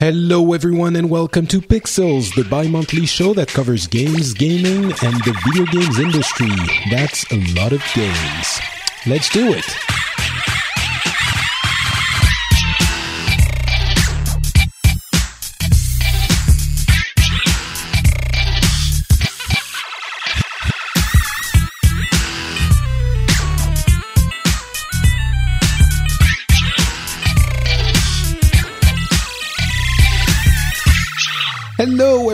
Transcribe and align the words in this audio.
Hello, 0.00 0.52
everyone, 0.52 0.96
and 0.96 1.08
welcome 1.08 1.46
to 1.46 1.60
Pixels, 1.60 2.34
the 2.34 2.42
bi 2.50 2.66
monthly 2.66 3.06
show 3.06 3.32
that 3.34 3.46
covers 3.46 3.86
games, 3.86 4.34
gaming, 4.34 4.86
and 4.86 5.14
the 5.22 5.40
video 5.46 5.64
games 5.66 6.00
industry. 6.00 6.50
That's 6.90 7.24
a 7.30 7.36
lot 7.54 7.72
of 7.72 7.80
games. 7.94 8.60
Let's 9.06 9.28
do 9.30 9.52
it. 9.52 9.93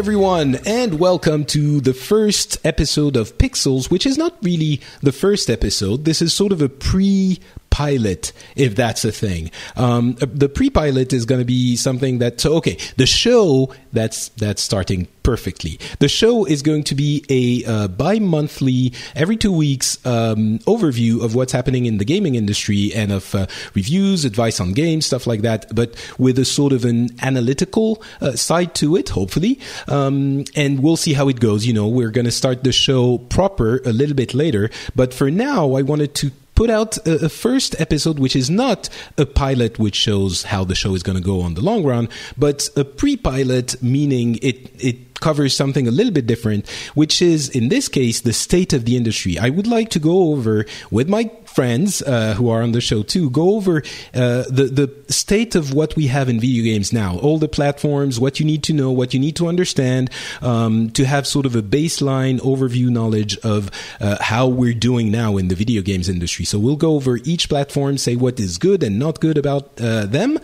Everyone, 0.00 0.56
and 0.64 0.98
welcome 0.98 1.44
to 1.44 1.78
the 1.78 1.92
first 1.92 2.56
episode 2.64 3.16
of 3.16 3.36
Pixels, 3.36 3.90
which 3.90 4.06
is 4.06 4.16
not 4.16 4.34
really 4.40 4.80
the 5.02 5.12
first 5.12 5.50
episode. 5.50 6.06
This 6.06 6.22
is 6.22 6.32
sort 6.32 6.52
of 6.52 6.62
a 6.62 6.70
pre 6.70 7.38
pilot, 7.70 8.32
if 8.56 8.74
that's 8.74 9.04
a 9.04 9.12
thing. 9.12 9.50
Um, 9.76 10.14
the 10.14 10.48
pre-pilot 10.48 11.12
is 11.12 11.24
going 11.24 11.40
to 11.40 11.44
be 11.44 11.76
something 11.76 12.18
that. 12.18 12.44
Okay, 12.44 12.76
the 12.96 13.06
show 13.06 13.72
that's 13.92 14.28
that's 14.30 14.62
starting 14.62 15.08
perfectly. 15.22 15.78
The 15.98 16.08
show 16.08 16.44
is 16.44 16.62
going 16.62 16.84
to 16.84 16.94
be 16.94 17.24
a 17.28 17.64
uh, 17.70 17.88
bi-monthly, 17.88 18.92
every 19.14 19.36
two 19.36 19.52
weeks 19.52 20.04
um, 20.06 20.58
overview 20.60 21.22
of 21.22 21.34
what's 21.34 21.52
happening 21.52 21.86
in 21.86 21.98
the 21.98 22.04
gaming 22.04 22.34
industry 22.34 22.92
and 22.94 23.12
of 23.12 23.34
uh, 23.34 23.46
reviews, 23.74 24.24
advice 24.24 24.60
on 24.60 24.72
games, 24.72 25.06
stuff 25.06 25.26
like 25.26 25.42
that. 25.42 25.72
But 25.74 25.94
with 26.18 26.38
a 26.38 26.44
sort 26.44 26.72
of 26.72 26.84
an 26.84 27.10
analytical 27.22 28.02
uh, 28.20 28.32
side 28.32 28.74
to 28.76 28.96
it, 28.96 29.10
hopefully. 29.10 29.60
Um, 29.88 30.44
and 30.56 30.82
we'll 30.82 30.96
see 30.96 31.12
how 31.12 31.28
it 31.28 31.40
goes. 31.40 31.66
You 31.66 31.74
know, 31.74 31.88
we're 31.88 32.10
going 32.10 32.24
to 32.24 32.30
start 32.30 32.64
the 32.64 32.72
show 32.72 33.18
proper 33.18 33.80
a 33.84 33.92
little 33.92 34.16
bit 34.16 34.34
later. 34.34 34.70
But 34.94 35.14
for 35.14 35.30
now, 35.30 35.74
I 35.74 35.82
wanted 35.82 36.14
to 36.16 36.32
put 36.60 36.68
out 36.68 36.98
a, 37.06 37.24
a, 37.24 37.28
first 37.30 37.74
episode 37.80 38.18
which 38.18 38.36
is 38.36 38.50
not 38.50 38.90
a 39.16 39.24
pilot 39.24 39.78
which 39.78 39.94
shows 39.94 40.42
how 40.42 40.62
the 40.62 40.74
show 40.74 40.94
is 40.94 41.02
going 41.02 41.16
to 41.16 41.24
go 41.24 41.40
on 41.40 41.54
the 41.54 41.62
long 41.62 41.82
run 41.82 42.06
but 42.36 42.68
a 42.76 42.84
pre-pilot 42.84 43.82
meaning 43.82 44.38
it 44.42 44.70
it 44.78 45.10
covers 45.20 45.54
something 45.56 45.86
a 45.86 45.90
little 45.90 46.12
bit 46.12 46.26
different 46.26 46.68
which 46.94 47.22
is 47.22 47.48
in 47.50 47.68
this 47.68 47.88
case 47.88 48.20
the 48.20 48.32
state 48.32 48.72
of 48.72 48.84
the 48.84 48.96
industry. 48.96 49.38
I 49.38 49.50
would 49.50 49.66
like 49.66 49.90
to 49.90 49.98
go 49.98 50.32
over 50.32 50.66
with 50.90 51.08
my 51.08 51.30
friends 51.54 52.02
uh, 52.02 52.34
who 52.34 52.48
are 52.48 52.62
on 52.62 52.72
the 52.72 52.80
show 52.80 53.02
too 53.02 53.30
go 53.30 53.54
over 53.56 53.78
uh, 54.14 54.44
the 54.48 54.70
the 54.72 55.12
state 55.12 55.54
of 55.54 55.74
what 55.74 55.96
we 55.96 56.06
have 56.06 56.28
in 56.28 56.40
video 56.40 56.64
games 56.64 56.92
now, 56.92 57.18
all 57.18 57.38
the 57.38 57.48
platforms, 57.48 58.20
what 58.20 58.38
you 58.40 58.46
need 58.46 58.62
to 58.64 58.72
know, 58.72 58.90
what 58.90 59.12
you 59.12 59.20
need 59.20 59.36
to 59.36 59.48
understand, 59.48 60.10
um, 60.40 60.90
to 60.90 61.04
have 61.04 61.26
sort 61.26 61.46
of 61.46 61.56
a 61.56 61.62
baseline 61.62 62.38
overview 62.40 62.88
knowledge 62.88 63.36
of 63.38 63.70
uh, 64.00 64.16
how 64.20 64.46
we're 64.46 64.74
doing 64.74 65.10
now 65.10 65.36
in 65.36 65.48
the 65.48 65.54
video 65.54 65.82
games 65.82 66.08
industry. 66.08 66.44
So 66.44 66.58
we'll 66.58 66.76
go 66.76 66.94
over 66.94 67.18
each 67.24 67.48
platform, 67.48 67.98
say 67.98 68.16
what 68.16 68.38
is 68.38 68.58
good 68.58 68.82
and 68.82 68.98
not 68.98 69.20
good 69.20 69.38
about 69.38 69.80
uh, 69.80 70.06
them, 70.06 70.38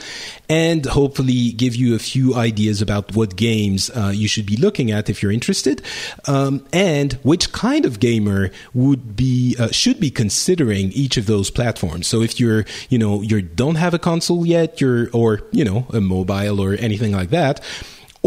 and 0.49 0.85
hopefully 0.87 1.53
give 1.53 1.75
you 1.77 1.95
a 1.95 1.99
few 1.99 2.35
ideas 2.35 2.83
about 2.83 3.15
what 3.15 3.37
games 3.37 3.91
uh, 3.91 4.13
you 4.15 4.29
should 4.29 4.47
be 4.47 4.57
looking 4.57 4.91
at 4.91 5.09
if 5.09 5.23
you're 5.23 5.33
interested, 5.33 5.83
um, 6.27 6.67
and 6.73 7.15
which 7.23 7.53
kind 7.53 7.85
of 7.85 8.01
gamer 8.01 8.51
would 8.75 9.17
be 9.17 9.57
uh, 9.59 9.71
should 9.71 10.01
be 10.01 10.11
considering 10.11 10.93
each 10.97 11.17
of 11.17 11.27
those 11.27 11.51
platforms. 11.51 12.07
So 12.07 12.23
if 12.23 12.41
you're, 12.41 12.65
you 12.89 12.99
know, 12.99 13.23
you 13.23 13.43
don't 13.43 13.77
have 13.77 13.95
a 13.95 13.99
console 13.99 14.47
yet, 14.47 14.81
you're, 14.81 15.11
or, 15.13 15.43
you 15.53 15.65
know, 15.65 15.87
a 15.93 16.01
mobile 16.01 16.61
or 16.61 16.75
anything 16.75 17.13
like 17.13 17.31
that, 17.31 17.63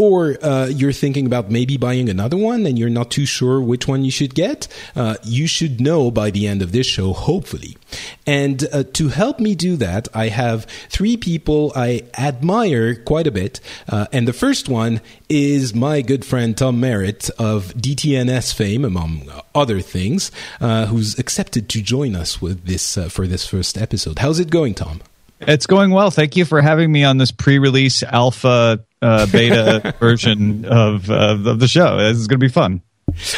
or 0.00 0.42
uh, 0.42 0.64
you're 0.64 0.92
thinking 0.92 1.26
about 1.26 1.50
maybe 1.50 1.76
buying 1.76 2.08
another 2.08 2.38
one 2.38 2.64
and 2.64 2.78
you're 2.78 2.88
not 2.88 3.10
too 3.10 3.26
sure 3.26 3.60
which 3.60 3.86
one 3.86 4.02
you 4.02 4.10
should 4.10 4.34
get, 4.34 4.66
uh, 4.96 5.14
you 5.24 5.46
should 5.46 5.78
know 5.78 6.10
by 6.10 6.30
the 6.30 6.46
end 6.46 6.62
of 6.62 6.72
this 6.72 6.86
show, 6.86 7.12
hopefully. 7.12 7.76
And 8.26 8.66
uh, 8.72 8.84
to 8.94 9.08
help 9.08 9.40
me 9.40 9.54
do 9.54 9.76
that, 9.76 10.08
I 10.14 10.28
have 10.28 10.64
three 10.88 11.18
people 11.18 11.70
I 11.76 12.04
admire 12.16 12.94
quite 12.94 13.26
a 13.26 13.30
bit. 13.30 13.60
Uh, 13.90 14.06
and 14.10 14.26
the 14.26 14.32
first 14.32 14.70
one 14.70 15.02
is 15.28 15.74
my 15.74 16.00
good 16.00 16.24
friend 16.24 16.56
Tom 16.56 16.80
Merritt 16.80 17.28
of 17.38 17.74
DTNS 17.74 18.54
fame, 18.54 18.86
among 18.86 19.30
other 19.54 19.82
things, 19.82 20.32
uh, 20.62 20.86
who's 20.86 21.18
accepted 21.18 21.68
to 21.68 21.82
join 21.82 22.16
us 22.16 22.40
with 22.40 22.64
this 22.64 22.96
uh, 22.96 23.10
for 23.10 23.26
this 23.26 23.46
first 23.46 23.76
episode. 23.76 24.20
How's 24.20 24.40
it 24.40 24.48
going, 24.48 24.72
Tom? 24.72 25.02
It's 25.40 25.66
going 25.66 25.90
well. 25.90 26.10
Thank 26.10 26.36
you 26.36 26.44
for 26.44 26.60
having 26.60 26.92
me 26.92 27.04
on 27.04 27.16
this 27.16 27.30
pre-release 27.30 28.02
alpha 28.02 28.84
uh, 29.00 29.26
beta 29.26 29.94
version 30.00 30.64
of 30.64 31.10
uh, 31.10 31.38
of 31.44 31.58
the 31.58 31.68
show. 31.68 31.96
This 31.96 32.18
is 32.18 32.26
going 32.26 32.40
to 32.40 32.44
be 32.44 32.52
fun. 32.52 32.82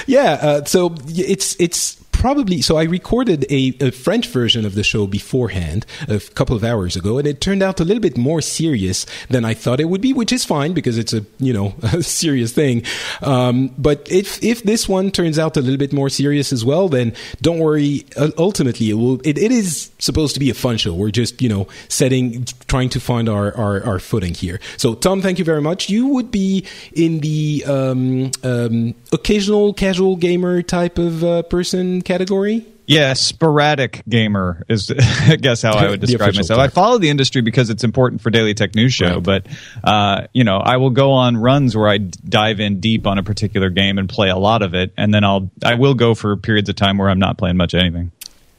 Yeah, 0.07 0.39
uh, 0.41 0.65
so 0.65 0.95
it's 1.09 1.59
it's 1.61 2.02
probably 2.23 2.63
so 2.63 2.77
I 2.77 2.85
recorded 2.85 3.45
a, 3.51 3.75
a, 3.81 3.91
French 3.91 4.29
version 4.29 4.65
of 4.65 4.77
the 4.77 4.85
show 4.85 5.09
beforehand 5.09 5.85
a 6.07 6.21
couple 6.21 6.55
of 6.55 6.63
hours 6.63 6.95
ago, 6.95 7.19
and 7.19 7.27
it 7.27 7.41
turned 7.41 7.65
out 7.65 7.81
a 7.81 7.85
little 7.85 8.01
bit 8.01 8.17
more 8.17 8.41
serious 8.41 9.07
than 9.29 9.45
I 9.45 9.55
thought 9.55 9.81
it 9.81 9.87
would 9.87 10.01
be, 10.01 10.13
which 10.13 10.31
is 10.31 10.45
fine 10.45 10.73
because 10.73 10.99
it's 10.99 11.13
a 11.13 11.27
you 11.41 11.53
know 11.53 11.75
a 11.83 12.01
serious 12.01 12.53
thing. 12.53 12.85
Um, 13.23 13.75
but 13.77 14.07
if 14.09 14.41
if 14.41 14.63
this 14.63 14.89
one 14.89 15.11
turns 15.11 15.37
out 15.37 15.57
a 15.57 15.61
little 15.61 15.79
bit 15.79 15.93
more 15.93 16.09
serious 16.09 16.53
as 16.53 16.65
well, 16.65 16.89
then 16.89 17.13
don't 17.41 17.59
worry. 17.59 18.07
Ultimately, 18.39 18.91
it 18.91 18.95
will. 18.95 19.21
It, 19.25 19.37
it 19.37 19.51
is 19.51 19.91
supposed 19.99 20.35
to 20.35 20.41
be 20.41 20.49
a 20.49 20.55
fun 20.55 20.77
show. 20.77 20.95
We're 20.95 21.11
just 21.11 21.43
you 21.43 21.49
know 21.49 21.67
setting, 21.89 22.45
trying 22.69 22.91
to 22.91 23.01
find 23.01 23.29
our 23.29 23.53
our, 23.57 23.85
our 23.85 23.99
footing 23.99 24.35
here. 24.35 24.61
So 24.77 24.95
Tom, 24.95 25.23
thank 25.23 25.41
you 25.41 25.45
very 25.45 25.61
much. 25.61 25.91
You 25.91 26.07
would 26.07 26.31
be 26.31 26.67
in 26.93 27.19
the 27.19 27.65
um, 27.67 28.31
um, 28.45 28.95
occasional 29.11 29.75
casual 29.75 30.15
gamer 30.15 30.63
type 30.63 30.99
of 30.99 31.25
uh, 31.25 31.43
person 31.43 32.03
category? 32.13 32.67
Yeah, 32.87 33.15
sporadic 33.15 34.03
gamer 34.09 34.65
is, 34.69 34.93
I 34.99 35.37
guess, 35.37 35.63
how 35.63 35.75
I 35.75 35.89
would 35.89 36.01
describe 36.01 36.35
myself. 36.35 36.59
Type. 36.59 36.71
I 36.71 36.75
follow 36.75 36.99
the 36.99 37.09
industry 37.09 37.41
because 37.41 37.71
it's 37.71 37.85
important 37.85 38.21
for 38.21 38.31
Daily 38.31 38.55
Tech 38.55 38.75
News 38.75 38.93
Show, 38.93 39.15
right. 39.15 39.23
but 39.23 39.47
uh, 39.83 40.27
you 40.33 40.45
know, 40.45 40.59
I 40.59 40.77
will 40.77 40.91
go 40.91 41.13
on 41.13 41.37
runs 41.37 41.77
where 41.77 41.89
I 41.89 41.99
dive 41.99 42.61
in 42.61 42.81
deep 42.81 43.07
on 43.07 43.19
a 43.19 43.23
particular 43.23 43.71
game 43.71 43.99
and 43.99 44.09
play 44.09 44.29
a 44.29 44.37
lot 44.37 44.63
of 44.63 44.75
it, 44.75 44.93
and 44.97 45.15
then 45.15 45.25
I'll 45.25 45.51
I 45.65 45.75
will 45.75 45.95
go 45.95 46.15
for 46.15 46.37
periods 46.37 46.69
of 46.69 46.77
time 46.77 46.99
where 46.99 47.09
I'm 47.09 47.21
not 47.21 47.39
playing 47.39 47.57
much 47.57 47.75
anything. 47.75 48.11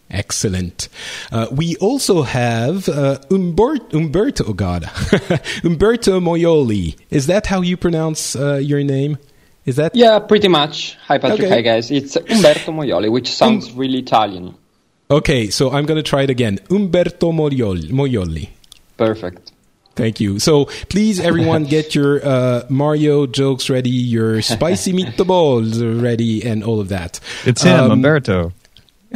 Excellent. 0.09 0.90
Uh, 1.31 1.47
we 1.52 1.75
also 1.78 2.22
have 2.22 2.88
uh, 2.88 3.19
Umberto, 3.31 3.97
Umberto, 3.97 4.46
oh 4.47 4.53
God, 4.53 4.84
Umberto 5.63 6.19
Moyoli. 6.19 6.96
Is 7.09 7.28
that 7.28 7.47
how 7.47 7.62
you 7.62 7.78
pronounce 7.78 8.36
uh, 8.36 8.56
your 8.56 8.84
name? 8.84 9.18
Is 9.66 9.78
that? 9.78 9.96
Yeah, 9.96 10.19
pretty 10.19 10.47
much. 10.47 10.97
Hi, 11.07 11.18
Patrick. 11.18 11.41
Okay. 11.41 11.50
Hi, 11.50 11.62
guys. 11.62 11.90
It's 11.90 12.16
Umberto 12.16 12.72
Moioli, 12.72 13.09
which 13.12 13.31
sounds 13.31 13.69
um, 13.69 13.78
really 13.78 14.00
Italian. 14.00 14.56
Okay, 15.09 15.50
so 15.50 15.72
I'm 15.72 15.85
going 15.85 15.97
to 15.97 16.03
try 16.03 16.24
it 16.24 16.29
again. 16.29 16.59
Umberto 16.69 17.31
Moioli. 17.31 17.90
Moioli. 17.91 18.50
Perfect. 18.97 19.51
Thank 19.96 20.19
you. 20.19 20.40
So 20.40 20.65
please, 20.89 21.19
everyone, 21.19 21.65
get 21.65 21.94
your 21.94 22.25
uh, 22.25 22.63
Mario 22.69 23.27
jokes 23.27 23.69
ready, 23.69 23.92
your 23.92 24.42
spicy 24.56 24.92
meatballs 24.92 26.01
ready, 26.01 26.44
and 26.44 26.63
all 26.63 26.80
of 26.80 26.89
that. 26.89 27.19
It's 27.45 27.62
him, 27.62 27.80
um, 27.80 27.92
Umberto. 27.92 28.51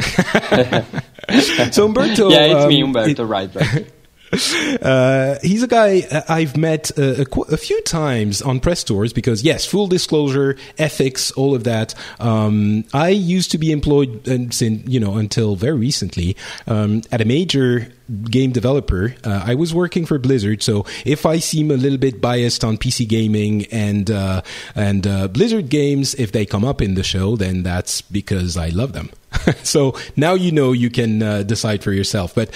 so 1.72 1.86
Umberto. 1.86 2.30
Yeah, 2.30 2.44
it's 2.44 2.64
um, 2.64 2.68
me, 2.68 2.82
Umberto. 2.82 3.24
It, 3.24 3.26
right, 3.26 3.54
right. 3.54 3.92
Uh, 4.78 5.38
he's 5.42 5.62
a 5.62 5.66
guy 5.66 6.06
uh, 6.10 6.22
I've 6.28 6.56
met 6.56 6.90
a, 6.96 7.22
a, 7.22 7.40
a, 7.52 7.56
few 7.56 7.80
times 7.82 8.40
on 8.40 8.60
press 8.60 8.84
tours 8.84 9.12
because, 9.12 9.42
yes, 9.42 9.64
full 9.64 9.86
disclosure, 9.86 10.56
ethics, 10.78 11.30
all 11.32 11.54
of 11.54 11.64
that. 11.64 11.94
Um, 12.20 12.84
I 12.94 13.08
used 13.08 13.50
to 13.52 13.58
be 13.58 13.72
employed, 13.72 14.26
since 14.52 14.62
you 14.86 15.00
know, 15.00 15.16
until 15.16 15.56
very 15.56 15.76
recently, 15.76 16.36
um, 16.66 17.02
at 17.10 17.20
a 17.20 17.24
major 17.24 17.92
game 18.30 18.52
developer. 18.52 19.14
Uh, 19.24 19.42
I 19.44 19.54
was 19.54 19.74
working 19.74 20.06
for 20.06 20.18
Blizzard, 20.18 20.62
so 20.62 20.86
if 21.04 21.26
I 21.26 21.38
seem 21.38 21.70
a 21.70 21.76
little 21.76 21.98
bit 21.98 22.20
biased 22.20 22.64
on 22.64 22.78
PC 22.78 23.08
gaming 23.08 23.66
and 23.66 24.10
uh, 24.10 24.42
and 24.74 25.06
uh, 25.06 25.28
Blizzard 25.28 25.68
games, 25.68 26.14
if 26.14 26.32
they 26.32 26.46
come 26.46 26.64
up 26.64 26.80
in 26.80 26.94
the 26.94 27.02
show, 27.02 27.36
then 27.36 27.62
that's 27.62 28.00
because 28.00 28.56
I 28.56 28.68
love 28.68 28.92
them. 28.92 29.10
so 29.62 29.94
now 30.16 30.34
you 30.34 30.52
know 30.52 30.72
you 30.72 30.90
can 30.90 31.22
uh, 31.22 31.42
decide 31.42 31.82
for 31.82 31.92
yourself. 31.92 32.34
But 32.34 32.50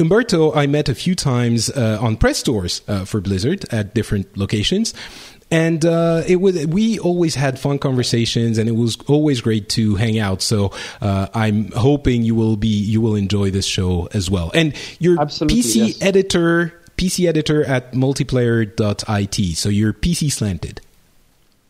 Umberto, 0.00 0.52
I 0.54 0.66
met 0.66 0.88
a 0.88 0.94
few 0.94 1.14
times 1.14 1.70
uh, 1.70 1.98
on 2.00 2.16
press 2.16 2.42
tours 2.42 2.82
uh, 2.88 3.04
for 3.04 3.20
Blizzard 3.20 3.66
at 3.72 3.94
different 3.94 4.36
locations. 4.36 4.94
And 5.50 5.84
uh, 5.84 6.22
it 6.28 6.36
was 6.36 6.64
we 6.68 6.98
always 7.00 7.34
had 7.34 7.58
fun 7.58 7.80
conversations, 7.80 8.56
and 8.56 8.68
it 8.68 8.76
was 8.76 8.96
always 9.08 9.40
great 9.40 9.68
to 9.70 9.96
hang 9.96 10.18
out. 10.18 10.42
So 10.42 10.70
uh, 11.00 11.26
I'm 11.34 11.72
hoping 11.72 12.22
you 12.22 12.36
will 12.36 12.56
be 12.56 12.68
you 12.68 13.00
will 13.00 13.16
enjoy 13.16 13.50
this 13.50 13.66
show 13.66 14.08
as 14.14 14.30
well. 14.30 14.52
And 14.54 14.74
your 15.00 15.20
Absolutely, 15.20 15.60
PC 15.60 15.88
yes. 15.88 16.02
editor, 16.02 16.80
PC 16.96 17.28
editor 17.28 17.64
at 17.64 17.92
multiplayer.it. 17.92 19.56
So 19.56 19.68
you're 19.68 19.92
PC 19.92 20.30
slanted. 20.30 20.80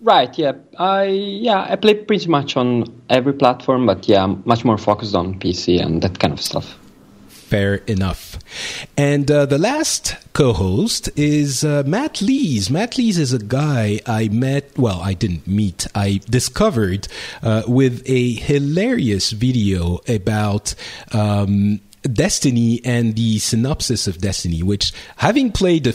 Right. 0.02 0.36
Yeah. 0.38 0.52
I 0.78 1.04
yeah 1.04 1.66
I 1.68 1.76
play 1.76 1.94
pretty 1.94 2.28
much 2.28 2.58
on 2.58 2.84
every 3.08 3.32
platform, 3.32 3.86
but 3.86 4.06
yeah, 4.06 4.24
I'm 4.24 4.42
much 4.44 4.62
more 4.62 4.76
focused 4.76 5.14
on 5.14 5.38
PC 5.40 5.80
and 5.80 6.02
that 6.02 6.18
kind 6.18 6.34
of 6.34 6.40
stuff. 6.40 6.79
Fair 7.50 7.74
enough. 7.88 8.38
And 8.96 9.28
uh, 9.28 9.44
the 9.44 9.58
last 9.58 10.14
co 10.34 10.52
host 10.52 11.10
is 11.16 11.64
uh, 11.64 11.82
Matt 11.84 12.22
Lees. 12.22 12.70
Matt 12.70 12.96
Lees 12.96 13.18
is 13.18 13.32
a 13.32 13.40
guy 13.40 13.98
I 14.06 14.28
met, 14.28 14.78
well, 14.78 15.00
I 15.00 15.14
didn't 15.14 15.48
meet, 15.48 15.84
I 15.92 16.20
discovered 16.30 17.08
uh, 17.42 17.64
with 17.66 18.04
a 18.06 18.34
hilarious 18.34 19.32
video 19.32 19.98
about. 20.06 20.76
Um, 21.12 21.80
Destiny 22.02 22.80
and 22.82 23.14
the 23.14 23.38
synopsis 23.40 24.06
of 24.06 24.22
Destiny, 24.22 24.62
which 24.62 24.94
having 25.16 25.52
played 25.52 25.86
a 25.86 25.92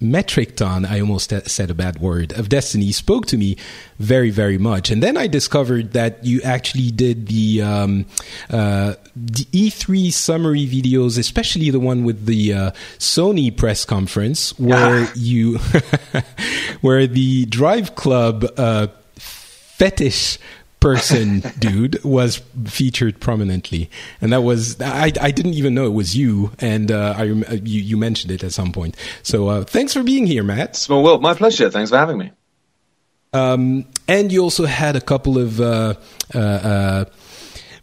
metric 0.00 0.56
ton, 0.56 0.84
I 0.84 1.00
almost 1.00 1.32
said 1.46 1.70
a 1.70 1.74
bad 1.74 2.00
word, 2.00 2.32
of 2.32 2.48
Destiny 2.48 2.92
spoke 2.92 3.26
to 3.26 3.36
me 3.36 3.56
very, 3.98 4.30
very 4.30 4.58
much. 4.58 4.90
And 4.90 5.02
then 5.02 5.16
I 5.16 5.26
discovered 5.26 5.92
that 5.92 6.24
you 6.24 6.40
actually 6.42 6.90
did 6.90 7.28
the, 7.28 7.62
um, 7.62 8.06
uh, 8.50 8.94
the 9.14 9.44
E3 9.46 10.12
summary 10.12 10.66
videos, 10.66 11.18
especially 11.18 11.70
the 11.70 11.80
one 11.80 12.04
with 12.04 12.26
the 12.26 12.52
uh, 12.52 12.70
Sony 12.98 13.56
press 13.56 13.84
conference, 13.84 14.58
where 14.58 15.08
you, 15.14 15.58
where 16.80 17.06
the 17.06 17.46
Drive 17.46 17.94
Club 17.94 18.44
uh, 18.56 18.88
fetish 19.16 20.38
person 20.84 21.40
dude 21.58 22.04
was 22.04 22.42
featured 22.66 23.18
prominently. 23.18 23.88
And 24.20 24.32
that 24.34 24.42
was 24.42 24.78
i, 24.82 25.10
I 25.18 25.30
didn't 25.30 25.54
even 25.54 25.74
know 25.74 25.86
it 25.86 25.94
was 25.94 26.14
you. 26.14 26.52
And 26.58 26.92
uh, 26.92 27.14
I, 27.16 27.22
you, 27.24 27.80
you 27.80 27.96
mentioned 27.96 28.30
it 28.30 28.44
at 28.44 28.52
some 28.52 28.70
point. 28.70 28.94
So 29.22 29.48
uh, 29.48 29.64
thanks 29.64 29.94
for 29.94 30.02
being 30.02 30.26
here 30.26 30.42
matt. 30.42 30.76
Small 30.76 31.02
world 31.02 31.22
my 31.22 31.32
pleasure. 31.32 31.70
Thanks 31.70 31.90
for 31.90 31.96
having 31.96 32.18
me. 32.18 32.32
Um, 33.32 33.86
and 34.06 34.30
you 34.30 34.42
also 34.42 34.66
had 34.66 34.94
a 34.94 35.00
couple 35.00 35.38
of 35.38 35.58
uh, 35.58 35.94
uh, 36.34 36.38
uh 36.38 37.04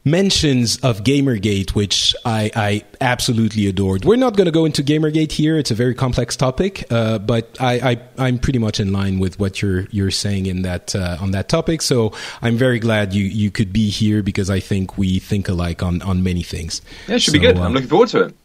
mentions 0.03 0.77
of 0.77 1.03
Gamergate, 1.03 1.71
which 1.71 2.15
I, 2.25 2.51
I 2.55 2.83
absolutely 2.99 3.67
adored. 3.67 4.05
We're 4.05 4.15
not 4.15 4.35
going 4.35 4.45
to 4.45 4.51
go 4.51 4.65
into 4.65 4.83
Gamergate 4.83 5.31
here; 5.31 5.57
it's 5.57 5.71
a 5.71 5.75
very 5.75 5.93
complex 5.93 6.35
topic, 6.35 6.85
uh, 6.91 7.19
but 7.19 7.57
I, 7.59 7.99
I, 8.17 8.27
am 8.27 8.39
pretty 8.39 8.59
much 8.59 8.79
in 8.79 8.91
line 8.91 9.19
with 9.19 9.39
what 9.39 9.61
you're 9.61 9.87
you're 9.91 10.11
saying 10.11 10.45
in 10.45 10.63
that 10.63 10.95
uh, 10.95 11.17
on 11.19 11.31
that 11.31 11.49
topic. 11.49 11.81
So 11.81 12.13
I'm 12.41 12.57
very 12.57 12.79
glad 12.79 13.13
you 13.13 13.25
you 13.25 13.51
could 13.51 13.71
be 13.71 13.89
here 13.89 14.23
because 14.23 14.49
I 14.49 14.59
think 14.59 14.97
we 14.97 15.19
think 15.19 15.47
alike 15.47 15.83
on 15.83 16.01
on 16.01 16.23
many 16.23 16.43
things. 16.43 16.81
Yeah, 17.07 17.15
it 17.15 17.19
should 17.19 17.33
so, 17.33 17.39
be 17.39 17.45
good. 17.45 17.57
I'm 17.57 17.73
looking 17.73 17.89
forward 17.89 18.09
to 18.09 18.23
it. 18.25 18.35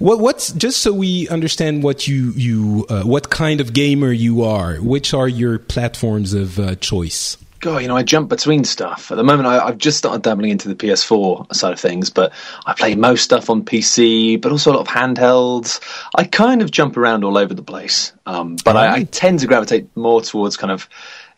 What, 0.00 0.18
what's 0.18 0.52
just 0.52 0.80
so 0.80 0.92
we 0.92 1.28
understand 1.28 1.84
what 1.84 2.08
you 2.08 2.32
you 2.32 2.86
uh, 2.88 3.02
what 3.02 3.30
kind 3.30 3.60
of 3.60 3.72
gamer 3.72 4.10
you 4.10 4.42
are? 4.42 4.76
Which 4.76 5.14
are 5.14 5.28
your 5.28 5.58
platforms 5.58 6.34
of 6.34 6.58
uh, 6.58 6.74
choice? 6.76 7.36
God, 7.62 7.80
you 7.80 7.86
know, 7.86 7.96
I 7.96 8.02
jump 8.02 8.28
between 8.28 8.64
stuff. 8.64 9.12
At 9.12 9.14
the 9.14 9.22
moment, 9.22 9.46
I, 9.46 9.66
have 9.66 9.78
just 9.78 9.96
started 9.96 10.22
dabbling 10.22 10.50
into 10.50 10.68
the 10.68 10.74
PS4 10.74 11.54
side 11.54 11.72
of 11.72 11.78
things, 11.78 12.10
but 12.10 12.32
I 12.66 12.74
play 12.74 12.96
most 12.96 13.22
stuff 13.22 13.48
on 13.50 13.64
PC, 13.64 14.40
but 14.40 14.50
also 14.50 14.72
a 14.72 14.74
lot 14.74 14.80
of 14.80 14.88
handhelds. 14.88 15.80
I 16.12 16.24
kind 16.24 16.60
of 16.60 16.72
jump 16.72 16.96
around 16.96 17.22
all 17.22 17.38
over 17.38 17.54
the 17.54 17.62
place, 17.62 18.12
um, 18.26 18.56
but 18.64 18.76
I, 18.76 18.94
I, 18.94 19.02
tend 19.04 19.38
to 19.38 19.46
gravitate 19.46 19.96
more 19.96 20.20
towards 20.20 20.56
kind 20.56 20.72
of 20.72 20.88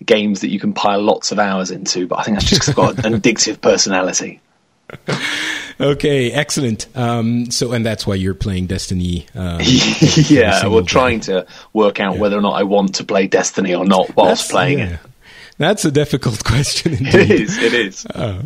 games 0.03 0.41
that 0.41 0.49
you 0.49 0.59
can 0.59 0.73
pile 0.73 1.03
lots 1.03 1.31
of 1.31 1.38
hours 1.38 1.71
into. 1.71 2.06
But 2.06 2.21
I 2.21 2.23
think 2.23 2.38
that's 2.38 2.49
just 2.49 2.62
because 2.62 2.70
I've 2.70 2.97
got 2.97 3.05
an 3.05 3.12
addictive 3.20 3.61
personality. 3.61 4.41
okay, 5.81 6.32
excellent. 6.32 6.87
Um, 6.97 7.50
so, 7.50 7.73
and 7.73 7.85
that's 7.85 8.06
why 8.06 8.15
you're 8.15 8.32
playing 8.32 8.69
Destiny. 8.69 9.27
Um, 9.35 9.61
yeah, 9.62 10.67
we're 10.69 10.85
trying 10.85 11.20
to 11.20 11.47
work 11.75 12.00
out 12.00 12.15
yeah. 12.15 12.20
whether 12.23 12.38
or 12.38 12.43
not 12.43 12.53
I 12.53 12.62
want 12.62 12.94
to 12.94 13.05
play 13.05 13.27
Destiny 13.27 13.75
or 13.75 13.85
not 13.85 14.17
whilst 14.17 14.44
that's, 14.44 14.50
playing 14.50 14.79
yeah. 14.79 14.94
it. 14.94 15.00
That's 15.59 15.85
a 15.85 15.91
difficult 15.91 16.43
question. 16.45 16.93
Indeed. 16.95 17.15
It 17.15 17.31
is. 17.31 17.59
It 17.59 17.75
is. 17.75 18.06
Uh, 18.06 18.43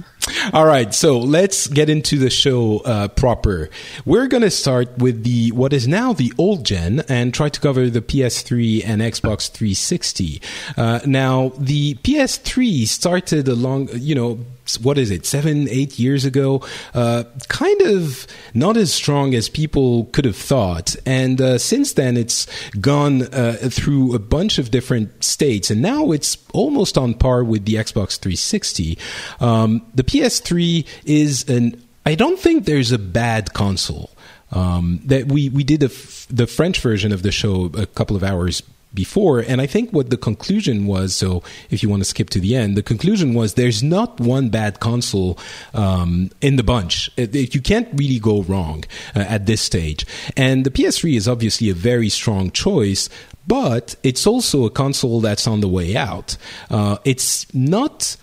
all 0.52 0.66
right, 0.66 0.94
so 0.94 1.18
let's 1.18 1.66
get 1.66 1.88
into 1.88 2.18
the 2.18 2.30
show 2.30 2.78
uh, 2.78 3.08
proper. 3.08 3.70
We're 4.04 4.26
going 4.26 4.42
to 4.42 4.50
start 4.50 4.98
with 4.98 5.24
the 5.24 5.50
what 5.52 5.72
is 5.72 5.88
now 5.88 6.12
the 6.12 6.32
old 6.38 6.64
gen 6.64 7.04
and 7.08 7.32
try 7.32 7.48
to 7.48 7.60
cover 7.60 7.88
the 7.88 8.00
PS3 8.00 8.82
and 8.84 9.00
Xbox 9.02 9.50
360. 9.50 10.40
Uh, 10.76 11.00
now, 11.06 11.52
the 11.58 11.94
PS3 11.96 12.86
started 12.86 13.48
along, 13.48 13.88
you 13.94 14.14
know, 14.14 14.38
what 14.82 14.98
is 14.98 15.10
it, 15.10 15.24
seven, 15.24 15.68
eight 15.70 15.98
years 15.98 16.24
ago, 16.24 16.62
uh, 16.92 17.24
kind 17.48 17.80
of 17.82 18.26
not 18.52 18.76
as 18.76 18.92
strong 18.92 19.34
as 19.34 19.48
people 19.48 20.04
could 20.06 20.26
have 20.26 20.36
thought. 20.36 20.94
And 21.06 21.40
uh, 21.40 21.58
since 21.58 21.94
then, 21.94 22.16
it's 22.16 22.46
gone 22.80 23.22
uh, 23.22 23.56
through 23.70 24.14
a 24.14 24.18
bunch 24.18 24.58
of 24.58 24.70
different 24.70 25.24
states, 25.24 25.70
and 25.70 25.80
now 25.80 26.10
it's 26.10 26.36
almost 26.52 26.98
on 26.98 27.14
par 27.14 27.42
with 27.42 27.64
the 27.64 27.74
Xbox 27.74 28.18
360. 28.18 28.98
Um, 29.40 29.86
the 29.94 30.04
PS3 30.18 30.86
is 31.04 31.48
an 31.48 31.82
I 32.04 32.14
don't 32.14 32.38
think 32.38 32.64
there's 32.64 32.92
a 32.92 32.98
bad 32.98 33.52
console. 33.52 34.10
Um, 34.50 35.00
that 35.04 35.26
we 35.26 35.50
we 35.50 35.62
did 35.62 35.80
the 35.80 36.46
French 36.46 36.80
version 36.80 37.12
of 37.12 37.22
the 37.22 37.30
show 37.30 37.66
a 37.74 37.86
couple 37.86 38.16
of 38.16 38.24
hours 38.24 38.62
before. 38.94 39.40
And 39.40 39.60
I 39.60 39.66
think 39.66 39.92
what 39.92 40.08
the 40.08 40.16
conclusion 40.16 40.86
was 40.86 41.14
so 41.14 41.42
if 41.68 41.82
you 41.82 41.90
want 41.90 42.00
to 42.00 42.06
skip 42.06 42.30
to 42.30 42.40
the 42.40 42.56
end, 42.56 42.76
the 42.76 42.82
conclusion 42.82 43.34
was 43.34 43.54
there's 43.54 43.82
not 43.82 44.18
one 44.18 44.48
bad 44.48 44.80
console 44.80 45.38
um, 45.74 46.30
in 46.40 46.56
the 46.56 46.62
bunch. 46.62 47.10
It, 47.18 47.36
it, 47.36 47.54
you 47.54 47.60
can't 47.60 47.88
really 47.92 48.18
go 48.18 48.42
wrong 48.42 48.84
uh, 49.14 49.20
at 49.20 49.44
this 49.44 49.60
stage. 49.60 50.06
And 50.36 50.64
the 50.64 50.70
PS3 50.70 51.14
is 51.14 51.28
obviously 51.28 51.68
a 51.68 51.74
very 51.74 52.08
strong 52.08 52.50
choice. 52.50 53.10
But 53.46 53.96
it's 54.02 54.26
also 54.26 54.64
a 54.64 54.70
console 54.70 55.20
that's 55.20 55.46
on 55.46 55.60
the 55.60 55.68
way 55.68 55.96
out. 55.96 56.36
Uh, 56.70 56.98
it's 57.04 57.52
not 57.54 58.16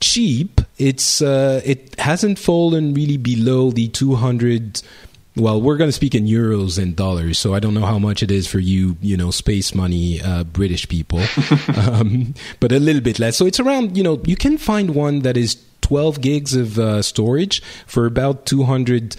cheap. 0.00 0.60
It's 0.78 1.22
uh, 1.22 1.60
it 1.64 1.98
hasn't 1.98 2.38
fallen 2.38 2.94
really 2.94 3.16
below 3.16 3.70
the 3.70 3.88
200 3.88 4.82
well, 5.36 5.60
we're 5.60 5.76
going 5.76 5.88
to 5.88 5.92
speak 5.92 6.14
in 6.14 6.26
euros 6.26 6.76
and 6.76 6.96
dollars, 6.96 7.38
so 7.38 7.54
I 7.54 7.60
don't 7.60 7.72
know 7.72 7.86
how 7.86 7.98
much 8.00 8.22
it 8.22 8.32
is 8.32 8.48
for 8.48 8.58
you, 8.58 8.96
you 9.00 9.16
know, 9.16 9.30
space 9.30 9.74
money 9.74 10.20
uh, 10.20 10.42
British 10.42 10.88
people, 10.88 11.22
um, 11.76 12.34
but 12.58 12.72
a 12.72 12.80
little 12.80 13.00
bit 13.00 13.20
less. 13.20 13.36
So 13.36 13.46
it's 13.46 13.60
around, 13.60 13.96
you 13.96 14.02
know, 14.02 14.20
you 14.24 14.34
can 14.34 14.58
find 14.58 14.94
one 14.94 15.20
that 15.20 15.36
is 15.36 15.56
12 15.82 16.20
gigs 16.20 16.54
of 16.54 16.78
uh, 16.78 17.00
storage 17.00 17.62
for 17.86 18.06
about 18.06 18.44
$200 18.46 19.16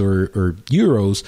or, 0.00 0.22
or 0.38 0.52
euros 0.70 1.24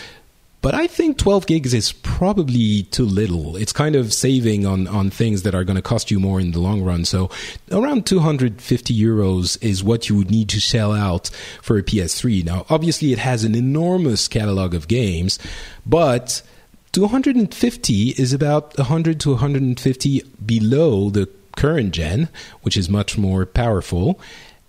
but 0.67 0.75
I 0.75 0.89
think 0.89 1.17
12 1.19 1.47
gigs 1.47 1.73
is 1.73 1.93
probably 1.93 2.83
too 2.91 3.05
little. 3.05 3.55
It's 3.55 3.73
kind 3.73 3.95
of 3.95 4.13
saving 4.13 4.67
on, 4.67 4.89
on 4.89 5.11
things 5.11 5.45
that 5.45 5.55
are 5.55 5.63
going 5.63 5.77
to 5.77 5.81
cost 5.81 6.11
you 6.11 6.19
more 6.19 6.41
in 6.41 6.51
the 6.51 6.59
long 6.59 6.83
run. 6.83 7.05
So 7.05 7.31
around 7.71 8.05
250 8.05 9.01
euros 9.01 9.63
is 9.63 9.85
what 9.85 10.09
you 10.09 10.17
would 10.17 10.29
need 10.29 10.49
to 10.49 10.59
sell 10.59 10.91
out 10.91 11.29
for 11.63 11.79
a 11.79 11.85
PS3. 11.85 12.45
Now, 12.45 12.67
obviously, 12.69 13.13
it 13.13 13.21
has 13.21 13.45
an 13.45 13.55
enormous 13.55 14.27
catalog 14.27 14.75
of 14.75 14.89
games, 14.89 15.39
but 15.87 16.43
250 16.91 18.09
is 18.19 18.33
about 18.33 18.77
100 18.77 19.21
to 19.21 19.31
150 19.31 20.23
below 20.45 21.11
the 21.11 21.29
current 21.57 21.93
gen, 21.93 22.29
which 22.63 22.77
is 22.77 22.89
much 22.89 23.17
more 23.17 23.47
powerful. 23.47 24.19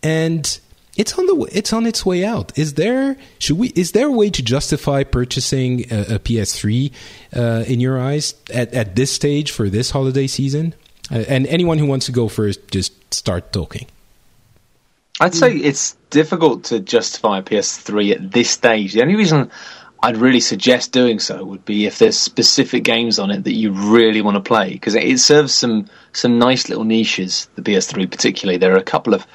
And 0.04 0.60
it's 0.98 1.18
on 1.18 1.27
the 1.27 1.50
it's 1.51 1.72
on 1.72 1.86
its 1.86 2.06
way 2.06 2.25
out. 2.25 2.58
Is 2.58 2.74
there 2.74 3.16
should 3.39 3.58
we 3.58 3.68
is 3.70 3.92
there 3.92 4.08
a 4.08 4.12
way 4.12 4.30
to 4.32 4.42
justify 4.42 5.04
purchasing 5.04 5.82
a, 5.92 6.16
a 6.16 6.20
PS3 6.20 6.92
uh, 7.36 7.63
in 7.68 7.80
your 7.80 8.00
eyes 8.00 8.34
at, 8.54 8.74
at 8.74 8.96
this 8.96 9.12
stage 9.12 9.51
for 9.51 9.70
this 9.70 9.92
holiday 9.92 10.27
season? 10.27 10.74
Uh, 11.12 11.24
and 11.30 11.48
anyone 11.48 11.77
who 11.77 11.86
wants 11.86 12.08
to 12.08 12.12
go 12.12 12.27
first, 12.27 12.70
just 12.70 13.13
start 13.13 13.54
talking. 13.54 13.88
I'd 15.20 15.34
say 15.34 15.56
it's 15.56 15.94
difficult 16.10 16.66
to 16.66 16.80
justify 16.80 17.39
a 17.39 17.44
PS3 17.44 18.12
at 18.12 18.32
this 18.32 18.50
stage. 18.51 18.94
The 18.94 19.01
only 19.01 19.16
reason 19.16 19.50
I'd 20.04 20.18
really 20.18 20.39
suggest 20.39 20.92
doing 20.92 21.18
so 21.20 21.44
would 21.44 21.66
be 21.66 21.86
if 21.88 21.98
there's 21.98 22.20
specific 22.20 22.84
games 22.84 23.18
on 23.18 23.32
it 23.32 23.44
that 23.46 23.54
you 23.54 23.72
really 23.72 24.22
want 24.22 24.36
to 24.36 24.42
play 24.42 24.74
because 24.74 24.94
it 24.94 25.20
serves 25.20 25.54
some 25.54 25.88
some 26.13 26.38
nice 26.38 26.70
little 26.70 26.84
niches. 26.84 27.48
The 27.56 27.62
PS3 27.62 28.10
particularly, 28.10 28.58
there 28.58 28.74
are 28.74 28.80
a 28.80 28.84
couple 28.84 29.13
of 29.13 29.25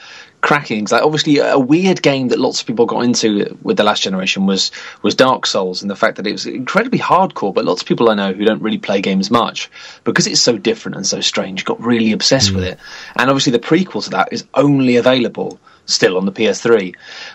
cracking. 0.42 0.86
Like 0.90 1.02
obviously, 1.02 1.38
a 1.38 1.58
weird 1.58 2.02
game 2.02 2.28
that 2.28 2.38
lots 2.38 2.60
of 2.60 2.66
people 2.66 2.84
got 2.84 3.04
into 3.04 3.56
with 3.62 3.78
the 3.78 3.84
last 3.84 4.02
generation 4.02 4.44
was 4.44 4.70
was 5.00 5.14
Dark 5.14 5.46
Souls, 5.46 5.80
and 5.80 5.90
the 5.90 5.96
fact 5.96 6.16
that 6.16 6.26
it 6.26 6.32
was 6.32 6.46
incredibly 6.46 6.98
hardcore. 6.98 7.54
But 7.54 7.64
lots 7.64 7.80
of 7.80 7.88
people 7.88 8.10
I 8.10 8.14
know 8.14 8.32
who 8.32 8.44
don't 8.44 8.62
really 8.62 8.78
play 8.78 9.00
games 9.00 9.30
much 9.30 9.70
because 10.04 10.26
it's 10.26 10.40
so 10.40 10.58
different 10.58 10.96
and 10.96 11.06
so 11.06 11.20
strange 11.20 11.64
got 11.64 11.80
really 11.80 12.12
obsessed 12.12 12.52
mm. 12.52 12.56
with 12.56 12.64
it. 12.64 12.78
And 13.16 13.30
obviously, 13.30 13.52
the 13.52 13.58
prequel 13.58 14.04
to 14.04 14.10
that 14.10 14.32
is 14.32 14.44
only 14.54 14.96
available 14.96 15.58
still 15.86 16.16
on 16.16 16.26
the 16.26 16.32
PS3. 16.32 16.94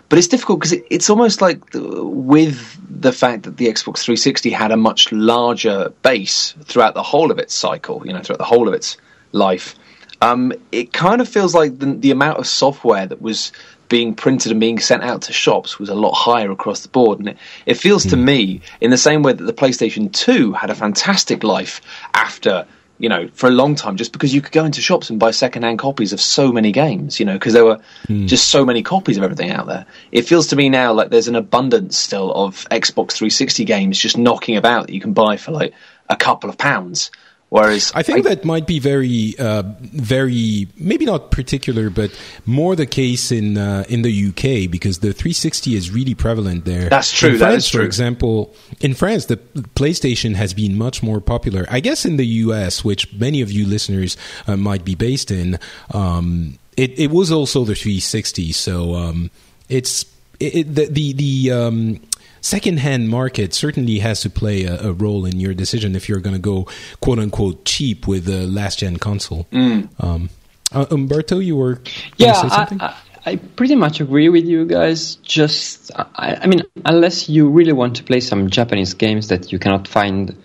But 0.09 0.19
it's 0.19 0.27
difficult 0.27 0.59
because 0.59 0.73
it, 0.73 0.85
it's 0.89 1.09
almost 1.09 1.41
like 1.41 1.59
with 1.73 2.77
the 2.89 3.11
fact 3.11 3.43
that 3.43 3.57
the 3.57 3.67
Xbox 3.67 3.99
360 3.99 4.49
had 4.51 4.71
a 4.71 4.77
much 4.77 5.11
larger 5.11 5.93
base 6.01 6.53
throughout 6.63 6.93
the 6.93 7.03
whole 7.03 7.31
of 7.31 7.39
its 7.39 7.53
cycle, 7.53 8.01
you 8.05 8.13
know, 8.13 8.21
throughout 8.21 8.39
the 8.39 8.45
whole 8.45 8.67
of 8.67 8.73
its 8.73 8.97
life. 9.31 9.75
Um, 10.21 10.53
it 10.71 10.93
kind 10.93 11.21
of 11.21 11.29
feels 11.29 11.53
like 11.53 11.77
the, 11.77 11.93
the 11.93 12.12
amount 12.12 12.39
of 12.39 12.47
software 12.47 13.05
that 13.05 13.21
was 13.21 13.51
being 13.89 14.15
printed 14.15 14.51
and 14.51 14.59
being 14.59 14.79
sent 14.79 15.03
out 15.03 15.24
to 15.24 15.33
shops 15.33 15.79
was 15.79 15.89
a 15.89 15.95
lot 15.95 16.13
higher 16.13 16.51
across 16.51 16.81
the 16.81 16.89
board. 16.89 17.19
And 17.19 17.29
it, 17.29 17.38
it 17.65 17.75
feels 17.75 18.05
mm. 18.05 18.09
to 18.12 18.15
hmm. 18.17 18.25
me, 18.25 18.62
in 18.81 18.91
the 18.91 18.97
same 18.97 19.24
way 19.24 19.33
that 19.33 19.43
the 19.43 19.53
PlayStation 19.53 20.12
2 20.12 20.53
had 20.53 20.69
a 20.69 20.75
fantastic 20.75 21.43
life 21.43 21.81
after 22.13 22.65
you 23.00 23.09
know, 23.09 23.27
for 23.33 23.47
a 23.47 23.51
long 23.51 23.75
time, 23.75 23.95
just 23.95 24.12
because 24.12 24.33
you 24.33 24.41
could 24.41 24.51
go 24.51 24.65
into 24.65 24.81
shops 24.81 25.09
and 25.09 25.19
buy 25.19 25.31
secondhand 25.31 25.77
copies 25.77 26.13
of 26.13 26.21
so 26.21 26.51
many 26.51 26.71
games, 26.71 27.19
you 27.19 27.25
know, 27.25 27.33
because 27.33 27.53
there 27.53 27.65
were 27.65 27.79
mm. 28.07 28.27
just 28.27 28.50
so 28.50 28.65
many 28.65 28.81
copies 28.81 29.17
of 29.17 29.24
everything 29.24 29.51
out 29.51 29.67
there. 29.67 29.86
It 30.12 30.24
feels 30.24 30.47
to 30.47 30.55
me 30.55 30.69
now 30.69 30.93
like 30.93 31.09
there's 31.09 31.27
an 31.27 31.36
abundance 31.36 31.97
still 31.97 32.33
of 32.33 32.67
Xbox 32.69 33.13
360 33.13 33.65
games 33.65 34.00
just 34.00 34.17
knocking 34.17 34.57
about 34.57 34.88
that 34.88 34.93
you 34.93 35.01
can 35.01 35.13
buy 35.13 35.38
for 35.38 35.51
like 35.51 35.74
a 36.09 36.15
couple 36.15 36.50
of 36.50 36.57
pounds. 36.57 37.12
Whereas 37.49 37.93
I 37.95 38.03
think 38.03 38.25
I, 38.25 38.35
that 38.35 38.43
might 38.43 38.67
be 38.67 38.79
very, 38.79 39.33
uh, 39.39 39.63
very 39.79 40.67
maybe 40.77 41.05
not 41.05 41.31
particular, 41.31 41.89
but 41.89 42.11
more 42.45 42.75
the 42.75 42.85
case 42.85 43.31
in 43.31 43.57
uh, 43.57 43.85
in 43.87 44.01
the 44.01 44.27
UK 44.27 44.69
because 44.69 44.99
the 44.99 45.13
360 45.13 45.73
is 45.75 45.89
really 45.89 46.13
prevalent 46.13 46.65
there. 46.65 46.89
That's 46.89 47.11
true. 47.11 47.29
In 47.29 47.37
France, 47.37 47.53
that 47.53 47.57
is 47.57 47.69
true. 47.69 47.81
For 47.81 47.85
example, 47.85 48.53
in 48.81 48.93
France, 48.93 49.27
the 49.27 49.37
PlayStation 49.37 50.35
has 50.35 50.53
been 50.53 50.77
much 50.77 51.01
more 51.01 51.21
popular. 51.21 51.65
I 51.69 51.79
guess 51.79 52.05
in 52.05 52.17
the 52.17 52.27
US, 52.27 52.83
which 52.83 53.13
many 53.13 53.41
of 53.41 53.49
you 53.49 53.65
listeners 53.65 54.17
uh, 54.45 54.57
might 54.57 54.83
be 54.83 54.95
based 54.95 55.31
in, 55.31 55.57
um, 55.93 56.59
it, 56.75 56.99
it 56.99 57.11
was 57.11 57.31
also 57.31 57.63
the 57.63 57.75
360. 57.75 58.51
So 58.51 58.95
um, 58.95 59.31
it's 59.69 60.05
it, 60.41 60.75
the 60.75 60.87
the, 60.87 61.13
the 61.13 61.51
um, 61.51 62.01
secondhand 62.41 63.10
market 63.10 63.53
certainly 63.53 64.00
has 64.00 64.22
to 64.22 64.29
play 64.29 64.63
a, 64.63 64.89
a, 64.89 64.94
role 64.94 65.25
in 65.25 65.39
your 65.39 65.53
decision 65.53 65.96
if 65.96 66.08
you're 66.08 66.20
going 66.20 66.36
to 66.36 66.41
go 66.41 66.67
quote 67.01 67.20
unquote 67.20 67.65
cheap 67.65 68.08
with 68.08 68.25
the 68.25 68.48
last 68.48 68.79
gen 68.79 68.98
console. 68.98 69.46
Mm. 69.51 69.89
Um, 70.03 70.29
uh, 70.72 70.86
Umberto, 70.91 71.39
you 71.39 71.56
were 71.56 71.82
yeah. 72.17 72.34
I, 72.36 72.67
I, 72.79 72.96
I, 73.32 73.36
pretty 73.36 73.75
much 73.75 74.01
agree 74.01 74.29
with 74.29 74.46
you 74.46 74.65
guys. 74.65 75.15
Just 75.15 75.91
I, 75.96 76.39
I, 76.41 76.48
mean, 76.48 76.63
unless 76.86 77.29
you 77.29 77.50
really 77.50 77.74
want 77.74 77.96
to 77.98 78.03
play 78.03 78.20
some 78.20 78.50
Japanese 78.50 78.94
games 78.94 79.29
that 79.29 79.51
you 79.51 79.60
cannot 79.60 79.88
find 79.88 80.36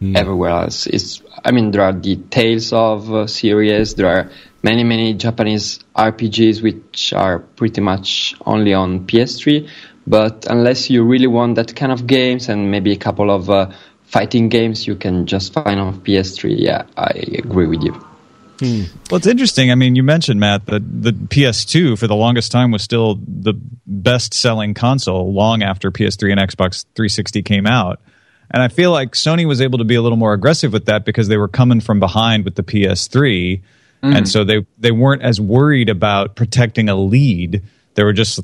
mm. 0.00 0.16
everywhere 0.16 0.50
else, 0.50 0.86
it's. 0.86 1.22
I 1.44 1.52
mean, 1.52 1.70
there 1.70 1.82
are 1.82 1.92
the 1.92 2.16
Tales 2.16 2.72
of 2.72 3.12
uh, 3.12 3.26
series. 3.26 3.94
There 3.94 4.08
are 4.08 4.30
many 4.62 4.84
many 4.84 5.14
Japanese 5.14 5.80
RPGs 5.96 6.62
which 6.62 7.12
are 7.12 7.38
pretty 7.38 7.80
much 7.80 8.34
only 8.46 8.74
on 8.74 9.06
PS3. 9.06 9.68
But 10.06 10.46
unless 10.48 10.90
you 10.90 11.04
really 11.04 11.26
want 11.26 11.56
that 11.56 11.76
kind 11.76 11.92
of 11.92 12.06
games 12.06 12.48
and 12.48 12.70
maybe 12.70 12.92
a 12.92 12.96
couple 12.96 13.30
of 13.30 13.50
uh, 13.50 13.70
fighting 14.04 14.48
games, 14.48 14.86
you 14.86 14.96
can 14.96 15.26
just 15.26 15.52
find 15.52 15.78
on 15.78 16.00
PS3. 16.00 16.54
Yeah, 16.58 16.84
I 16.96 17.10
agree 17.38 17.66
with 17.66 17.82
you. 17.82 17.92
Hmm. 18.60 18.82
Well, 19.10 19.16
it's 19.16 19.26
interesting. 19.26 19.70
I 19.70 19.74
mean, 19.74 19.96
you 19.96 20.02
mentioned 20.02 20.38
Matt 20.38 20.66
that 20.66 20.82
the 21.02 21.12
PS2 21.12 21.98
for 21.98 22.06
the 22.06 22.14
longest 22.14 22.52
time 22.52 22.70
was 22.70 22.82
still 22.82 23.18
the 23.26 23.54
best-selling 23.86 24.74
console 24.74 25.32
long 25.32 25.62
after 25.62 25.90
PS3 25.90 26.32
and 26.32 26.40
Xbox 26.40 26.84
360 26.94 27.42
came 27.42 27.66
out. 27.66 28.00
And 28.50 28.62
I 28.62 28.68
feel 28.68 28.90
like 28.90 29.12
Sony 29.12 29.46
was 29.46 29.60
able 29.60 29.78
to 29.78 29.84
be 29.84 29.94
a 29.94 30.02
little 30.02 30.18
more 30.18 30.34
aggressive 30.34 30.72
with 30.72 30.86
that 30.86 31.04
because 31.04 31.28
they 31.28 31.36
were 31.36 31.48
coming 31.48 31.80
from 31.80 32.00
behind 32.00 32.44
with 32.44 32.56
the 32.56 32.64
PS3, 32.64 33.62
mm. 34.02 34.16
and 34.16 34.28
so 34.28 34.42
they 34.44 34.66
they 34.76 34.90
weren't 34.90 35.22
as 35.22 35.40
worried 35.40 35.88
about 35.88 36.34
protecting 36.34 36.88
a 36.88 36.96
lead. 36.96 37.62
They 37.94 38.02
were 38.02 38.12
just 38.12 38.40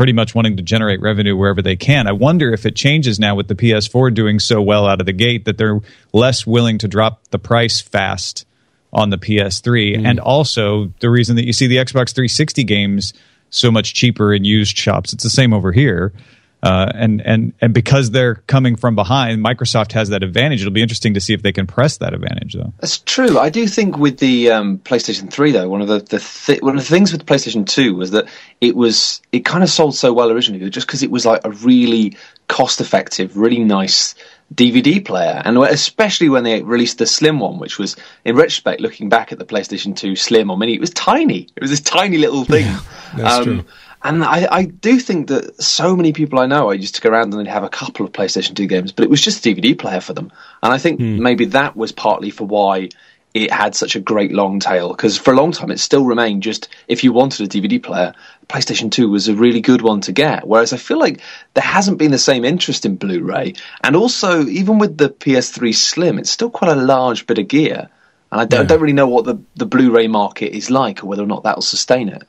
pretty 0.00 0.14
much 0.14 0.34
wanting 0.34 0.56
to 0.56 0.62
generate 0.62 0.98
revenue 1.02 1.36
wherever 1.36 1.60
they 1.60 1.76
can. 1.76 2.06
I 2.06 2.12
wonder 2.12 2.54
if 2.54 2.64
it 2.64 2.74
changes 2.74 3.20
now 3.20 3.34
with 3.34 3.48
the 3.48 3.54
PS4 3.54 4.14
doing 4.14 4.38
so 4.38 4.62
well 4.62 4.86
out 4.86 4.98
of 4.98 5.04
the 5.04 5.12
gate 5.12 5.44
that 5.44 5.58
they're 5.58 5.78
less 6.14 6.46
willing 6.46 6.78
to 6.78 6.88
drop 6.88 7.20
the 7.32 7.38
price 7.38 7.82
fast 7.82 8.46
on 8.94 9.10
the 9.10 9.18
PS3. 9.18 9.98
Mm. 9.98 10.06
And 10.06 10.18
also 10.18 10.86
the 11.00 11.10
reason 11.10 11.36
that 11.36 11.44
you 11.44 11.52
see 11.52 11.66
the 11.66 11.76
Xbox 11.76 12.14
360 12.14 12.64
games 12.64 13.12
so 13.50 13.70
much 13.70 13.92
cheaper 13.92 14.32
in 14.32 14.42
used 14.42 14.74
shops. 14.74 15.12
It's 15.12 15.22
the 15.22 15.28
same 15.28 15.52
over 15.52 15.70
here. 15.70 16.14
Uh, 16.62 16.90
and 16.94 17.22
and 17.22 17.54
and 17.60 17.72
because 17.72 18.10
they're 18.10 18.34
coming 18.46 18.76
from 18.76 18.94
behind, 18.94 19.42
Microsoft 19.42 19.92
has 19.92 20.10
that 20.10 20.22
advantage. 20.22 20.60
It'll 20.60 20.72
be 20.72 20.82
interesting 20.82 21.14
to 21.14 21.20
see 21.20 21.32
if 21.32 21.42
they 21.42 21.52
can 21.52 21.66
press 21.66 21.96
that 21.98 22.12
advantage, 22.12 22.52
though. 22.54 22.74
That's 22.80 22.98
true. 22.98 23.38
I 23.38 23.48
do 23.48 23.66
think 23.66 23.96
with 23.96 24.18
the 24.18 24.50
um, 24.50 24.78
PlayStation 24.78 25.30
Three, 25.30 25.52
though, 25.52 25.68
one 25.68 25.80
of 25.80 25.88
the, 25.88 26.00
the 26.00 26.18
th- 26.18 26.60
one 26.60 26.76
of 26.76 26.82
the 26.82 26.90
things 26.90 27.12
with 27.12 27.24
the 27.24 27.32
PlayStation 27.32 27.66
Two 27.66 27.94
was 27.94 28.10
that 28.10 28.26
it 28.60 28.76
was 28.76 29.22
it 29.32 29.44
kind 29.46 29.64
of 29.64 29.70
sold 29.70 29.94
so 29.94 30.12
well 30.12 30.30
originally, 30.30 30.68
just 30.68 30.86
because 30.86 31.02
it 31.02 31.10
was 31.10 31.24
like 31.24 31.40
a 31.44 31.50
really 31.50 32.16
cost-effective, 32.48 33.36
really 33.36 33.64
nice 33.64 34.14
DVD 34.54 35.02
player, 35.04 35.40
and 35.44 35.56
especially 35.58 36.28
when 36.28 36.42
they 36.42 36.60
released 36.62 36.98
the 36.98 37.06
Slim 37.06 37.38
one, 37.38 37.58
which 37.58 37.78
was, 37.78 37.96
in 38.24 38.34
retrospect, 38.34 38.80
looking 38.80 39.08
back 39.08 39.30
at 39.30 39.38
the 39.38 39.44
PlayStation 39.44 39.94
Two 39.94 40.16
Slim 40.16 40.50
or 40.50 40.58
Mini, 40.58 40.74
it 40.74 40.80
was 40.80 40.90
tiny. 40.90 41.48
It 41.54 41.62
was 41.62 41.70
this 41.70 41.80
tiny 41.80 42.18
little 42.18 42.44
thing. 42.44 42.66
Yeah, 42.66 42.80
that's 43.16 43.34
um, 43.38 43.44
true. 43.44 43.64
And 44.02 44.24
I, 44.24 44.48
I, 44.50 44.64
do 44.64 44.98
think 44.98 45.28
that 45.28 45.62
so 45.62 45.94
many 45.94 46.14
people 46.14 46.38
I 46.38 46.46
know, 46.46 46.70
I 46.70 46.74
used 46.74 46.94
to 46.94 47.00
go 47.02 47.10
around 47.10 47.34
and 47.34 47.40
they'd 47.44 47.50
have 47.50 47.64
a 47.64 47.68
couple 47.68 48.06
of 48.06 48.12
PlayStation 48.12 48.56
2 48.56 48.66
games, 48.66 48.92
but 48.92 49.04
it 49.04 49.10
was 49.10 49.20
just 49.20 49.44
a 49.44 49.50
DVD 49.50 49.78
player 49.78 50.00
for 50.00 50.14
them. 50.14 50.32
And 50.62 50.72
I 50.72 50.78
think 50.78 51.00
mm. 51.00 51.18
maybe 51.18 51.46
that 51.46 51.76
was 51.76 51.92
partly 51.92 52.30
for 52.30 52.46
why 52.46 52.88
it 53.34 53.52
had 53.52 53.74
such 53.74 53.96
a 53.96 54.00
great 54.00 54.32
long 54.32 54.58
tail. 54.58 54.88
Because 54.88 55.18
for 55.18 55.32
a 55.32 55.36
long 55.36 55.52
time, 55.52 55.70
it 55.70 55.80
still 55.80 56.04
remained 56.04 56.42
just 56.42 56.68
if 56.88 57.04
you 57.04 57.12
wanted 57.12 57.44
a 57.44 57.60
DVD 57.60 57.82
player, 57.82 58.14
PlayStation 58.48 58.90
2 58.90 59.08
was 59.08 59.28
a 59.28 59.34
really 59.34 59.60
good 59.60 59.82
one 59.82 60.00
to 60.02 60.12
get. 60.12 60.46
Whereas 60.46 60.72
I 60.72 60.78
feel 60.78 60.98
like 60.98 61.20
there 61.54 61.62
hasn't 61.62 61.98
been 61.98 62.10
the 62.10 62.18
same 62.18 62.44
interest 62.44 62.86
in 62.86 62.96
Blu 62.96 63.22
ray. 63.22 63.54
And 63.84 63.96
also, 63.96 64.46
even 64.46 64.78
with 64.78 64.96
the 64.96 65.10
PS3 65.10 65.74
Slim, 65.74 66.18
it's 66.18 66.30
still 66.30 66.50
quite 66.50 66.72
a 66.72 66.80
large 66.80 67.26
bit 67.26 67.38
of 67.38 67.48
gear. 67.48 67.90
And 68.32 68.40
I 68.40 68.44
don't, 68.46 68.60
yeah. 68.60 68.64
I 68.64 68.66
don't 68.66 68.80
really 68.80 68.94
know 68.94 69.08
what 69.08 69.26
the, 69.26 69.40
the 69.56 69.66
Blu 69.66 69.94
ray 69.94 70.08
market 70.08 70.56
is 70.56 70.70
like 70.70 71.04
or 71.04 71.06
whether 71.06 71.22
or 71.22 71.26
not 71.26 71.44
that'll 71.44 71.62
sustain 71.62 72.08
it. 72.08 72.22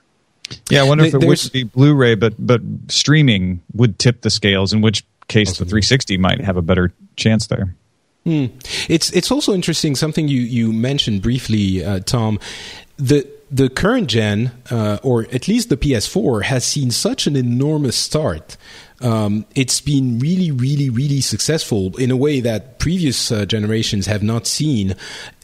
Yeah, 0.70 0.82
I 0.82 0.84
wonder 0.88 1.06
if 1.06 1.14
it 1.14 1.24
would 1.24 1.50
be 1.52 1.64
Blu-ray, 1.64 2.16
but 2.16 2.34
but 2.38 2.62
streaming 2.88 3.62
would 3.74 4.00
tip 4.00 4.22
the 4.22 4.30
scales. 4.30 4.74
In 4.74 4.82
which 4.82 5.04
case, 5.28 5.58
the 5.58 5.66
360 5.66 6.18
might 6.18 6.42
have 6.42 6.58
a 6.58 6.62
better 6.62 6.92
chance 7.16 7.48
there. 7.48 7.76
Hmm. 8.24 8.48
It's 8.88 9.12
it's 9.12 9.32
also 9.32 9.54
interesting 9.54 9.96
something 9.96 10.28
you 10.28 10.42
you 10.42 10.72
mentioned 10.72 11.22
briefly, 11.22 11.84
uh, 11.84 12.00
Tom. 12.02 12.40
The 12.98 13.28
the 13.50 13.70
current 13.70 14.08
gen, 14.08 14.52
uh, 14.70 15.00
or 15.04 15.24
at 15.32 15.48
least 15.48 15.70
the 15.70 15.78
PS4, 15.78 16.44
has 16.44 16.64
seen 16.64 16.92
such 16.92 17.28
an 17.28 17.36
enormous 17.36 17.96
start 17.96 18.58
um, 19.02 19.46
it's 19.56 19.82
been 19.82 20.20
really, 20.20 20.52
really, 20.52 20.90
really 20.90 21.22
successful 21.22 21.96
in 21.98 22.12
a 22.12 22.18
way 22.18 22.40
that 22.40 22.80
previous 22.80 23.32
uh, 23.32 23.46
generations 23.46 24.06
have 24.06 24.24
not 24.24 24.48
seen, 24.48 24.96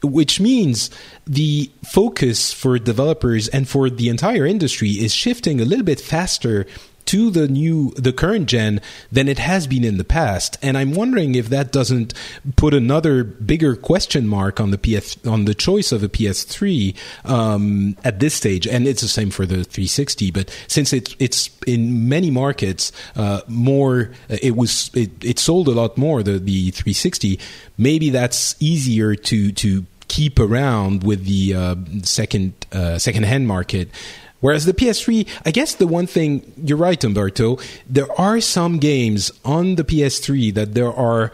which 0.04 0.40
means 0.40 0.90
the 1.26 1.72
focus 1.86 2.54
for 2.54 2.80
developers 2.80 3.48
and 3.50 3.68
for 3.68 3.90
the 3.90 4.10
entire 4.10 4.46
industry 4.46 4.92
is 4.92 5.14
shifting 5.14 5.60
a 5.60 5.66
little 5.66 5.86
bit 5.86 6.00
faster 6.00 6.66
to 7.08 7.30
the 7.30 7.48
new 7.48 7.92
the 7.92 8.14
current 8.14 8.48
gen 8.48 8.80
than 9.12 9.28
it 9.28 9.40
has 9.40 9.68
been 9.68 9.84
in 9.84 9.98
the 9.98 10.04
past. 10.04 10.58
And 10.62 10.78
i'm 10.78 10.94
wondering 10.94 11.36
if 11.36 11.50
that 11.50 11.72
doesn't 11.72 12.14
put 12.56 12.74
another 12.74 13.24
bigger 13.24 13.76
question 13.76 14.28
mark 14.28 14.60
on 14.60 14.72
the 14.72 14.78
ps 14.78 15.18
on 15.26 15.46
the 15.46 15.56
choice 15.56 15.92
of 15.92 16.04
a 16.04 16.10
ps3 16.10 16.96
um, 17.26 17.98
at 18.04 18.20
this 18.20 18.34
stage. 18.34 18.68
And 18.68 18.88
it's 18.88 19.02
the 19.02 19.08
same 19.08 19.32
for 19.32 19.46
the 19.46 19.64
360 19.64 20.32
but 20.32 20.50
since 20.68 20.94
it's 20.94 21.16
it's 21.20 21.50
in 21.66 22.08
many 22.08 22.30
markets 22.30 22.92
uh, 23.16 23.42
more 23.48 24.12
it 24.30 24.56
was 24.56 24.92
it, 24.94 25.12
it 25.24 25.40
sold 25.40 25.68
a 25.68 25.72
lot 25.72 25.98
more 25.98 26.24
the 26.24 26.40
the 26.40 26.72
360 26.72 27.40
maybe 27.78 28.10
that's 28.10 28.56
easier 28.60 29.16
to 29.16 29.52
to 29.54 29.86
keep 30.08 30.40
around 30.40 31.04
with 31.04 31.26
the 31.26 31.54
uh, 31.54 31.76
second 32.04 32.54
uh, 32.72 32.98
second 32.98 33.24
hand 33.24 33.48
market 33.48 33.90
Whereas 34.40 34.66
the 34.66 34.74
PS3, 34.74 35.28
I 35.46 35.52
guess 35.52 35.76
the 35.76 35.88
one 35.88 36.08
thing 36.08 36.54
you're 36.64 36.78
right, 36.78 37.04
Umberto, 37.04 37.58
there 37.90 38.12
are 38.20 38.40
some 38.40 38.78
games 38.78 39.32
on 39.44 39.76
the 39.76 39.84
PS3 39.84 40.54
that 40.54 40.74
there 40.74 40.94
are 40.94 41.32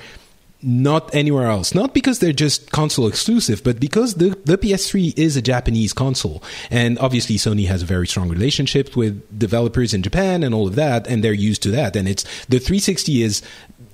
not 0.63 1.13
anywhere 1.13 1.49
else. 1.49 1.75
Not 1.75 1.93
because 1.93 2.19
they're 2.19 2.31
just 2.31 2.71
console 2.71 3.07
exclusive, 3.07 3.63
but 3.63 3.79
because 3.79 4.15
the, 4.15 4.29
the 4.45 4.57
PS3 4.57 5.17
is 5.17 5.35
a 5.35 5.41
Japanese 5.41 5.91
console. 5.91 6.41
And 6.71 6.97
obviously 6.99 7.35
Sony 7.35 7.67
has 7.67 7.83
a 7.83 7.85
very 7.85 8.07
strong 8.07 8.29
relationship 8.29 8.95
with 8.95 9.37
developers 9.37 9.93
in 9.93 10.01
Japan 10.01 10.41
and 10.41 10.55
all 10.55 10.67
of 10.67 10.75
that, 10.75 11.05
and 11.07 11.23
they're 11.23 11.33
used 11.33 11.61
to 11.63 11.71
that. 11.71 11.95
And 11.95 12.07
it's 12.07 12.23
the 12.45 12.59
360 12.59 13.21
is 13.23 13.41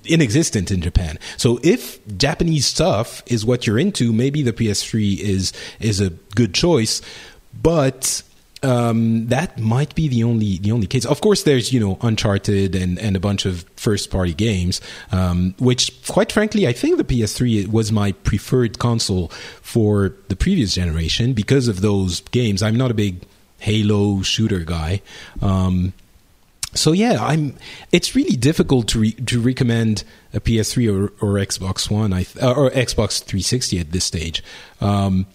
inexistent 0.04 0.70
in 0.70 0.80
Japan. 0.80 1.18
So 1.36 1.58
if 1.62 1.98
Japanese 2.16 2.66
stuff 2.66 3.22
is 3.26 3.44
what 3.44 3.66
you're 3.66 3.78
into, 3.78 4.12
maybe 4.12 4.42
the 4.42 4.52
PS3 4.52 5.18
is 5.18 5.52
is 5.80 6.00
a 6.00 6.10
good 6.10 6.54
choice. 6.54 7.02
But 7.62 8.22
um, 8.62 9.26
that 9.28 9.58
might 9.58 9.94
be 9.94 10.08
the 10.08 10.24
only 10.24 10.58
the 10.58 10.72
only 10.72 10.86
case. 10.86 11.04
Of 11.04 11.20
course, 11.20 11.44
there's 11.44 11.72
you 11.72 11.80
know 11.80 11.98
Uncharted 12.02 12.74
and, 12.74 12.98
and 12.98 13.16
a 13.16 13.20
bunch 13.20 13.46
of 13.46 13.64
first 13.76 14.10
party 14.10 14.34
games, 14.34 14.80
um, 15.12 15.54
which 15.58 16.02
quite 16.06 16.30
frankly, 16.30 16.66
I 16.66 16.72
think 16.72 16.98
the 16.98 17.04
PS3 17.04 17.68
was 17.68 17.90
my 17.90 18.12
preferred 18.12 18.78
console 18.78 19.28
for 19.62 20.14
the 20.28 20.36
previous 20.36 20.74
generation 20.74 21.32
because 21.32 21.68
of 21.68 21.80
those 21.80 22.20
games. 22.20 22.62
I'm 22.62 22.76
not 22.76 22.90
a 22.90 22.94
big 22.94 23.22
Halo 23.58 24.22
shooter 24.22 24.60
guy. 24.60 25.00
Um, 25.40 25.92
so 26.74 26.92
yeah, 26.92 27.16
I'm. 27.20 27.56
It's 27.92 28.14
really 28.14 28.36
difficult 28.36 28.88
to 28.88 29.00
re, 29.00 29.12
to 29.12 29.40
recommend 29.40 30.04
a 30.34 30.40
PS3 30.40 30.88
or, 30.88 31.04
or 31.24 31.34
Xbox 31.34 31.90
One, 31.90 32.12
I 32.12 32.26
uh, 32.40 32.52
or 32.52 32.70
Xbox 32.70 33.22
360 33.22 33.80
at 33.80 33.92
this 33.92 34.04
stage. 34.04 34.44
Um, 34.80 35.26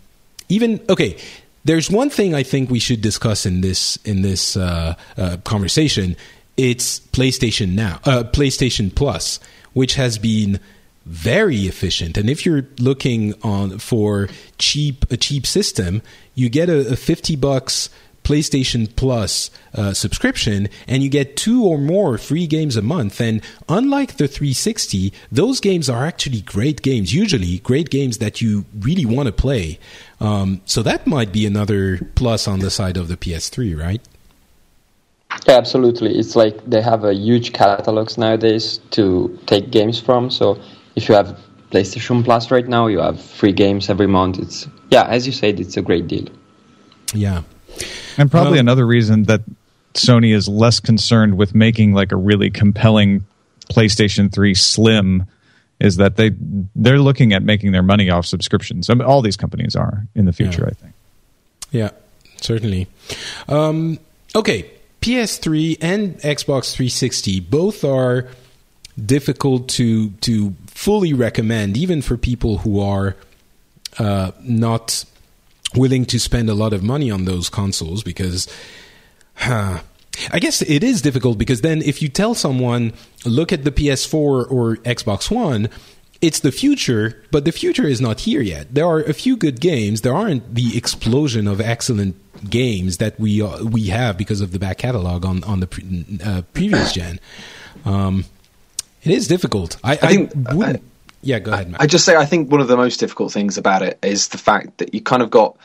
even 0.48 0.79
okay, 0.89 1.17
there's 1.65 1.89
one 1.91 2.10
thing 2.10 2.34
I 2.34 2.43
think 2.43 2.69
we 2.69 2.79
should 2.79 3.01
discuss 3.01 3.45
in 3.45 3.62
this 3.62 3.98
in 3.98 4.22
this 4.22 4.55
uh, 4.55 4.95
uh, 5.17 5.38
conversation. 5.43 6.15
It's 6.55 7.00
PlayStation 7.00 7.74
Now, 7.74 8.00
uh, 8.05 8.24
PlayStation 8.24 8.93
Plus, 8.93 9.39
which 9.74 9.95
has 9.95 10.17
been 10.17 10.60
very 11.05 11.57
efficient. 11.67 12.17
And 12.17 12.29
if 12.29 12.45
you're 12.45 12.65
looking 12.79 13.34
on 13.43 13.77
for 13.79 14.29
cheap 14.57 15.05
a 15.12 15.17
cheap 15.17 15.45
system, 15.45 16.01
you 16.34 16.50
get 16.50 16.69
a, 16.69 16.93
a 16.93 16.95
50 16.95 17.36
bucks 17.36 17.89
PlayStation 18.25 18.94
Plus 18.96 19.51
uh, 19.74 19.94
subscription, 19.94 20.67
and 20.88 21.03
you 21.03 21.10
get 21.10 21.38
two 21.38 21.63
or 21.63 21.77
more 21.77 22.17
free 22.17 22.48
games 22.48 22.75
a 22.75 22.82
month. 22.82 23.22
And 23.22 23.41
unlike 23.70 24.17
the 24.17 24.27
360, 24.27 25.13
those 25.32 25.60
games 25.62 25.89
are 25.89 26.05
actually 26.05 26.41
great 26.41 26.82
games. 26.82 27.13
Usually, 27.13 27.60
great 27.60 27.89
games 27.89 28.17
that 28.17 28.41
you 28.41 28.65
really 28.79 29.05
want 29.05 29.27
to 29.27 29.32
play. 29.32 29.79
Um, 30.20 30.62
so 30.65 30.82
that 30.84 31.05
might 31.05 31.32
be 31.32 31.46
another 31.46 32.00
plus 32.15 32.48
on 32.48 32.60
the 32.60 32.72
side 32.72 32.98
of 32.98 33.08
the 33.08 33.15
PS3, 33.15 33.79
right? 33.79 34.01
Yeah, 35.48 35.58
absolutely. 35.58 36.17
It's 36.17 36.36
like 36.36 36.65
they 36.65 36.82
have 36.82 37.03
a 37.03 37.13
huge 37.13 37.53
catalogs 37.53 38.17
nowadays 38.17 38.79
to 38.91 39.38
take 39.46 39.70
games 39.70 40.00
from. 40.00 40.32
So 40.32 40.60
if 40.96 41.08
you 41.08 41.15
have 41.15 41.39
PlayStation 41.72 42.24
Plus 42.24 42.50
right 42.51 42.67
now, 42.67 42.88
you 42.88 43.00
have 43.00 43.22
free 43.22 43.51
games 43.51 43.89
every 43.89 44.08
month. 44.08 44.39
It's 44.39 44.67
yeah, 44.89 45.03
as 45.03 45.27
you 45.27 45.34
said, 45.34 45.60
it's 45.60 45.77
a 45.77 45.82
great 45.82 46.08
deal. 46.08 46.27
Yeah, 47.13 47.44
and 48.17 48.29
probably 48.29 48.53
well, 48.53 48.60
another 48.60 48.86
reason 48.86 49.24
that 49.24 49.41
Sony 49.94 50.34
is 50.34 50.48
less 50.48 50.79
concerned 50.79 51.38
with 51.38 51.55
making 51.55 51.94
like 51.94 52.12
a 52.12 52.17
really 52.17 52.50
compelling 52.50 53.25
PlayStation 53.70 54.32
3 54.32 54.53
Slim 54.53 55.25
is 55.79 55.98
that 55.98 56.15
they 56.15 56.32
they're 56.75 57.00
looking 57.00 57.34
at 57.34 57.44
making 57.44 57.72
their 57.72 57.84
money 57.84 58.10
off 58.10 58.25
subscriptions. 58.25 58.89
I 58.89 58.94
mean, 58.94 59.03
all 59.03 59.22
these 59.22 59.38
companies 59.38 59.75
are 59.75 60.05
in 60.15 60.25
the 60.25 60.34
future, 60.34 60.63
yeah. 60.63 60.67
I 60.67 60.74
think. 60.74 60.94
Yeah, 61.72 61.89
certainly. 62.41 62.88
Um, 63.50 64.00
okay, 64.36 64.72
PS3 65.01 65.77
and 65.82 66.17
Xbox 66.20 66.74
360 66.74 67.41
both 67.41 67.84
are 67.84 68.29
difficult 69.03 69.67
to 69.70 70.12
to 70.22 70.55
fully 70.67 71.13
recommend, 71.13 71.77
even 71.77 72.01
for 72.01 72.15
people 72.15 72.60
who 72.60 72.79
are 72.79 73.15
uh, 74.00 74.32
not 74.41 75.03
willing 75.75 76.05
to 76.05 76.20
spend 76.20 76.50
a 76.50 76.53
lot 76.53 76.74
of 76.74 76.84
money 76.84 77.12
on 77.12 77.25
those 77.25 77.50
consoles 77.50 78.03
because. 78.03 78.48
Huh, 79.38 79.82
I 80.32 80.39
guess 80.39 80.62
it 80.62 80.82
is 80.82 81.01
difficult 81.01 81.38
because 81.38 81.60
then 81.60 81.82
if 81.82 82.01
you 82.01 82.08
tell 82.08 82.36
someone, 82.36 82.94
look 83.25 83.51
at 83.51 83.65
the 83.65 83.72
PS4 83.72 84.50
or 84.50 84.77
Xbox 84.77 85.29
One, 85.29 85.67
it's 86.22 86.39
the 86.39 86.51
future, 86.51 87.22
but 87.32 87.46
the 87.46 87.51
future 87.51 87.86
is 87.86 88.00
not 88.00 88.22
here 88.22 88.41
yet. 88.41 88.74
There 88.74 88.86
are 88.86 89.01
a 89.01 89.13
few 89.13 89.36
good 89.38 89.60
games. 89.60 90.01
There 90.01 90.13
aren't 90.13 90.55
the 90.55 90.77
explosion 90.77 91.48
of 91.48 91.60
excellent 91.60 92.15
games 92.50 92.98
that 92.98 93.20
we 93.20 93.41
uh, 93.41 93.63
we 93.63 93.88
have 93.88 94.17
because 94.17 94.41
of 94.41 94.51
the 94.51 94.60
back 94.60 94.77
catalog 94.77 95.25
on 95.25 95.44
on 95.44 95.60
the 95.60 95.67
pre- 95.67 96.05
uh, 96.24 96.41
previous 96.53 96.94
gen. 96.94 97.20
Um, 97.84 98.25
it 99.03 99.12
is 99.12 99.27
difficult. 99.27 99.77
I, 99.84 99.94
I 99.94 99.96
think. 99.96 100.32
I, 100.48 100.79
yeah, 101.25 101.39
go 101.39 101.51
ahead. 101.51 101.72
Matt. 101.72 101.82
I 101.82 101.88
just 101.88 102.05
say 102.05 102.15
I 102.15 102.25
think 102.25 102.51
one 102.51 102.62
of 102.62 102.67
the 102.67 102.77
most 102.77 103.00
difficult 103.00 103.34
things 103.34 103.58
about 103.58 103.82
it 103.82 104.00
is 104.03 104.29
the 104.29 104.38
fact 104.38 104.77
that 104.77 104.94
you 104.94 105.01
kind 105.01 105.22
of 105.22 105.29
got 105.29 105.58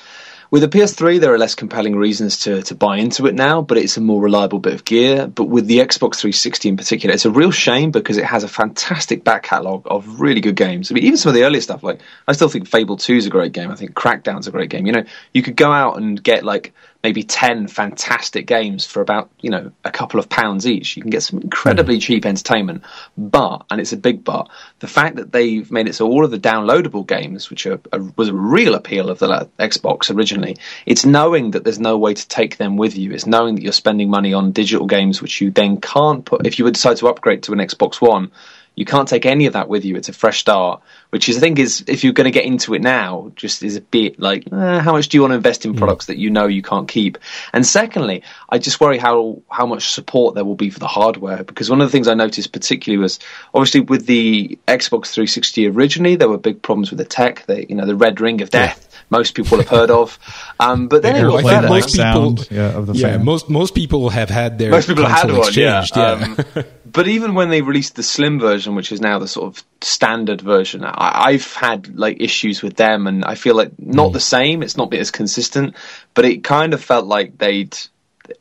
with 0.50 0.62
the 0.62 0.68
PS3, 0.68 1.20
there 1.20 1.32
are 1.32 1.38
less 1.38 1.54
compelling 1.54 1.94
reasons 1.94 2.40
to, 2.40 2.60
to 2.62 2.74
buy 2.74 2.96
into 2.96 3.26
it 3.26 3.36
now, 3.36 3.62
but 3.62 3.78
it's 3.78 3.96
a 3.96 4.00
more 4.00 4.20
reliable 4.20 4.58
bit 4.58 4.74
of 4.74 4.84
gear. 4.84 5.28
But 5.28 5.44
with 5.44 5.66
the 5.66 5.78
Xbox 5.78 6.16
360 6.16 6.70
in 6.70 6.76
particular, 6.76 7.14
it's 7.14 7.24
a 7.24 7.30
real 7.30 7.52
shame 7.52 7.92
because 7.92 8.16
it 8.16 8.24
has 8.24 8.42
a 8.42 8.48
fantastic 8.48 9.22
back 9.22 9.44
catalogue 9.44 9.82
of 9.86 10.20
really 10.20 10.40
good 10.40 10.56
games. 10.56 10.90
I 10.90 10.94
mean, 10.94 11.04
even 11.04 11.18
some 11.18 11.30
of 11.30 11.34
the 11.34 11.44
earlier 11.44 11.60
stuff, 11.60 11.84
like 11.84 12.00
I 12.26 12.32
still 12.32 12.48
think 12.48 12.66
Fable 12.66 12.96
2 12.96 13.14
is 13.14 13.26
a 13.26 13.30
great 13.30 13.52
game. 13.52 13.70
I 13.70 13.76
think 13.76 13.94
Crackdown's 13.94 14.48
a 14.48 14.50
great 14.50 14.70
game. 14.70 14.86
You 14.86 14.92
know, 14.92 15.04
you 15.32 15.42
could 15.42 15.56
go 15.56 15.70
out 15.70 15.98
and 15.98 16.20
get 16.20 16.44
like 16.44 16.74
maybe 17.02 17.22
10 17.22 17.68
fantastic 17.68 18.46
games 18.46 18.84
for 18.84 19.00
about, 19.00 19.30
you 19.40 19.48
know, 19.48 19.72
a 19.84 19.90
couple 19.90 20.20
of 20.20 20.28
pounds 20.28 20.66
each. 20.66 20.96
You 20.96 21.02
can 21.02 21.10
get 21.10 21.22
some 21.22 21.40
incredibly 21.40 21.96
mm. 21.96 22.02
cheap 22.02 22.26
entertainment. 22.26 22.82
But, 23.16 23.64
and 23.70 23.80
it's 23.80 23.92
a 23.92 23.96
big 23.96 24.22
but, 24.22 24.48
the 24.80 24.86
fact 24.86 25.16
that 25.16 25.32
they've 25.32 25.70
made 25.70 25.88
it 25.88 25.94
so 25.94 26.06
all 26.06 26.24
of 26.24 26.30
the 26.30 26.38
downloadable 26.38 27.06
games, 27.06 27.48
which 27.48 27.66
are, 27.66 27.80
are, 27.92 28.00
was 28.16 28.28
a 28.28 28.34
real 28.34 28.74
appeal 28.74 29.08
of 29.08 29.18
the 29.18 29.48
Xbox 29.58 30.14
originally, 30.14 30.56
it's 30.84 31.06
knowing 31.06 31.52
that 31.52 31.64
there's 31.64 31.80
no 31.80 31.96
way 31.96 32.12
to 32.12 32.28
take 32.28 32.58
them 32.58 32.76
with 32.76 32.96
you. 32.96 33.12
It's 33.12 33.26
knowing 33.26 33.54
that 33.54 33.62
you're 33.62 33.72
spending 33.72 34.10
money 34.10 34.34
on 34.34 34.52
digital 34.52 34.86
games, 34.86 35.22
which 35.22 35.40
you 35.40 35.50
then 35.50 35.80
can't 35.80 36.24
put, 36.24 36.46
if 36.46 36.58
you 36.58 36.66
would 36.66 36.74
decide 36.74 36.98
to 36.98 37.08
upgrade 37.08 37.44
to 37.44 37.52
an 37.52 37.60
Xbox 37.60 38.00
One, 38.00 38.30
you 38.74 38.84
can't 38.84 39.08
take 39.08 39.26
any 39.26 39.46
of 39.46 39.52
that 39.52 39.68
with 39.68 39.84
you. 39.84 39.96
It's 39.96 40.08
a 40.08 40.12
fresh 40.12 40.40
start, 40.40 40.82
which 41.10 41.28
is 41.28 41.36
I 41.36 41.40
think 41.40 41.58
is 41.58 41.84
if 41.86 42.04
you're 42.04 42.12
going 42.12 42.26
to 42.26 42.30
get 42.30 42.44
into 42.44 42.74
it 42.74 42.82
now, 42.82 43.32
just 43.36 43.62
is 43.62 43.76
a 43.76 43.80
bit 43.80 44.18
like 44.18 44.46
eh, 44.52 44.80
how 44.80 44.92
much 44.92 45.08
do 45.08 45.16
you 45.16 45.22
want 45.22 45.32
to 45.32 45.36
invest 45.36 45.64
in 45.64 45.72
hmm. 45.72 45.78
products 45.78 46.06
that 46.06 46.18
you 46.18 46.30
know 46.30 46.46
you 46.46 46.62
can't 46.62 46.88
keep? 46.88 47.18
And 47.52 47.66
secondly, 47.66 48.22
I 48.48 48.58
just 48.58 48.80
worry 48.80 48.98
how 48.98 49.42
how 49.50 49.66
much 49.66 49.90
support 49.90 50.34
there 50.34 50.44
will 50.44 50.54
be 50.54 50.70
for 50.70 50.78
the 50.78 50.86
hardware 50.86 51.44
because 51.44 51.68
one 51.68 51.80
of 51.80 51.88
the 51.88 51.92
things 51.92 52.08
I 52.08 52.14
noticed 52.14 52.52
particularly 52.52 53.00
was 53.00 53.18
obviously 53.54 53.80
with 53.80 54.06
the 54.06 54.58
Xbox 54.66 55.12
360 55.12 55.66
originally 55.68 56.16
there 56.16 56.28
were 56.28 56.38
big 56.38 56.62
problems 56.62 56.90
with 56.90 56.98
the 56.98 57.04
tech. 57.04 57.46
The 57.46 57.68
you 57.68 57.74
know 57.74 57.86
the 57.86 57.96
red 57.96 58.20
ring 58.20 58.40
of 58.40 58.50
death. 58.50 58.78
Yeah 58.80 58.89
most 59.08 59.34
people 59.34 59.58
have 59.58 59.68
heard 59.68 59.90
of. 59.90 60.18
Um, 60.58 60.88
but 60.88 61.02
then 61.02 61.16
it 61.16 61.22
got 61.22 61.44
better. 61.44 61.68
Most 61.68 61.96
people, 61.96 62.38
yeah, 62.50 62.84
yeah 62.92 63.16
most 63.16 63.48
most 63.48 63.74
people 63.74 64.10
have 64.10 64.30
had 64.30 64.58
their 64.58 64.70
most 64.70 64.86
people 64.86 65.06
have 65.06 65.28
had 65.28 65.36
one. 65.36 65.52
Yeah. 65.54 65.84
yeah. 65.94 66.10
Um, 66.12 66.64
but 66.92 67.08
even 67.08 67.34
when 67.34 67.50
they 67.50 67.62
released 67.62 67.96
the 67.96 68.02
slim 68.02 68.38
version, 68.38 68.74
which 68.74 68.92
is 68.92 69.00
now 69.00 69.18
the 69.18 69.28
sort 69.28 69.46
of 69.46 69.64
standard 69.80 70.40
version, 70.40 70.84
I, 70.84 71.32
have 71.32 71.52
had 71.54 71.96
like 71.96 72.20
issues 72.20 72.62
with 72.62 72.76
them, 72.76 73.06
and 73.06 73.24
I 73.24 73.34
feel 73.34 73.54
like 73.54 73.72
not 73.78 74.10
mm. 74.10 74.12
the 74.14 74.20
same. 74.20 74.62
It's 74.62 74.76
not 74.76 74.90
been 74.90 75.00
as 75.00 75.10
consistent, 75.10 75.76
but 76.14 76.24
it 76.24 76.44
kind 76.44 76.74
of 76.74 76.82
felt 76.82 77.06
like 77.06 77.38
they'd. 77.38 77.76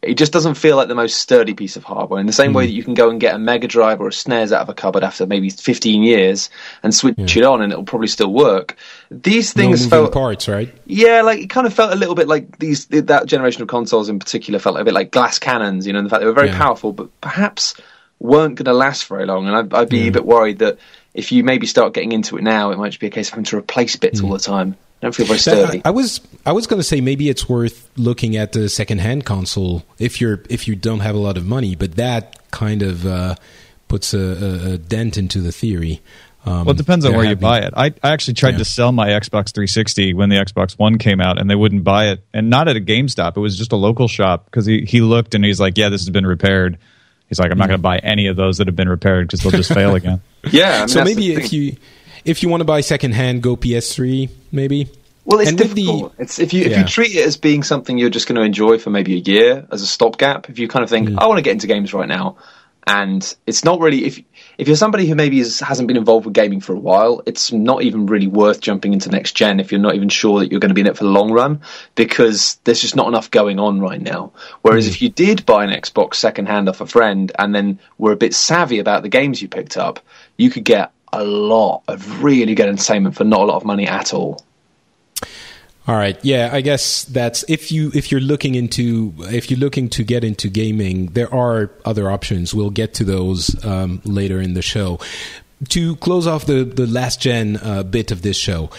It 0.04 0.16
just 0.16 0.32
doesn't 0.32 0.54
feel 0.54 0.76
like 0.76 0.88
the 0.88 0.96
most 0.96 1.18
sturdy 1.18 1.56
piece 1.56 1.76
of 1.76 1.84
hardware. 1.84 2.20
In 2.20 2.28
the 2.28 2.34
same 2.34 2.52
mm. 2.52 2.56
way 2.56 2.66
that 2.68 2.74
you 2.74 2.84
can 2.84 2.94
go 2.94 3.10
and 3.10 3.20
get 3.20 3.36
a 3.36 3.40
Mega 3.40 3.68
Drive 3.68 4.00
or 4.02 4.08
a 4.08 4.12
SNES 4.12 4.52
out 4.52 4.62
of 4.62 4.70
a 4.70 4.74
cupboard 4.74 5.04
after 5.04 5.26
maybe 5.26 5.50
15 5.50 6.04
years 6.04 6.50
and 6.84 6.94
switch 6.94 7.16
yeah. 7.18 7.44
it 7.44 7.46
on, 7.46 7.62
and 7.62 7.72
it'll 7.72 7.84
probably 7.84 8.08
still 8.08 8.32
work. 8.32 8.78
These 9.12 9.54
things 9.54 9.86
no 9.86 9.90
felt 9.90 10.14
parts, 10.14 10.48
right? 10.48 10.72
Yeah, 10.86 11.24
like 11.24 11.40
it 11.40 11.50
kind 11.50 11.66
of 11.66 11.74
felt 11.74 11.92
a 11.92 11.96
little 11.96 12.14
bit 12.14 12.28
like 12.28 12.60
these 12.60 12.86
that 12.88 13.26
generation 13.26 13.64
of 13.64 13.68
consoles 13.68 14.08
in 14.08 14.20
particular 14.20 14.60
felt 14.60 14.78
a 14.78 14.84
bit 14.84 14.94
like 14.94 15.12
glass 15.12 15.40
cannons. 15.40 15.88
You 15.88 15.94
know, 15.94 16.00
in 16.00 16.06
the 16.06 16.10
fact 16.10 16.22
they 16.22 16.28
were 16.28 16.34
very 16.34 16.50
yeah. 16.50 16.58
powerful, 16.58 16.94
but 16.94 17.10
perhaps 17.20 17.74
weren't 18.20 18.56
going 18.56 18.66
to 18.66 18.74
last 18.74 19.08
very 19.08 19.26
long. 19.26 19.48
And 19.48 19.56
I'd, 19.56 19.74
I'd 19.74 19.90
be 19.90 20.08
a 20.08 20.12
bit 20.12 20.26
worried 20.26 20.60
that 20.60 20.78
if 21.14 21.32
you 21.32 21.44
maybe 21.44 21.66
start 21.66 21.94
getting 21.94 22.12
into 22.12 22.38
it 22.38 22.44
now, 22.44 22.72
it 22.72 22.78
might 22.78 22.90
just 22.90 23.00
be 23.00 23.08
a 23.08 23.12
case 23.12 23.30
of 23.30 23.32
having 23.32 23.46
to 23.46 23.58
replace 23.58 23.96
bits 23.96 24.22
mm. 24.22 24.26
all 24.26 24.34
the 24.34 24.40
time. 24.40 24.76
I 25.02 25.06
don't 25.06 25.16
feel 25.16 25.26
very 25.26 25.40
sturdy. 25.40 25.82
I, 25.86 25.90
I 25.90 25.92
was 25.92 26.22
I 26.46 26.52
was 26.52 26.68
going 26.68 26.80
to 26.80 26.84
say 26.84 27.02
maybe 27.02 27.30
it's 27.30 27.48
worth 27.48 27.90
looking 27.96 28.36
at 28.36 28.52
the 28.52 28.68
secondhand 28.68 29.26
console 29.26 29.86
if 29.98 30.20
you're 30.20 30.44
if 30.50 30.68
you 30.68 30.76
don't 30.76 31.00
have 31.00 31.16
a 31.16 31.20
lot 31.20 31.38
of 31.38 31.46
money, 31.46 31.76
but 31.76 31.96
that 31.96 32.38
kind 32.52 32.84
of 32.84 33.08
uh, 33.08 33.36
puts 33.88 34.14
a, 34.14 34.20
a, 34.20 34.74
a, 34.74 34.78
dent 34.78 35.18
into 35.18 35.40
the 35.40 35.52
theory. 35.52 36.02
Um, 36.46 36.66
well, 36.66 36.72
it 36.72 36.78
depends 36.78 37.06
on 37.06 37.12
where 37.12 37.26
having, 37.26 37.38
you 37.38 37.42
buy 37.42 37.60
it. 37.60 37.74
I, 37.76 37.88
I 38.02 38.12
actually 38.12 38.36
tried 38.36 38.52
yeah. 38.52 38.60
to 38.60 38.66
sell 38.66 38.92
my 38.92 39.10
Xbox 39.10 39.54
360 39.54 40.14
when 40.14 40.30
the 40.30 40.38
Xbox 40.38 40.80
One 40.80 40.98
came 40.98 41.20
out, 41.20 41.40
and 41.40 41.50
they 41.50 41.56
wouldn't 41.56 41.84
buy 41.84 42.10
it, 42.10 42.24
and 42.34 42.50
not 42.50 42.68
at 42.68 42.78
a 42.78 42.80
GameStop. 42.80 43.36
It 43.36 43.42
was 43.42 43.58
just 43.58 43.72
a 43.72 43.76
local 43.76 44.08
shop 44.08 44.46
because 44.46 44.66
he 44.66 44.82
he 44.82 45.02
looked 45.02 45.36
and 45.36 45.44
he's 45.44 45.60
like, 45.60 45.78
"Yeah, 45.78 45.90
this 45.90 46.02
has 46.02 46.10
been 46.10 46.26
repaired." 46.26 46.78
He's 47.30 47.40
like, 47.40 47.52
I'm 47.52 47.60
not 47.60 47.68
going 47.68 47.78
to 47.78 47.82
buy 47.84 48.00
any 48.00 48.26
of 48.26 48.36
those 48.36 48.58
that 48.58 48.68
have 48.68 48.76
been 48.76 48.90
repaired 48.90 49.28
because 49.28 49.42
they'll 49.42 49.52
just 49.52 49.74
fail 49.74 49.96
again. 49.96 50.22
Yeah. 50.52 50.76
I 50.76 50.80
mean, 50.80 50.88
so 50.88 51.04
maybe 51.04 51.34
if 51.34 51.52
you 51.52 51.76
if 52.24 52.42
you 52.42 52.48
want 52.48 52.62
to 52.62 52.66
buy 52.66 52.80
secondhand, 52.80 53.44
go 53.44 53.58
PS3. 53.58 54.30
Maybe. 54.54 54.88
Well, 55.26 55.42
it's 55.42 55.50
and 55.50 55.58
difficult. 55.58 56.16
The, 56.16 56.24
it's 56.24 56.40
if 56.40 56.54
you 56.54 56.64
if 56.64 56.72
yeah. 56.72 56.80
you 56.80 56.86
treat 56.86 57.14
it 57.14 57.26
as 57.26 57.36
being 57.36 57.62
something 57.62 57.98
you're 57.98 58.10
just 58.10 58.26
going 58.26 58.38
to 58.38 58.42
enjoy 58.42 58.80
for 58.80 58.90
maybe 58.90 59.16
a 59.16 59.20
year 59.20 59.68
as 59.70 59.82
a 59.82 59.86
stopgap. 59.86 60.50
If 60.50 60.60
you 60.60 60.70
kind 60.70 60.84
of 60.84 60.90
think, 60.90 61.10
mm. 61.10 61.20
I 61.20 61.28
want 61.28 61.40
to 61.40 61.42
get 61.42 61.52
into 61.52 61.68
games 61.68 61.94
right 61.94 62.08
now, 62.08 62.38
and 62.88 63.36
it's 63.46 63.66
not 63.66 63.82
really 63.82 64.06
if 64.06 64.22
if 64.60 64.68
you're 64.68 64.76
somebody 64.76 65.08
who 65.08 65.16
maybe 65.16 65.40
is, 65.40 65.62
hasn't 65.62 65.88
been 65.88 65.96
involved 65.96 66.26
with 66.26 66.34
gaming 66.34 66.60
for 66.60 66.74
a 66.74 66.80
while, 66.80 67.24
it's 67.26 67.54
not 67.54 67.82
even 67.82 68.08
really 68.08 68.28
worth 68.28 68.60
jumping 68.60 68.92
into 68.92 69.10
next 69.10 69.32
gen 69.32 69.62
if 69.62 69.72
you're 69.72 69.80
not 69.80 69.96
even 69.96 70.10
sure 70.10 70.40
that 70.40 70.52
you're 70.52 70.60
going 70.60 70.70
to 70.70 70.76
be 70.76 70.82
in 70.82 70.88
it 70.88 70.98
for 70.98 71.06
the 71.06 71.10
long 71.10 71.32
run 71.32 71.62
because 71.96 72.60
there's 72.66 72.82
just 72.82 72.94
not 72.94 73.08
enough 73.08 73.32
going 73.32 73.58
on 73.58 73.80
right 73.80 74.02
now. 74.02 74.34
Whereas 74.62 74.86
mm. 74.86 74.90
if 74.90 75.02
you 75.02 75.08
did 75.08 75.46
buy 75.46 75.64
an 75.64 75.70
Xbox 75.70 76.16
secondhand 76.16 76.68
off 76.68 76.82
a 76.82 76.86
friend 76.86 77.32
and 77.40 77.56
then 77.56 77.80
were 77.98 78.12
a 78.12 78.18
bit 78.18 78.34
savvy 78.34 78.80
about 78.80 79.02
the 79.02 79.08
games 79.08 79.42
you 79.42 79.48
picked 79.48 79.78
up, 79.78 80.02
you 80.36 80.50
could 80.50 80.66
get 80.66 80.92
a 81.14 81.24
lot 81.24 81.84
of 81.88 82.22
really 82.22 82.54
good 82.54 82.68
entertainment 82.68 83.16
for 83.16 83.24
not 83.24 83.40
a 83.40 83.46
lot 83.46 83.56
of 83.56 83.64
money 83.64 83.88
at 83.88 84.14
all. 84.14 84.44
All 85.90 85.96
right. 85.96 86.24
Yeah, 86.24 86.52
I 86.54 86.62
guess 86.62 87.06
that's 87.06 87.44
if 87.48 87.72
you 87.72 87.90
if 87.96 88.12
you're 88.12 88.22
looking 88.22 88.54
into 88.54 89.12
if 89.22 89.50
you're 89.50 89.60
looking 89.60 89.90
to 89.90 90.04
get 90.04 90.24
into 90.24 90.48
gaming, 90.48 91.08
there 91.14 91.34
are 91.34 91.72
other 91.84 92.12
options. 92.12 92.54
We'll 92.54 92.70
get 92.70 92.94
to 92.96 93.04
those 93.04 93.66
um, 93.66 94.00
later 94.06 94.40
in 94.40 94.54
the 94.54 94.62
show. 94.62 95.00
To 95.70 95.96
close 95.96 96.28
off 96.28 96.46
the 96.46 96.64
the 96.64 96.86
last 96.86 97.20
gen 97.20 97.58
uh, 97.58 97.82
bit 97.82 98.12
of 98.12 98.22
this 98.22 98.38
show, 98.38 98.70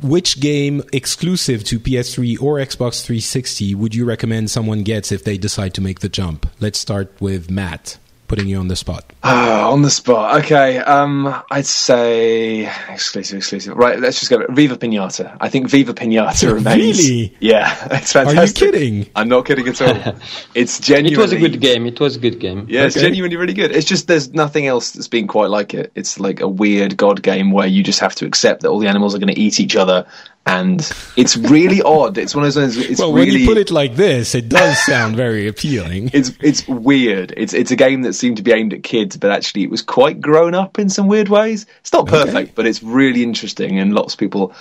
which 0.00 0.40
game 0.40 0.82
exclusive 0.94 1.62
to 1.64 1.78
PS3 1.78 2.40
or 2.40 2.56
Xbox 2.56 3.04
360 3.04 3.74
would 3.74 3.94
you 3.94 4.06
recommend 4.06 4.50
someone 4.50 4.82
gets 4.82 5.12
if 5.12 5.24
they 5.24 5.36
decide 5.36 5.74
to 5.74 5.82
make 5.82 6.00
the 6.00 6.08
jump? 6.08 6.50
Let's 6.58 6.78
start 6.78 7.12
with 7.20 7.50
Matt 7.50 7.98
putting 8.30 8.46
you 8.46 8.58
on 8.58 8.68
the 8.68 8.76
spot? 8.76 9.04
Uh, 9.24 9.68
on 9.72 9.82
the 9.82 9.90
spot. 9.90 10.44
Okay. 10.44 10.78
Um, 10.78 11.42
I'd 11.50 11.66
say 11.66 12.72
exclusive, 12.88 13.38
exclusive. 13.38 13.76
Right. 13.76 13.98
Let's 13.98 14.20
just 14.20 14.30
go. 14.30 14.46
Viva 14.48 14.76
Pinata. 14.76 15.36
I 15.40 15.48
think 15.48 15.68
Viva 15.68 15.92
Pinata 15.92 16.52
remains. 16.54 16.98
Really? 16.98 17.36
Yeah. 17.40 17.76
It's 18.00 18.12
fantastic. 18.12 18.62
Are 18.62 18.66
you 18.66 18.72
kidding? 18.72 19.10
I'm 19.16 19.28
not 19.28 19.46
kidding 19.46 19.66
at 19.66 19.82
all. 19.82 20.14
It's 20.54 20.78
genuinely. 20.78 21.14
It 21.14 21.18
was 21.18 21.32
a 21.32 21.38
good 21.38 21.60
game. 21.60 21.86
It 21.86 21.98
was 21.98 22.16
a 22.16 22.20
good 22.20 22.38
game. 22.38 22.66
Yeah, 22.68 22.84
it's 22.84 22.96
okay. 22.96 23.06
genuinely 23.06 23.36
really 23.36 23.52
good. 23.52 23.72
It's 23.72 23.86
just 23.86 24.06
there's 24.06 24.32
nothing 24.32 24.66
else 24.66 24.92
that's 24.92 25.08
been 25.08 25.26
quite 25.26 25.50
like 25.50 25.74
it. 25.74 25.90
It's 25.96 26.20
like 26.20 26.40
a 26.40 26.48
weird 26.48 26.96
god 26.96 27.22
game 27.22 27.50
where 27.50 27.66
you 27.66 27.82
just 27.82 27.98
have 27.98 28.14
to 28.16 28.26
accept 28.26 28.62
that 28.62 28.68
all 28.68 28.78
the 28.78 28.88
animals 28.88 29.14
are 29.14 29.18
going 29.18 29.34
to 29.34 29.40
eat 29.40 29.58
each 29.58 29.76
other 29.76 30.06
and 30.46 30.80
it's 31.16 31.36
really 31.36 31.82
odd. 31.82 32.16
It's 32.18 32.34
one 32.34 32.44
of 32.44 32.54
those. 32.54 32.76
It's 32.76 32.98
well, 32.98 33.12
really, 33.12 33.32
when 33.32 33.40
you 33.40 33.46
put 33.46 33.58
it 33.58 33.70
like 33.70 33.94
this, 33.94 34.34
it 34.34 34.48
does 34.48 34.78
sound 34.84 35.16
very 35.16 35.46
appealing. 35.46 36.10
It's 36.20 36.32
it's 36.40 36.66
weird. 36.66 37.32
It's 37.36 37.52
it's 37.52 37.70
a 37.70 37.76
game 37.76 38.02
that 38.02 38.14
seemed 38.14 38.38
to 38.38 38.42
be 38.42 38.52
aimed 38.52 38.72
at 38.72 38.82
kids, 38.82 39.16
but 39.16 39.30
actually 39.30 39.62
it 39.62 39.70
was 39.70 39.82
quite 39.82 40.20
grown 40.20 40.54
up 40.54 40.78
in 40.78 40.88
some 40.88 41.06
weird 41.06 41.28
ways. 41.28 41.66
It's 41.80 41.92
not 41.92 42.06
perfect, 42.06 42.36
okay. 42.36 42.52
but 42.54 42.66
it's 42.66 42.82
really 42.82 43.22
interesting, 43.22 43.78
and 43.78 43.94
lots 43.94 44.14
of 44.14 44.20
people 44.20 44.54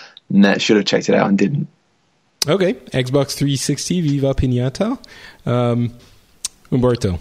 should 0.58 0.78
have 0.78 0.86
checked 0.86 1.10
it 1.10 1.16
out 1.16 1.28
and 1.28 1.38
didn't. 1.38 1.68
Okay, 2.48 2.74
Xbox 2.74 3.36
360 3.36 4.02
Viva 4.02 4.34
Pinata, 4.34 4.98
um, 5.46 5.94
Umberto. 6.72 7.20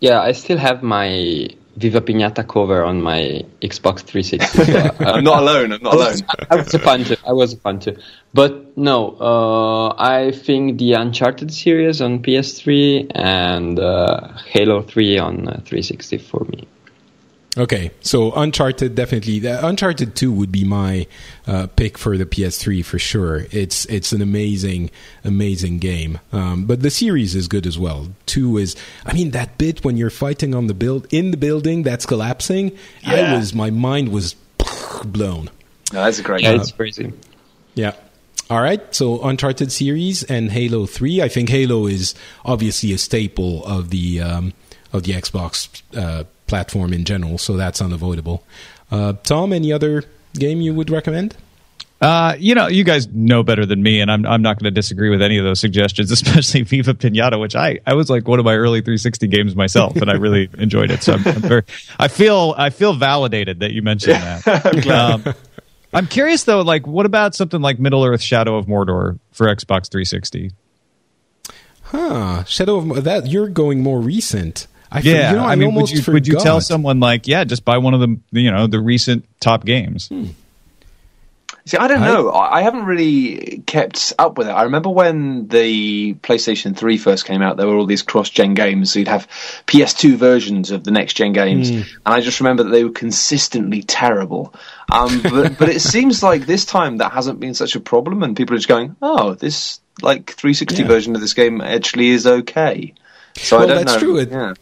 Yeah, 0.00 0.20
I 0.20 0.32
still 0.32 0.58
have 0.58 0.82
my 0.82 1.48
Viva 1.76 2.00
Pinata 2.00 2.46
cover 2.46 2.84
on 2.84 3.02
my 3.02 3.44
Xbox 3.60 4.00
360. 4.02 4.64
So, 4.64 4.72
uh, 5.04 5.12
I'm 5.12 5.24
not 5.24 5.42
alone. 5.42 5.72
I'm 5.72 5.82
not 5.82 5.94
alone. 5.94 6.16
I 6.50 6.56
was 6.56 6.72
a 6.74 6.78
fan 6.78 7.04
too. 7.04 7.16
I 7.26 7.32
was 7.32 7.52
a 7.52 7.56
fan 7.56 7.80
too. 7.80 7.96
But 8.32 8.76
no, 8.76 9.16
uh, 9.18 9.94
I 9.98 10.30
think 10.30 10.78
the 10.78 10.92
Uncharted 10.92 11.52
series 11.52 12.00
on 12.00 12.22
PS3 12.22 13.10
and 13.14 13.78
uh, 13.78 14.32
Halo 14.46 14.82
3 14.82 15.18
on 15.18 15.48
uh, 15.48 15.60
360 15.64 16.18
for 16.18 16.44
me. 16.44 16.68
Okay, 17.56 17.92
so 18.00 18.32
Uncharted 18.32 18.96
definitely. 18.96 19.46
Uh, 19.46 19.68
Uncharted 19.68 20.16
Two 20.16 20.32
would 20.32 20.50
be 20.50 20.64
my 20.64 21.06
uh, 21.46 21.68
pick 21.68 21.96
for 21.96 22.16
the 22.18 22.26
PS3 22.26 22.84
for 22.84 22.98
sure. 22.98 23.46
It's 23.52 23.84
it's 23.86 24.12
an 24.12 24.20
amazing, 24.20 24.90
amazing 25.22 25.78
game. 25.78 26.18
Um, 26.32 26.64
but 26.64 26.82
the 26.82 26.90
series 26.90 27.36
is 27.36 27.46
good 27.46 27.66
as 27.66 27.78
well. 27.78 28.08
Two 28.26 28.58
is, 28.58 28.74
I 29.06 29.12
mean, 29.12 29.30
that 29.30 29.56
bit 29.56 29.84
when 29.84 29.96
you're 29.96 30.10
fighting 30.10 30.52
on 30.52 30.66
the 30.66 30.74
build 30.74 31.06
in 31.12 31.30
the 31.30 31.36
building 31.36 31.84
that's 31.84 32.06
collapsing. 32.06 32.76
Yeah. 33.02 33.34
I 33.34 33.36
was 33.36 33.54
my 33.54 33.70
mind 33.70 34.08
was 34.08 34.34
blown. 35.04 35.48
No, 35.92 36.04
that's 36.04 36.18
a 36.18 36.22
great. 36.22 36.42
Yeah, 36.42 36.54
it's 36.54 36.72
crazy. 36.72 37.12
Yeah. 37.74 37.94
All 38.50 38.60
right, 38.60 38.94
so 38.94 39.22
Uncharted 39.22 39.72
series 39.72 40.22
and 40.24 40.50
Halo 40.50 40.86
Three. 40.86 41.22
I 41.22 41.28
think 41.28 41.48
Halo 41.48 41.86
is 41.86 42.14
obviously 42.44 42.92
a 42.92 42.98
staple 42.98 43.64
of 43.64 43.90
the 43.90 44.20
um, 44.20 44.52
of 44.92 45.04
the 45.04 45.12
Xbox. 45.12 45.82
Uh, 45.96 46.24
platform 46.46 46.92
in 46.92 47.04
general, 47.04 47.38
so 47.38 47.56
that's 47.56 47.80
unavoidable. 47.80 48.44
Uh, 48.90 49.14
Tom, 49.24 49.52
any 49.52 49.72
other 49.72 50.04
game 50.34 50.60
you 50.60 50.74
would 50.74 50.90
recommend? 50.90 51.36
Uh, 52.00 52.36
you 52.38 52.54
know, 52.54 52.66
you 52.66 52.84
guys 52.84 53.06
know 53.08 53.42
better 53.42 53.64
than 53.64 53.82
me, 53.82 54.00
and 54.00 54.10
I'm 54.10 54.26
I'm 54.26 54.42
not 54.42 54.58
going 54.58 54.64
to 54.64 54.70
disagree 54.70 55.08
with 55.08 55.22
any 55.22 55.38
of 55.38 55.44
those 55.44 55.58
suggestions, 55.58 56.10
especially 56.12 56.62
Viva 56.62 56.92
Pinata, 56.92 57.40
which 57.40 57.56
I, 57.56 57.80
I 57.86 57.94
was 57.94 58.10
like 58.10 58.28
one 58.28 58.38
of 58.38 58.44
my 58.44 58.54
early 58.54 58.80
360 58.80 59.26
games 59.28 59.56
myself, 59.56 59.96
and 59.96 60.10
I 60.10 60.14
really 60.14 60.50
enjoyed 60.58 60.90
it. 60.90 61.02
So 61.02 61.14
I'm, 61.14 61.26
I'm 61.26 61.40
very, 61.40 61.62
I 61.98 62.08
feel 62.08 62.54
I 62.58 62.70
feel 62.70 62.92
validated 62.94 63.60
that 63.60 63.72
you 63.72 63.80
mentioned 63.80 64.16
that. 64.16 64.86
um, 65.26 65.34
I'm 65.94 66.06
curious 66.06 66.44
though, 66.44 66.60
like, 66.60 66.86
what 66.86 67.06
about 67.06 67.34
something 67.34 67.62
like 67.62 67.78
Middle 67.78 68.04
Earth: 68.04 68.20
Shadow 68.20 68.58
of 68.58 68.66
Mordor 68.66 69.18
for 69.32 69.46
Xbox 69.46 69.88
360? 69.88 70.50
Huh, 71.84 72.44
Shadow 72.44 72.78
of 72.78 73.04
that 73.04 73.28
you're 73.28 73.48
going 73.48 73.80
more 73.80 74.00
recent. 74.00 74.66
I 74.94 75.00
yeah, 75.00 75.30
you 75.30 75.36
know, 75.36 75.44
I, 75.44 75.52
I, 75.52 75.56
mean, 75.56 75.74
would 75.74 75.90
you, 75.90 76.12
would 76.12 76.26
you 76.26 76.38
tell 76.38 76.60
someone 76.60 77.00
like, 77.00 77.26
yeah, 77.26 77.42
just 77.42 77.64
buy 77.64 77.78
one 77.78 77.94
of 77.94 78.00
the 78.00 78.16
you 78.30 78.50
know 78.50 78.68
the 78.68 78.80
recent 78.80 79.26
top 79.40 79.64
games? 79.64 80.08
Hmm. 80.08 80.26
See, 81.66 81.78
I 81.78 81.88
don't 81.88 82.02
I, 82.02 82.06
know. 82.06 82.30
I 82.30 82.60
haven't 82.60 82.84
really 82.84 83.62
kept 83.66 84.12
up 84.18 84.36
with 84.36 84.48
it. 84.48 84.50
I 84.50 84.64
remember 84.64 84.90
when 84.90 85.48
the 85.48 86.12
PlayStation 86.14 86.76
3 86.76 86.98
first 86.98 87.24
came 87.24 87.40
out, 87.40 87.56
there 87.56 87.66
were 87.66 87.76
all 87.76 87.86
these 87.86 88.02
cross 88.02 88.28
gen 88.28 88.52
games. 88.52 88.92
So 88.92 88.98
you'd 88.98 89.08
have 89.08 89.26
PS2 89.66 90.16
versions 90.16 90.70
of 90.70 90.84
the 90.84 90.90
next 90.90 91.14
gen 91.14 91.32
games. 91.32 91.70
Mm. 91.70 91.76
And 92.04 92.14
I 92.14 92.20
just 92.20 92.40
remember 92.40 92.64
that 92.64 92.70
they 92.70 92.84
were 92.84 92.90
consistently 92.90 93.82
terrible. 93.82 94.54
Um, 94.92 95.22
but, 95.22 95.58
but 95.58 95.70
it 95.70 95.80
seems 95.80 96.22
like 96.22 96.44
this 96.44 96.66
time 96.66 96.98
that 96.98 97.12
hasn't 97.12 97.40
been 97.40 97.54
such 97.54 97.76
a 97.76 97.80
problem. 97.80 98.22
And 98.22 98.36
people 98.36 98.54
are 98.54 98.58
just 98.58 98.68
going, 98.68 98.94
oh, 99.00 99.32
this 99.32 99.80
like 100.02 100.32
360 100.32 100.82
yeah. 100.82 100.86
version 100.86 101.14
of 101.14 101.22
this 101.22 101.32
game 101.32 101.62
actually 101.62 102.10
is 102.10 102.26
okay. 102.26 102.92
So 103.36 103.56
well, 103.56 103.64
I 103.64 103.74
don't 103.74 103.86
that's 103.86 103.94
know. 103.94 103.98
true. 104.00 104.18
It, 104.18 104.30
yeah. 104.30 104.54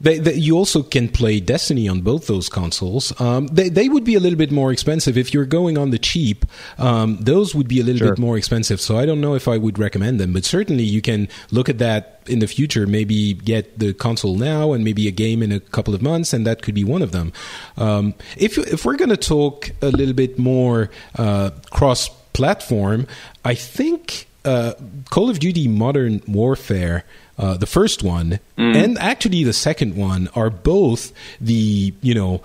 They, 0.00 0.18
they, 0.18 0.34
you 0.34 0.56
also 0.56 0.82
can 0.82 1.08
play 1.08 1.40
Destiny 1.40 1.88
on 1.88 2.00
both 2.00 2.26
those 2.26 2.48
consoles. 2.48 3.18
Um, 3.20 3.48
they, 3.48 3.68
they 3.68 3.88
would 3.88 4.04
be 4.04 4.14
a 4.14 4.20
little 4.20 4.38
bit 4.38 4.50
more 4.50 4.72
expensive 4.72 5.18
if 5.18 5.34
you're 5.34 5.44
going 5.44 5.76
on 5.76 5.90
the 5.90 5.98
cheap. 5.98 6.46
Um, 6.78 7.18
those 7.20 7.54
would 7.54 7.68
be 7.68 7.80
a 7.80 7.84
little 7.84 7.98
sure. 7.98 8.14
bit 8.14 8.18
more 8.18 8.38
expensive. 8.38 8.80
So 8.80 8.96
I 8.96 9.04
don't 9.04 9.20
know 9.20 9.34
if 9.34 9.46
I 9.46 9.58
would 9.58 9.78
recommend 9.78 10.18
them, 10.18 10.32
but 10.32 10.44
certainly 10.44 10.84
you 10.84 11.02
can 11.02 11.28
look 11.50 11.68
at 11.68 11.78
that 11.78 12.22
in 12.26 12.38
the 12.38 12.46
future. 12.46 12.86
Maybe 12.86 13.34
get 13.34 13.78
the 13.78 13.92
console 13.92 14.36
now 14.36 14.72
and 14.72 14.84
maybe 14.84 15.06
a 15.06 15.10
game 15.10 15.42
in 15.42 15.52
a 15.52 15.60
couple 15.60 15.94
of 15.94 16.00
months, 16.00 16.32
and 16.32 16.46
that 16.46 16.62
could 16.62 16.74
be 16.74 16.84
one 16.84 17.02
of 17.02 17.12
them. 17.12 17.32
Um, 17.76 18.14
if 18.38 18.56
if 18.56 18.84
we're 18.84 18.96
going 18.96 19.10
to 19.10 19.16
talk 19.16 19.70
a 19.82 19.90
little 19.90 20.14
bit 20.14 20.38
more 20.38 20.90
uh, 21.16 21.50
cross 21.70 22.08
platform, 22.32 23.06
I 23.44 23.54
think 23.54 24.28
uh, 24.44 24.72
Call 25.10 25.28
of 25.28 25.38
Duty 25.38 25.68
Modern 25.68 26.22
Warfare 26.26 27.04
uh, 27.40 27.56
the 27.56 27.66
first 27.66 28.02
one 28.02 28.38
mm. 28.56 28.76
and 28.76 28.98
actually 28.98 29.42
the 29.42 29.52
second 29.52 29.96
one 29.96 30.28
are 30.34 30.50
both 30.50 31.12
the 31.40 31.92
you 32.02 32.14
know 32.14 32.40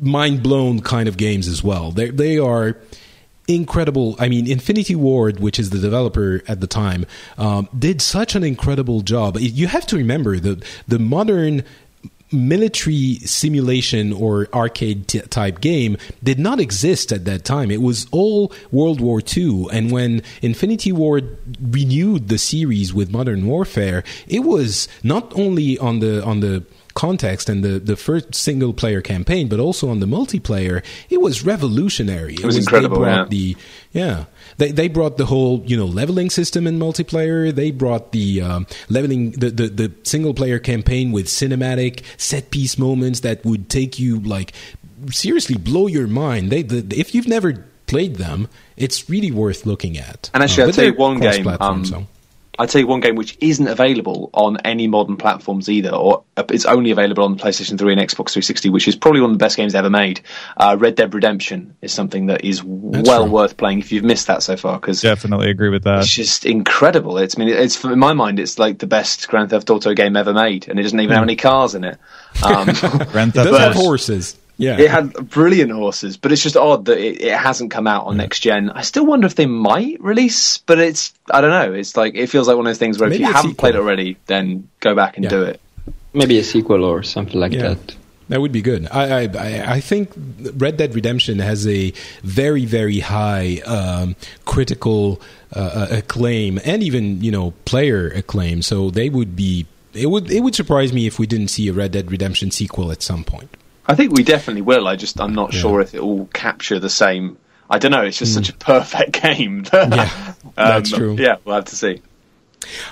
mind 0.00 0.42
blown 0.42 0.80
kind 0.80 1.08
of 1.08 1.16
games 1.16 1.46
as 1.46 1.62
well. 1.62 1.90
They 1.92 2.10
they 2.10 2.38
are 2.38 2.76
incredible. 3.46 4.16
I 4.18 4.28
mean, 4.28 4.50
Infinity 4.50 4.94
Ward, 4.94 5.40
which 5.40 5.58
is 5.58 5.70
the 5.70 5.78
developer 5.78 6.42
at 6.48 6.60
the 6.60 6.66
time, 6.66 7.06
um, 7.38 7.68
did 7.76 8.00
such 8.02 8.34
an 8.34 8.44
incredible 8.44 9.00
job. 9.00 9.38
You 9.38 9.66
have 9.66 9.86
to 9.86 9.96
remember 9.96 10.38
that 10.38 10.64
the 10.86 10.98
modern 10.98 11.64
military 12.32 13.16
simulation 13.24 14.12
or 14.12 14.48
arcade 14.52 15.08
t- 15.08 15.20
type 15.20 15.60
game 15.60 15.96
did 16.22 16.38
not 16.38 16.60
exist 16.60 17.12
at 17.12 17.24
that 17.24 17.44
time. 17.44 17.70
It 17.70 17.82
was 17.82 18.06
all 18.10 18.52
World 18.70 19.00
War 19.00 19.20
II. 19.36 19.66
And 19.72 19.90
when 19.90 20.22
Infinity 20.42 20.92
Ward 20.92 21.38
renewed 21.60 22.28
the 22.28 22.38
series 22.38 22.92
with 22.92 23.10
Modern 23.10 23.46
Warfare, 23.46 24.04
it 24.26 24.40
was 24.40 24.88
not 25.02 25.32
only 25.38 25.78
on 25.78 26.00
the 26.00 26.24
on 26.24 26.40
the 26.40 26.64
context 26.94 27.48
and 27.48 27.62
the, 27.62 27.78
the 27.78 27.96
first 27.96 28.34
single 28.34 28.72
player 28.72 29.00
campaign, 29.00 29.46
but 29.48 29.60
also 29.60 29.88
on 29.88 30.00
the 30.00 30.06
multiplayer, 30.06 30.84
it 31.08 31.20
was 31.20 31.44
revolutionary. 31.44 32.34
It 32.34 32.44
was, 32.44 32.56
it 32.56 32.58
was 32.58 32.66
incredible. 32.66 33.06
yeah. 33.06 33.24
The, 33.28 33.56
yeah. 33.92 34.24
They, 34.58 34.72
they 34.72 34.88
brought 34.88 35.16
the 35.16 35.26
whole, 35.26 35.62
you 35.64 35.76
know, 35.76 35.86
leveling 35.86 36.30
system 36.30 36.66
in 36.66 36.78
multiplayer. 36.78 37.54
They 37.54 37.70
brought 37.70 38.12
the 38.12 38.42
um, 38.42 38.66
leveling, 38.88 39.32
the, 39.32 39.50
the, 39.50 39.68
the 39.68 39.92
single 40.02 40.34
player 40.34 40.58
campaign 40.58 41.12
with 41.12 41.26
cinematic 41.26 42.04
set 42.16 42.50
piece 42.50 42.76
moments 42.76 43.20
that 43.20 43.44
would 43.44 43.68
take 43.70 43.98
you 43.98 44.20
like 44.20 44.52
seriously 45.10 45.56
blow 45.56 45.86
your 45.86 46.06
mind. 46.06 46.50
They, 46.50 46.62
the, 46.62 46.98
if 46.98 47.14
you've 47.14 47.28
never 47.28 47.64
played 47.86 48.16
them, 48.16 48.48
it's 48.76 49.08
really 49.08 49.30
worth 49.30 49.64
looking 49.66 49.96
at. 49.96 50.30
And 50.34 50.42
actually, 50.42 50.64
uh, 50.64 50.66
I'll 50.66 50.72
tell 50.72 50.84
you 50.84 50.94
one 50.94 51.20
game. 51.20 51.46
Um, 51.60 51.84
so. 51.84 52.06
I'd 52.58 52.68
tell 52.68 52.80
you 52.80 52.86
one 52.86 53.00
game 53.00 53.14
which 53.14 53.38
isn't 53.40 53.68
available 53.68 54.30
on 54.34 54.58
any 54.58 54.88
modern 54.88 55.16
platforms 55.16 55.68
either, 55.68 55.90
or 55.90 56.24
it's 56.36 56.66
only 56.66 56.90
available 56.90 57.22
on 57.24 57.38
PlayStation 57.38 57.78
3 57.78 57.92
and 57.92 58.02
Xbox 58.02 58.32
360, 58.32 58.70
which 58.70 58.88
is 58.88 58.96
probably 58.96 59.20
one 59.20 59.30
of 59.30 59.38
the 59.38 59.44
best 59.44 59.56
games 59.56 59.76
ever 59.76 59.90
made. 59.90 60.20
Uh, 60.56 60.76
Red 60.78 60.96
Dead 60.96 61.14
Redemption 61.14 61.76
is 61.82 61.92
something 61.92 62.26
that 62.26 62.44
is 62.44 62.58
That's 62.58 63.08
well 63.08 63.24
true. 63.24 63.32
worth 63.32 63.56
playing 63.56 63.78
if 63.78 63.92
you've 63.92 64.04
missed 64.04 64.26
that 64.26 64.42
so 64.42 64.56
far. 64.56 64.80
Because 64.80 65.00
definitely 65.00 65.50
agree 65.50 65.68
with 65.68 65.84
that. 65.84 66.00
It's 66.00 66.10
just 66.10 66.46
incredible. 66.46 67.18
It's 67.18 67.38
I 67.38 67.44
mean, 67.44 67.54
it's 67.54 67.82
in 67.84 67.98
my 67.98 68.12
mind, 68.12 68.40
it's 68.40 68.58
like 68.58 68.78
the 68.78 68.88
best 68.88 69.28
Grand 69.28 69.50
Theft 69.50 69.70
Auto 69.70 69.94
game 69.94 70.16
ever 70.16 70.34
made, 70.34 70.68
and 70.68 70.80
it 70.80 70.82
doesn't 70.82 70.98
even 70.98 71.10
mm. 71.10 71.14
have 71.14 71.24
hmm. 71.24 71.30
any 71.30 71.36
cars 71.36 71.74
in 71.76 71.84
it. 71.84 71.98
Um, 72.44 72.64
Grand 73.12 73.34
Theft 73.34 73.48
it 73.48 73.50
does 73.52 73.58
have 73.58 73.74
horses. 73.74 74.36
Yeah, 74.58 74.76
it 74.76 74.90
had 74.90 75.30
brilliant 75.30 75.70
horses, 75.70 76.16
but 76.16 76.32
it's 76.32 76.42
just 76.42 76.56
odd 76.56 76.86
that 76.86 76.98
it, 76.98 77.22
it 77.22 77.32
hasn't 77.32 77.70
come 77.70 77.86
out 77.86 78.06
on 78.06 78.14
mm. 78.14 78.18
next 78.18 78.40
gen. 78.40 78.70
I 78.70 78.82
still 78.82 79.06
wonder 79.06 79.26
if 79.26 79.36
they 79.36 79.46
might 79.46 80.00
release, 80.00 80.58
but 80.58 80.80
it's 80.80 81.14
I 81.30 81.40
don't 81.40 81.50
know. 81.50 81.72
It's 81.72 81.96
like 81.96 82.16
it 82.16 82.26
feels 82.26 82.48
like 82.48 82.56
one 82.56 82.66
of 82.66 82.70
those 82.70 82.78
things 82.78 82.98
where 82.98 83.08
Maybe 83.08 83.22
if 83.22 83.28
you 83.28 83.32
haven't 83.32 83.52
sequel. 83.52 83.60
played 83.62 83.74
it 83.76 83.78
already, 83.78 84.16
then 84.26 84.68
go 84.80 84.96
back 84.96 85.16
and 85.16 85.24
yeah. 85.24 85.30
do 85.30 85.42
it. 85.44 85.60
Maybe 86.12 86.38
a 86.38 86.44
sequel 86.44 86.84
or 86.84 87.04
something 87.04 87.38
like 87.38 87.52
yeah. 87.52 87.74
that. 87.74 87.96
That 88.30 88.40
would 88.40 88.50
be 88.50 88.60
good. 88.60 88.88
I, 88.90 89.24
I 89.24 89.74
I 89.74 89.80
think 89.80 90.10
Red 90.56 90.76
Dead 90.76 90.92
Redemption 90.92 91.38
has 91.38 91.66
a 91.66 91.92
very 92.24 92.64
very 92.64 92.98
high 92.98 93.62
um, 93.64 94.16
critical 94.44 95.22
uh, 95.54 95.60
uh, 95.60 95.86
acclaim 95.98 96.60
and 96.64 96.82
even 96.82 97.22
you 97.22 97.30
know 97.30 97.52
player 97.64 98.08
acclaim. 98.08 98.62
So 98.62 98.90
they 98.90 99.08
would 99.08 99.36
be. 99.36 99.66
It 99.94 100.10
would 100.10 100.30
it 100.30 100.40
would 100.40 100.54
surprise 100.54 100.92
me 100.92 101.06
if 101.06 101.18
we 101.18 101.26
didn't 101.26 101.48
see 101.48 101.68
a 101.68 101.72
Red 101.72 101.92
Dead 101.92 102.10
Redemption 102.10 102.50
sequel 102.50 102.90
at 102.90 103.02
some 103.02 103.24
point. 103.24 103.56
I 103.88 103.94
think 103.94 104.12
we 104.12 104.22
definitely 104.22 104.62
will. 104.62 104.86
I 104.86 104.96
just 104.96 105.20
I'm 105.20 105.34
not 105.34 105.52
yeah. 105.52 105.60
sure 105.60 105.80
if 105.80 105.94
it 105.94 106.04
will 106.04 106.26
capture 106.26 106.78
the 106.78 106.90
same 106.90 107.38
I 107.70 107.78
don't 107.78 107.90
know. 107.90 108.02
It's 108.02 108.18
just 108.18 108.32
mm. 108.32 108.36
such 108.36 108.48
a 108.50 108.54
perfect 108.54 109.12
game. 109.22 109.64
yeah, 109.72 110.34
that's 110.54 110.92
um, 110.92 110.98
true. 110.98 111.16
Yeah, 111.18 111.36
we'll 111.44 111.56
have 111.56 111.66
to 111.66 111.76
see. 111.76 112.02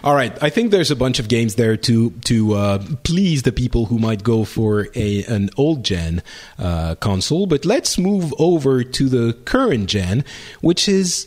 All 0.04 0.14
right, 0.14 0.32
I 0.42 0.48
think 0.48 0.70
there's 0.70 0.90
a 0.90 0.96
bunch 0.96 1.18
of 1.18 1.28
games 1.28 1.56
there 1.56 1.76
to 1.76 2.10
to 2.10 2.54
uh, 2.54 2.84
please 3.02 3.42
the 3.42 3.52
people 3.52 3.86
who 3.86 3.98
might 3.98 4.22
go 4.22 4.44
for 4.44 4.88
a 4.94 5.24
an 5.24 5.50
old 5.56 5.84
gen 5.84 6.22
uh, 6.58 6.94
console. 6.96 7.46
But 7.46 7.64
let's 7.64 7.98
move 7.98 8.32
over 8.38 8.84
to 8.84 9.08
the 9.08 9.32
current 9.44 9.88
gen, 9.88 10.24
which 10.60 10.88
is 10.88 11.26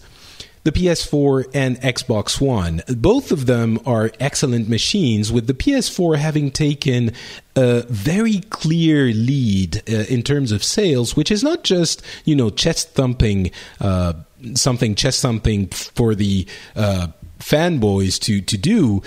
the 0.63 0.71
PS4 0.71 1.49
and 1.53 1.79
Xbox 1.81 2.41
One. 2.41 2.81
Both 2.87 3.31
of 3.31 3.45
them 3.45 3.79
are 3.85 4.11
excellent 4.19 4.69
machines, 4.69 5.31
with 5.31 5.47
the 5.47 5.53
PS4 5.53 6.17
having 6.17 6.51
taken 6.51 7.11
a 7.55 7.83
very 7.83 8.39
clear 8.49 9.05
lead 9.05 9.77
uh, 9.89 10.05
in 10.09 10.23
terms 10.23 10.51
of 10.51 10.63
sales, 10.63 11.15
which 11.15 11.31
is 11.31 11.43
not 11.43 11.63
just 11.63 12.01
you 12.25 12.35
know 12.35 12.49
chest 12.49 12.91
thumping, 12.91 13.51
uh, 13.79 14.13
something 14.53 14.95
chest 14.95 15.21
thumping 15.21 15.67
for 15.67 16.15
the 16.15 16.47
uh, 16.75 17.07
fanboys 17.39 18.19
to 18.19 18.41
to 18.41 18.57
do. 18.57 19.01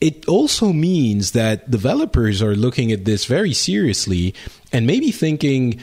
It 0.00 0.28
also 0.28 0.72
means 0.72 1.32
that 1.32 1.72
developers 1.72 2.40
are 2.40 2.54
looking 2.54 2.92
at 2.92 3.04
this 3.04 3.24
very 3.24 3.52
seriously 3.52 4.32
and 4.72 4.86
maybe 4.86 5.10
thinking 5.10 5.80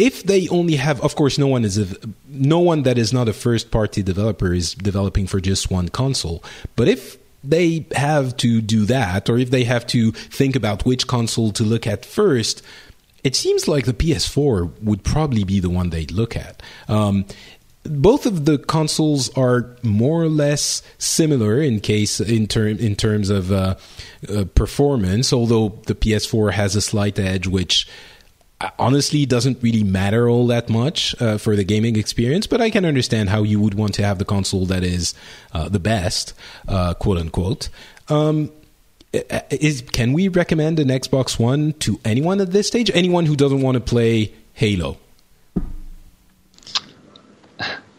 if 0.00 0.22
they 0.22 0.48
only 0.48 0.76
have 0.76 1.00
of 1.02 1.14
course 1.14 1.36
no 1.36 1.46
one 1.46 1.64
is 1.64 1.76
a, 1.76 1.86
no 2.26 2.58
one 2.58 2.82
that 2.84 2.96
is 2.96 3.12
not 3.12 3.28
a 3.28 3.32
first 3.34 3.70
party 3.70 4.02
developer 4.02 4.54
is 4.54 4.74
developing 4.74 5.26
for 5.26 5.40
just 5.40 5.70
one 5.70 5.88
console 5.90 6.42
but 6.74 6.88
if 6.88 7.18
they 7.44 7.86
have 7.92 8.36
to 8.36 8.60
do 8.62 8.86
that 8.86 9.28
or 9.28 9.38
if 9.38 9.50
they 9.50 9.64
have 9.64 9.86
to 9.86 10.10
think 10.12 10.56
about 10.56 10.86
which 10.86 11.06
console 11.06 11.52
to 11.52 11.62
look 11.62 11.86
at 11.86 12.04
first 12.04 12.62
it 13.22 13.36
seems 13.36 13.68
like 13.68 13.84
the 13.84 13.92
PS4 13.92 14.82
would 14.82 15.04
probably 15.04 15.44
be 15.44 15.60
the 15.60 15.68
one 15.68 15.90
they'd 15.90 16.10
look 16.10 16.34
at 16.34 16.62
um, 16.88 17.26
both 17.84 18.24
of 18.24 18.44
the 18.44 18.58
consoles 18.58 19.30
are 19.36 19.76
more 19.82 20.22
or 20.22 20.28
less 20.28 20.82
similar 20.98 21.60
in 21.60 21.80
case 21.80 22.20
in 22.20 22.46
term 22.46 22.78
in 22.78 22.94
terms 22.94 23.30
of 23.30 23.50
uh, 23.50 23.74
uh, 24.28 24.44
performance. 24.54 25.32
Although 25.32 25.80
the 25.86 25.94
PS4 25.94 26.52
has 26.52 26.76
a 26.76 26.82
slight 26.82 27.18
edge, 27.18 27.46
which 27.46 27.88
honestly 28.78 29.26
doesn't 29.26 29.62
really 29.62 29.82
matter 29.82 30.28
all 30.28 30.46
that 30.48 30.68
much 30.68 31.20
uh, 31.20 31.38
for 31.38 31.56
the 31.56 31.64
gaming 31.64 31.96
experience, 31.96 32.46
but 32.46 32.60
I 32.60 32.70
can 32.70 32.84
understand 32.84 33.30
how 33.30 33.42
you 33.42 33.60
would 33.60 33.74
want 33.74 33.94
to 33.94 34.04
have 34.04 34.18
the 34.18 34.24
console 34.24 34.66
that 34.66 34.82
is 34.82 35.14
uh, 35.52 35.68
the 35.68 35.78
best, 35.78 36.34
uh, 36.68 36.94
quote 36.94 37.18
unquote. 37.18 37.68
Um, 38.08 38.50
is 39.12 39.82
can 39.92 40.12
we 40.12 40.28
recommend 40.28 40.78
an 40.78 40.88
Xbox 40.88 41.38
One 41.38 41.72
to 41.74 41.98
anyone 42.04 42.40
at 42.40 42.52
this 42.52 42.68
stage? 42.68 42.90
Anyone 42.94 43.26
who 43.26 43.34
doesn't 43.34 43.60
want 43.60 43.74
to 43.74 43.80
play 43.80 44.32
Halo? 44.54 44.98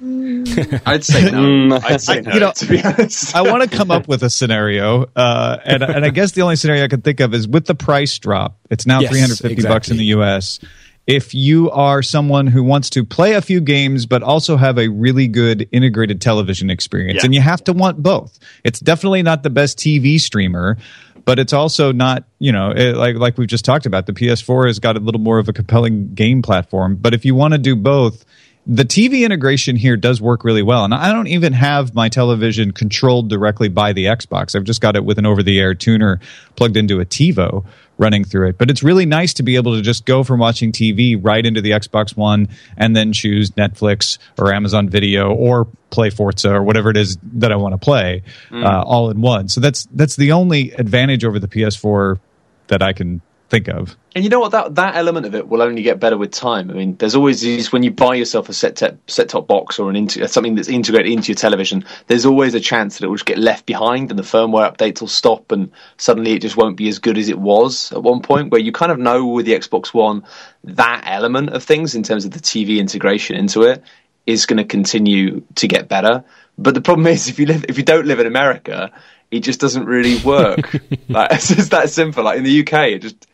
I'd 0.04 1.04
say 1.04 1.30
no. 1.30 1.38
Mm. 1.38 1.84
I'd 1.84 2.02
say 2.02 2.22
no. 2.22 2.34
You 2.34 2.40
know, 2.40 2.52
to 2.54 2.66
be 2.66 2.84
honest, 2.84 3.36
I 3.36 3.44
want 3.44 3.70
to 3.70 3.78
come 3.78 3.92
up 3.92 4.08
with 4.08 4.24
a 4.24 4.32
scenario, 4.32 5.06
uh, 5.16 5.58
and 5.64 5.84
and 5.84 6.04
I 6.04 6.10
guess 6.10 6.32
the 6.32 6.42
only 6.42 6.56
scenario 6.56 6.84
I 6.84 6.88
can 6.88 7.02
think 7.02 7.20
of 7.20 7.36
is 7.36 7.48
with 7.48 7.68
the 7.68 7.76
price 7.76 8.18
drop. 8.18 8.58
It's 8.72 8.88
now 8.88 9.02
yes, 9.02 9.12
350 9.12 9.54
exactly. 9.54 9.76
bucks 9.76 9.92
in 9.92 9.98
the 9.98 10.06
U.S. 10.06 10.60
If 11.06 11.36
you 11.36 11.70
are 11.70 12.02
someone 12.02 12.48
who 12.48 12.64
wants 12.64 12.90
to 12.92 13.06
play 13.06 13.34
a 13.34 13.42
few 13.42 13.62
games 13.62 14.06
but 14.08 14.24
also 14.24 14.58
have 14.58 14.80
a 14.80 14.88
really 14.88 15.28
good 15.28 15.68
integrated 15.72 16.20
television 16.20 16.72
experience, 16.72 17.18
yeah. 17.18 17.26
and 17.26 17.36
you 17.36 17.42
have 17.42 17.64
to 17.66 17.74
want 17.74 18.02
both. 18.02 18.40
It's 18.64 18.80
definitely 18.80 19.22
not 19.22 19.44
the 19.44 19.50
best 19.52 19.78
TV 19.78 20.20
streamer, 20.20 20.78
but 21.26 21.38
it's 21.38 21.54
also 21.54 21.92
not 21.92 22.24
you 22.40 22.52
know 22.52 22.72
it, 22.72 22.96
like 22.96 23.18
like 23.18 23.38
we've 23.38 23.48
just 23.48 23.66
talked 23.66 23.86
about. 23.86 24.08
The 24.08 24.14
PS4 24.14 24.66
has 24.66 24.80
got 24.80 24.98
a 24.98 25.00
little 25.00 25.22
more 25.22 25.38
of 25.38 25.48
a 25.48 25.54
compelling 25.54 26.16
game 26.16 26.42
platform, 26.42 26.96
but 26.96 27.14
if 27.14 27.24
you 27.24 27.36
want 27.36 27.54
to 27.54 27.60
do 27.60 27.76
both 27.76 28.26
the 28.68 28.84
TV 28.84 29.26
integration 29.26 29.76
here 29.76 29.98
does 29.98 30.22
work 30.22 30.44
really 30.44 30.62
well. 30.62 30.86
And 30.86 30.94
I 30.94 31.12
don't 31.12 31.28
even 31.28 31.54
have 31.54 31.96
my 31.96 32.10
television 32.10 32.72
controlled 32.72 33.30
directly 33.30 33.70
by 33.70 33.94
the 33.94 34.06
Xbox. 34.06 34.56
I've 34.56 34.66
just 34.66 34.82
got 34.82 34.96
it 34.96 35.04
with 35.04 35.18
an 35.18 35.26
over 35.26 35.42
the 35.42 35.60
air 35.60 35.74
tuner 35.74 36.20
plugged 36.56 36.78
into 36.78 37.00
a 37.00 37.06
TiVo 37.06 37.66
running 37.98 38.24
through 38.24 38.50
it. 38.50 38.58
But 38.58 38.70
it's 38.70 38.84
really 38.84 39.06
nice 39.06 39.34
to 39.36 39.44
be 39.44 39.56
able 39.56 39.76
to 39.76 39.82
just 39.82 40.06
go 40.06 40.24
from 40.24 40.40
watching 40.40 40.72
TV 40.72 41.18
right 41.20 41.46
into 41.46 41.62
the 41.62 41.72
Xbox 41.72 42.16
One 42.16 42.50
and 42.78 42.96
then 42.96 43.14
choose 43.14 43.52
Netflix 43.52 44.18
or 44.38 44.54
Amazon 44.54 44.90
Video 44.90 45.34
or 45.34 45.68
play 45.90 46.10
Forza 46.10 46.54
or 46.54 46.64
whatever 46.64 46.90
it 46.90 46.98
is 46.98 47.18
that 47.34 47.52
I 47.52 47.56
want 47.56 47.74
to 47.74 47.78
play 47.78 48.24
mm. 48.50 48.66
uh, 48.66 48.84
all 48.84 49.10
in 49.10 49.22
one. 49.22 49.50
So 49.50 49.60
that's 49.60 49.88
that's 49.92 50.16
the 50.16 50.32
only 50.32 50.72
advantage 50.72 51.26
over 51.26 51.40
the 51.40 51.48
PS4 51.48 52.20
that 52.68 52.82
I 52.82 52.94
can 52.94 53.22
think 53.52 53.68
of. 53.68 53.96
And 54.16 54.24
you 54.24 54.30
know 54.30 54.40
what? 54.40 54.52
That 54.52 54.76
that 54.76 54.96
element 54.96 55.26
of 55.26 55.36
it 55.36 55.48
will 55.48 55.62
only 55.62 55.84
get 55.84 56.00
better 56.00 56.18
with 56.18 56.32
time. 56.32 56.72
I 56.72 56.74
mean, 56.74 56.96
there's 56.98 57.16
always 57.16 57.42
these 57.42 57.72
when 57.72 57.84
you 57.84 57.92
buy 57.92 58.16
yourself 58.16 58.50
a 58.50 58.54
set 58.54 58.78
te- 58.78 58.98
set 59.08 59.30
top 59.30 59.48
box 59.48 59.78
or 59.78 59.90
an 59.90 59.96
inter- 59.96 60.26
something 60.28 60.56
that's 60.56 60.70
integrated 60.70 61.12
into 61.12 61.30
your 61.32 61.36
television. 61.36 61.86
There's 62.08 62.26
always 62.26 62.54
a 62.56 62.60
chance 62.60 62.98
that 62.98 63.06
it 63.06 63.10
will 63.10 63.16
just 63.16 63.26
get 63.26 63.38
left 63.38 63.66
behind, 63.66 64.10
and 64.10 64.18
the 64.18 64.24
firmware 64.24 64.76
updates 64.76 65.02
will 65.02 65.08
stop, 65.08 65.52
and 65.52 65.72
suddenly 65.98 66.32
it 66.34 66.42
just 66.42 66.58
won't 66.58 66.78
be 66.78 66.88
as 66.88 67.00
good 67.00 67.18
as 67.18 67.30
it 67.30 67.38
was 67.38 67.92
at 67.92 68.02
one 68.02 68.22
point. 68.22 68.52
Where 68.52 68.62
you 68.62 68.72
kind 68.72 68.92
of 68.92 68.98
know 68.98 69.28
with 69.28 69.46
the 69.46 69.54
Xbox 69.54 69.94
One 69.94 70.24
that 70.64 71.04
element 71.06 71.50
of 71.50 71.64
things 71.64 71.94
in 71.94 72.04
terms 72.04 72.26
of 72.26 72.32
the 72.32 72.40
TV 72.40 72.80
integration 72.80 73.36
into 73.36 73.64
it 73.64 73.84
is 74.26 74.46
going 74.46 74.58
to 74.58 74.66
continue 74.66 75.44
to 75.56 75.68
get 75.68 75.88
better. 75.88 76.24
But 76.58 76.74
the 76.74 76.82
problem 76.82 77.08
is, 77.08 77.28
if 77.28 77.40
you 77.40 77.46
live, 77.46 77.66
if 77.68 77.78
you 77.78 77.84
don't 77.84 78.06
live 78.06 78.20
in 78.20 78.28
America, 78.28 78.92
it 79.32 79.40
just 79.40 79.60
doesn't 79.60 79.86
really 79.86 80.18
work. 80.24 80.74
like, 81.10 81.32
it's 81.32 81.48
just 81.48 81.72
that 81.72 81.90
simple. 81.90 82.24
Like 82.24 82.38
in 82.38 82.44
the 82.44 82.62
UK, 82.62 82.74
it 82.90 83.02
just 83.02 83.28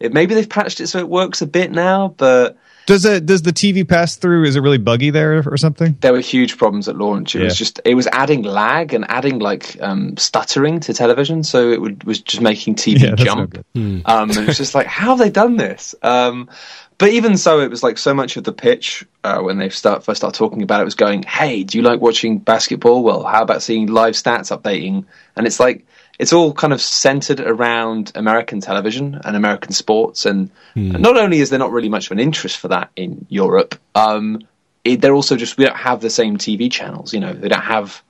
it, 0.00 0.12
maybe 0.12 0.34
they've 0.34 0.48
patched 0.48 0.80
it 0.80 0.88
so 0.88 0.98
it 0.98 1.08
works 1.08 1.42
a 1.42 1.46
bit 1.46 1.70
now, 1.70 2.08
but 2.08 2.58
does 2.86 3.04
it 3.04 3.24
does 3.24 3.42
the 3.42 3.52
TV 3.52 3.88
pass 3.88 4.16
through? 4.16 4.44
Is 4.44 4.56
it 4.56 4.60
really 4.60 4.78
buggy 4.78 5.10
there 5.10 5.42
or 5.48 5.56
something? 5.56 5.96
There 6.00 6.12
were 6.12 6.20
huge 6.20 6.58
problems 6.58 6.88
at 6.88 6.96
launch. 6.96 7.34
It 7.34 7.38
yeah. 7.38 7.44
was 7.46 7.56
just 7.56 7.80
it 7.84 7.94
was 7.94 8.06
adding 8.08 8.42
lag 8.42 8.92
and 8.92 9.06
adding 9.08 9.38
like 9.38 9.80
um, 9.80 10.16
stuttering 10.16 10.80
to 10.80 10.92
television, 10.92 11.42
so 11.44 11.70
it 11.70 11.80
would, 11.80 12.04
was 12.04 12.20
just 12.20 12.42
making 12.42 12.74
TV 12.74 13.00
yeah, 13.00 13.14
jump. 13.14 13.54
No 13.74 13.80
hmm. 13.80 14.00
um, 14.04 14.30
and 14.30 14.48
it's 14.48 14.58
just 14.58 14.74
like 14.74 14.86
how 14.86 15.10
have 15.10 15.18
they 15.18 15.30
done 15.30 15.56
this? 15.56 15.94
Um, 16.02 16.50
but 16.98 17.10
even 17.10 17.36
so, 17.36 17.60
it 17.60 17.70
was 17.70 17.82
like 17.82 17.98
so 17.98 18.14
much 18.14 18.36
of 18.36 18.44
the 18.44 18.52
pitch 18.52 19.04
uh, 19.24 19.40
when 19.40 19.58
they 19.58 19.68
start 19.68 20.04
first 20.04 20.20
start 20.20 20.34
talking 20.34 20.62
about 20.62 20.80
it 20.80 20.84
was 20.84 20.94
going, 20.94 21.22
"Hey, 21.22 21.64
do 21.64 21.78
you 21.78 21.82
like 21.82 22.00
watching 22.00 22.38
basketball? 22.38 23.02
Well, 23.02 23.24
how 23.24 23.42
about 23.42 23.62
seeing 23.62 23.86
live 23.86 24.14
stats 24.14 24.56
updating?" 24.56 25.06
And 25.36 25.46
it's 25.46 25.58
like 25.58 25.86
it's 26.18 26.32
all 26.32 26.52
kind 26.52 26.72
of 26.72 26.80
centered 26.80 27.40
around 27.40 28.12
American 28.14 28.60
television 28.60 29.20
and 29.24 29.36
American 29.36 29.72
sports. 29.72 30.26
And, 30.26 30.50
mm. 30.76 30.98
not 30.98 31.16
only 31.16 31.40
is 31.40 31.50
there 31.50 31.58
not 31.58 31.72
really 31.72 31.88
much 31.88 32.06
of 32.06 32.12
an 32.12 32.20
interest 32.20 32.58
for 32.58 32.68
that 32.68 32.90
in 32.96 33.26
Europe, 33.28 33.74
um, 33.94 34.40
it, 34.84 35.00
they're 35.00 35.14
also 35.14 35.36
just 35.36 35.56
we 35.56 35.64
don't 35.64 35.76
have 35.76 36.00
the 36.00 36.10
same 36.10 36.36
TV 36.36 36.70
channels. 36.70 37.12
You 37.14 37.20
know, 37.20 37.32
they 37.32 37.48
don't 37.48 37.62
have 37.62 38.02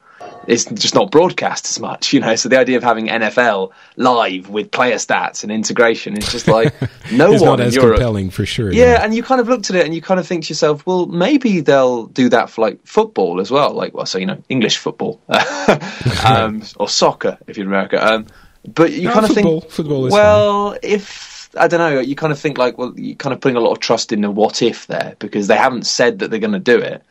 it's 0.46 0.64
just 0.66 0.94
not 0.94 1.10
broadcast 1.10 1.66
as 1.66 1.80
much, 1.80 2.12
you 2.12 2.20
know. 2.20 2.34
So 2.36 2.48
the 2.48 2.58
idea 2.58 2.76
of 2.76 2.82
having 2.82 3.06
NFL 3.06 3.72
live 3.96 4.48
with 4.48 4.70
player 4.70 4.96
stats 4.96 5.42
and 5.42 5.52
integration 5.52 6.16
is 6.16 6.30
just 6.30 6.48
like 6.48 6.72
no 7.12 7.32
it's 7.32 7.42
one 7.42 7.58
not 7.58 7.60
as 7.60 7.74
Europe. 7.74 7.96
compelling 7.96 8.30
for 8.30 8.46
sure. 8.46 8.72
Yeah, 8.72 9.02
and 9.02 9.14
you 9.14 9.22
kind 9.22 9.40
of 9.40 9.48
looked 9.48 9.70
at 9.70 9.76
it 9.76 9.84
and 9.84 9.94
you 9.94 10.02
kind 10.02 10.20
of 10.20 10.26
think 10.26 10.44
to 10.44 10.50
yourself, 10.50 10.86
well, 10.86 11.06
maybe 11.06 11.60
they'll 11.60 12.06
do 12.06 12.28
that 12.30 12.50
for 12.50 12.62
like 12.62 12.84
football 12.86 13.40
as 13.40 13.50
well, 13.50 13.72
like 13.72 13.94
well, 13.94 14.06
so 14.06 14.18
you 14.18 14.26
know, 14.26 14.42
English 14.48 14.78
football 14.78 15.20
um, 16.24 16.62
or 16.78 16.88
soccer 16.88 17.38
if 17.46 17.56
you're 17.56 17.66
in 17.66 17.72
America. 17.72 18.04
Um, 18.04 18.26
but 18.66 18.92
you 18.92 19.04
no, 19.04 19.12
kind 19.12 19.26
of 19.26 19.34
football, 19.34 19.60
think, 19.60 19.72
football 19.72 20.08
well, 20.10 20.70
fine. 20.70 20.80
if 20.82 21.34
I 21.56 21.68
don't 21.68 21.78
know, 21.78 22.00
you 22.00 22.16
kind 22.16 22.32
of 22.32 22.38
think 22.38 22.58
like, 22.58 22.78
well, 22.78 22.92
you're 22.96 23.16
kind 23.16 23.32
of 23.32 23.40
putting 23.40 23.56
a 23.56 23.60
lot 23.60 23.72
of 23.72 23.80
trust 23.80 24.12
in 24.12 24.20
the 24.20 24.30
what 24.30 24.62
if 24.62 24.86
there 24.86 25.16
because 25.18 25.46
they 25.46 25.56
haven't 25.56 25.86
said 25.86 26.18
that 26.18 26.30
they're 26.30 26.40
going 26.40 26.52
to 26.52 26.58
do 26.58 26.78
it. 26.78 27.02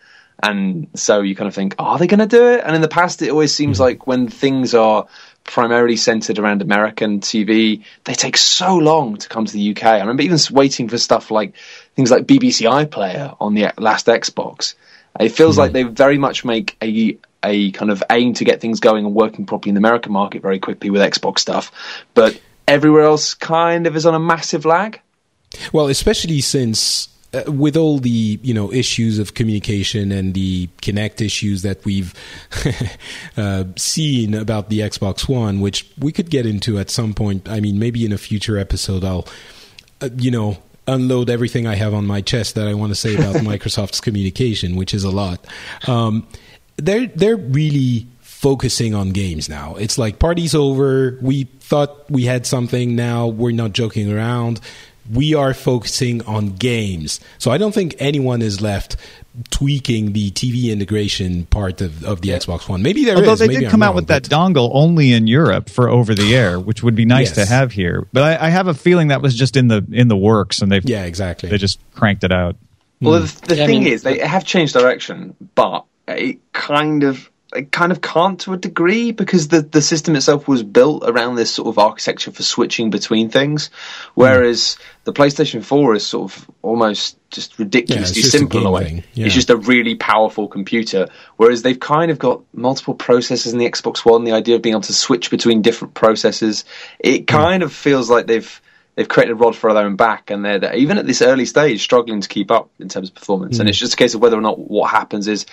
And 0.42 0.88
so 0.96 1.22
you 1.22 1.36
kind 1.36 1.48
of 1.48 1.56
think, 1.56 1.76
are 1.80 1.98
they 1.98 2.08
going 2.08 2.20
to 2.20 2.26
do 2.26 2.48
it? 2.50 2.62
And 2.66 2.76
in 2.76 2.82
the 2.82 2.88
past, 2.88 3.22
it 3.22 3.30
always 3.30 3.54
seems 3.54 3.78
mm-hmm. 3.78 3.84
like 3.84 4.08
when 4.08 4.28
things 4.28 4.74
are 4.74 5.08
primarily 5.44 5.96
centered 5.96 6.40
around 6.40 6.62
American 6.62 7.20
TV, 7.20 7.84
they 8.06 8.14
take 8.14 8.38
so 8.38 8.76
long 8.78 9.18
to 9.18 9.30
come 9.30 9.46
to 9.46 9.54
the 9.54 9.72
UK. 9.72 9.84
I 9.84 10.00
remember 10.00 10.24
even 10.24 10.40
waiting 10.52 10.90
for 10.90 10.98
stuff 10.98 11.32
like 11.32 11.56
things 11.96 12.12
like 12.12 12.26
BBC 12.26 12.70
iPlayer 12.70 13.36
on 13.40 13.54
the 13.54 13.72
last 13.78 14.08
Xbox. 14.08 14.76
It 15.20 15.30
feels 15.30 15.58
like 15.58 15.74
they 15.74 15.84
very 15.84 16.18
much 16.18 16.44
make 16.44 16.76
a 16.82 17.18
a 17.44 17.72
kind 17.72 17.92
of 17.92 18.02
aim 18.10 18.34
to 18.34 18.46
get 18.46 18.62
things 18.62 18.80
going 18.80 19.06
and 19.06 19.14
working 19.14 19.46
properly 19.46 19.70
in 19.70 19.76
the 19.76 19.80
American 19.80 20.14
market 20.14 20.42
very 20.42 20.60
quickly 20.60 20.90
with 20.90 21.02
Xbox 21.02 21.40
stuff, 21.40 21.72
but 22.14 22.40
everywhere 22.68 23.04
else 23.04 23.34
kind 23.34 23.86
of 23.86 23.96
is 23.96 24.06
on 24.06 24.16
a 24.16 24.20
massive 24.20 24.66
lag. 24.66 25.02
Well, 25.72 25.88
especially 25.88 26.42
since 26.42 27.10
uh, 27.34 27.52
with 27.52 27.76
all 27.76 27.98
the 27.98 28.40
you 28.44 28.54
know 28.54 28.72
issues 28.72 29.18
of 29.18 29.34
communication 29.34 30.12
and 30.12 30.34
the 30.34 30.68
Kinect 30.82 31.20
issues 31.20 31.64
that 31.64 31.84
we've 31.84 32.14
uh, 33.38 33.64
seen 33.76 34.34
about 34.34 34.70
the 34.70 34.80
Xbox 34.80 35.28
One, 35.28 35.60
which 35.60 35.90
we 35.98 36.12
could 36.12 36.30
get 36.30 36.46
into 36.46 36.78
at 36.78 36.90
some 36.90 37.14
point. 37.14 37.50
I 37.50 37.60
mean, 37.60 37.80
maybe 37.80 38.06
in 38.06 38.12
a 38.12 38.18
future 38.18 38.58
episode, 38.58 39.04
I'll 39.04 39.28
uh, 40.02 40.10
you 40.18 40.32
know 40.32 40.58
unload 40.86 41.30
everything 41.30 41.66
I 41.66 41.76
have 41.76 41.94
on 41.94 42.06
my 42.06 42.22
chest 42.22 42.56
that 42.56 42.68
I 42.68 42.74
want 42.74 42.92
to 42.92 42.96
say 42.96 43.16
about 43.16 43.36
Microsoft's 43.38 44.02
communication, 44.02 44.76
which 44.76 44.94
is 44.94 45.04
a 45.04 45.12
lot. 45.12 45.46
Um, 45.88 46.28
they're 46.78 47.08
they're 47.08 47.38
really 47.38 48.06
focusing 48.22 48.94
on 48.94 49.12
games 49.12 49.48
now. 49.48 49.76
It's 49.76 49.98
like 49.98 50.20
party's 50.20 50.54
over. 50.54 51.18
We 51.22 51.46
thought 51.62 52.12
we 52.12 52.26
had 52.26 52.46
something. 52.46 52.96
Now 52.96 53.28
we're 53.28 53.54
not 53.54 53.72
joking 53.72 54.12
around 54.12 54.60
we 55.12 55.34
are 55.34 55.54
focusing 55.54 56.22
on 56.24 56.50
games. 56.56 57.20
So 57.38 57.52
I 57.52 57.58
don't 57.58 57.74
think 57.74 57.96
anyone 58.00 58.42
is 58.42 58.62
left 58.62 58.96
tweaking 59.50 60.14
the 60.14 60.30
TV 60.32 60.72
integration 60.72 61.46
part 61.48 61.82
of, 61.82 62.04
of 62.04 62.22
the 62.22 62.30
Xbox 62.30 62.70
One. 62.70 62.84
Maybe 62.84 63.04
there 63.04 63.16
Although 63.16 63.34
is. 63.34 63.40
they 63.40 63.48
Maybe 63.48 63.60
did 63.62 63.66
I'm 63.66 63.72
come 63.72 63.84
out 63.84 63.88
wrong, 63.88 63.96
with 63.96 64.08
that 64.08 64.24
dongle 64.24 64.70
only 64.74 65.12
in 65.12 65.26
Europe 65.28 65.70
for 65.70 65.90
over 65.90 66.14
the 66.14 66.36
air, 66.36 66.60
which 66.60 66.84
would 66.84 66.96
be 66.96 67.06
nice 67.06 67.36
Yes. 67.36 67.48
to 67.48 67.54
have 67.54 67.72
here. 67.72 68.08
But 68.14 68.42
I, 68.42 68.48
I 68.48 68.50
have 68.50 68.68
a 68.68 68.74
feeling 68.74 69.08
that 69.10 69.22
was 69.22 69.36
just 69.36 69.58
in 69.58 69.68
the 69.70 69.86
in 69.92 70.08
the 70.08 70.18
works, 70.18 70.62
and 70.62 70.72
they 70.72 70.82
Yeah, 70.84 71.06
exactly. 71.06 71.50
they 71.50 71.58
just 71.58 71.80
cranked 71.96 72.24
it 72.24 72.32
out. 72.32 72.56
Well, 73.02 73.20
hmm. 73.20 73.26
the, 73.26 73.48
the 73.48 73.56
Yeah, 73.58 73.64
I 73.64 73.66
thing 73.68 73.84
mean- 73.84 73.94
is, 73.94 74.04
they 74.04 74.20
have 74.20 74.46
changed 74.46 74.74
direction, 74.74 75.36
but 75.56 75.86
it 76.08 76.38
kind 76.54 77.04
of 77.04 77.30
it 77.56 77.72
kind 77.72 77.92
of 77.92 78.02
can't 78.02 78.40
to 78.42 78.54
a 78.54 78.58
degree 78.58 79.12
because 79.12 79.48
the 79.48 79.62
the 79.62 79.82
system 79.82 80.16
itself 80.16 80.48
was 80.48 80.64
built 80.64 81.04
around 81.06 81.36
this 81.36 81.54
sort 81.54 81.68
of 81.68 81.78
architecture 81.78 82.32
for 82.32 82.44
switching 82.44 82.90
between 82.90 83.30
things, 83.30 83.70
whereas 84.14 84.78
the 85.04 85.14
PlayStation 85.14 85.64
Four 85.64 85.96
is 85.96 86.06
sort 86.06 86.32
of 86.32 86.50
almost 86.62 87.18
just 87.30 87.58
ridiculously 87.60 88.22
just 88.22 88.32
simple 88.32 88.62
in 88.62 88.66
a 88.66 88.72
way. 88.72 89.04
yeah. 89.14 89.26
It's 89.26 89.36
just 89.36 89.50
a 89.50 89.58
really 89.58 89.96
powerful 89.96 90.48
computer, 90.48 91.10
whereas 91.38 91.62
they've 91.62 91.80
kind 91.80 92.12
of 92.12 92.20
got 92.20 92.42
multiple 92.54 92.96
processors 92.96 93.52
in 93.54 93.60
the 93.60 93.70
Xbox 93.70 94.06
One. 94.06 94.24
The 94.24 94.34
idea 94.34 94.56
of 94.56 94.62
being 94.62 94.74
able 94.74 94.82
to 94.82 94.94
switch 94.94 95.30
between 95.30 95.62
different 95.62 95.94
processors, 95.94 96.64
it 97.00 97.28
kind 97.28 97.64
of 97.64 97.74
feels 97.74 98.10
like 98.10 98.28
they've 98.28 98.62
they've 98.96 99.08
created 99.08 99.32
a 99.32 99.36
rod 99.36 99.56
for 99.56 99.74
their 99.74 99.86
own 99.86 99.96
back, 99.96 100.30
and 100.30 100.46
they're, 100.46 100.60
they're 100.60 100.76
even 100.76 100.98
at 100.98 101.06
this 101.06 101.22
early 101.22 101.46
stage 101.46 101.82
struggling 101.82 102.22
to 102.22 102.30
keep 102.30 102.52
up 102.52 102.70
in 102.80 102.90
terms 102.90 103.10
of 103.10 103.16
performance. 103.16 103.60
And 103.60 103.68
it's 103.68 103.78
just 103.78 103.94
a 103.94 103.98
case 103.98 104.14
of 104.14 104.22
whether 104.22 104.38
or 104.38 104.42
not 104.42 104.60
what 104.60 104.92
happens 104.92 105.28
is 105.28 105.46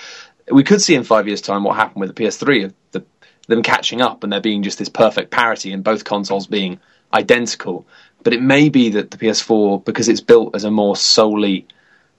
we 0.50 0.64
could 0.64 0.80
see 0.80 0.94
in 0.94 1.04
five 1.04 1.26
years' 1.26 1.40
time 1.40 1.64
what 1.64 1.76
happened 1.76 2.00
with 2.00 2.14
the 2.14 2.22
PS3 2.22 2.66
of 2.66 2.74
the, 2.92 3.04
them 3.48 3.62
catching 3.62 4.00
up 4.00 4.22
and 4.24 4.32
there 4.32 4.40
being 4.40 4.62
just 4.62 4.78
this 4.78 4.88
perfect 4.88 5.30
parity 5.30 5.72
and 5.72 5.82
both 5.84 6.04
consoles 6.04 6.46
being 6.46 6.80
identical. 7.12 7.86
But 8.22 8.34
it 8.34 8.42
may 8.42 8.68
be 8.68 8.90
that 8.90 9.10
the 9.10 9.16
PS4, 9.16 9.84
because 9.84 10.08
it's 10.08 10.20
built 10.20 10.54
as 10.54 10.64
a 10.64 10.70
more 10.70 10.96
solely 10.96 11.66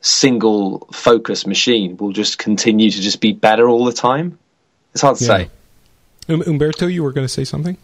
single 0.02 0.88
focus 0.91 1.46
machine, 1.46 1.98
will 1.98 2.12
just 2.12 2.38
continue 2.38 2.89
to 2.89 3.02
just 3.02 3.22
be 3.22 3.32
better 3.34 3.70
all 3.70 3.86
the 3.86 3.94
time. 3.94 4.39
It's 4.94 5.02
hard 5.02 5.17
to 5.17 5.24
Yeah. 5.26 5.38
say. 5.38 5.50
Um, 6.30 6.41
Umberto, 6.46 6.88
you 6.88 7.04
were 7.04 7.12
going 7.12 7.26
to 7.26 7.34
say 7.34 7.44
something? 7.44 7.78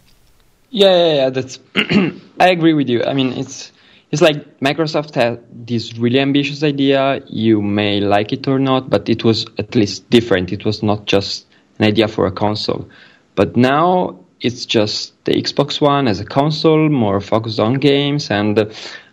Yeah, 0.70 0.90
yeah, 0.90 1.14
yeah. 1.14 1.30
That's. 1.30 1.58
I 2.40 2.48
agree 2.50 2.74
with 2.74 2.88
you. 2.88 3.04
I 3.04 3.14
mean, 3.14 3.32
it's 3.32 3.72
it's 4.10 4.22
like 4.22 4.58
Microsoft 4.60 5.14
had 5.14 5.40
this 5.66 5.96
really 5.98 6.20
ambitious 6.20 6.62
idea. 6.62 7.20
You 7.26 7.60
may 7.60 8.00
like 8.00 8.32
it 8.32 8.48
or 8.48 8.58
not, 8.58 8.88
but 8.88 9.08
it 9.08 9.24
was 9.24 9.46
at 9.58 9.74
least 9.74 10.08
different. 10.10 10.52
It 10.52 10.64
was 10.64 10.82
not 10.82 11.06
just 11.06 11.46
an 11.78 11.84
idea 11.84 12.08
for 12.08 12.26
a 12.26 12.32
console. 12.32 12.88
But 13.34 13.56
now 13.56 14.18
it's 14.40 14.64
just 14.64 15.12
the 15.24 15.32
Xbox 15.32 15.80
One 15.80 16.08
as 16.08 16.20
a 16.20 16.24
console, 16.24 16.88
more 16.88 17.20
focused 17.20 17.60
on 17.60 17.74
games, 17.74 18.30
and 18.30 18.58
uh, 18.58 18.66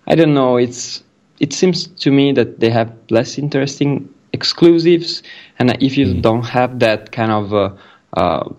I 0.07 0.15
don't 0.15 0.33
know. 0.33 0.57
It's 0.57 1.03
it 1.39 1.51
seems 1.51 1.87
to 1.87 2.11
me 2.11 2.31
that 2.33 2.59
they 2.59 2.69
have 2.69 2.93
less 3.09 3.37
interesting 3.37 4.09
exclusives, 4.33 5.23
and 5.59 5.75
if 5.81 5.97
you 5.97 6.21
don't 6.21 6.45
have 6.45 6.79
that 6.79 7.11
kind 7.11 7.31
of 7.31 7.53
uh, 7.53 7.69
uh, 8.13 8.49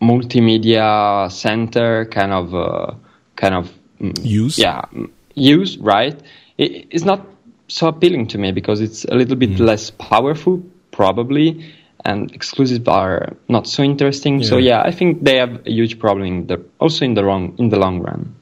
multimedia 0.00 1.30
center 1.30 2.04
kind 2.06 2.32
of 2.32 2.54
uh, 2.54 2.94
kind 3.36 3.54
of 3.54 3.72
mm, 4.00 4.12
Use? 4.24 4.58
yeah 4.58 4.82
mm, 4.92 5.08
use 5.34 5.78
right 5.78 6.18
it, 6.58 6.86
it's 6.90 7.04
not 7.04 7.26
so 7.68 7.88
appealing 7.88 8.26
to 8.28 8.38
me 8.38 8.52
because 8.52 8.80
it's 8.80 9.04
a 9.06 9.14
little 9.14 9.36
bit 9.36 9.50
Mm. 9.50 9.60
less 9.60 9.90
powerful 9.90 10.62
probably 10.90 11.72
and 12.04 12.32
exclusives 12.34 12.86
are 12.88 13.36
not 13.48 13.66
so 13.66 13.82
interesting 13.82 14.42
so 14.42 14.56
Yeah. 14.56 14.82
yeah 14.82 14.88
i 14.88 14.90
think 14.90 15.22
they 15.24 15.36
have 15.38 15.66
a 15.66 15.70
huge 15.70 15.98
problem 15.98 16.26
in 16.26 16.46
the, 16.46 16.60
also 16.78 17.04
in 17.04 17.14
the 17.14 17.24
wrong 17.24 17.54
in 17.58 17.68
the 17.70 17.78
long 17.78 18.00
run 18.00 18.34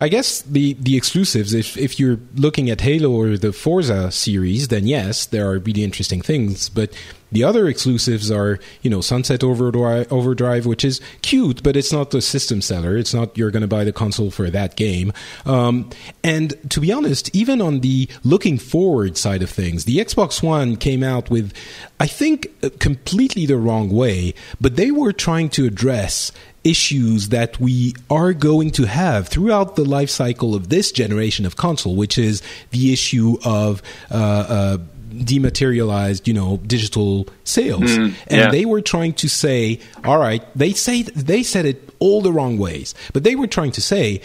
I 0.00 0.08
guess 0.08 0.42
the, 0.42 0.74
the 0.74 0.96
exclusives, 0.96 1.54
if, 1.54 1.76
if 1.76 2.00
you're 2.00 2.18
looking 2.34 2.68
at 2.68 2.80
Halo 2.80 3.10
or 3.10 3.36
the 3.36 3.52
Forza 3.52 4.10
series, 4.10 4.68
then 4.68 4.86
yes, 4.86 5.26
there 5.26 5.48
are 5.48 5.58
really 5.58 5.84
interesting 5.84 6.20
things. 6.20 6.68
But 6.68 6.92
the 7.30 7.44
other 7.44 7.68
exclusives 7.68 8.30
are, 8.30 8.58
you 8.82 8.90
know, 8.90 9.00
Sunset 9.00 9.42
Overdrive, 9.44 10.66
which 10.66 10.84
is 10.84 11.00
cute, 11.22 11.62
but 11.62 11.76
it's 11.76 11.92
not 11.92 12.10
the 12.10 12.20
system 12.20 12.60
seller. 12.60 12.96
It's 12.96 13.14
not 13.14 13.36
you're 13.38 13.52
going 13.52 13.62
to 13.62 13.68
buy 13.68 13.84
the 13.84 13.92
console 13.92 14.30
for 14.30 14.50
that 14.50 14.76
game. 14.76 15.12
Um, 15.46 15.90
and 16.22 16.54
to 16.70 16.80
be 16.80 16.92
honest, 16.92 17.34
even 17.34 17.62
on 17.62 17.80
the 17.80 18.08
looking 18.24 18.58
forward 18.58 19.16
side 19.16 19.42
of 19.42 19.50
things, 19.50 19.84
the 19.84 19.98
Xbox 19.98 20.42
One 20.42 20.76
came 20.76 21.02
out 21.02 21.30
with, 21.30 21.52
I 21.98 22.08
think, 22.08 22.48
uh, 22.62 22.70
completely 22.78 23.46
the 23.46 23.58
wrong 23.58 23.90
way, 23.90 24.34
but 24.60 24.76
they 24.76 24.90
were 24.90 25.12
trying 25.12 25.50
to 25.50 25.66
address 25.66 26.30
issues 26.64 27.28
that 27.28 27.60
we 27.60 27.94
are 28.10 28.32
going 28.32 28.70
to 28.72 28.84
have 28.84 29.28
throughout 29.28 29.76
the 29.76 29.84
life 29.84 30.10
cycle 30.10 30.54
of 30.54 30.70
this 30.70 30.90
generation 30.90 31.46
of 31.46 31.56
console, 31.56 31.94
which 31.94 32.18
is 32.18 32.42
the 32.70 32.92
issue 32.92 33.36
of 33.44 33.82
uh, 34.10 34.14
uh, 34.14 34.78
dematerialized, 35.22 36.26
you 36.26 36.34
know, 36.34 36.56
digital 36.58 37.28
sales. 37.44 37.92
and 37.92 38.16
yeah. 38.30 38.50
they 38.50 38.64
were 38.64 38.80
trying 38.80 39.12
to 39.12 39.28
say, 39.28 39.80
all 40.04 40.18
right, 40.18 40.42
they 40.56 40.72
say 40.72 41.02
they 41.02 41.42
said 41.42 41.66
it 41.66 41.90
all 41.98 42.22
the 42.22 42.32
wrong 42.32 42.58
ways, 42.58 42.94
but 43.12 43.24
they 43.24 43.36
were 43.36 43.46
trying 43.46 43.72
to 43.72 43.80
say, 43.80 44.20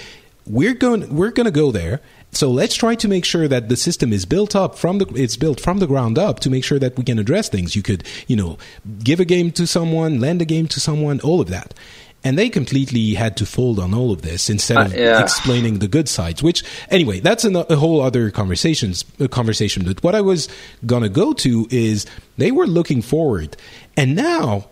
we're 0.45 0.73
going 0.73 1.15
we're 1.15 1.31
going 1.31 1.45
to 1.45 1.51
go 1.51 1.71
there. 1.71 2.01
So 2.31 2.51
let's 2.51 2.75
try 2.75 2.93
to 2.95 3.07
make 3.07 3.25
sure 3.25 3.47
that 3.47 3.69
the 3.69 3.75
system 3.75 4.13
is 4.13 4.25
built 4.25 4.55
up 4.55 4.77
from 4.77 4.99
the 4.99 5.05
it's 5.15 5.37
built 5.37 5.59
from 5.59 5.79
the 5.79 5.87
ground 5.87 6.17
up 6.17 6.39
to 6.41 6.49
make 6.49 6.63
sure 6.63 6.79
that 6.79 6.97
we 6.97 7.03
can 7.03 7.17
address 7.19 7.49
things. 7.49 7.75
You 7.75 7.81
could, 7.81 8.03
you 8.27 8.35
know, 8.35 8.57
give 9.03 9.19
a 9.19 9.25
game 9.25 9.51
to 9.53 9.65
someone, 9.65 10.19
lend 10.19 10.41
a 10.41 10.45
game 10.45 10.67
to 10.67 10.79
someone, 10.79 11.19
all 11.21 11.41
of 11.41 11.49
that. 11.49 11.73
And 12.23 12.37
they 12.37 12.49
completely 12.49 13.13
had 13.13 13.37
to 13.37 13.45
fold 13.45 13.79
on 13.79 13.93
all 13.93 14.11
of 14.11 14.23
this 14.23 14.49
instead 14.49 14.77
of 14.77 14.93
Uh, 14.93 14.97
yeah. 14.97 15.21
explaining 15.21 15.79
the 15.79 15.87
good 15.87 16.09
sides. 16.09 16.43
Which, 16.43 16.63
anyway, 16.89 17.21
that's 17.21 17.45
an, 17.45 17.55
a 17.55 17.75
whole 17.77 18.01
other 18.01 18.29
conversations 18.29 19.05
uh, 19.21 19.27
conversation. 19.27 19.85
But 19.85 20.03
what 20.03 20.15
I 20.15 20.21
was 20.21 20.49
gonna 20.85 21.07
go 21.09 21.31
to 21.33 21.67
is 21.71 22.05
they 22.37 22.51
were 22.51 22.67
looking 22.67 23.01
forward, 23.01 23.55
and 23.95 24.15
now 24.15 24.67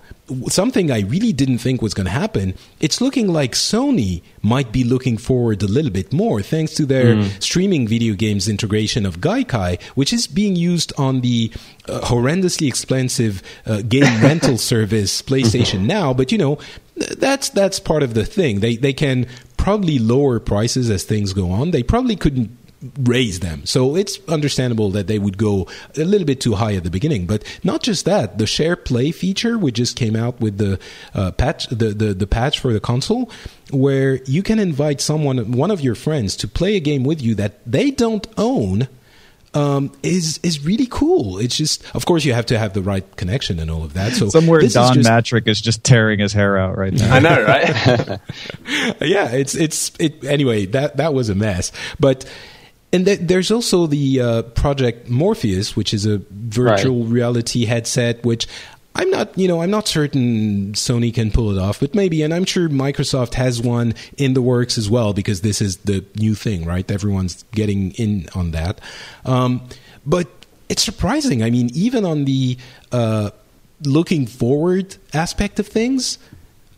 something 0.50 0.92
I 0.92 1.00
really 1.02 1.32
didn't 1.32 1.60
think 1.60 1.82
was 1.82 1.94
going 1.94 2.06
to 2.06 2.12
happen. 2.12 2.54
It's 2.82 3.00
looking 3.00 3.30
like 3.32 3.54
Sony 3.54 4.22
might 4.42 4.74
be 4.74 4.84
looking 4.84 5.18
forward 5.18 5.64
a 5.64 5.68
little 5.68 5.90
bit 5.90 6.12
more, 6.12 6.42
thanks 6.42 6.74
to 6.76 6.86
their 6.86 7.24
streaming 7.40 7.88
video 7.88 8.14
games 8.14 8.50
integration 8.50 9.06
of 9.06 9.22
Gaikai, 9.22 9.82
which 9.96 10.12
is 10.12 10.28
being 10.28 10.58
used 10.58 10.92
on 10.98 11.22
the 11.22 11.50
uh, 11.88 12.02
horrendously 12.02 12.68
expensive 12.68 13.42
uh, 13.66 13.82
game 13.88 14.22
rental 14.22 14.58
service 14.58 15.22
PlayStation 15.22 15.86
Now. 15.86 16.14
But 16.14 16.34
you 16.34 16.38
know, 16.38 16.58
that's 16.98 17.50
that's 17.50 17.80
part 17.80 18.04
of 18.04 18.14
the 18.14 18.26
thing. 18.26 18.60
They 18.60 18.76
they 18.76 18.94
can 18.94 19.28
probably 19.58 20.00
lower 20.00 20.40
prices 20.40 20.90
as 20.90 21.04
things 21.04 21.34
go 21.34 21.52
on. 21.52 21.72
They 21.72 21.84
probably 21.84 22.16
couldn't 22.16 22.58
raise 23.00 23.40
them. 23.40 23.66
So 23.66 23.96
it's 23.96 24.20
understandable 24.28 24.92
that 24.92 25.08
they 25.08 25.18
would 25.18 25.38
go 25.38 25.68
a 25.96 26.04
little 26.04 26.26
bit 26.26 26.40
too 26.40 26.56
high 26.56 26.76
at 26.76 26.84
the 26.84 26.92
beginning. 26.92 27.26
But 27.26 27.44
not 27.64 27.82
just 27.82 28.06
that, 28.06 28.38
the 28.38 28.46
share 28.46 28.76
play 28.76 29.12
feature, 29.12 29.58
which 29.58 29.76
just 29.76 29.96
came 29.96 30.16
out 30.16 30.40
with 30.40 30.58
the 30.58 30.80
uh, 31.14 31.32
patch, 31.32 31.68
the, 31.68 31.94
the 31.94 32.14
the 32.14 32.28
patch 32.28 32.60
for 32.60 32.74
the 32.74 32.80
console, 32.80 33.32
where 33.72 34.24
you 34.26 34.44
can 34.44 34.60
invite 34.60 35.02
someone, 35.02 35.52
one 35.54 35.72
of 35.72 35.82
your 35.82 35.96
friends, 35.96 36.36
to 36.38 36.48
play 36.48 36.76
a 36.76 36.80
game 36.80 37.04
with 37.04 37.22
you 37.22 37.36
that 37.36 37.60
they 37.66 37.92
don't 37.92 38.28
own. 38.38 38.88
Um, 39.58 39.91
is 40.04 40.39
is 40.43 40.63
really 40.63 40.86
cool. 40.88 41.39
It's 41.39 41.58
just, 41.58 41.84
of 41.96 42.06
course, 42.06 42.24
you 42.26 42.34
have 42.34 42.46
to 42.48 42.60
have 42.60 42.74
the 42.74 42.82
right 42.82 43.04
connection 43.15 43.60
and 43.60 43.72
all 43.72 43.84
of 43.84 43.93
that. 43.93 44.13
So 44.13 44.30
Somewhere 44.30 44.60
this 44.60 44.70
is 44.70 44.74
Don 44.76 44.93
just- 44.93 45.10
Mattrick 45.10 45.48
is 45.48 45.60
just 45.60 45.84
tearing 45.84 46.20
his 46.20 46.32
hair 46.32 46.58
out 46.58 46.78
right 46.78 46.93
now. 46.93 47.15
I 47.15 47.20
know, 47.20 47.43
right? 47.43 48.20
yeah, 49.02 49.32
it's 49.32 49.56
it's 49.56 49.91
it 50.00 50.24
anyway. 50.24 50.67
That 50.67 50.98
that 50.98 51.13
was 51.13 51.30
a 51.30 51.36
mess, 51.36 51.72
but. 52.00 52.26
And 52.93 53.06
th- 53.06 53.20
there's 53.22 53.52
also 53.52 53.86
the 53.86 54.22
uh, 54.22 54.41
project 54.43 55.10
Morpheus, 55.10 55.76
which 55.76 55.93
is 55.93 56.06
a 56.06 56.22
virtual 56.32 57.04
reality 57.04 57.65
headset, 57.65 58.24
which 58.24 58.48
I'm 58.98 59.12
not, 59.12 59.38
you 59.38 59.48
know, 59.48 59.62
I'm 59.62 59.70
not 59.70 59.88
certain 59.88 60.74
Sony 60.74 61.14
can 61.14 61.30
pull 61.30 61.56
it 61.56 61.62
off, 61.62 61.80
but 61.80 61.94
maybe. 61.94 62.24
And 62.24 62.34
I'm 62.34 62.46
sure 62.46 62.68
Microsoft 62.68 63.36
has 63.36 63.62
one 63.62 63.94
in 64.18 64.34
the 64.34 64.42
works 64.42 64.78
as 64.78 64.90
well 64.90 65.14
because 65.14 65.42
this 65.42 65.62
is 65.62 65.78
the 65.78 66.04
new 66.16 66.34
thing, 66.34 66.66
right? 66.66 66.90
Everyone's 66.90 67.44
getting 67.52 67.92
in 67.92 68.28
on 68.34 68.52
that. 68.52 68.82
Um, 69.24 69.62
but 70.06 70.28
it's 70.68 70.84
surprising. 70.84 71.44
I 71.44 71.52
mean, 71.52 71.70
even 71.76 72.06
on 72.06 72.26
the 72.26 72.58
uh, 72.92 73.30
looking 73.84 74.26
forward 74.26 74.98
aspect 75.14 75.60
of 75.60 75.68
things, 75.68 76.18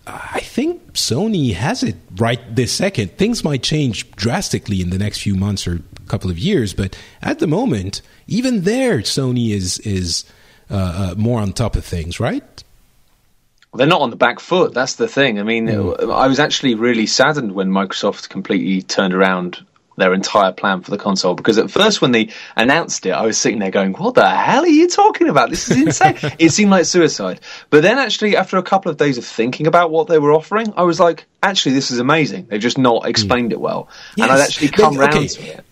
I 0.05 0.41
think 0.41 0.93
Sony 0.93 1.53
has 1.53 1.83
it 1.83 1.95
right 2.17 2.39
this 2.53 2.73
second. 2.73 3.17
Things 3.17 3.45
might 3.45 3.63
change 3.63 4.11
drastically 4.11 4.81
in 4.81 4.89
the 4.89 4.97
next 4.97 5.21
few 5.21 5.35
months 5.35 5.65
or 5.65 5.81
couple 6.09 6.31
of 6.31 6.39
years, 6.39 6.73
but 6.73 6.97
at 7.21 7.39
the 7.39 7.47
moment, 7.47 8.01
even 8.27 8.63
there, 8.63 8.97
Sony 8.99 9.51
is 9.51 9.79
is 9.79 10.25
uh, 10.69 11.11
uh, 11.11 11.15
more 11.17 11.39
on 11.39 11.53
top 11.53 11.75
of 11.75 11.85
things, 11.85 12.19
right? 12.19 12.43
They're 13.73 13.87
not 13.87 14.01
on 14.01 14.09
the 14.09 14.15
back 14.15 14.39
foot. 14.39 14.73
That's 14.73 14.95
the 14.95 15.07
thing. 15.07 15.39
I 15.39 15.43
mean, 15.43 15.69
I 15.69 16.27
was 16.27 16.39
actually 16.39 16.75
really 16.75 17.05
saddened 17.05 17.53
when 17.53 17.69
Microsoft 17.69 18.29
completely 18.29 18.81
turned 18.81 19.13
around 19.13 19.63
their 19.99 20.13
entire 20.13 20.51
plan 20.51 20.81
for 20.81 20.91
the 20.91 20.97
console 20.97 21.35
because 21.35 21.57
at 21.57 21.69
first 21.69 22.01
when 22.01 22.11
they 22.11 22.29
announced 22.55 23.05
it, 23.05 23.11
I 23.11 23.25
was 23.25 23.37
sitting 23.37 23.59
there 23.59 23.69
going, 23.69 23.93
"What 23.93 24.15
the 24.15 24.27
hell 24.27 24.63
are 24.63 24.67
you 24.67 24.87
talking 24.87 25.29
about? 25.29 25.51
This 25.51 25.69
is 25.69 25.77
insane!" 25.77 26.17
it 26.39 26.51
seemed 26.51 26.71
like 26.71 26.85
suicide. 26.85 27.41
But 27.69 27.83
then, 27.83 27.99
actually, 27.99 28.35
after 28.35 28.57
a 28.57 28.63
couple 28.63 28.89
of 28.89 28.97
days 28.97 29.17
of 29.17 29.25
thinking 29.25 29.67
about 29.67 29.91
what 29.91 30.07
they 30.07 30.17
were 30.17 30.33
offering, 30.33 30.73
I 30.75 30.83
was 30.83 30.99
like, 30.99 31.25
"Actually, 31.43 31.75
this 31.75 31.91
is 31.91 31.99
amazing." 31.99 32.47
They've 32.49 32.61
just 32.61 32.77
not 32.77 33.07
explained 33.07 33.51
it 33.51 33.59
well, 33.59 33.89
and 34.17 34.31
I'd 34.31 34.41
actually 34.41 34.69
come 34.69 34.97
round 34.97 35.13
okay. 35.13 35.27
to 35.27 35.41
it. 35.43 35.65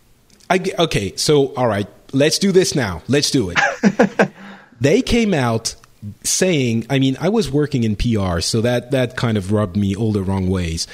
I, 0.50 0.84
okay, 0.84 1.16
so 1.16 1.54
all 1.56 1.68
right, 1.68 1.88
let's 2.14 2.38
do 2.38 2.52
this 2.52 2.76
now. 2.76 3.02
Let's 3.08 3.32
do 3.32 3.52
it. 3.52 4.30
they 4.80 5.02
came 5.02 5.34
out 5.34 5.76
saying, 6.24 6.86
I 6.90 7.00
mean, 7.00 7.18
I 7.20 7.30
was 7.30 7.52
working 7.52 7.84
in 7.84 7.96
PR, 7.96 8.40
so 8.40 8.62
that 8.62 8.92
that 8.92 9.16
kind 9.16 9.38
of 9.38 9.52
rubbed 9.52 9.76
me 9.76 9.96
all 9.96 10.12
the 10.12 10.24
wrong 10.24 10.50
ways. 10.50 10.88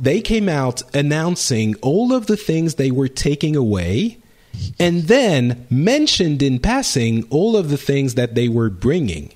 They 0.00 0.20
came 0.20 0.48
out 0.48 0.82
announcing 0.94 1.74
all 1.76 2.12
of 2.12 2.26
the 2.26 2.36
things 2.36 2.76
they 2.76 2.92
were 2.92 3.08
taking 3.08 3.56
away 3.56 4.18
and 4.78 5.02
then 5.04 5.66
mentioned 5.70 6.42
in 6.42 6.58
passing 6.60 7.24
all 7.30 7.56
of 7.56 7.68
the 7.68 7.76
things 7.76 8.14
that 8.14 8.34
they 8.34 8.48
were 8.48 8.70
bringing. 8.70 9.32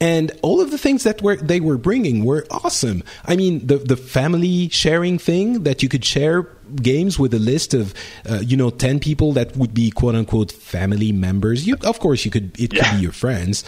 And 0.00 0.32
all 0.42 0.60
of 0.60 0.70
the 0.70 0.78
things 0.78 1.04
that 1.04 1.22
were 1.22 1.36
they 1.36 1.60
were 1.60 1.78
bringing 1.78 2.24
were 2.24 2.46
awesome. 2.50 3.04
I 3.24 3.36
mean, 3.36 3.66
the 3.66 3.78
the 3.78 3.96
family 3.96 4.68
sharing 4.68 5.18
thing 5.18 5.62
that 5.62 5.82
you 5.82 5.88
could 5.88 6.04
share 6.04 6.48
games 6.76 7.18
with 7.18 7.34
a 7.34 7.38
list 7.38 7.74
of 7.74 7.94
uh, 8.28 8.40
you 8.40 8.56
know 8.56 8.70
10 8.70 9.00
people 9.00 9.32
that 9.32 9.56
would 9.56 9.74
be 9.74 9.90
quote 9.90 10.14
unquote 10.14 10.52
family 10.52 11.12
members 11.12 11.66
you 11.66 11.76
of 11.84 12.00
course 12.00 12.24
you 12.24 12.30
could 12.30 12.58
it 12.60 12.72
yeah. 12.72 12.82
could 12.82 12.96
be 12.96 13.02
your 13.02 13.12
friends 13.12 13.64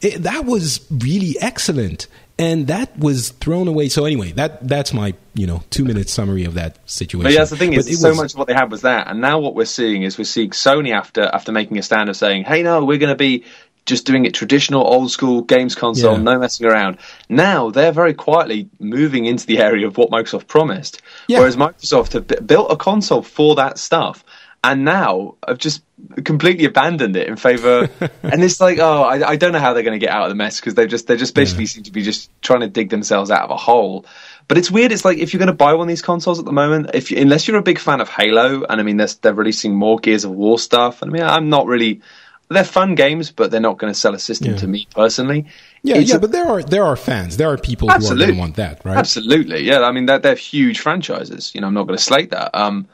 it, 0.00 0.22
that 0.22 0.44
was 0.44 0.86
really 0.90 1.36
excellent 1.40 2.06
and 2.38 2.68
that 2.68 2.96
was 2.98 3.30
thrown 3.30 3.66
away 3.68 3.88
so 3.88 4.04
anyway 4.04 4.32
that 4.32 4.66
that's 4.66 4.92
my 4.92 5.14
you 5.34 5.46
know 5.46 5.62
two 5.70 5.84
minute 5.84 6.08
summary 6.08 6.44
of 6.44 6.54
that 6.54 6.78
situation 6.88 7.24
but 7.24 7.32
yeah 7.32 7.38
that's 7.38 7.50
the 7.50 7.56
thing 7.56 7.72
is 7.72 8.00
so 8.00 8.10
was, 8.10 8.16
much 8.16 8.32
of 8.32 8.38
what 8.38 8.46
they 8.46 8.54
had 8.54 8.70
was 8.70 8.82
that 8.82 9.08
and 9.08 9.20
now 9.20 9.38
what 9.38 9.54
we're 9.54 9.64
seeing 9.64 10.02
is 10.02 10.18
we're 10.18 10.24
seeing 10.24 10.50
sony 10.50 10.92
after 10.92 11.22
after 11.22 11.52
making 11.52 11.78
a 11.78 11.82
stand 11.82 12.08
of 12.08 12.16
saying 12.16 12.44
hey 12.44 12.62
no 12.62 12.84
we're 12.84 12.98
going 12.98 13.10
to 13.10 13.16
be 13.16 13.44
just 13.88 14.04
doing 14.04 14.26
it 14.26 14.34
traditional 14.34 14.86
old 14.86 15.10
school 15.10 15.40
games 15.40 15.74
console, 15.74 16.12
yeah. 16.12 16.22
no 16.22 16.38
messing 16.38 16.66
around. 16.66 16.98
Now 17.28 17.70
they're 17.70 17.90
very 17.90 18.12
quietly 18.12 18.68
moving 18.78 19.24
into 19.24 19.46
the 19.46 19.58
area 19.58 19.86
of 19.86 19.96
what 19.96 20.10
Microsoft 20.10 20.46
promised. 20.46 21.00
Yeah. 21.28 21.40
Whereas 21.40 21.56
Microsoft 21.56 22.12
have 22.12 22.46
built 22.46 22.72
a 22.72 22.76
console 22.76 23.22
for 23.22 23.56
that 23.56 23.78
stuff 23.78 24.24
and 24.64 24.84
now 24.84 25.36
have 25.46 25.58
just 25.58 25.82
completely 26.24 26.64
abandoned 26.64 27.16
it 27.16 27.28
in 27.28 27.36
favor 27.36 27.88
and 28.22 28.42
it's 28.42 28.60
like 28.60 28.78
oh 28.78 29.02
I, 29.02 29.30
I, 29.30 29.36
don't 29.36 29.52
know 29.52 29.58
how 29.58 29.72
they're 29.72 29.82
going 29.82 29.98
to 29.98 30.04
get 30.04 30.12
out 30.12 30.24
of 30.24 30.30
the 30.30 30.34
mess 30.34 30.58
because 30.58 30.74
they 30.74 30.86
just 30.86 31.06
they 31.06 31.16
just 31.16 31.34
basically 31.34 31.64
yeah. 31.64 31.68
seem 31.68 31.82
to 31.84 31.92
be 31.92 32.02
just 32.02 32.30
trying 32.42 32.60
to 32.60 32.68
dig 32.68 32.90
themselves 32.90 33.30
out 33.30 33.42
of 33.42 33.50
a 33.50 33.56
hole 33.56 34.04
but 34.46 34.58
it's 34.58 34.70
weird 34.70 34.90
it's 34.90 35.04
like 35.04 35.18
if 35.18 35.32
you're 35.32 35.38
going 35.38 35.48
to 35.48 35.52
buy 35.52 35.74
one 35.74 35.82
of 35.82 35.88
these 35.88 36.02
consoles 36.02 36.38
at 36.38 36.44
the 36.44 36.52
moment 36.52 36.90
if 36.94 37.10
you, 37.10 37.18
unless 37.18 37.46
you're 37.46 37.58
a 37.58 37.62
big 37.62 37.78
fan 37.78 38.00
of 38.00 38.08
halo 38.08 38.64
and 38.64 38.80
i 38.80 38.84
mean 38.84 38.96
they're, 38.96 39.08
they're 39.22 39.34
releasing 39.34 39.74
more 39.74 39.98
gears 39.98 40.24
of 40.24 40.32
war 40.32 40.58
stuff 40.58 41.02
and 41.02 41.10
i 41.10 41.12
mean 41.12 41.22
i'm 41.22 41.48
not 41.48 41.66
really 41.66 42.00
they're 42.48 42.64
fun 42.64 42.94
games, 42.94 43.30
but 43.30 43.50
they're 43.50 43.60
not 43.60 43.78
going 43.78 43.92
to 43.92 43.98
sell 43.98 44.14
a 44.14 44.18
system 44.18 44.52
yeah. 44.52 44.58
to 44.58 44.66
me 44.66 44.86
personally. 44.94 45.46
Yeah, 45.82 45.96
it's 45.96 46.10
yeah, 46.10 46.16
a, 46.16 46.20
but 46.20 46.32
there 46.32 46.46
are 46.46 46.62
there 46.62 46.84
are 46.84 46.96
fans. 46.96 47.36
There 47.36 47.48
are 47.48 47.56
people 47.56 47.90
absolutely. 47.90 48.18
who 48.18 48.22
are 48.22 48.26
going 48.26 48.36
to 48.36 48.40
want 48.40 48.56
that, 48.56 48.84
right? 48.84 48.96
Absolutely, 48.96 49.62
yeah. 49.62 49.80
I 49.80 49.92
mean, 49.92 50.06
they're, 50.06 50.18
they're 50.18 50.34
huge 50.34 50.80
franchises. 50.80 51.52
You 51.54 51.60
know, 51.60 51.68
I'm 51.68 51.74
not 51.74 51.86
going 51.86 51.96
to 51.96 52.02
slate 52.02 52.30
that. 52.30 52.54
Um, 52.54 52.88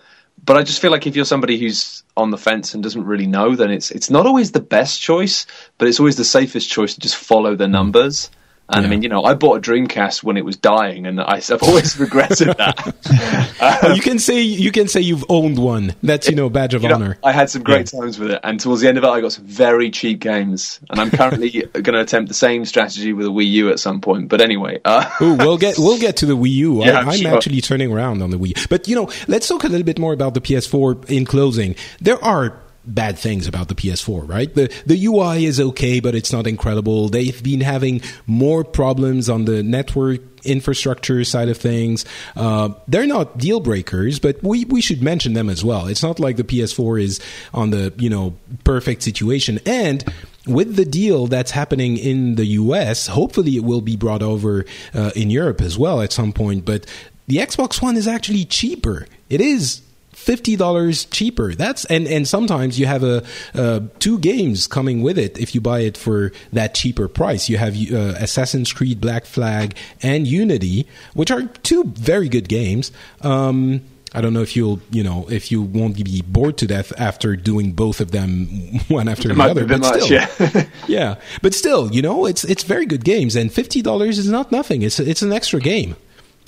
but 0.45 0.57
I 0.57 0.63
just 0.63 0.81
feel 0.81 0.91
like 0.91 1.07
if 1.07 1.17
you're 1.17 1.25
somebody 1.25 1.59
who's 1.59 2.03
on 2.17 2.31
the 2.31 2.39
fence 2.39 2.75
and 2.75 2.83
doesn't 2.83 3.05
really 3.05 3.27
know, 3.27 3.55
then 3.57 3.71
it's 3.71 3.91
it's 3.91 4.11
not 4.11 4.27
always 4.27 4.53
the 4.53 4.61
best 4.61 5.01
choice, 5.01 5.47
but 5.79 5.89
it's 5.89 5.99
always 5.99 6.17
the 6.17 6.25
safest 6.25 6.69
choice 6.71 6.95
to 6.95 7.01
just 7.01 7.17
follow 7.17 7.57
the 7.57 7.69
numbers. 7.69 8.31
And 8.71 8.83
yeah. 8.83 8.87
I 8.87 8.91
mean, 8.91 9.03
you 9.03 9.11
know, 9.11 9.25
I 9.25 9.35
bought 9.35 9.59
a 9.59 9.61
Dreamcast 9.61 10.23
when 10.23 10.39
it 10.39 10.45
was 10.45 10.57
dying, 10.57 11.07
and 11.07 11.21
I, 11.21 11.41
have 11.41 11.63
always 11.63 11.99
regretted 12.01 12.49
that. 12.49 13.85
um, 13.85 13.95
you 13.95 14.01
can 14.01 14.19
say 14.19 14.41
you 14.41 14.73
can 14.73 14.89
say 14.89 15.03
you've 15.03 15.25
owned 15.29 15.59
one. 15.59 15.95
That's 16.03 16.31
you 16.31 16.35
know 16.35 16.49
badge 16.49 16.73
of 16.73 16.83
honor. 16.83 17.11
Know, 17.11 17.15
I 17.23 17.33
had 17.33 17.51
some 17.51 17.63
great 17.63 17.93
yeah. 17.93 18.01
times 18.01 18.19
with 18.19 18.31
it, 18.31 18.41
and 18.43 18.59
towards 18.59 18.81
the 18.81 18.89
end 18.89 18.97
of 18.97 19.05
it, 19.05 19.09
I 19.09 19.21
got 19.21 19.33
some 19.33 19.45
very 19.45 19.91
cheap 19.91 20.21
games. 20.21 20.81
And 20.89 20.99
I'm 20.99 21.11
currently 21.11 21.51
going 21.73 21.85
to 21.85 22.01
attempt 22.01 22.29
the 22.29 22.35
same 22.35 22.65
strategy 22.65 23.13
with 23.13 23.27
a 23.27 23.31
Wii 23.31 23.51
U 23.51 23.71
at 23.71 23.81
some 23.81 24.01
point. 24.01 24.29
But 24.29 24.41
anyway, 24.41 24.81
uh, 24.87 25.11
Ooh, 25.21 25.35
we'll 25.35 25.59
get 25.59 25.79
we'll 25.79 25.99
get 25.99 26.17
to 26.19 26.27
the 26.27 26.37
Wii 26.37 26.51
U. 26.51 26.75
Yeah, 26.85 27.01
I, 27.01 27.13
am 27.13 27.19
sure. 27.19 27.35
actually 27.35 27.61
turning 27.61 27.93
around 27.93 28.23
on 28.23 28.31
the 28.31 28.39
Wii. 28.39 28.69
But 28.69 28.89
you 28.89 28.97
know, 28.97 29.11
let's 29.29 29.47
talk 29.47 29.65
a 29.65 29.69
little 29.69 29.85
bit 29.85 29.99
more 29.99 30.13
about 30.13 30.35
the 30.35 30.41
PS4 30.41 31.11
in 31.11 31.25
closing. 31.25 31.77
There 32.01 32.23
are 32.25 32.64
bad 32.87 33.19
things 33.19 33.47
about 33.47 33.69
the 33.69 33.75
PS4, 33.75 34.29
right? 34.29 34.55
The 34.55 34.73
the 34.87 35.07
UI 35.07 35.45
is 35.45 35.61
okay, 35.61 36.01
but 36.01 36.15
it's 36.15 36.33
not 36.33 36.47
incredible. 36.47 37.09
They've 37.09 37.43
been 37.43 37.61
having 37.61 38.03
more 38.27 38.65
problems 38.65 39.29
on 39.29 39.45
the 39.45 39.63
network 39.63 40.21
infrastructure 40.45 41.25
side 41.25 41.49
of 41.49 41.57
things. 41.57 42.05
Uh, 42.37 42.71
they're 42.87 43.07
not 43.07 43.39
deal 43.39 43.61
breakers, 43.61 44.19
but 44.19 44.43
we, 44.43 44.65
we 44.67 44.81
should 44.81 45.03
mention 45.03 45.33
them 45.33 45.49
as 45.49 45.65
well. 45.65 45.87
It's 45.87 46.03
not 46.03 46.21
like 46.21 46.37
the 46.37 46.45
PS4 46.45 47.03
is 47.03 47.21
on 47.53 47.71
the 47.71 47.93
you 47.97 48.11
know 48.11 48.37
perfect 48.65 49.03
situation. 49.03 49.59
And 49.67 50.05
with 50.47 50.77
the 50.77 50.85
deal 50.85 51.27
that's 51.27 51.51
happening 51.51 51.97
in 51.97 52.35
the 52.35 52.47
US, 52.47 53.07
hopefully 53.07 53.57
it 53.57 53.65
will 53.65 53.81
be 53.81 53.97
brought 53.97 54.23
over 54.23 54.65
uh, 54.95 55.11
in 55.17 55.31
Europe 55.31 55.61
as 55.61 55.79
well 55.79 56.01
at 56.03 56.13
some 56.13 56.33
point. 56.33 56.65
But 56.65 56.87
the 57.27 57.37
Xbox 57.37 57.81
One 57.81 57.97
is 57.97 58.07
actually 58.07 58.45
cheaper. 58.45 59.07
It 59.31 59.41
is 59.41 59.81
fifty 60.15 60.57
dollars 60.57 61.05
cheaper. 61.07 61.55
That's 61.55 61.85
and 61.87 62.07
and 62.07 62.27
sometimes 62.27 62.79
you 62.79 62.87
have 62.87 63.03
a 63.03 63.25
uh, 63.55 63.81
two 63.99 64.19
games 64.19 64.67
coming 64.67 65.03
with 65.03 65.19
it 65.19 65.39
if 65.39 65.55
you 65.55 65.61
buy 65.61 65.81
it 65.81 65.97
for 65.97 66.33
that 66.53 66.75
cheaper 66.75 67.09
price. 67.09 67.49
You 67.49 67.59
have 67.59 67.75
uh, 67.77 68.15
Assassin's 68.19 68.73
Creed 68.73 69.01
Black 69.01 69.27
Flag 69.27 69.77
and 70.03 70.27
Unity, 70.27 70.87
which 71.15 71.31
are 71.31 71.43
two 71.43 71.85
very 71.85 72.29
good 72.29 72.49
games. 72.49 72.93
Um, 73.21 73.83
I 74.17 74.21
don't 74.21 74.33
know 74.33 74.43
if 74.43 74.55
you'll, 74.55 74.81
you 74.93 75.03
know, 75.03 75.27
if 75.29 75.51
you 75.51 75.61
won't 75.61 75.97
be 76.03 76.23
bored 76.23 76.57
to 76.59 76.69
death 76.69 76.93
after 76.97 77.35
doing 77.35 77.73
both 77.73 78.01
of 78.01 78.13
them 78.13 78.47
one 78.89 79.09
after 79.09 79.33
it 79.33 79.35
the 79.35 79.43
other. 79.43 79.67
But 79.67 79.81
much, 79.81 80.03
still, 80.03 80.13
yeah. 80.13 80.67
yeah, 80.87 81.15
but 81.43 81.53
still, 81.53 81.93
you 81.93 82.01
know, 82.01 82.25
it's 82.25 82.45
it's 82.45 82.63
very 82.63 82.87
good 82.87 83.05
games, 83.05 83.35
and 83.35 83.53
fifty 83.53 83.83
dollars 83.83 84.19
is 84.19 84.31
not 84.31 84.53
nothing. 84.53 84.83
It's 84.83 85.01
it's 85.01 85.23
an 85.23 85.33
extra 85.33 85.61
game. 85.61 85.97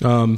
Um, 0.05 0.37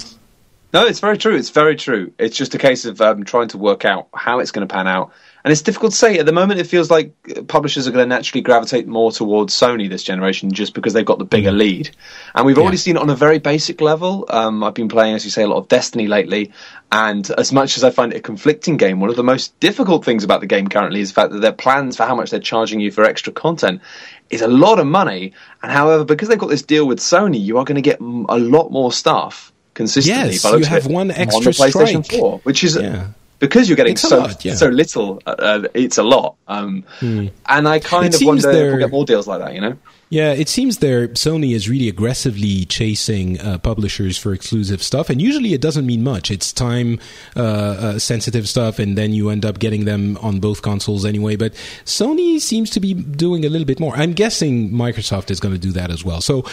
no, 0.73 0.85
it's 0.85 1.01
very 1.01 1.17
true. 1.17 1.35
It's 1.35 1.49
very 1.49 1.77
true. 1.77 2.13
It's 2.19 2.37
just 2.37 2.55
a 2.55 2.59
case 2.59 2.85
of 2.85 3.01
um, 3.01 3.25
trying 3.25 3.49
to 3.49 3.59
work 3.59 3.87
out 3.87 4.09
how 4.15 4.41
it's 4.41 4.51
going 4.51 4.67
to 4.67 4.73
pan 4.73 4.87
out. 4.87 5.13
And 5.43 5.53
it's 5.53 5.63
difficult 5.63 5.93
to 5.93 5.99
say. 5.99 6.19
At 6.19 6.27
the 6.27 6.33
moment, 6.33 6.61
it 6.61 6.67
feels 6.67 6.91
like 6.91 7.15
publishers 7.47 7.89
are 7.89 7.91
going 7.91 8.07
to 8.07 8.15
naturally 8.15 8.43
gravitate 8.43 8.87
more 8.87 9.11
towards 9.11 9.55
Sony 9.55 9.89
this 9.89 10.03
generation 10.03 10.53
just 10.53 10.75
because 10.75 10.93
they've 10.93 11.07
got 11.07 11.19
the 11.19 11.25
bigger 11.25 11.53
mm. 11.53 11.59
lead. 11.59 11.97
And 12.35 12.45
we've 12.45 12.57
yeah. 12.57 12.63
already 12.65 12.77
seen 12.77 12.97
it 12.97 13.03
on 13.03 13.09
a 13.09 13.15
very 13.15 13.39
basic 13.39 13.81
level. 13.81 14.27
Um, 14.29 14.63
I've 14.63 14.75
been 14.75 14.89
playing, 14.89 15.15
as 15.15 15.25
you 15.25 15.31
say, 15.31 15.43
a 15.43 15.47
lot 15.47 15.57
of 15.57 15.69
Destiny 15.69 16.07
lately. 16.07 16.53
And 16.93 17.31
as 17.31 17.51
much 17.51 17.79
as 17.79 17.85
I 17.85 17.89
find 17.89 18.13
it 18.13 18.17
a 18.17 18.21
conflicting 18.21 18.77
game, 18.77 19.01
one 19.01 19.09
of 19.09 19.17
the 19.17 19.25
most 19.25 19.59
difficult 19.61 20.05
things 20.05 20.23
about 20.23 20.41
the 20.41 20.47
game 20.47 20.69
currently 20.69 21.01
is 21.01 21.09
the 21.11 21.15
fact 21.15 21.33
that 21.33 21.41
their 21.41 21.53
plans 21.53 21.97
for 21.97 22.05
how 22.05 22.15
much 22.15 22.31
they're 22.31 22.41
charging 22.41 22.81
you 22.81 22.91
for 22.91 23.05
extra 23.05 23.33
content 23.33 23.81
is 24.29 24.43
a 24.43 24.49
lot 24.49 24.79
of 24.79 24.87
money. 24.87 25.33
And 25.63 25.73
however, 25.73 26.05
because 26.05 26.29
they've 26.29 26.39
got 26.39 26.51
this 26.51 26.63
deal 26.63 26.87
with 26.87 26.99
Sony, 26.99 27.41
you 27.41 27.57
are 27.57 27.65
going 27.65 27.77
to 27.77 27.81
get 27.81 28.01
a 28.01 28.39
lot 28.39 28.71
more 28.71 28.93
stuff 28.93 29.51
consistently. 29.79 30.33
Yes, 30.33 30.45
you 30.45 30.65
have 30.65 30.87
one 30.87 31.11
extra 31.13 31.39
on 31.39 31.45
the 31.45 31.51
PlayStation 31.51 32.05
strike. 32.05 32.21
4, 32.21 32.39
which 32.41 32.65
is 32.65 32.77
yeah. 32.77 33.07
because 33.39 33.69
you're 33.69 33.77
getting 33.77 33.97
so 33.97 34.19
lot, 34.19 34.45
yeah. 34.45 34.55
so 34.55 34.67
little. 34.67 35.23
Uh, 35.25 35.37
uh, 35.39 35.69
it's 35.73 35.97
a 35.97 36.03
lot, 36.03 36.35
um, 36.49 36.85
hmm. 36.99 37.29
and 37.47 37.69
I 37.69 37.79
kind 37.79 38.13
it 38.13 38.21
of 38.21 38.27
wonder 38.27 38.51
if 38.51 38.73
we'll 38.73 38.79
get 38.79 38.91
more 38.91 39.07
deals 39.07 39.27
like 39.27 39.39
that. 39.39 39.55
You 39.55 39.61
know. 39.63 39.79
Yeah, 40.11 40.33
it 40.33 40.49
seems 40.49 40.79
there 40.79 41.09
Sony 41.09 41.55
is 41.55 41.69
really 41.69 41.89
aggressively 41.89 42.65
chasing 42.65 43.39
uh, 43.41 43.59
publishers 43.59 44.19
for 44.19 44.33
exclusive 44.33 44.83
stuff, 44.83 45.11
and 45.11 45.23
usually 45.23 45.55
it 45.55 45.61
doesn't 45.61 45.87
mean 45.87 46.03
much. 46.03 46.31
It's 46.31 46.53
time 46.53 46.99
uh, 47.37 47.43
uh, 47.43 47.99
sensitive 48.01 48.49
stuff, 48.49 48.81
and 48.81 48.99
then 48.99 49.13
you 49.13 49.31
end 49.31 49.45
up 49.45 49.61
getting 49.61 49.85
them 49.85 50.19
on 50.21 50.41
both 50.41 50.63
consoles 50.63 51.05
anyway. 51.05 51.37
But 51.37 51.53
Sony 51.85 52.41
seems 52.41 52.71
to 52.71 52.81
be 52.81 52.95
doing 52.95 53.45
a 53.45 53.49
little 53.49 53.67
bit 53.67 53.79
more. 53.79 53.95
I'm 53.95 54.13
guessing 54.13 54.71
Microsoft 54.71 55.31
is 55.31 55.39
going 55.39 55.55
to 55.55 55.61
do 55.61 55.73
that 55.73 55.91
as 55.91 56.05
well. 56.05 56.21
So 56.21 56.45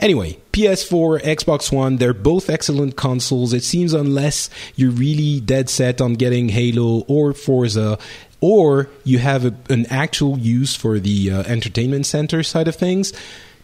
Anyway, 0.00 0.38
PS4, 0.52 1.20
Xbox 1.20 1.70
One, 1.70 1.96
they're 1.96 2.14
both 2.14 2.48
excellent 2.48 2.96
consoles. 2.96 3.52
It 3.52 3.62
seems 3.62 3.92
unless 3.92 4.48
you're 4.74 4.90
really 4.90 5.40
dead 5.40 5.68
set 5.68 6.00
on 6.00 6.14
getting 6.14 6.48
Halo 6.48 7.04
or 7.06 7.34
Forza, 7.34 7.98
or 8.40 8.88
you 9.04 9.18
have 9.18 9.44
a, 9.44 9.54
an 9.68 9.84
actual 9.86 10.38
use 10.38 10.74
for 10.74 10.98
the 10.98 11.30
uh, 11.30 11.42
entertainment 11.42 12.06
center 12.06 12.42
side 12.42 12.66
of 12.66 12.76
things, 12.76 13.12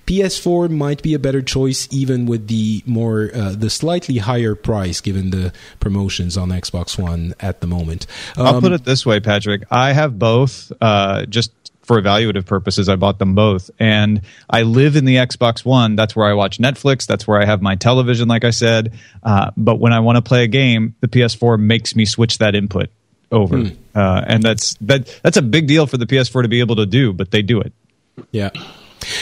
PS4 0.07 0.71
might 0.71 1.03
be 1.03 1.15
a 1.15 1.19
better 1.19 1.43
choice, 1.43 1.89
even 1.91 2.27
with 2.27 2.47
the 2.47 2.83
more 2.87 3.31
uh, 3.35 3.51
the 3.57 3.69
slightly 3.69 4.19
higher 4.19 4.55
price, 4.55 5.01
given 5.01 5.31
the 5.31 5.53
promotions 5.81 6.37
on 6.37 6.51
Xbox 6.51 6.97
One 6.97 7.35
at 7.41 7.61
the 7.61 7.67
moment. 7.67 8.07
Um, 8.37 8.47
I'll 8.47 8.61
put 8.61 8.73
it 8.73 8.85
this 8.85 9.05
way, 9.05 9.19
Patrick. 9.19 9.65
I 9.71 9.93
have 9.93 10.17
both. 10.19 10.71
Uh, 10.81 11.27
just 11.27 11.51
for 11.87 12.01
evaluative 12.01 12.47
purposes, 12.47 12.89
I 12.89 12.97
bought 12.97 13.19
them 13.19 13.35
both. 13.35 13.71
And 13.79 14.23
I 14.51 14.63
live 14.63 14.97
in 14.97 15.05
the 15.05 15.17
Xbox 15.17 15.65
One. 15.65 15.95
That's 15.95 16.17
where 16.17 16.27
I 16.27 16.35
watch 16.35 16.59
Netflix. 16.59 17.07
That's 17.07 17.27
where 17.27 17.41
I 17.41 17.45
have 17.45 17.63
my 17.63 17.77
television, 17.77 18.29
like 18.29 18.45
I 18.45 18.51
said. 18.51 18.95
Uh, 19.23 19.53
but 19.57 19.77
when 19.77 19.93
I 19.93 20.01
want 20.01 20.17
to 20.17 20.23
play 20.23 20.45
a 20.45 20.49
game, 20.49 20.97
the 21.01 21.09
PS4 21.09 21.59
makes 21.61 21.95
me 21.95 22.05
switch 22.05 22.39
that 22.39 22.55
input 22.55 22.91
over. 23.31 23.59
Hmm. 23.59 23.75
Uh, 23.95 24.25
and 24.27 24.43
that's 24.43 24.75
that. 24.83 25.21
That's 25.23 25.37
a 25.37 25.43
big 25.43 25.69
deal 25.69 25.87
for 25.87 25.97
the 25.97 26.07
PS4 26.07 26.43
to 26.43 26.49
be 26.49 26.61
able 26.61 26.77
to 26.77 26.87
do, 26.87 27.13
but 27.13 27.31
they 27.31 27.43
do 27.43 27.61
it. 27.61 27.73
Yeah. 28.33 28.51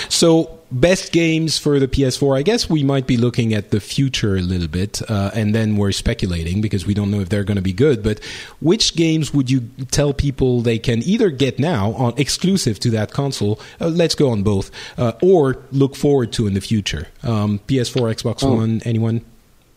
So, 0.08 0.60
best 0.74 1.12
games 1.12 1.56
for 1.56 1.78
the 1.78 1.86
PS4. 1.88 2.36
I 2.36 2.42
guess 2.42 2.68
we 2.68 2.82
might 2.82 3.06
be 3.06 3.16
looking 3.16 3.54
at 3.54 3.70
the 3.70 3.80
future 3.80 4.36
a 4.36 4.40
little 4.40 4.68
bit, 4.68 5.00
uh, 5.08 5.30
and 5.32 5.54
then 5.54 5.76
we're 5.76 5.92
speculating 5.92 6.60
because 6.60 6.84
we 6.84 6.92
don't 6.92 7.10
know 7.10 7.20
if 7.20 7.28
they're 7.28 7.44
going 7.44 7.56
to 7.56 7.62
be 7.62 7.72
good. 7.72 8.02
But 8.02 8.22
which 8.60 8.96
games 8.96 9.32
would 9.32 9.50
you 9.50 9.68
tell 9.90 10.12
people 10.12 10.60
they 10.60 10.78
can 10.78 11.02
either 11.02 11.30
get 11.30 11.58
now 11.58 11.92
on 11.92 12.14
exclusive 12.18 12.78
to 12.80 12.90
that 12.90 13.12
console? 13.12 13.60
Uh, 13.80 13.88
let's 13.88 14.14
go 14.14 14.30
on 14.30 14.42
both, 14.42 14.70
uh, 14.98 15.12
or 15.22 15.62
look 15.70 15.96
forward 15.96 16.32
to 16.32 16.46
in 16.46 16.54
the 16.54 16.60
future. 16.60 17.08
Um, 17.22 17.60
PS4, 17.60 18.14
Xbox 18.14 18.44
oh. 18.44 18.56
One, 18.56 18.82
anyone? 18.84 19.24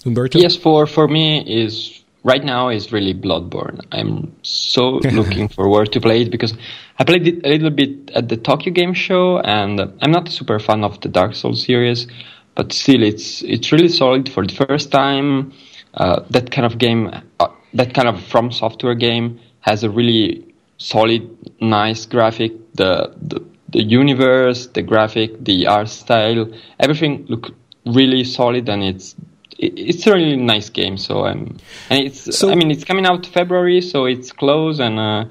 Umberto? 0.06 0.40
PS4 0.40 0.90
for 0.90 1.08
me 1.08 1.40
is 1.40 2.04
right 2.28 2.44
now 2.44 2.68
is 2.68 2.92
really 2.92 3.14
Bloodborne. 3.14 3.80
I'm 3.94 4.36
so 4.44 4.90
looking 5.20 5.48
forward 5.48 5.94
to 5.94 6.02
play 6.02 6.22
it 6.24 6.30
because 6.30 6.54
I 7.00 7.06
played 7.06 7.26
it 7.26 7.46
a 7.46 7.50
little 7.50 7.70
bit 7.70 8.12
at 8.14 8.28
the 8.28 8.36
Tokyo 8.36 8.74
Game 8.74 8.94
Show, 8.94 9.40
and 9.40 9.80
I'm 10.02 10.12
not 10.12 10.28
a 10.28 10.32
super 10.32 10.60
fan 10.60 10.84
of 10.84 11.00
the 11.00 11.08
Dark 11.08 11.34
Souls 11.36 11.66
series, 11.66 12.06
but 12.54 12.74
still, 12.74 13.02
it's 13.02 13.42
it's 13.44 13.72
really 13.72 13.88
solid 13.88 14.30
for 14.30 14.46
the 14.46 14.54
first 14.54 14.92
time. 14.92 15.54
Uh, 15.94 16.22
that 16.30 16.52
kind 16.52 16.66
of 16.66 16.78
game, 16.78 17.10
uh, 17.40 17.48
that 17.74 17.94
kind 17.94 18.08
of 18.08 18.22
From 18.22 18.52
Software 18.52 18.94
game, 18.96 19.40
has 19.62 19.84
a 19.84 19.90
really 19.90 20.44
solid, 20.78 21.24
nice 21.62 22.06
graphic. 22.06 22.52
The 22.74 23.14
the 23.22 23.40
the 23.70 23.84
universe, 23.84 24.68
the 24.68 24.82
graphic, 24.82 25.44
the 25.44 25.68
art 25.68 25.90
style, 25.90 26.52
everything 26.80 27.26
look 27.30 27.54
really 27.86 28.24
solid, 28.24 28.68
and 28.70 28.84
it's 28.84 29.16
it's 29.58 30.06
a 30.08 30.14
really 30.14 30.36
nice 30.36 30.70
game. 30.70 30.98
So 30.98 31.26
I'm, 31.26 31.58
and 31.90 32.06
it's 32.06 32.38
so, 32.38 32.52
I 32.52 32.56
mean 32.56 32.72
it's 32.72 32.84
coming 32.84 33.06
out 33.06 33.26
February, 33.26 33.82
so 33.82 34.06
it's 34.06 34.32
close, 34.32 34.80
and 34.80 35.00
uh, 35.00 35.26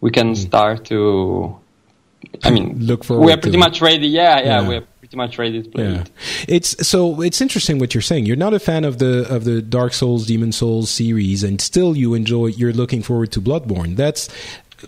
we 0.00 0.10
can 0.10 0.28
hmm. 0.28 0.34
start 0.34 0.84
to. 0.86 1.58
I 2.42 2.50
mean, 2.50 2.78
look 2.78 3.04
forward. 3.04 3.24
We're 3.24 3.36
pretty 3.36 3.58
much 3.58 3.80
ready. 3.80 4.08
Yeah, 4.08 4.38
yeah, 4.38 4.44
yeah. 4.44 4.68
we're 4.68 4.80
pretty 4.98 5.16
much 5.16 5.38
ready 5.38 5.62
to 5.62 5.68
play 5.68 5.84
yeah. 5.84 6.00
it. 6.00 6.10
It's 6.48 6.86
so 6.86 7.22
it's 7.22 7.40
interesting 7.40 7.78
what 7.78 7.94
you're 7.94 8.02
saying. 8.02 8.26
You're 8.26 8.36
not 8.36 8.54
a 8.54 8.58
fan 8.58 8.84
of 8.84 8.98
the 8.98 9.26
of 9.32 9.44
the 9.44 9.62
Dark 9.62 9.92
Souls, 9.92 10.26
Demon 10.26 10.52
Souls 10.52 10.90
series, 10.90 11.42
and 11.44 11.60
still 11.60 11.96
you 11.96 12.14
enjoy. 12.14 12.46
You're 12.46 12.72
looking 12.72 13.02
forward 13.02 13.32
to 13.32 13.40
Bloodborne. 13.40 13.96
That's 13.96 14.28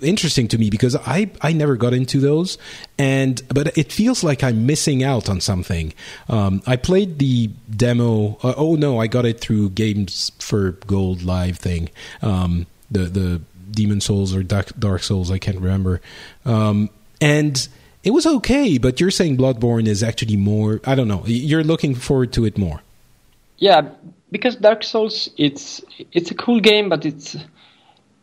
interesting 0.03 0.49
to 0.49 0.59
me 0.59 0.70
because 0.70 0.97
I 0.97 1.30
I 1.41 1.53
never 1.53 1.76
got 1.76 1.93
into 1.93 2.20
those, 2.20 2.59
and 2.99 3.43
but 3.49 3.76
it 3.76 3.93
feels 3.93 4.22
like 4.22 4.43
I'm 4.43 4.66
missing 4.66 5.03
out 5.03 5.28
on 5.28 5.41
something. 5.41 5.93
Um, 6.28 6.62
I 6.66 6.76
played 6.76 7.18
the 7.18 7.49
demo. 7.74 8.38
Uh, 8.43 8.55
oh 8.57 8.74
no, 8.76 8.99
I 8.99 9.07
got 9.07 9.24
it 9.24 9.41
through 9.41 9.70
Games 9.70 10.32
for 10.38 10.72
Gold 10.86 11.22
live 11.22 11.59
thing. 11.59 11.91
Um, 12.22 12.66
the 12.91 13.05
the 13.05 13.41
Demon 13.70 14.01
Souls 14.01 14.34
or 14.34 14.43
Dark, 14.43 14.72
Dark 14.78 15.03
Souls, 15.03 15.30
I 15.30 15.38
can't 15.38 15.59
remember. 15.59 16.01
Um, 16.45 16.91
and 17.20 17.68
it 18.03 18.11
was 18.11 18.26
okay, 18.26 18.78
but 18.78 19.01
you're 19.01 19.11
saying 19.11 19.36
Bloodborne 19.36 19.86
is 19.86 20.03
actually 20.03 20.36
more. 20.36 20.80
I 20.84 20.95
don't 20.95 21.09
know. 21.09 21.22
You're 21.26 21.64
looking 21.64 21.95
forward 21.95 22.32
to 22.34 22.45
it 22.45 22.59
more. 22.59 22.82
Yeah, 23.59 23.91
because 24.30 24.57
Dark 24.57 24.82
Souls, 24.82 25.28
it's 25.36 25.82
it's 26.12 26.30
a 26.30 26.34
cool 26.34 26.61
game, 26.61 26.88
but 26.88 27.05
it's 27.05 27.36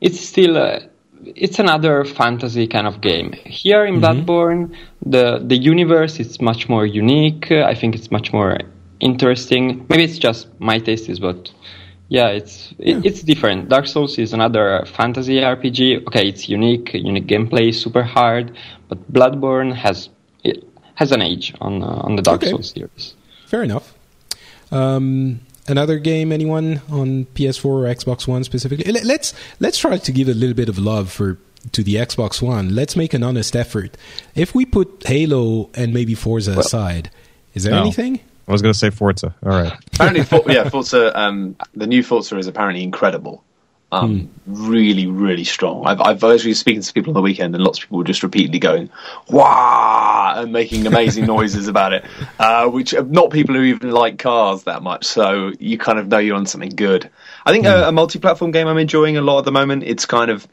it's 0.02 0.20
still. 0.20 0.58
A, 0.58 0.90
it's 1.26 1.60
another 1.60 2.04
fantasy 2.04 2.68
kind 2.68 2.88
of 2.88 3.02
game. 3.02 3.34
Here 3.46 3.86
in 3.86 4.00
mm-hmm. 4.00 4.04
Bloodborne, 4.04 4.76
the 5.06 5.40
the 5.46 5.58
universe 5.58 6.20
is 6.20 6.42
much 6.42 6.70
more 6.70 6.86
unique. 6.86 7.52
I 7.52 7.74
think 7.76 7.96
it's 7.96 8.12
much 8.12 8.34
more 8.34 8.58
interesting. 9.00 9.86
Maybe 9.90 10.04
it's 10.04 10.18
just 10.18 10.48
my 10.60 10.80
taste 10.80 11.10
is, 11.10 11.20
but 11.20 11.52
yeah, 12.10 12.28
it's 12.28 12.74
it, 12.80 13.06
it's 13.06 13.22
different. 13.22 13.70
Dark 13.70 13.88
Souls 13.88 14.18
is 14.18 14.34
another 14.34 14.86
fantasy 14.86 15.38
RPG. 15.38 16.08
Okay, 16.08 16.28
it's 16.28 16.48
unique, 16.48 16.94
unique 16.94 17.28
gameplay, 17.28 17.74
super 17.74 18.04
hard, 18.04 18.58
but 18.88 19.12
Bloodborne 19.12 19.74
has 19.76 20.10
it 20.44 20.64
has 20.96 21.12
an 21.12 21.22
age 21.22 21.54
on 21.62 21.84
uh, 21.84 22.08
on 22.08 22.16
the 22.16 22.22
Dark 22.22 22.42
okay. 22.44 22.52
Souls 22.52 22.72
series. 22.72 23.16
Fair 23.46 23.64
enough. 23.64 23.94
Um, 24.72 25.40
another 25.68 26.00
game 26.00 26.32
anyone 26.32 26.82
on 26.90 27.26
PS4 27.36 27.66
or 27.66 27.84
Xbox 27.84 28.28
One 28.28 28.44
specifically? 28.44 28.92
Let's 28.92 29.34
let's 29.60 29.78
try 29.78 29.98
to 29.98 30.12
give 30.12 30.28
a 30.28 30.34
little 30.34 30.56
bit 30.56 30.70
of 30.70 30.78
love 30.78 31.12
for 31.12 31.38
to 31.74 31.84
the 31.84 31.96
Xbox 31.96 32.42
One. 32.42 32.74
Let's 32.74 32.96
make 32.96 33.14
an 33.14 33.24
honest 33.24 33.56
effort. 33.56 33.98
If 34.36 34.56
we 34.56 34.66
put 34.66 35.04
Halo 35.06 35.70
and 35.74 35.94
maybe 35.94 36.16
Forza 36.16 36.52
well, 36.52 36.60
aside, 36.62 37.10
is 37.54 37.64
there 37.64 37.74
no. 37.74 37.82
anything? 37.82 38.20
I 38.48 38.52
was 38.52 38.62
going 38.62 38.74
to 38.74 38.80
say 38.80 38.90
Forza. 38.90 39.36
All 39.46 39.52
right. 39.52 39.74
apparently, 39.94 40.24
For- 40.24 40.44
yeah, 40.52 40.70
Forza. 40.70 41.18
Um, 41.20 41.58
the 41.74 41.88
new 41.88 42.02
Forza 42.02 42.38
is 42.38 42.48
apparently 42.48 42.84
incredible. 42.84 43.44
Um, 43.92 44.20
hmm. 44.20 44.70
Really, 44.70 45.08
really 45.08 45.46
strong. 45.46 45.86
I've, 45.88 46.02
I've 46.02 46.24
actually 46.24 46.54
speaking 46.56 46.82
to 46.82 46.94
people 46.94 47.12
on 47.12 47.14
the 47.16 47.22
weekend, 47.22 47.56
and 47.56 47.64
lots 47.64 47.80
of 47.80 47.84
people 47.84 48.00
were 48.00 48.04
just 48.04 48.22
repeatedly 48.22 48.60
going 48.60 48.90
"wow" 49.30 50.34
and 50.38 50.52
making 50.52 50.86
amazing 50.86 51.26
noises 51.36 51.70
about 51.70 51.94
it, 51.94 52.06
uh, 52.38 52.68
which 52.68 52.94
are 52.94 53.04
not 53.04 53.32
people 53.32 53.56
who 53.56 53.62
even 53.62 53.92
like 53.92 54.20
cars 54.20 54.64
that 54.64 54.84
much. 54.84 55.06
So 55.06 55.54
you 55.60 55.78
kind 55.78 56.00
of 56.00 56.08
know 56.08 56.18
you're 56.18 56.36
on 56.36 56.46
something 56.46 56.72
good. 56.72 57.10
I 57.46 57.52
think 57.52 57.66
hmm. 57.66 57.72
a, 57.72 57.88
a 57.88 57.92
multi-platform 57.92 58.52
game 58.52 58.68
I'm 58.68 58.78
enjoying 58.78 59.16
a 59.16 59.22
lot 59.22 59.40
at 59.40 59.46
the 59.46 59.52
moment. 59.54 59.84
It's 59.84 60.06
kind 60.06 60.32
of 60.32 60.46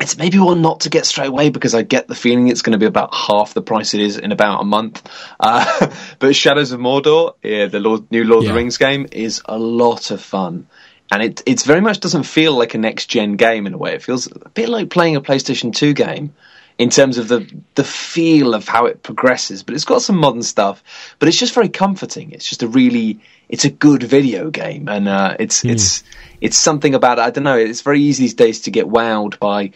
it's 0.00 0.16
maybe 0.16 0.38
one 0.38 0.62
not 0.62 0.80
to 0.80 0.90
get 0.90 1.04
straight 1.04 1.28
away 1.28 1.50
because 1.50 1.74
I 1.74 1.82
get 1.82 2.08
the 2.08 2.14
feeling 2.14 2.48
it's 2.48 2.62
going 2.62 2.72
to 2.72 2.78
be 2.78 2.86
about 2.86 3.14
half 3.14 3.52
the 3.52 3.62
price 3.62 3.92
it 3.94 4.00
is 4.00 4.16
in 4.16 4.32
about 4.32 4.62
a 4.62 4.64
month. 4.64 5.06
Uh, 5.38 5.90
but 6.18 6.34
Shadows 6.34 6.72
of 6.72 6.80
Mordor, 6.80 7.34
yeah, 7.42 7.66
the 7.66 7.80
Lord, 7.80 8.10
new 8.10 8.24
Lord 8.24 8.44
yeah. 8.44 8.50
of 8.50 8.54
the 8.54 8.58
Rings 8.58 8.78
game, 8.78 9.06
is 9.12 9.42
a 9.44 9.58
lot 9.58 10.10
of 10.10 10.22
fun 10.22 10.68
and 11.10 11.22
it 11.22 11.42
it's 11.46 11.64
very 11.64 11.80
much 11.80 12.00
doesn't 12.00 12.22
feel 12.22 12.56
like 12.56 12.74
a 12.74 12.78
next 12.78 13.06
gen 13.06 13.36
game 13.36 13.66
in 13.66 13.74
a 13.74 13.78
way. 13.78 13.94
It 13.94 14.02
feels 14.02 14.26
a 14.30 14.48
bit 14.50 14.68
like 14.68 14.90
playing 14.90 15.16
a 15.16 15.20
PlayStation 15.20 15.74
Two 15.74 15.92
game 15.92 16.34
in 16.78 16.88
terms 16.88 17.18
of 17.18 17.28
the 17.28 17.46
the 17.74 17.84
feel 17.84 18.54
of 18.54 18.68
how 18.68 18.86
it 18.86 19.02
progresses. 19.02 19.62
But 19.62 19.74
it's 19.74 19.84
got 19.84 20.02
some 20.02 20.16
modern 20.16 20.42
stuff. 20.42 20.82
But 21.18 21.28
it's 21.28 21.38
just 21.38 21.54
very 21.54 21.68
comforting. 21.68 22.32
It's 22.32 22.48
just 22.48 22.62
a 22.62 22.68
really 22.68 23.20
it's 23.48 23.64
a 23.64 23.70
good 23.70 24.02
video 24.02 24.50
game, 24.50 24.88
and 24.88 25.08
uh, 25.08 25.36
it's 25.38 25.62
mm. 25.62 25.72
it's 25.72 26.04
it's 26.40 26.56
something 26.56 26.94
about 26.94 27.18
it. 27.18 27.22
I 27.22 27.30
don't 27.30 27.44
know. 27.44 27.58
It's 27.58 27.82
very 27.82 28.00
easy 28.00 28.24
these 28.24 28.34
days 28.34 28.62
to 28.62 28.70
get 28.70 28.86
wowed 28.86 29.38
by 29.38 29.72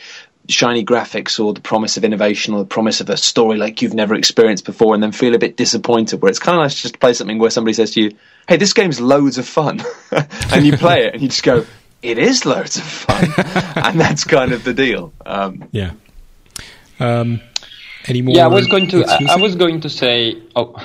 shiny 0.49 0.85
graphics 0.85 1.43
or 1.43 1.55
the 1.55 1.61
promise 1.61 1.97
of 1.97 2.05
innovation 2.05 2.55
or 2.55 2.59
the 2.59 2.67
promise 2.67 3.01
of 3.01 3.09
a 3.09 3.17
story 3.17 3.57
like 3.57 3.81
you've 3.81 3.95
never 3.95 4.15
experienced 4.15 4.65
before 4.65 4.95
and 4.95 5.03
then 5.03 5.13
feel 5.13 5.35
a 5.35 5.39
bit 5.39 5.57
disappointed 5.57 6.21
where 6.21 6.29
it's 6.29 6.39
kind 6.39 6.59
of 6.59 6.63
nice 6.63 6.81
just 6.81 6.95
to 6.95 7.01
play 7.01 7.15
something 7.15 7.39
where 7.39 7.51
somebody 7.51 7.73
says 7.73 7.93
to 7.93 8.03
you 8.03 8.17
hey, 8.49 8.57
this 8.57 8.73
game's 8.73 9.01
loads 9.01 9.39
of 9.39 9.47
fun. 9.47 9.83
and 10.53 10.67
you 10.67 10.77
play 10.77 11.07
it 11.07 11.15
and 11.15 11.23
you 11.23 11.29
just 11.29 11.43
go, 11.43 11.65
it 12.03 12.19
is 12.19 12.45
loads 12.45 12.77
of 12.77 12.83
fun. 12.83 13.25
and 13.85 14.01
that's 14.01 14.25
kind 14.25 14.53
of 14.53 14.65
the 14.65 14.75
deal. 14.75 15.13
Um, 15.25 15.69
yeah. 15.73 15.93
Um, 17.01 17.41
any 18.07 18.23
more? 18.23 18.35
Yeah, 18.35 18.45
I 18.45 18.49
was 18.49 18.67
going 18.67 18.89
to. 18.89 19.05
I, 19.05 19.35
I, 19.35 19.37
was 19.37 19.57
going 19.57 19.81
to 19.81 19.89
say. 19.89 20.41
Oh, 20.55 20.77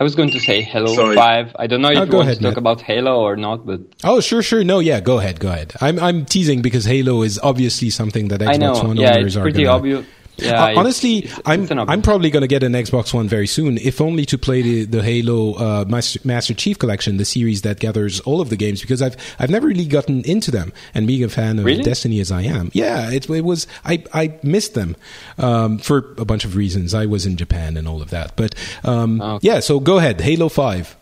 I 0.00 0.04
was 0.04 0.14
going 0.14 0.30
to 0.30 0.40
say 0.40 0.62
Halo 0.62 0.94
Sorry. 0.94 1.16
Five. 1.16 1.56
I 1.58 1.66
don't 1.66 1.82
know 1.82 1.90
if 1.90 1.98
oh, 1.98 2.04
you 2.04 2.12
want 2.12 2.28
ahead, 2.28 2.36
to 2.36 2.42
talk 2.42 2.52
Matt. 2.52 2.58
about 2.58 2.80
Halo 2.82 3.20
or 3.20 3.36
not, 3.36 3.66
but 3.66 3.80
oh, 4.04 4.20
sure, 4.20 4.42
sure. 4.42 4.62
No, 4.62 4.78
yeah, 4.78 5.00
go 5.00 5.18
ahead, 5.18 5.40
go 5.40 5.48
ahead. 5.48 5.74
I'm 5.80 5.98
I'm 5.98 6.24
teasing 6.24 6.62
because 6.62 6.84
Halo 6.84 7.22
is 7.22 7.40
obviously 7.42 7.90
something 7.90 8.28
that 8.28 8.40
Xbox 8.40 8.86
One 8.86 8.96
yeah, 8.96 9.16
owners 9.16 9.36
are. 9.36 9.42
pretty 9.42 9.64
gonna, 9.64 9.76
obvious. 9.76 10.06
Yeah, 10.38 10.64
uh, 10.64 10.78
honestly, 10.78 11.18
it's, 11.18 11.38
it's, 11.38 11.70
I'm 11.70 11.90
I'm 11.90 12.02
probably 12.02 12.30
going 12.30 12.42
to 12.42 12.48
get 12.48 12.62
an 12.62 12.72
Xbox 12.72 13.12
One 13.12 13.28
very 13.28 13.46
soon, 13.46 13.76
if 13.78 14.00
only 14.00 14.24
to 14.26 14.38
play 14.38 14.62
the 14.62 14.84
the 14.84 15.02
Halo 15.02 15.54
uh, 15.54 15.84
Master, 15.88 16.20
Master, 16.24 16.54
Chief 16.54 16.78
Collection, 16.78 17.16
the 17.16 17.24
series 17.24 17.62
that 17.62 17.80
gathers 17.80 18.20
all 18.20 18.40
of 18.40 18.48
the 18.48 18.56
games, 18.56 18.80
because 18.80 19.02
I've 19.02 19.16
I've 19.38 19.50
never 19.50 19.66
really 19.66 19.86
gotten 19.86 20.22
into 20.24 20.50
them. 20.50 20.72
And 20.94 21.06
being 21.06 21.24
a 21.24 21.28
fan 21.28 21.58
of 21.58 21.64
really? 21.64 21.82
Destiny 21.82 22.20
as 22.20 22.30
I 22.30 22.42
am, 22.42 22.70
yeah, 22.72 23.10
it, 23.10 23.28
it 23.28 23.44
was 23.44 23.66
I 23.84 24.04
I 24.14 24.38
missed 24.42 24.74
them 24.74 24.96
um, 25.38 25.78
for 25.78 26.14
a 26.18 26.24
bunch 26.24 26.44
of 26.44 26.54
reasons. 26.54 26.94
I 26.94 27.06
was 27.06 27.26
in 27.26 27.36
Japan 27.36 27.76
and 27.76 27.88
all 27.88 28.00
of 28.00 28.10
that, 28.10 28.36
but 28.36 28.54
um, 28.84 29.20
oh. 29.20 29.40
yeah. 29.42 29.58
So 29.60 29.80
go 29.80 29.98
ahead, 29.98 30.20
Halo 30.20 30.48
Five. 30.48 30.96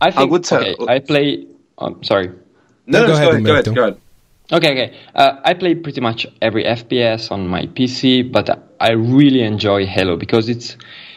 I 0.00 0.10
think 0.10 0.20
I 0.20 0.24
would 0.24 0.44
tell, 0.44 0.60
okay, 0.60 0.76
I 0.88 0.98
play. 0.98 1.46
Um, 1.78 2.02
sorry. 2.02 2.28
No, 2.86 3.00
no, 3.00 3.00
no, 3.00 3.06
go, 3.06 3.12
ahead, 3.14 3.44
go 3.44 3.52
ahead. 3.52 3.74
Go 3.74 3.82
ahead. 3.82 4.00
Okay, 4.52 4.70
okay. 4.70 4.96
Uh, 5.14 5.40
I 5.44 5.54
play 5.54 5.74
pretty 5.74 6.00
much 6.00 6.26
every 6.40 6.64
FPS 6.64 7.32
on 7.32 7.48
my 7.48 7.66
PC, 7.66 8.30
but 8.30 8.48
I 8.78 8.90
really 8.92 9.42
enjoy 9.42 9.86
Halo 9.86 10.16
because 10.16 10.48
it's 10.48 10.76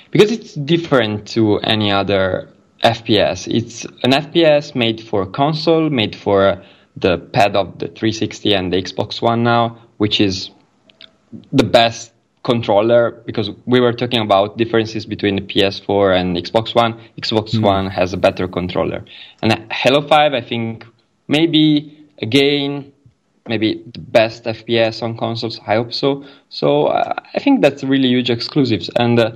because 0.09 0.31
it's 0.31 0.55
different 0.55 1.27
to 1.29 1.59
any 1.59 1.91
other 1.91 2.49
FPS. 2.83 3.47
It's 3.47 3.85
an 4.03 4.13
FPS 4.13 4.73
made 4.73 5.01
for 5.01 5.27
console, 5.27 5.91
made 5.91 6.15
for 6.15 6.63
the 6.97 7.17
pad 7.17 7.55
of 7.55 7.77
the 7.77 7.87
360 7.87 8.53
and 8.53 8.73
the 8.73 8.81
Xbox 8.81 9.21
One 9.21 9.43
now, 9.43 9.79
which 9.97 10.19
is 10.19 10.49
the 11.53 11.63
best 11.63 12.11
controller 12.43 13.21
because 13.27 13.51
we 13.67 13.79
were 13.79 13.93
talking 13.93 14.21
about 14.21 14.57
differences 14.57 15.05
between 15.05 15.35
the 15.35 15.41
PS4 15.43 16.19
and 16.19 16.35
Xbox 16.35 16.73
One. 16.73 16.99
Xbox 17.21 17.53
mm. 17.53 17.61
One 17.61 17.91
has 17.91 18.13
a 18.13 18.17
better 18.17 18.47
controller. 18.47 19.05
And 19.43 19.71
Halo 19.71 20.07
5, 20.07 20.33
I 20.33 20.41
think 20.41 20.85
maybe 21.27 22.09
again 22.21 22.91
maybe 23.49 23.83
the 23.93 23.99
best 23.99 24.45
FPS 24.45 25.03
on 25.03 25.17
consoles. 25.17 25.59
I 25.67 25.75
hope 25.75 25.93
so. 25.93 26.23
So 26.49 26.85
uh, 26.85 27.15
I 27.33 27.39
think 27.39 27.61
that's 27.61 27.83
really 27.83 28.07
huge 28.07 28.29
exclusives, 28.29 28.89
and 28.95 29.19
uh, 29.19 29.31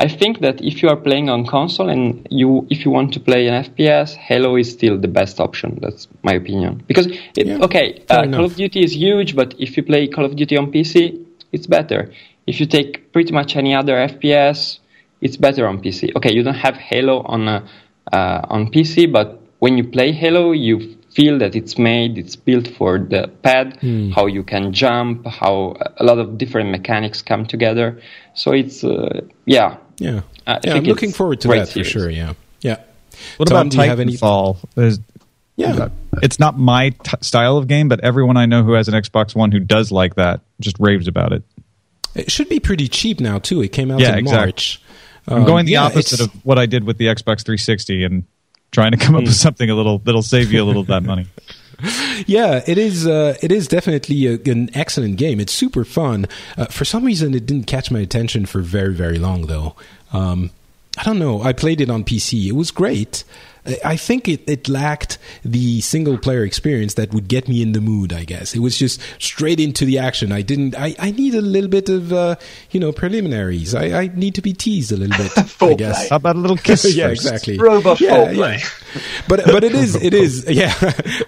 I 0.00 0.06
think 0.06 0.40
that 0.40 0.60
if 0.60 0.82
you 0.82 0.88
are 0.88 0.96
playing 0.96 1.28
on 1.28 1.44
console 1.44 1.88
and 1.88 2.26
you 2.30 2.66
if 2.70 2.84
you 2.84 2.90
want 2.90 3.12
to 3.14 3.20
play 3.20 3.48
an 3.48 3.64
FPS, 3.64 4.14
Halo 4.14 4.56
is 4.56 4.70
still 4.70 4.96
the 4.98 5.08
best 5.08 5.40
option. 5.40 5.78
That's 5.82 6.08
my 6.22 6.34
opinion. 6.34 6.82
Because 6.86 7.06
it, 7.36 7.46
yeah, 7.46 7.58
okay, 7.66 8.02
uh, 8.08 8.22
Call 8.34 8.44
of 8.44 8.54
Duty 8.54 8.84
is 8.84 8.94
huge, 8.94 9.34
but 9.34 9.54
if 9.58 9.76
you 9.76 9.82
play 9.82 10.06
Call 10.06 10.24
of 10.24 10.36
Duty 10.36 10.56
on 10.56 10.70
PC, 10.72 11.24
it's 11.52 11.66
better. 11.66 12.12
If 12.46 12.60
you 12.60 12.66
take 12.66 13.12
pretty 13.12 13.32
much 13.32 13.56
any 13.56 13.74
other 13.74 13.94
FPS, 13.94 14.78
it's 15.20 15.36
better 15.36 15.66
on 15.66 15.82
PC. 15.82 16.14
Okay, 16.16 16.32
you 16.32 16.42
don't 16.42 16.62
have 16.66 16.76
Halo 16.76 17.22
on 17.22 17.48
uh, 17.48 17.66
uh, 18.12 18.40
on 18.48 18.70
PC, 18.70 19.10
but 19.12 19.40
when 19.58 19.76
you 19.76 19.84
play 19.84 20.12
Halo, 20.12 20.52
you 20.52 20.97
feel 21.18 21.36
that 21.40 21.56
it's 21.56 21.76
made, 21.76 22.16
it's 22.16 22.36
built 22.36 22.68
for 22.68 22.96
the 22.96 23.26
pad, 23.42 23.80
mm. 23.80 24.14
how 24.14 24.26
you 24.26 24.44
can 24.44 24.72
jump, 24.72 25.26
how 25.26 25.76
a 25.96 26.04
lot 26.04 26.18
of 26.18 26.38
different 26.38 26.70
mechanics 26.70 27.22
come 27.22 27.44
together. 27.44 28.00
So 28.34 28.52
it's, 28.52 28.84
uh, 28.84 29.22
yeah. 29.44 29.78
Yeah. 29.98 30.20
I 30.46 30.60
yeah, 30.62 30.74
I'm 30.74 30.84
looking 30.84 31.10
forward 31.10 31.40
to 31.40 31.48
that 31.48 31.66
series. 31.66 31.92
for 31.92 31.98
sure. 31.98 32.08
Yeah. 32.08 32.34
Yeah. 32.60 32.76
What 33.36 33.48
Tom, 33.48 33.66
about 33.66 33.72
Titanfall? 33.72 34.58
Any... 34.76 34.98
Yeah. 35.56 35.88
It's 36.22 36.38
not 36.38 36.56
my 36.56 36.90
t- 36.90 37.16
style 37.20 37.56
of 37.56 37.66
game, 37.66 37.88
but 37.88 37.98
everyone 38.04 38.36
I 38.36 38.46
know 38.46 38.62
who 38.62 38.74
has 38.74 38.86
an 38.86 38.94
Xbox 38.94 39.34
One 39.34 39.50
who 39.50 39.58
does 39.58 39.90
like 39.90 40.14
that 40.14 40.42
just 40.60 40.76
raves 40.78 41.08
about 41.08 41.32
it. 41.32 41.42
It 42.14 42.30
should 42.30 42.48
be 42.48 42.60
pretty 42.60 42.86
cheap 42.86 43.18
now 43.18 43.40
too. 43.40 43.60
It 43.60 43.72
came 43.72 43.90
out 43.90 43.98
yeah, 43.98 44.12
in 44.12 44.20
exactly. 44.20 44.46
March. 44.46 44.80
I'm 45.26 45.44
going 45.44 45.66
the 45.66 45.78
Um, 45.78 45.82
yeah, 45.82 45.90
opposite 45.90 46.20
of 46.20 46.30
what 46.44 46.60
I 46.60 46.66
did 46.66 46.84
with 46.84 46.96
the 46.96 47.06
Xbox 47.06 47.44
360 47.44 48.04
and 48.04 48.24
trying 48.70 48.92
to 48.92 48.96
come 48.96 49.14
up 49.14 49.22
with 49.22 49.34
something 49.34 49.68
a 49.70 49.74
little 49.74 49.98
that'll 49.98 50.22
save 50.22 50.52
you 50.52 50.62
a 50.62 50.64
little 50.64 50.82
of 50.82 50.88
that 50.88 51.02
money. 51.02 51.26
Yeah, 52.26 52.62
it 52.66 52.76
is. 52.76 53.06
Uh, 53.06 53.36
it 53.40 53.52
is 53.52 53.68
definitely 53.68 54.26
a, 54.26 54.32
an 54.50 54.68
excellent 54.74 55.16
game. 55.16 55.38
It's 55.38 55.52
super 55.52 55.84
fun. 55.84 56.26
Uh, 56.56 56.64
for 56.64 56.84
some 56.84 57.04
reason, 57.04 57.34
it 57.34 57.46
didn't 57.46 57.68
catch 57.68 57.92
my 57.92 58.00
attention 58.00 58.46
for 58.46 58.60
very, 58.60 58.92
very 58.92 59.16
long, 59.16 59.46
though. 59.46 59.76
Um, 60.12 60.50
I 60.98 61.04
don't 61.04 61.20
know. 61.20 61.42
I 61.42 61.52
played 61.52 61.80
it 61.80 61.88
on 61.88 62.02
PC. 62.02 62.48
It 62.48 62.52
was 62.52 62.72
great. 62.72 63.22
I- 63.68 63.78
I 63.84 63.96
think 63.96 64.28
it, 64.28 64.42
it 64.48 64.68
lacked 64.68 65.18
the 65.44 65.80
single 65.80 66.18
player 66.18 66.44
experience 66.44 66.94
that 66.94 67.12
would 67.12 67.28
get 67.28 67.48
me 67.48 67.62
in 67.62 67.72
the 67.72 67.80
mood. 67.80 68.12
I 68.12 68.24
guess 68.24 68.54
it 68.54 68.60
was 68.60 68.76
just 68.78 69.00
straight 69.18 69.60
into 69.60 69.84
the 69.84 69.98
action. 69.98 70.32
I 70.32 70.42
didn't. 70.42 70.74
I, 70.76 70.94
I 70.98 71.10
need 71.10 71.34
a 71.34 71.40
little 71.42 71.70
bit 71.70 71.88
of 71.88 72.12
uh, 72.12 72.36
you 72.70 72.80
know 72.80 72.92
preliminaries. 72.92 73.74
I, 73.74 74.02
I 74.02 74.06
need 74.14 74.34
to 74.36 74.42
be 74.42 74.52
teased 74.52 74.92
a 74.92 74.96
little 74.96 75.16
bit. 75.16 75.32
I 75.62 75.74
guess. 75.74 76.08
How 76.08 76.16
about 76.16 76.36
a 76.36 76.38
little 76.38 76.56
kiss? 76.56 76.94
yeah, 76.96 77.08
first? 77.08 77.22
exactly. 77.26 77.58
Robot 77.58 78.00
yeah, 78.00 78.16
foreplay. 78.16 78.58
yeah. 78.60 79.00
But 79.28 79.44
but 79.46 79.64
it 79.64 79.74
is 79.74 79.94
it 79.94 80.14
is 80.14 80.44
yeah. 80.48 80.72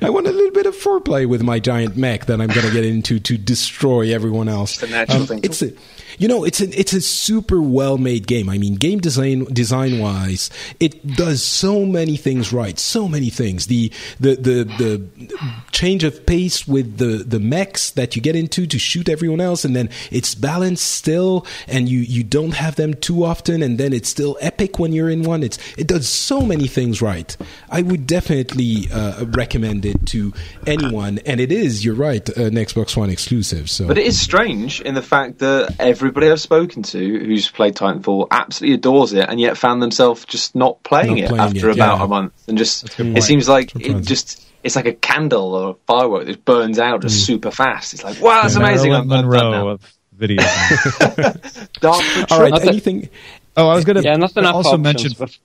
I 0.02 0.10
want 0.10 0.26
a 0.26 0.32
little 0.32 0.52
bit 0.52 0.66
of 0.66 0.74
foreplay 0.74 1.26
with 1.28 1.42
my 1.42 1.60
giant 1.60 1.96
mech 1.96 2.26
that 2.26 2.40
I'm 2.40 2.48
going 2.48 2.66
to 2.66 2.72
get 2.72 2.84
into 2.84 3.20
to 3.20 3.36
destroy 3.36 4.14
everyone 4.14 4.48
else. 4.48 4.82
It's 4.82 4.90
a 4.90 4.94
natural 4.94 5.26
thing 5.26 5.40
It's 5.42 5.62
a 5.62 5.72
you 6.20 6.28
know 6.28 6.44
it's 6.44 6.60
a 6.60 6.78
it's 6.78 6.92
a 6.92 7.00
super 7.00 7.62
well 7.62 7.96
made 7.96 8.26
game. 8.26 8.50
I 8.50 8.58
mean, 8.58 8.74
game 8.74 9.00
design 9.00 9.44
design 9.44 9.98
wise, 9.98 10.50
it 10.78 11.16
does 11.16 11.42
so 11.42 11.86
many 11.86 12.18
things 12.18 12.52
right. 12.52 12.78
So 12.78 13.08
many 13.08 13.30
things. 13.30 13.68
The 13.68 13.90
the 14.20 14.34
the 14.34 14.64
the 14.78 15.64
change 15.72 16.04
of 16.04 16.26
pace 16.26 16.68
with 16.68 16.98
the 16.98 17.24
the 17.24 17.40
mechs 17.40 17.90
that 17.92 18.16
you 18.16 18.20
get 18.20 18.36
into 18.36 18.66
to 18.66 18.78
shoot 18.78 19.08
everyone 19.08 19.40
else, 19.40 19.64
and 19.64 19.74
then 19.74 19.88
it's 20.10 20.34
balanced 20.34 20.86
still, 20.86 21.46
and 21.66 21.88
you 21.88 22.00
you 22.00 22.22
don't 22.22 22.52
have 22.52 22.76
them 22.76 22.92
too 22.92 23.24
often, 23.24 23.62
and 23.62 23.78
then 23.78 23.94
it's 23.94 24.10
still 24.10 24.36
epic 24.42 24.78
when 24.78 24.92
you're 24.92 25.08
in 25.08 25.22
one. 25.22 25.42
It's 25.42 25.58
it 25.78 25.86
does 25.86 26.06
so 26.06 26.42
many 26.42 26.66
things 26.66 27.00
right. 27.00 27.34
I 27.70 27.80
would 27.80 28.06
definitely 28.06 28.88
uh, 28.92 29.24
recommend 29.24 29.86
it 29.86 30.04
to 30.08 30.34
anyone, 30.66 31.20
and 31.24 31.40
it 31.40 31.50
is. 31.50 31.82
You're 31.82 31.94
right, 31.94 32.28
an 32.36 32.56
Xbox 32.56 32.94
One 32.94 33.08
exclusive. 33.08 33.70
So, 33.70 33.86
But 33.88 33.96
it 33.96 34.06
is 34.06 34.20
strange 34.20 34.82
in 34.82 34.94
the 34.94 35.02
fact 35.02 35.38
that 35.38 35.74
everybody 36.10 36.30
I've 36.30 36.40
spoken 36.40 36.82
to 36.82 36.98
who's 36.98 37.50
played 37.50 37.74
Titanfall 37.76 38.26
absolutely 38.30 38.74
adores 38.74 39.12
it, 39.12 39.28
and 39.28 39.38
yet 39.40 39.56
found 39.56 39.80
themselves 39.82 40.24
just 40.24 40.54
not 40.54 40.82
playing 40.82 41.16
Not 41.16 41.18
it 41.18 41.28
playing 41.28 41.40
after 41.42 41.70
it, 41.70 41.76
about 41.76 41.98
yeah. 41.98 42.04
a 42.04 42.08
month, 42.08 42.32
and 42.48 42.58
just 42.58 42.84
it 42.84 42.96
point. 42.96 43.22
seems 43.22 43.48
like 43.48 43.74
it 43.76 44.02
just 44.02 44.44
it's 44.62 44.76
like 44.76 44.86
a 44.86 44.92
candle 44.92 45.54
or 45.54 45.70
a 45.70 45.74
firework 45.86 46.26
that 46.26 46.44
burns 46.44 46.78
out 46.78 47.02
Mm. 47.02 47.10
super 47.10 47.50
fast. 47.50 47.94
It's 47.94 48.04
like 48.04 48.20
wow, 48.20 48.42
that's 48.42 48.56
amazing. 48.56 48.90
Marilyn 48.90 49.10
I'm, 49.10 49.12
I'm 49.12 49.30
done 49.30 49.30
Monroe 49.30 49.50
now. 49.52 49.68
of 49.68 49.94
video. 50.12 50.42
games. 50.42 51.68
Dark 51.80 52.04
all 52.30 52.40
right, 52.42 52.60
anything? 52.66 53.08
oh, 53.56 53.68
I 53.68 53.74
was 53.74 53.84
going 53.84 53.96
to 53.96 54.02
Yeah, 54.02 54.16
not 54.16 54.36
enough 54.36 54.54
also 54.56 54.70
options. 54.70 54.82
mention. 54.84 55.12
but- 55.18 55.38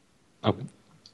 oh. 0.43 0.55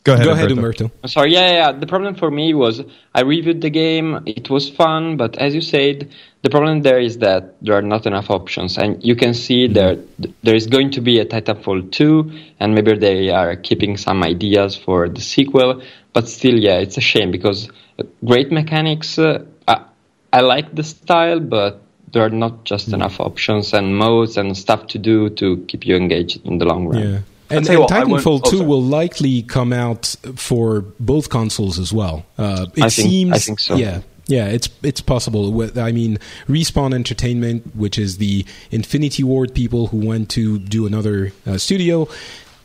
Go 0.04 0.14
ahead, 0.14 0.26
Go 0.26 0.32
ahead, 0.32 0.52
Umberto. 0.52 0.86
Umberto. 0.86 1.08
Sorry, 1.08 1.34
yeah, 1.34 1.46
yeah, 1.46 1.52
yeah. 1.52 1.72
The 1.74 1.86
problem 1.86 2.16
for 2.16 2.32
me 2.32 2.56
was 2.56 2.82
I 3.14 3.22
reviewed 3.22 3.62
the 3.62 3.70
game. 3.70 4.24
It 4.26 4.50
was 4.50 4.68
fun, 4.68 5.16
but 5.16 5.38
as 5.38 5.54
you 5.54 5.62
said, 5.62 6.10
the 6.42 6.50
problem 6.50 6.82
there 6.82 7.00
is 7.00 7.20
that 7.20 7.56
there 7.62 7.76
are 7.78 7.84
not 7.84 8.08
enough 8.08 8.32
options, 8.32 8.80
and 8.80 9.04
you 9.04 9.16
can 9.16 9.36
see 9.36 9.68
there 9.68 9.98
there 10.42 10.56
is 10.56 10.66
going 10.66 10.90
to 10.92 11.02
be 11.02 11.20
a 11.20 11.26
Titanfall 11.26 11.92
two, 11.92 12.32
and 12.60 12.74
maybe 12.74 12.98
they 12.98 13.30
are 13.30 13.56
keeping 13.56 13.96
some 13.96 14.24
ideas 14.24 14.76
for 14.76 15.08
the 15.08 15.22
sequel. 15.22 15.84
But 16.14 16.28
still, 16.28 16.58
yeah, 16.58 16.78
it's 16.80 16.98
a 16.98 17.02
shame 17.02 17.30
because 17.30 17.70
uh, 18.00 18.04
great 18.26 18.52
mechanics. 18.52 19.20
Uh, 19.20 19.46
I, 19.68 19.86
I 20.34 20.42
like 20.42 20.74
the 20.74 20.84
style, 20.84 21.40
but 21.40 21.80
there 22.12 22.26
are 22.26 22.30
not 22.30 22.64
just 22.64 22.92
enough 22.92 23.20
options 23.20 23.72
and 23.72 23.96
modes 23.96 24.36
and 24.36 24.58
stuff 24.58 24.88
to 24.88 24.98
do 24.98 25.30
to 25.30 25.58
keep 25.68 25.86
you 25.86 25.96
engaged 25.96 26.44
in 26.44 26.58
the 26.58 26.66
long 26.66 26.88
run. 26.88 27.02
Yeah. 27.02 27.20
And, 27.52 27.68
and 27.70 27.80
what, 27.80 27.90
Titanfall 27.90 28.42
oh, 28.46 28.50
2 28.50 28.58
sorry. 28.58 28.68
will 28.70 28.82
likely 28.84 29.42
come 29.44 29.74
out 29.74 30.16
for 30.36 30.82
both 31.00 31.30
consoles 31.30 31.80
as 31.80 31.92
well. 31.94 32.26
Uh, 32.38 32.68
it 32.76 32.84
I 32.84 32.90
think- 32.90 33.10
seems, 33.10 33.34
I 33.34 33.38
think 33.40 33.60
so. 33.60 33.76
Yeah, 33.76 34.02
yeah, 34.28 34.48
it's 34.48 34.70
it's 34.84 35.02
possible. 35.02 35.52
With- 35.52 35.78
I 35.78 35.92
mean, 35.92 36.18
Respawn 36.48 36.94
Entertainment, 36.94 37.76
which 37.76 37.98
is 37.98 38.18
the 38.18 38.46
Infinity 38.72 39.24
Ward 39.24 39.54
people 39.54 39.88
who 39.88 39.98
went 40.06 40.30
to 40.32 40.60
do 40.60 40.86
another 40.86 41.32
uh, 41.46 41.58
studio, 41.58 42.08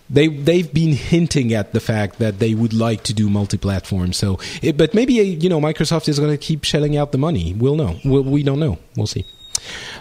they 0.08 0.28
they've 0.28 0.72
been 0.72 0.92
hinting 0.92 1.52
at 1.52 1.72
the 1.72 1.80
fact 1.80 2.18
that 2.18 2.38
they 2.38 2.54
would 2.54 2.72
like 2.72 3.02
to 3.04 3.12
do 3.14 3.28
multi-platform. 3.28 4.12
So, 4.12 4.38
it, 4.62 4.76
but 4.76 4.94
maybe 4.94 5.18
uh, 5.18 5.22
you 5.22 5.48
know 5.48 5.60
Microsoft 5.60 6.08
is 6.08 6.18
going 6.18 6.30
to 6.30 6.38
keep 6.38 6.64
shelling 6.64 6.96
out 6.96 7.10
the 7.12 7.18
money. 7.18 7.54
We'll 7.54 7.76
know. 7.76 7.98
We'll, 8.04 8.22
we 8.22 8.42
don't 8.42 8.60
know. 8.60 8.78
We'll 8.96 9.08
see. 9.08 9.24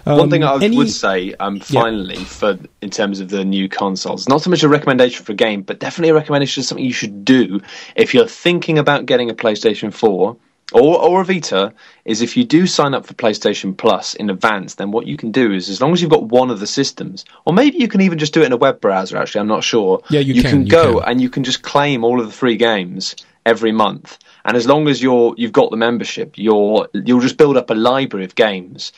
One 0.03 0.19
Um, 0.21 0.29
thing 0.29 0.43
I 0.43 0.55
any- 0.61 0.77
would 0.77 0.91
say, 0.91 1.33
um, 1.39 1.59
finally, 1.59 2.23
for 2.23 2.57
in 2.81 2.89
terms 2.91 3.19
of 3.19 3.29
the 3.29 3.43
new 3.43 3.67
consoles, 3.67 4.27
not 4.29 4.41
so 4.41 4.49
much 4.49 4.61
a 4.63 4.69
recommendation 4.69 5.25
for 5.25 5.31
a 5.31 5.35
game, 5.35 5.61
but 5.63 5.79
definitely 5.79 6.09
a 6.09 6.13
recommendation 6.13 6.61
of 6.61 6.65
something 6.67 6.85
you 6.85 6.93
should 6.93 7.25
do 7.25 7.59
if 7.95 8.13
you're 8.13 8.27
thinking 8.27 8.77
about 8.77 9.05
getting 9.07 9.29
a 9.31 9.33
PlayStation 9.33 9.91
4 9.91 10.35
or, 10.73 11.01
or 11.01 11.21
a 11.21 11.25
Vita. 11.25 11.73
Is 12.05 12.21
if 12.21 12.37
you 12.37 12.43
do 12.43 12.67
sign 12.67 12.93
up 12.93 13.05
for 13.07 13.15
PlayStation 13.15 13.75
Plus 13.75 14.13
in 14.13 14.29
advance, 14.29 14.75
then 14.75 14.91
what 14.91 15.07
you 15.07 15.17
can 15.17 15.31
do 15.31 15.51
is, 15.51 15.69
as 15.69 15.81
long 15.81 15.91
as 15.93 16.01
you've 16.03 16.11
got 16.11 16.23
one 16.23 16.51
of 16.51 16.59
the 16.59 16.67
systems, 16.67 17.25
or 17.45 17.53
maybe 17.53 17.77
you 17.79 17.87
can 17.87 18.01
even 18.01 18.19
just 18.19 18.33
do 18.33 18.41
it 18.43 18.45
in 18.45 18.51
a 18.51 18.57
web 18.57 18.79
browser. 18.81 19.17
Actually, 19.17 19.41
I'm 19.41 19.47
not 19.47 19.63
sure. 19.63 20.01
Yeah, 20.11 20.19
you 20.19 20.43
can, 20.43 20.65
you 20.65 20.71
go 20.71 20.99
can. 20.99 21.09
and 21.09 21.21
you 21.21 21.29
can 21.29 21.43
just 21.43 21.63
claim 21.63 22.03
all 22.03 22.19
of 22.19 22.27
the 22.27 22.31
free 22.33 22.57
games 22.57 23.15
every 23.45 23.71
month. 23.71 24.19
And 24.43 24.55
as 24.55 24.67
long 24.67 24.87
as 24.87 25.01
you're 25.01 25.33
you've 25.37 25.51
got 25.51 25.71
the 25.71 25.77
membership, 25.77 26.33
you're 26.37 26.87
you'll 26.93 27.21
just 27.21 27.37
build 27.37 27.57
up 27.57 27.71
a 27.71 27.73
library 27.73 28.25
of 28.25 28.35
games 28.35 28.91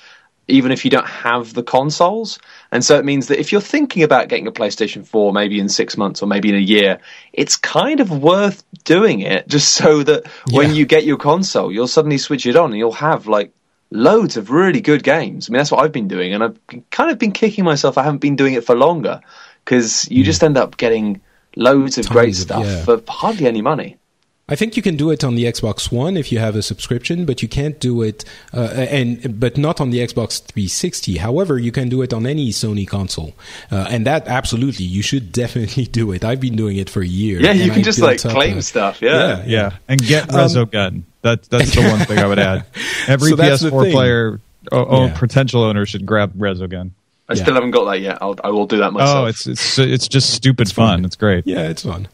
even 0.47 0.71
if 0.71 0.85
you 0.85 0.91
don't 0.91 1.07
have 1.07 1.53
the 1.53 1.63
consoles. 1.63 2.39
And 2.71 2.83
so 2.83 2.97
it 2.97 3.05
means 3.05 3.27
that 3.27 3.39
if 3.39 3.51
you're 3.51 3.61
thinking 3.61 4.03
about 4.03 4.29
getting 4.29 4.47
a 4.47 4.51
PlayStation 4.51 5.05
4 5.05 5.33
maybe 5.33 5.59
in 5.59 5.69
six 5.69 5.97
months 5.97 6.21
or 6.21 6.27
maybe 6.27 6.49
in 6.49 6.55
a 6.55 6.59
year, 6.59 6.99
it's 7.33 7.57
kind 7.57 7.99
of 7.99 8.11
worth 8.11 8.63
doing 8.83 9.21
it 9.21 9.47
just 9.47 9.73
so 9.73 10.03
that 10.03 10.27
when 10.51 10.73
you 10.73 10.85
get 10.85 11.03
your 11.03 11.17
console, 11.17 11.71
you'll 11.71 11.87
suddenly 11.87 12.17
switch 12.17 12.45
it 12.45 12.55
on 12.55 12.71
and 12.71 12.77
you'll 12.77 12.91
have 12.93 13.27
like 13.27 13.51
loads 13.91 14.37
of 14.37 14.49
really 14.49 14.81
good 14.81 15.03
games. 15.03 15.49
I 15.49 15.51
mean, 15.51 15.57
that's 15.57 15.71
what 15.71 15.83
I've 15.83 15.91
been 15.91 16.07
doing. 16.07 16.33
And 16.33 16.43
I've 16.43 16.59
kind 16.89 17.11
of 17.11 17.19
been 17.19 17.31
kicking 17.31 17.65
myself. 17.65 17.97
I 17.97 18.03
haven't 18.03 18.19
been 18.19 18.35
doing 18.35 18.53
it 18.53 18.63
for 18.63 18.75
longer 18.75 19.21
because 19.65 20.09
you 20.09 20.23
hmm. 20.23 20.25
just 20.25 20.43
end 20.43 20.57
up 20.57 20.77
getting 20.77 21.21
loads 21.55 21.97
of 21.97 22.07
great 22.09 22.25
Tons 22.25 22.39
of- 22.39 22.43
stuff 22.43 22.65
yeah. 22.65 22.83
for 22.83 23.01
hardly 23.07 23.47
any 23.47 23.61
money. 23.61 23.97
I 24.49 24.55
think 24.55 24.77
you 24.77 24.81
can 24.81 24.95
do 24.95 25.11
it 25.11 25.25
on 25.25 25.35
the 25.35 25.43
Xbox 25.43 25.91
One 25.91 26.15
if 26.15 26.31
you 26.31 26.39
have 26.39 26.55
a 26.55 26.61
subscription, 26.61 27.25
but 27.25 27.41
you 27.41 27.49
can't 27.49 27.77
do 27.81 28.01
it, 28.01 28.23
uh, 28.53 28.61
and 28.89 29.37
but 29.39 29.57
not 29.57 29.81
on 29.81 29.89
the 29.89 29.99
Xbox 29.99 30.41
360. 30.41 31.17
However, 31.17 31.59
you 31.59 31.73
can 31.73 31.89
do 31.89 32.01
it 32.01 32.13
on 32.13 32.25
any 32.25 32.49
Sony 32.51 32.87
console, 32.87 33.33
uh, 33.71 33.87
and 33.89 34.05
that 34.05 34.25
absolutely 34.29 34.85
you 34.85 35.01
should 35.01 35.31
definitely 35.43 35.83
do 35.85 36.13
it. 36.13 36.23
I've 36.23 36.39
been 36.39 36.55
doing 36.55 36.77
it 36.77 36.89
for 36.89 37.03
years. 37.03 37.43
Yeah, 37.43 37.51
you 37.51 37.71
can 37.71 37.79
I 37.81 37.83
just 37.83 37.99
like 37.99 38.19
claim 38.21 38.59
a- 38.59 38.61
stuff. 38.61 39.01
Yeah. 39.01 39.43
Yeah, 39.45 39.71
and 39.89 40.01
get 40.01 40.33
Um, 40.33 40.39
Resogun. 40.39 41.01
That, 41.23 41.43
that's 41.43 41.75
the 41.75 41.81
one 41.81 41.99
thing 42.05 42.19
I 42.19 42.25
would 42.27 42.39
add. 42.39 42.65
Every 43.07 43.31
So 43.31 43.35
PS4 43.35 43.91
player, 43.91 44.39
o- 44.71 44.85
own 44.85 45.09
Yeah. 45.09 45.17
potential 45.17 45.61
owner 45.63 45.85
should 45.85 46.05
grab 46.05 46.33
Resogun. 46.35 46.91
I 47.27 47.33
Yeah. 47.33 47.41
still 47.43 47.53
haven't 47.55 47.71
got 47.71 47.83
that 47.91 47.99
yet. 47.99 48.19
I'll, 48.21 48.35
I 48.45 48.51
will 48.51 48.65
do 48.65 48.77
that 48.77 48.93
myself. 48.93 49.17
Oh, 49.17 49.25
it's 49.25 49.45
it's 49.45 49.77
it's 49.77 50.07
just 50.07 50.29
stupid 50.29 50.71
fun. 50.71 51.03
It's 51.03 51.17
great. 51.17 51.45
Yeah, 51.45 51.67
it's 51.67 51.83
fun. 51.83 52.07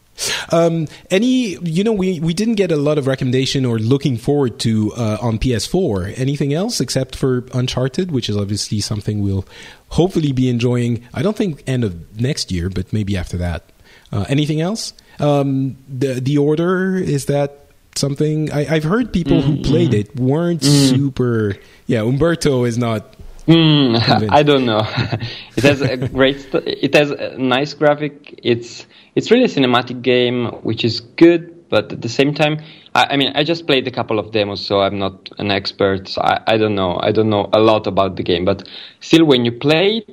Um, 0.51 0.87
any, 1.09 1.57
you 1.63 1.83
know, 1.83 1.91
we, 1.91 2.19
we 2.19 2.33
didn't 2.33 2.55
get 2.55 2.71
a 2.71 2.75
lot 2.77 2.97
of 2.97 3.07
recommendation 3.07 3.65
or 3.65 3.79
looking 3.79 4.17
forward 4.17 4.59
to 4.59 4.93
uh, 4.93 5.17
on 5.21 5.39
PS4. 5.39 6.13
Anything 6.17 6.53
else 6.53 6.79
except 6.79 7.15
for 7.15 7.45
Uncharted, 7.53 8.11
which 8.11 8.29
is 8.29 8.37
obviously 8.37 8.79
something 8.79 9.21
we'll 9.21 9.45
hopefully 9.89 10.31
be 10.31 10.49
enjoying. 10.49 11.03
I 11.13 11.21
don't 11.21 11.35
think 11.35 11.63
end 11.67 11.83
of 11.83 12.19
next 12.19 12.51
year, 12.51 12.69
but 12.69 12.93
maybe 12.93 13.17
after 13.17 13.37
that. 13.37 13.63
Uh, 14.11 14.25
anything 14.29 14.61
else? 14.61 14.93
Um, 15.19 15.77
the 15.87 16.13
the 16.15 16.37
order 16.37 16.95
is 16.95 17.25
that 17.25 17.67
something 17.95 18.51
I, 18.51 18.75
I've 18.75 18.83
heard 18.83 19.13
people 19.13 19.41
who 19.41 19.61
played 19.61 19.93
it 19.93 20.15
weren't 20.15 20.63
super. 20.63 21.55
Yeah, 21.87 22.01
Umberto 22.01 22.63
is 22.63 22.77
not. 22.77 23.12
Mm, 23.47 24.29
I 24.29 24.41
don't 24.41 24.65
know. 24.65 24.79
it 25.57 25.63
has 25.65 25.81
a 25.81 25.97
great. 25.97 26.39
St- 26.39 26.63
it 26.65 26.95
has 26.95 27.11
a 27.11 27.37
nice 27.37 27.73
graphic. 27.73 28.39
It's 28.41 28.85
it's 29.15 29.31
really 29.31 29.43
a 29.43 29.49
cinematic 29.49 30.01
game, 30.01 30.45
which 30.63 30.85
is 30.85 31.01
good. 31.01 31.67
But 31.67 31.91
at 31.91 32.01
the 32.01 32.07
same 32.07 32.33
time, 32.33 32.61
I, 32.95 33.07
I 33.11 33.17
mean, 33.17 33.33
I 33.35 33.43
just 33.43 33.67
played 33.67 33.85
a 33.85 33.91
couple 33.91 34.17
of 34.17 34.31
demos, 34.31 34.65
so 34.65 34.79
I'm 34.79 34.97
not 34.97 35.29
an 35.39 35.51
expert. 35.51 36.07
So 36.07 36.21
I, 36.21 36.39
I 36.47 36.57
don't 36.57 36.75
know. 36.75 36.97
I 37.01 37.11
don't 37.11 37.29
know 37.29 37.49
a 37.51 37.59
lot 37.59 37.85
about 37.85 38.15
the 38.15 38.23
game. 38.23 38.45
But 38.45 38.65
still, 39.01 39.25
when 39.25 39.43
you 39.43 39.51
play, 39.51 40.05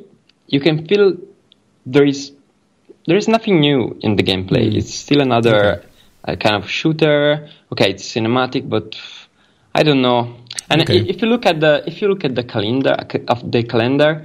you 0.49 0.59
can 0.59 0.87
feel 0.89 1.17
there 1.87 2.05
is 2.05 2.33
there 3.07 3.17
is 3.17 3.29
nothing 3.29 3.61
new 3.61 3.97
in 4.01 4.17
the 4.17 4.25
gameplay. 4.25 4.75
It's 4.75 4.93
still 4.93 5.21
another 5.21 5.85
uh, 6.25 6.35
kind 6.35 6.57
of 6.57 6.69
shooter. 6.69 7.49
Okay, 7.71 7.91
it's 7.91 8.13
cinematic, 8.13 8.69
but 8.69 9.01
I 9.73 9.85
don't 9.85 10.03
know. 10.03 10.40
And 10.69 10.83
Okay. 10.83 10.99
if 11.09 11.23
you 11.23 11.29
look 11.29 11.47
at 11.47 11.61
the 11.61 11.83
if 11.87 12.01
you 12.01 12.09
look 12.09 12.25
at 12.25 12.35
the 12.35 12.45
calendar 12.45 12.97
of 13.29 13.51
the 13.51 13.63
calendar, 13.63 14.23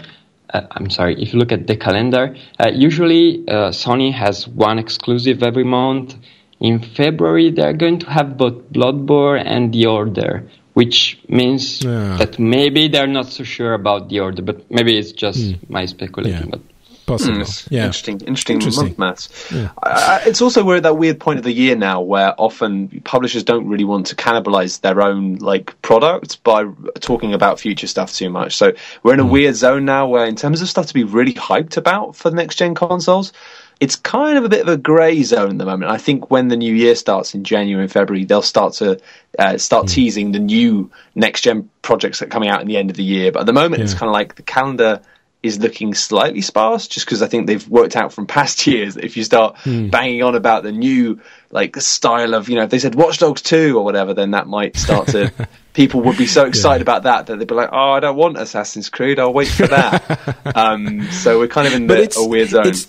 uh, 0.54 0.62
I'm 0.72 0.90
sorry. 0.90 1.22
If 1.22 1.34
you 1.34 1.40
look 1.40 1.52
at 1.52 1.68
the 1.68 1.76
calendar, 1.76 2.36
uh, 2.60 2.70
usually 2.74 3.44
uh, 3.48 3.72
Sony 3.72 4.12
has 4.14 4.48
one 4.48 4.78
exclusive 4.80 5.44
every 5.44 5.64
month, 5.64 6.16
in 6.60 6.80
February 6.80 7.52
they're 7.52 7.74
going 7.74 8.00
to 8.00 8.10
have 8.10 8.38
both 8.38 8.72
Bloodborne 8.72 9.44
and 9.46 9.74
The 9.74 9.86
Order, 9.88 10.48
which 10.74 11.20
means 11.28 11.84
yeah. 11.84 12.18
that 12.18 12.40
maybe 12.40 12.88
they're 12.88 13.08
not 13.08 13.28
so 13.28 13.44
sure 13.44 13.74
about 13.74 14.10
The 14.10 14.20
Order, 14.20 14.42
but 14.42 14.70
maybe 14.72 14.98
it's 14.98 15.12
just 15.12 15.40
mm. 15.40 15.70
my 15.70 15.86
speculation. 15.86 16.46
Yeah. 16.46 16.52
But 16.52 16.62
Possible. 17.06 17.38
Mm, 17.38 17.68
yeah. 17.70 17.86
Interesting, 17.86 18.22
interesting, 18.22 18.56
interesting. 18.56 18.86
month 18.86 19.00
maths. 19.00 19.52
Yeah. 19.52 19.70
Uh, 19.82 20.20
it's 20.26 20.42
also 20.42 20.64
we're 20.64 20.78
at 20.78 20.84
that 20.84 20.98
weird 20.98 21.20
point 21.20 21.38
of 21.38 21.46
the 21.46 21.52
year 21.52 21.76
now 21.76 22.02
where 22.02 22.34
often 22.40 23.02
publishers 23.04 23.44
don't 23.44 23.68
really 23.68 23.84
want 23.84 24.08
to 24.08 24.16
cannibalize 24.16 24.82
their 24.82 25.02
own 25.02 25.36
like 25.36 25.80
product 25.84 26.44
by 26.44 26.66
talking 27.02 27.34
about 27.34 27.60
future 27.60 27.86
stuff 27.86 28.14
too 28.14 28.30
much. 28.30 28.56
So 28.56 28.74
we're 29.04 29.14
in 29.14 29.20
a 29.20 29.24
mm. 29.24 29.30
weird 29.30 29.56
zone 29.56 29.86
now 29.86 30.08
where, 30.08 30.26
in 30.26 30.36
terms 30.36 30.62
of 30.62 30.70
stuff 30.70 30.88
to 30.88 30.94
be 30.96 31.04
really 31.04 31.34
hyped 31.34 31.78
about 31.78 32.16
for 32.16 32.32
the 32.32 32.36
next 32.36 32.56
gen 32.56 32.74
consoles, 32.74 33.34
it's 33.80 33.96
kind 33.96 34.38
of 34.38 34.44
a 34.44 34.50
bit 34.50 34.62
of 34.62 34.68
a 34.68 34.78
grey 34.78 35.22
zone 35.22 35.52
at 35.52 35.58
the 35.58 35.66
moment. 35.66 35.92
I 35.92 35.98
think 35.98 36.32
when 36.32 36.48
the 36.48 36.58
new 36.58 36.74
year 36.74 36.96
starts 36.96 37.36
in 37.36 37.44
January 37.44 37.84
and 37.84 37.92
February, 37.92 38.26
they'll 38.26 38.42
start 38.42 38.74
to 38.76 39.00
uh, 39.38 39.58
start 39.58 39.86
mm. 39.86 39.92
teasing 39.92 40.32
the 40.32 40.40
new 40.40 40.90
next 41.14 41.42
gen 41.42 41.70
projects 41.82 42.20
that 42.20 42.28
are 42.28 42.30
coming 42.30 42.50
out 42.50 42.62
in 42.62 42.68
the 42.68 42.78
end 42.78 42.90
of 42.90 42.96
the 42.96 43.04
year. 43.04 43.32
But 43.32 43.42
at 43.42 43.46
the 43.46 43.54
moment, 43.54 43.80
yeah. 43.80 43.84
it's 43.84 43.94
kind 43.94 44.10
of 44.10 44.14
like 44.14 44.36
the 44.36 44.44
calendar 44.44 45.02
is 45.46 45.60
looking 45.60 45.94
slightly 45.94 46.42
sparse 46.42 46.88
just 46.88 47.06
because 47.06 47.22
I 47.22 47.28
think 47.28 47.48
they've 47.48 47.68
worked 47.70 47.96
out 47.96 48.12
from 48.12 48.28
past 48.36 48.66
years 48.68 48.96
that 48.96 49.06
if 49.06 49.16
you 49.16 49.24
start 49.24 49.58
hmm. 49.60 49.90
banging 49.90 50.24
on 50.24 50.36
about 50.36 50.64
the 50.64 50.72
new 50.72 51.20
like 51.52 51.76
style 51.78 52.34
of 52.34 52.50
you 52.50 52.56
know 52.56 52.64
if 52.64 52.70
they 52.70 52.80
said 52.80 52.96
Watch 52.96 53.20
Dogs 53.20 53.42
2 53.42 53.78
or 53.78 53.86
whatever 53.86 54.14
then 54.14 54.32
that 54.32 54.48
might 54.48 54.76
start 54.76 55.08
to 55.10 55.32
people 55.74 56.02
would 56.02 56.18
be 56.18 56.28
so 56.28 56.46
excited 56.46 56.80
yeah. 56.80 56.94
about 56.94 57.04
that 57.04 57.28
that 57.28 57.40
they'd 57.40 57.48
be 57.48 57.56
like 57.56 57.70
oh 57.72 57.92
I 57.92 58.00
don't 58.00 58.18
want 58.18 58.38
Assassin's 58.38 58.90
Creed 58.90 59.20
I'll 59.20 59.34
wait 59.34 59.48
for 59.48 59.68
that 59.68 60.38
um, 60.56 61.10
so 61.12 61.40
we're 61.40 61.48
kind 61.48 61.68
of 61.68 61.74
in 61.74 61.88
the, 61.88 62.16
a 62.18 62.28
weird 62.28 62.50
zone 62.50 62.68
it's, 62.68 62.88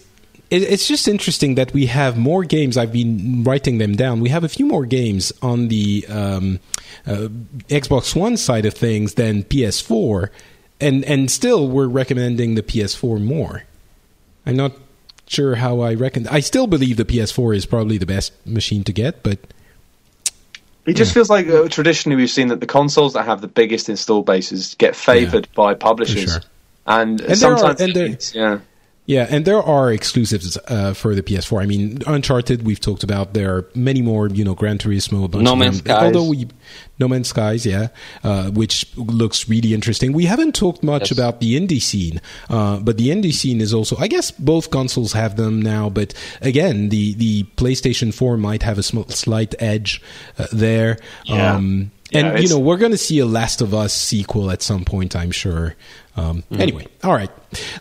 it's 0.51 0.87
just 0.87 1.09
interesting 1.09 1.57
that 1.57 1.73
we 1.73 1.87
have 1.87 2.17
more 2.17 2.45
games. 2.45 2.77
I've 2.77 2.93
been 2.93 3.43
writing 3.43 3.79
them 3.79 3.97
down. 3.97 4.21
We 4.21 4.29
have 4.29 4.45
a 4.45 4.49
few 4.49 4.65
more 4.65 4.87
games 4.87 5.33
on 5.43 5.67
the 5.67 6.07
um, 6.09 6.61
uh, 7.05 7.29
Xbox 7.69 8.15
One 8.15 8.37
side 8.37 8.65
of 8.65 8.75
things 8.75 9.15
than 9.15 9.43
PS4 9.43 10.31
and 10.81 11.05
and 11.05 11.31
still 11.31 11.69
we're 11.69 11.87
recommending 11.89 12.55
the 12.55 12.63
PS4 12.63 13.23
more. 13.23 13.65
I'm 14.45 14.57
not 14.57 14.73
sure 15.27 15.57
how 15.57 15.81
I 15.81 15.95
reckon. 15.95 16.29
I 16.29 16.41
still 16.41 16.67
believe 16.67 16.97
the 16.97 17.05
PS4 17.05 17.57
is 17.57 17.67
probably 17.67 17.99
the 17.99 18.07
best 18.07 18.33
machine 18.47 18.85
to 18.85 18.93
get, 18.93 19.23
but 19.23 19.39
it 20.85 20.95
just 20.95 21.11
yeah. 21.11 21.15
feels 21.15 21.31
like 21.31 21.49
uh, 21.49 21.69
traditionally 21.69 22.17
we've 22.17 22.31
seen 22.31 22.49
that 22.49 22.61
the 22.61 22.67
consoles 22.67 23.15
that 23.15 23.25
have 23.25 23.41
the 23.41 23.49
biggest 23.49 23.89
install 23.89 24.23
bases 24.23 24.75
get 24.77 24.95
favored 24.95 25.47
yeah, 25.47 25.55
by 25.55 25.75
publishers, 25.75 26.33
sure. 26.33 26.43
and, 26.87 27.21
and, 27.21 27.39
sometimes 27.39 27.81
are, 27.81 27.85
and 27.85 28.35
yeah. 28.35 28.59
Yeah, 29.07 29.29
and 29.31 29.45
there 29.45 29.63
are 29.63 29.93
exclusives 29.93 30.59
uh, 30.67 30.93
for 30.93 31.15
the 31.15 31.23
PS4. 31.23 31.63
I 31.63 31.67
mean, 31.67 32.03
Uncharted, 32.09 32.67
we've 32.67 32.81
talked 32.81 33.05
about. 33.05 33.35
There 33.35 33.55
are 33.55 33.71
many 33.73 34.03
more, 34.03 34.29
you 34.29 34.45
know, 34.45 34.57
Gran 34.57 34.79
Turismo, 34.79 35.25
a 35.25 35.29
bunch 35.29 35.45
no 35.45 35.55
Man's 35.55 35.79
Skies. 35.79 36.03
Although 36.03 36.31
we, 36.31 36.49
No 36.99 37.07
Man's 37.07 37.29
Skies, 37.29 37.65
yeah, 37.65 37.89
uh, 38.25 38.51
which 38.51 38.85
looks 38.97 39.49
really 39.49 39.75
interesting. 39.75 40.13
We 40.13 40.25
haven't 40.25 40.57
talked 40.57 40.83
much 40.83 41.03
yes. 41.03 41.13
about 41.13 41.41
the 41.41 41.59
indie 41.59 41.81
scene, 41.81 42.21
uh, 42.51 42.81
but 42.81 42.99
the 42.99 43.11
indie 43.11 43.33
scene 43.33 43.61
is 43.61 43.73
also, 43.73 43.97
I 43.97 44.09
guess, 44.09 44.33
both 44.33 44.71
consoles 44.71 45.13
have 45.13 45.37
them 45.37 45.63
now. 45.63 45.89
But 45.89 46.13
again, 46.43 46.89
the 46.89 47.15
the 47.15 47.45
PlayStation 47.57 48.13
4 48.13 48.37
might 48.37 48.65
have 48.65 48.77
a 48.77 48.83
sm- 48.83 49.09
slight 49.11 49.55
edge 49.61 50.03
uh, 50.37 50.49
there. 50.53 50.99
Yeah. 51.27 51.55
Um, 51.55 51.93
and 52.13 52.27
yeah, 52.29 52.39
you 52.39 52.49
know 52.49 52.59
we're 52.59 52.77
going 52.77 52.93
to 52.93 52.99
see 52.99 53.19
a 53.19 53.27
Last 53.27 53.61
of 53.61 53.75
Us 53.75 53.93
sequel 53.93 54.51
at 54.51 54.63
some 54.63 54.85
point, 54.85 55.17
I'm 55.17 55.33
sure. 55.33 55.75
Um, 56.17 56.43
mm. 56.51 56.61
Anyway, 56.61 56.87
all 57.05 57.13
right, 57.13 57.31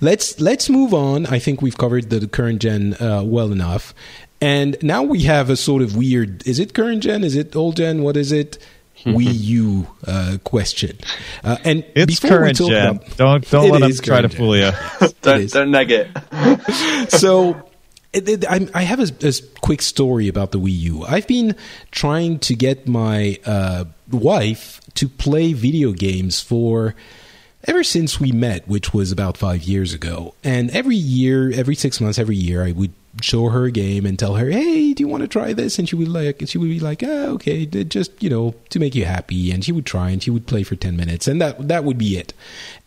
let's 0.02 0.40
let's 0.40 0.70
move 0.70 0.94
on. 0.94 1.26
I 1.26 1.40
think 1.40 1.62
we've 1.62 1.78
covered 1.78 2.10
the 2.10 2.28
current 2.28 2.62
gen 2.62 2.96
uh, 2.96 3.24
well 3.26 3.52
enough, 3.52 3.94
and 4.42 4.78
now 4.82 5.04
we 5.04 5.24
have 5.24 5.50
a 5.50 5.56
sort 5.56 5.82
of 5.82 5.96
weird: 5.96 6.46
is 6.46 6.60
it 6.60 6.74
current 6.74 7.04
gen? 7.04 7.24
Is 7.24 7.36
it 7.36 7.56
old 7.56 7.78
gen? 7.78 8.04
What 8.04 8.18
is 8.18 8.32
it? 8.32 8.58
Wii 9.06 9.34
U 9.34 9.88
uh, 10.08 10.38
question. 10.44 10.98
Uh, 11.44 11.58
and 11.64 11.86
it's 11.96 12.20
current 12.20 12.58
gen. 12.58 12.96
About, 12.98 13.18
don't 13.18 13.50
don't 13.50 13.70
let 13.70 13.82
them 13.82 13.92
try 14.02 14.22
to 14.22 14.30
fool 14.30 14.58
you. 14.58 14.72
don't, 15.22 15.50
don't 15.52 15.72
neg 15.72 15.92
it. 15.92 17.12
so 17.12 17.70
it, 18.14 18.28
it, 18.28 18.46
I, 18.50 18.68
I, 18.74 18.82
have 18.84 19.00
a, 19.00 19.28
a, 19.28 19.34
quick 19.62 19.82
story 19.82 20.28
about 20.28 20.52
the 20.52 20.60
Wii 20.60 20.80
U. 20.80 21.04
I've 21.04 21.28
been 21.28 21.56
trying 21.92 22.40
to 22.40 22.56
get 22.56 22.88
my 22.88 23.38
uh, 23.46 23.86
wife 24.10 24.82
to 24.96 25.08
play 25.08 25.54
video 25.54 25.92
games 25.92 26.42
for 26.42 26.96
ever 27.68 27.84
since 27.84 28.20
we 28.20 28.32
met, 28.32 28.68
which 28.68 28.94
was 28.94 29.12
about 29.12 29.38
five 29.38 29.64
years 29.64 29.94
ago. 29.94 30.34
And 30.44 30.70
every 30.72 30.96
year, 30.96 31.52
every 31.52 31.76
six 31.76 32.00
months, 32.00 32.20
every 32.20 32.36
year, 32.36 32.64
I 32.64 32.72
would 32.72 32.94
show 33.22 33.50
her 33.50 33.66
a 33.66 33.72
game 33.72 34.06
and 34.06 34.18
tell 34.20 34.36
her, 34.36 34.50
"Hey, 34.50 34.94
do 34.94 35.02
you 35.02 35.08
want 35.08 35.22
to 35.22 35.28
try 35.28 35.54
this?" 35.54 35.80
And 35.80 35.88
she 35.88 35.96
would 35.96 36.08
like, 36.08 36.44
she 36.48 36.58
would 36.58 36.70
be 36.70 36.80
like, 36.80 37.04
"Oh, 37.04 37.34
okay, 37.34 37.66
just 37.66 38.12
you 38.22 38.30
know, 38.30 38.56
to 38.70 38.80
make 38.80 38.96
you 38.96 39.06
happy." 39.06 39.52
And 39.52 39.64
she 39.64 39.72
would 39.72 39.86
try, 39.86 40.10
and 40.10 40.22
she 40.22 40.32
would 40.32 40.48
play 40.48 40.64
for 40.64 40.76
ten 40.76 40.96
minutes, 40.98 41.28
and 41.28 41.42
that 41.42 41.68
that 41.68 41.84
would 41.84 41.98
be 41.98 42.18
it. 42.18 42.34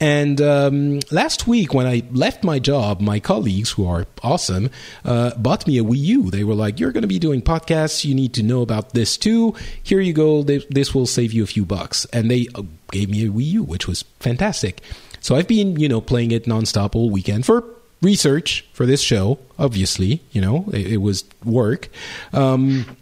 And 0.01 0.41
um, 0.41 1.01
last 1.11 1.47
week, 1.47 1.75
when 1.75 1.87
I 1.87 2.03
left 2.11 2.45
my 2.45 2.59
job, 2.59 3.01
my 3.01 3.21
colleagues, 3.21 3.71
who 3.73 3.87
are 3.87 4.07
awesome, 4.23 4.71
uh, 5.05 5.35
bought 5.37 5.67
me 5.67 5.79
a 5.79 5.85
Wii 5.85 5.99
U. 5.99 6.31
They 6.31 6.45
were 6.45 6.55
like, 6.55 6.79
"You're 6.79 6.93
going 6.93 7.03
to 7.03 7.09
be 7.09 7.19
doing 7.19 7.43
podcasts. 7.43 8.05
You 8.05 8.15
need 8.15 8.35
to 8.35 8.43
know 8.43 8.63
about 8.63 8.95
this 8.95 9.17
too. 9.17 9.55
Here 9.83 10.01
you 10.01 10.13
go. 10.13 10.43
This 10.43 10.95
will 10.95 11.07
save 11.07 11.33
you 11.33 11.43
a 11.43 11.47
few 11.47 11.65
bucks." 11.65 12.07
And 12.13 12.31
they 12.31 12.49
uh, 12.55 12.63
gave 12.91 13.09
me 13.11 13.25
a 13.27 13.31
Wii 13.31 13.45
U, 13.45 13.63
which 13.63 13.87
was 13.87 14.05
fantastic. 14.21 14.83
So 15.21 15.37
I've 15.37 15.49
been, 15.49 15.79
you 15.79 15.89
know, 15.89 16.01
playing 16.01 16.31
it 16.31 16.45
nonstop 16.45 16.95
all 16.95 17.11
weekend 17.11 17.45
for 17.45 17.78
research 18.01 18.65
for 18.73 18.87
this 18.87 19.01
show. 19.01 19.39
Obviously, 19.59 20.23
you 20.33 20.41
know, 20.41 20.67
it, 20.73 20.93
it 20.95 20.97
was 20.99 21.25
work. 21.45 21.89
Um, 22.33 22.97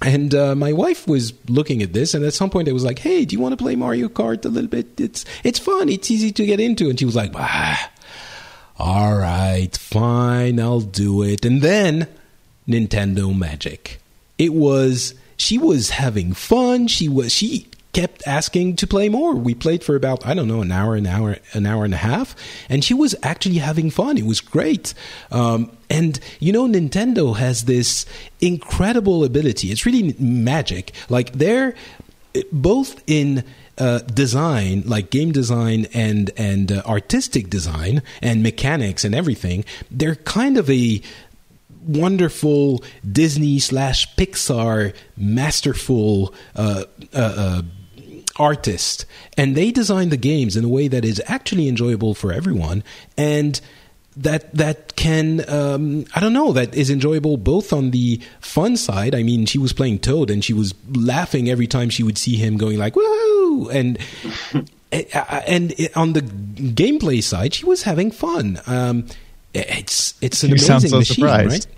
and 0.00 0.34
uh, 0.34 0.54
my 0.54 0.72
wife 0.72 1.08
was 1.08 1.32
looking 1.48 1.82
at 1.82 1.92
this, 1.92 2.14
and 2.14 2.24
at 2.24 2.32
some 2.32 2.50
point, 2.50 2.68
it 2.68 2.72
was 2.72 2.84
like, 2.84 3.00
"Hey, 3.00 3.24
do 3.24 3.34
you 3.34 3.40
want 3.40 3.52
to 3.52 3.62
play 3.62 3.74
Mario 3.74 4.08
Kart 4.08 4.44
a 4.44 4.48
little 4.48 4.70
bit? 4.70 5.00
It's 5.00 5.24
it's 5.42 5.58
fun. 5.58 5.88
It's 5.88 6.10
easy 6.10 6.30
to 6.32 6.46
get 6.46 6.60
into." 6.60 6.88
And 6.88 6.98
she 6.98 7.04
was 7.04 7.16
like, 7.16 7.32
"Ah, 7.34 7.90
all 8.78 9.16
right, 9.16 9.76
fine, 9.76 10.60
I'll 10.60 10.80
do 10.80 11.22
it." 11.22 11.44
And 11.44 11.62
then 11.62 12.06
Nintendo 12.68 13.36
Magic. 13.36 14.00
It 14.38 14.54
was 14.54 15.14
she 15.36 15.58
was 15.58 15.90
having 15.90 16.32
fun. 16.32 16.86
She 16.86 17.08
was 17.08 17.32
she 17.32 17.67
kept 17.92 18.22
asking 18.26 18.76
to 18.76 18.86
play 18.86 19.08
more. 19.08 19.34
We 19.34 19.54
played 19.54 19.82
for 19.82 19.96
about 19.96 20.26
I 20.26 20.34
don't 20.34 20.48
know 20.48 20.60
an 20.60 20.72
hour, 20.72 20.94
an 20.94 21.06
hour, 21.06 21.38
an 21.52 21.66
hour 21.66 21.84
and 21.84 21.94
a 21.94 21.98
half, 21.98 22.34
and 22.68 22.84
she 22.84 22.94
was 22.94 23.14
actually 23.22 23.58
having 23.58 23.90
fun. 23.90 24.18
It 24.18 24.26
was 24.26 24.40
great. 24.40 24.94
Um, 25.30 25.72
and 25.90 26.20
you 26.38 26.52
know, 26.52 26.66
Nintendo 26.66 27.36
has 27.36 27.64
this 27.64 28.06
incredible 28.40 29.24
ability. 29.24 29.70
It's 29.70 29.86
really 29.86 30.14
magic. 30.18 30.92
Like 31.08 31.32
they're 31.32 31.74
both 32.52 33.02
in 33.06 33.44
uh, 33.78 34.00
design, 34.00 34.82
like 34.86 35.10
game 35.10 35.32
design 35.32 35.86
and 35.94 36.30
and 36.36 36.72
uh, 36.72 36.82
artistic 36.84 37.48
design 37.48 38.02
and 38.20 38.42
mechanics 38.42 39.04
and 39.04 39.14
everything. 39.14 39.64
They're 39.90 40.16
kind 40.16 40.58
of 40.58 40.68
a 40.68 41.00
wonderful 41.86 42.84
Disney 43.10 43.58
slash 43.58 44.14
Pixar 44.16 44.94
masterful 45.16 46.34
uh, 46.54 46.84
uh, 48.38 48.42
uh 48.42 48.48
artist, 48.48 49.06
and 49.36 49.56
they 49.56 49.70
design 49.70 50.08
the 50.08 50.16
games 50.16 50.56
in 50.56 50.64
a 50.64 50.68
way 50.68 50.88
that 50.88 51.04
is 51.04 51.22
actually 51.26 51.68
enjoyable 51.68 52.14
for 52.14 52.32
everyone, 52.32 52.82
and 53.16 53.60
that 54.16 54.52
that 54.54 54.96
can 54.96 55.48
um, 55.48 56.04
I 56.14 56.20
don't 56.20 56.32
know 56.32 56.52
that 56.52 56.74
is 56.74 56.90
enjoyable 56.90 57.36
both 57.36 57.72
on 57.72 57.90
the 57.90 58.20
fun 58.40 58.76
side. 58.76 59.14
I 59.14 59.22
mean, 59.22 59.46
she 59.46 59.58
was 59.58 59.72
playing 59.72 60.00
Toad 60.00 60.30
and 60.30 60.44
she 60.44 60.52
was 60.52 60.74
laughing 60.92 61.48
every 61.48 61.66
time 61.66 61.90
she 61.90 62.02
would 62.02 62.18
see 62.18 62.36
him 62.36 62.56
going 62.56 62.78
like 62.78 62.94
woohoo, 62.94 63.72
and 63.72 63.98
and 64.92 65.74
on 65.96 66.12
the 66.14 66.22
gameplay 66.22 67.22
side, 67.22 67.54
she 67.54 67.64
was 67.64 67.82
having 67.82 68.10
fun. 68.10 68.60
Um, 68.66 69.06
it's 69.54 70.14
it's 70.20 70.42
an 70.42 70.50
you 70.50 70.56
amazing 70.56 70.90
so 70.90 70.98
machine, 70.98 71.14
surprised. 71.14 71.68
right? 71.68 71.77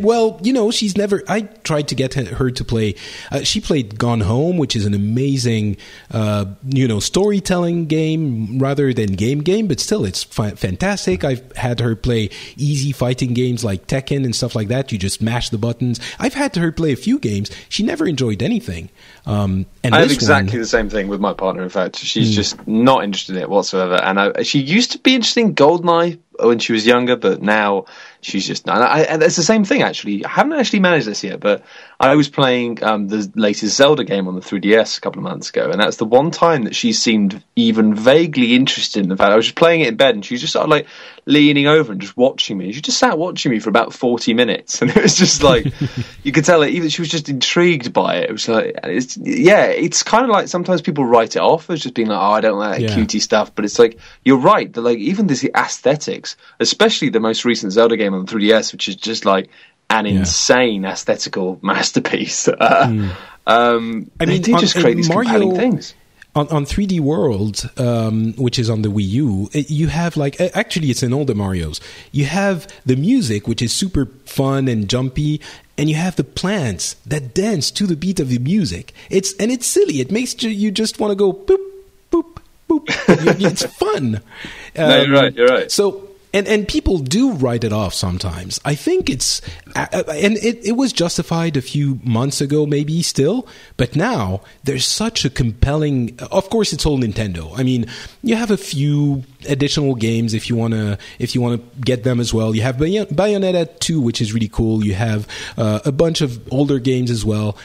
Well, 0.00 0.40
you 0.42 0.52
know, 0.52 0.70
she's 0.70 0.96
never. 0.96 1.22
I 1.28 1.42
tried 1.42 1.88
to 1.88 1.94
get 1.94 2.14
her 2.14 2.50
to 2.50 2.64
play. 2.64 2.94
Uh, 3.30 3.42
she 3.42 3.60
played 3.60 3.98
Gone 3.98 4.20
Home, 4.20 4.56
which 4.56 4.74
is 4.74 4.86
an 4.86 4.94
amazing, 4.94 5.76
uh, 6.10 6.46
you 6.68 6.88
know, 6.88 7.00
storytelling 7.00 7.86
game 7.86 8.58
rather 8.58 8.92
than 8.92 9.12
game 9.12 9.40
game, 9.40 9.68
but 9.68 9.80
still, 9.80 10.04
it's 10.04 10.24
fa- 10.24 10.56
fantastic. 10.56 11.24
I've 11.24 11.52
had 11.52 11.80
her 11.80 11.94
play 11.96 12.30
easy 12.56 12.92
fighting 12.92 13.34
games 13.34 13.64
like 13.64 13.86
Tekken 13.86 14.24
and 14.24 14.34
stuff 14.34 14.54
like 14.54 14.68
that. 14.68 14.92
You 14.92 14.98
just 14.98 15.22
mash 15.22 15.50
the 15.50 15.58
buttons. 15.58 16.00
I've 16.18 16.34
had 16.34 16.56
her 16.56 16.72
play 16.72 16.92
a 16.92 16.96
few 16.96 17.18
games. 17.18 17.50
She 17.68 17.82
never 17.82 18.06
enjoyed 18.06 18.42
anything. 18.42 18.90
Um, 19.26 19.66
and 19.84 19.94
I 19.94 20.00
have 20.00 20.10
exactly 20.10 20.52
one, 20.52 20.60
the 20.60 20.66
same 20.66 20.88
thing 20.88 21.08
with 21.08 21.20
my 21.20 21.34
partner. 21.34 21.62
In 21.62 21.68
fact, 21.68 21.96
she's 21.96 22.32
mm. 22.32 22.34
just 22.34 22.66
not 22.66 23.04
interested 23.04 23.36
in 23.36 23.42
it 23.42 23.50
whatsoever. 23.50 23.94
And 23.94 24.18
I, 24.18 24.42
she 24.42 24.60
used 24.60 24.92
to 24.92 24.98
be 24.98 25.14
interested 25.14 25.40
in 25.40 25.54
Goldeneye 25.54 26.18
when 26.38 26.58
she 26.58 26.72
was 26.72 26.86
younger, 26.86 27.16
but 27.16 27.42
now 27.42 27.86
she's 28.20 28.46
just. 28.46 28.68
And, 28.68 28.82
I, 28.82 29.00
and 29.00 29.22
it's 29.22 29.36
the 29.36 29.42
same 29.42 29.64
thing 29.64 29.82
actually. 29.82 30.24
I 30.24 30.28
haven't 30.28 30.52
actually 30.54 30.80
managed 30.80 31.06
this 31.06 31.24
yet, 31.24 31.40
but 31.40 31.62
I 32.00 32.14
was 32.14 32.28
playing 32.28 32.82
um, 32.84 33.08
the 33.08 33.28
latest 33.34 33.76
Zelda 33.76 34.04
game 34.04 34.28
on 34.28 34.36
the 34.36 34.40
3DS 34.40 34.98
a 34.98 35.00
couple 35.00 35.18
of 35.18 35.24
months 35.24 35.48
ago, 35.50 35.68
and 35.68 35.80
that's 35.80 35.96
the 35.96 36.04
one 36.04 36.30
time 36.30 36.62
that 36.62 36.76
she 36.76 36.92
seemed 36.92 37.42
even 37.56 37.92
vaguely 37.92 38.54
interested 38.54 39.02
in 39.02 39.08
the 39.08 39.16
fact 39.16 39.32
I 39.32 39.36
was 39.36 39.46
just 39.46 39.56
playing 39.56 39.80
it 39.80 39.88
in 39.88 39.96
bed, 39.96 40.14
and 40.14 40.24
she 40.24 40.34
was 40.34 40.40
just 40.40 40.52
sort 40.52 40.62
of 40.62 40.70
like 40.70 40.86
leaning 41.26 41.66
over 41.66 41.90
and 41.90 42.00
just 42.00 42.16
watching 42.16 42.56
me. 42.56 42.70
She 42.72 42.80
just 42.80 42.98
sat 42.98 43.18
watching 43.18 43.50
me 43.50 43.58
for 43.58 43.68
about 43.68 43.92
40 43.92 44.32
minutes, 44.32 44.80
and 44.82 44.92
it 44.92 45.02
was 45.02 45.16
just 45.16 45.42
like 45.42 45.66
you 46.22 46.30
could 46.30 46.44
tell 46.44 46.62
it. 46.62 46.70
Even 46.70 46.88
she 46.88 47.02
was 47.02 47.08
just 47.08 47.28
intrigued 47.28 47.92
by 47.92 48.18
it. 48.18 48.30
It 48.30 48.32
was 48.32 48.48
like, 48.48 48.78
it's 48.84 49.16
yeah, 49.16 49.64
it's 49.64 50.04
kind 50.04 50.22
of 50.22 50.30
like 50.30 50.46
sometimes 50.46 50.82
people 50.82 51.04
write 51.04 51.34
it 51.34 51.42
off 51.42 51.68
as 51.68 51.80
just 51.80 51.94
being 51.94 52.08
like, 52.08 52.20
oh, 52.20 52.30
I 52.30 52.40
don't 52.40 52.60
like 52.60 52.78
that 52.78 52.88
yeah. 52.90 52.94
cutie 52.94 53.18
stuff, 53.18 53.52
but 53.52 53.64
it's 53.64 53.78
like 53.80 53.98
you're 54.24 54.38
right. 54.38 54.72
That 54.72 54.82
like 54.82 54.98
even 54.98 55.26
this 55.26 55.44
aesthetics, 55.44 56.36
especially 56.60 57.08
the 57.08 57.18
most 57.18 57.44
recent 57.44 57.72
Zelda 57.72 57.96
game 57.96 58.14
on 58.14 58.24
the 58.24 58.32
3DS, 58.32 58.70
which 58.70 58.88
is 58.88 58.94
just 58.94 59.24
like 59.24 59.50
an 59.90 60.06
yeah. 60.06 60.20
insane 60.20 60.84
aesthetical 60.84 61.58
masterpiece. 61.62 62.48
Uh, 62.58 62.86
mm. 62.86 63.10
um, 63.46 64.10
I 64.18 64.26
mean, 64.26 64.42
they 64.42 64.52
just 64.54 64.74
create 64.74 64.96
these 64.96 65.08
Mario, 65.08 65.30
compelling 65.30 65.56
things. 65.56 65.94
On, 66.34 66.48
on 66.48 66.64
3D 66.64 66.98
World, 67.00 67.70
um, 67.76 68.32
which 68.34 68.58
is 68.58 68.68
on 68.68 68.82
the 68.82 68.88
Wii 68.88 69.08
U, 69.08 69.50
you 69.52 69.86
have 69.86 70.16
like 70.16 70.40
actually 70.40 70.88
it's 70.88 71.02
in 71.02 71.12
all 71.12 71.24
the 71.24 71.34
Mario's. 71.34 71.80
You 72.10 72.24
have 72.26 72.66
the 72.84 72.96
music, 72.96 73.46
which 73.46 73.62
is 73.62 73.72
super 73.72 74.06
fun 74.24 74.66
and 74.66 74.88
jumpy, 74.88 75.40
and 75.76 75.88
you 75.88 75.94
have 75.94 76.16
the 76.16 76.24
plants 76.24 76.94
that 77.06 77.34
dance 77.34 77.70
to 77.72 77.86
the 77.86 77.96
beat 77.96 78.18
of 78.18 78.28
the 78.28 78.38
music. 78.38 78.92
It's 79.08 79.34
and 79.36 79.52
it's 79.52 79.66
silly. 79.66 80.00
It 80.00 80.10
makes 80.10 80.42
you 80.42 80.70
just 80.70 80.98
want 80.98 81.12
to 81.12 81.16
go 81.16 81.32
boop 81.32 81.64
boop 82.10 82.38
boop. 82.68 82.86
it's 83.40 83.64
fun. 83.64 84.16
Um, 84.16 84.88
no, 84.88 85.02
you're 85.02 85.14
right. 85.14 85.34
You're 85.34 85.48
right. 85.48 85.70
So 85.70 86.07
and 86.32 86.46
and 86.46 86.68
people 86.68 86.98
do 86.98 87.32
write 87.32 87.64
it 87.64 87.72
off 87.72 87.94
sometimes. 87.94 88.60
I 88.64 88.74
think 88.74 89.08
it's 89.08 89.40
and 89.74 90.36
it, 90.38 90.66
it 90.66 90.76
was 90.76 90.92
justified 90.92 91.56
a 91.56 91.62
few 91.62 92.00
months 92.02 92.40
ago, 92.40 92.66
maybe 92.66 93.02
still, 93.02 93.46
but 93.76 93.96
now 93.96 94.42
there's 94.64 94.86
such 94.86 95.24
a 95.24 95.30
compelling. 95.30 96.18
Of 96.30 96.50
course, 96.50 96.72
it's 96.72 96.84
all 96.84 96.98
Nintendo. 96.98 97.58
I 97.58 97.62
mean, 97.62 97.86
you 98.22 98.36
have 98.36 98.50
a 98.50 98.56
few 98.56 99.24
additional 99.48 99.94
games 99.94 100.34
if 100.34 100.50
you 100.50 100.56
wanna 100.56 100.98
if 101.18 101.34
you 101.34 101.40
wanna 101.40 101.60
get 101.80 102.04
them 102.04 102.20
as 102.20 102.34
well. 102.34 102.54
You 102.54 102.62
have 102.62 102.76
Bayonetta 102.76 103.78
two, 103.78 104.00
which 104.00 104.20
is 104.20 104.32
really 104.32 104.48
cool. 104.48 104.84
You 104.84 104.94
have 104.94 105.26
uh, 105.56 105.80
a 105.84 105.92
bunch 105.92 106.20
of 106.20 106.40
older 106.52 106.78
games 106.78 107.10
as 107.10 107.24
well, 107.24 107.56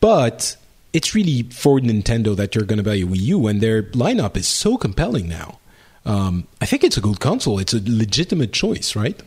but 0.00 0.56
it's 0.92 1.14
really 1.14 1.42
for 1.44 1.78
Nintendo 1.78 2.34
that 2.36 2.54
you're 2.54 2.64
going 2.64 2.78
to 2.78 2.82
buy 2.82 2.94
a 2.94 3.04
Wii 3.04 3.20
U, 3.20 3.46
and 3.46 3.60
their 3.60 3.82
lineup 3.82 4.36
is 4.36 4.48
so 4.48 4.78
compelling 4.78 5.28
now 5.28 5.58
um, 6.04 6.46
I 6.60 6.66
think 6.66 6.84
it's 6.84 6.96
a 6.96 7.00
good 7.00 7.20
console. 7.20 7.58
It's 7.58 7.74
a 7.74 7.80
legitimate 7.84 8.52
choice, 8.52 8.96
right? 8.96 9.20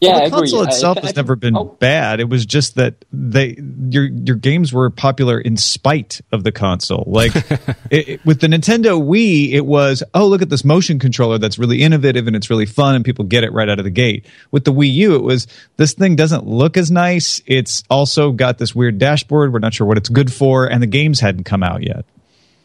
Yeah, 0.00 0.12
well, 0.12 0.24
the 0.24 0.30
console 0.30 0.62
itself 0.62 0.98
I, 0.98 1.00
I, 1.00 1.06
has 1.06 1.16
never 1.16 1.34
been 1.34 1.56
oh. 1.56 1.64
bad. 1.64 2.20
It 2.20 2.28
was 2.28 2.46
just 2.46 2.76
that 2.76 3.04
they 3.12 3.56
your 3.88 4.04
your 4.04 4.36
games 4.36 4.72
were 4.72 4.90
popular 4.90 5.40
in 5.40 5.56
spite 5.56 6.20
of 6.30 6.44
the 6.44 6.52
console. 6.52 7.02
Like 7.08 7.34
it, 7.90 8.08
it, 8.08 8.24
with 8.24 8.40
the 8.40 8.46
Nintendo 8.46 9.02
Wii, 9.02 9.52
it 9.52 9.66
was 9.66 10.04
oh 10.14 10.28
look 10.28 10.40
at 10.40 10.50
this 10.50 10.64
motion 10.64 11.00
controller 11.00 11.38
that's 11.38 11.58
really 11.58 11.82
innovative 11.82 12.28
and 12.28 12.36
it's 12.36 12.48
really 12.48 12.66
fun 12.66 12.94
and 12.94 13.04
people 13.04 13.24
get 13.24 13.42
it 13.42 13.52
right 13.52 13.68
out 13.68 13.80
of 13.80 13.84
the 13.84 13.90
gate. 13.90 14.24
With 14.52 14.64
the 14.64 14.72
Wii 14.72 14.92
U, 14.92 15.16
it 15.16 15.22
was 15.22 15.48
this 15.78 15.94
thing 15.94 16.14
doesn't 16.14 16.46
look 16.46 16.76
as 16.76 16.92
nice. 16.92 17.42
It's 17.46 17.82
also 17.90 18.30
got 18.30 18.58
this 18.58 18.76
weird 18.76 18.98
dashboard. 18.98 19.52
We're 19.52 19.58
not 19.58 19.74
sure 19.74 19.86
what 19.86 19.98
it's 19.98 20.08
good 20.08 20.32
for, 20.32 20.66
and 20.66 20.80
the 20.80 20.86
games 20.86 21.18
hadn't 21.18 21.44
come 21.44 21.64
out 21.64 21.82
yet. 21.82 22.04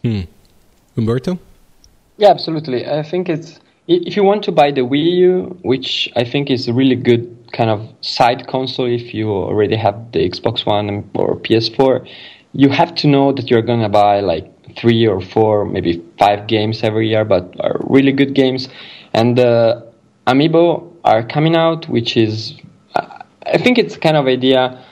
Hmm. 0.03 0.21
Umberto. 0.95 1.39
Yeah, 2.17 2.29
absolutely. 2.29 2.85
I 2.85 3.03
think 3.03 3.29
it's 3.29 3.59
if 3.87 4.15
you 4.15 4.23
want 4.23 4.43
to 4.45 4.51
buy 4.51 4.71
the 4.71 4.81
Wii 4.81 5.11
U, 5.17 5.59
which 5.63 6.09
I 6.15 6.23
think 6.23 6.49
is 6.49 6.67
a 6.67 6.73
really 6.73 6.95
good 6.95 7.51
kind 7.51 7.69
of 7.69 7.87
side 8.01 8.47
console 8.47 8.85
if 8.87 9.13
you 9.13 9.29
already 9.29 9.75
have 9.75 10.11
the 10.11 10.19
Xbox 10.29 10.65
One 10.65 11.09
or 11.15 11.35
PS4, 11.37 12.07
you 12.53 12.69
have 12.69 12.95
to 12.95 13.07
know 13.07 13.31
that 13.33 13.49
you're 13.49 13.61
gonna 13.61 13.89
buy 13.89 14.19
like 14.21 14.49
three 14.75 15.05
or 15.05 15.21
four, 15.21 15.65
maybe 15.65 16.03
five 16.17 16.47
games 16.47 16.83
every 16.83 17.09
year, 17.09 17.25
but 17.25 17.55
are 17.59 17.77
really 17.81 18.11
good 18.11 18.33
games. 18.33 18.69
And 19.13 19.37
the 19.37 19.47
uh, 19.47 20.31
Amiibo 20.31 20.91
are 21.03 21.23
coming 21.23 21.55
out, 21.55 21.89
which 21.89 22.15
is 22.15 22.53
I 23.45 23.57
think 23.57 23.77
it's 23.77 23.97
kind 23.97 24.15
of 24.15 24.27
idea 24.27 24.83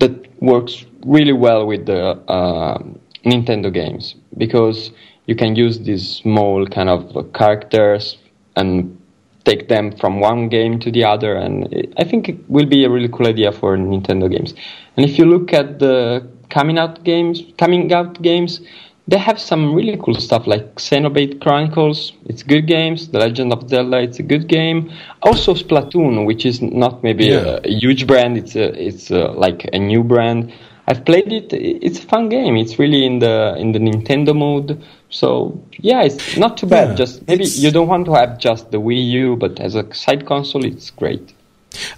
that 0.00 0.12
works 0.42 0.84
really 1.04 1.32
well 1.32 1.66
with 1.66 1.86
the 1.86 2.10
uh, 2.28 2.78
Nintendo 3.24 3.72
games 3.72 4.14
because 4.36 4.90
you 5.26 5.34
can 5.34 5.56
use 5.56 5.80
these 5.80 6.16
small 6.16 6.66
kind 6.66 6.88
of 6.88 7.32
characters 7.32 8.16
and 8.56 8.96
take 9.44 9.68
them 9.68 9.96
from 9.96 10.18
one 10.18 10.48
game 10.48 10.78
to 10.80 10.90
the 10.90 11.04
other 11.04 11.34
and 11.36 11.72
it, 11.72 11.92
i 11.98 12.04
think 12.04 12.28
it 12.28 12.38
will 12.48 12.66
be 12.66 12.84
a 12.84 12.90
really 12.90 13.08
cool 13.08 13.26
idea 13.26 13.52
for 13.52 13.76
nintendo 13.76 14.30
games 14.30 14.54
and 14.96 15.04
if 15.04 15.18
you 15.18 15.24
look 15.24 15.52
at 15.52 15.78
the 15.78 16.26
coming 16.50 16.78
out 16.78 17.02
games 17.04 17.42
coming 17.58 17.92
out 17.92 18.20
games 18.22 18.60
they 19.08 19.18
have 19.18 19.38
some 19.38 19.74
really 19.74 19.96
cool 20.02 20.14
stuff 20.14 20.46
like 20.46 20.74
Xenoblade 20.76 21.40
Chronicles. 21.40 22.12
It's 22.24 22.42
good 22.42 22.66
games. 22.66 23.08
The 23.08 23.18
Legend 23.20 23.52
of 23.52 23.68
Zelda. 23.68 23.98
It's 23.98 24.18
a 24.18 24.22
good 24.22 24.48
game. 24.48 24.90
Also 25.22 25.54
Splatoon, 25.54 26.26
which 26.26 26.44
is 26.44 26.60
not 26.60 27.04
maybe 27.04 27.26
yeah. 27.26 27.36
a, 27.36 27.60
a, 27.64 27.70
huge 27.70 28.06
brand. 28.06 28.36
It's 28.36 28.56
a, 28.56 28.66
it's 28.84 29.10
a, 29.12 29.28
like 29.28 29.70
a 29.72 29.78
new 29.78 30.02
brand. 30.02 30.52
I've 30.88 31.04
played 31.04 31.32
it. 31.32 31.52
It's 31.52 31.98
a 31.98 32.02
fun 32.02 32.28
game. 32.28 32.56
It's 32.56 32.78
really 32.78 33.04
in 33.04 33.18
the 33.18 33.56
in 33.58 33.72
the 33.72 33.80
Nintendo 33.80 34.36
mode. 34.36 34.82
So 35.10 35.60
yeah, 35.78 36.02
it's 36.02 36.36
not 36.36 36.56
too 36.56 36.66
bad. 36.66 36.90
Yeah, 36.90 36.94
just 36.94 37.26
maybe 37.26 37.44
you 37.44 37.70
don't 37.70 37.88
want 37.88 38.06
to 38.06 38.14
have 38.14 38.38
just 38.38 38.70
the 38.70 38.78
Wii 38.78 39.10
U, 39.10 39.36
but 39.36 39.58
as 39.58 39.74
a 39.74 39.92
side 39.92 40.26
console, 40.26 40.64
it's 40.64 40.90
great. 40.90 41.32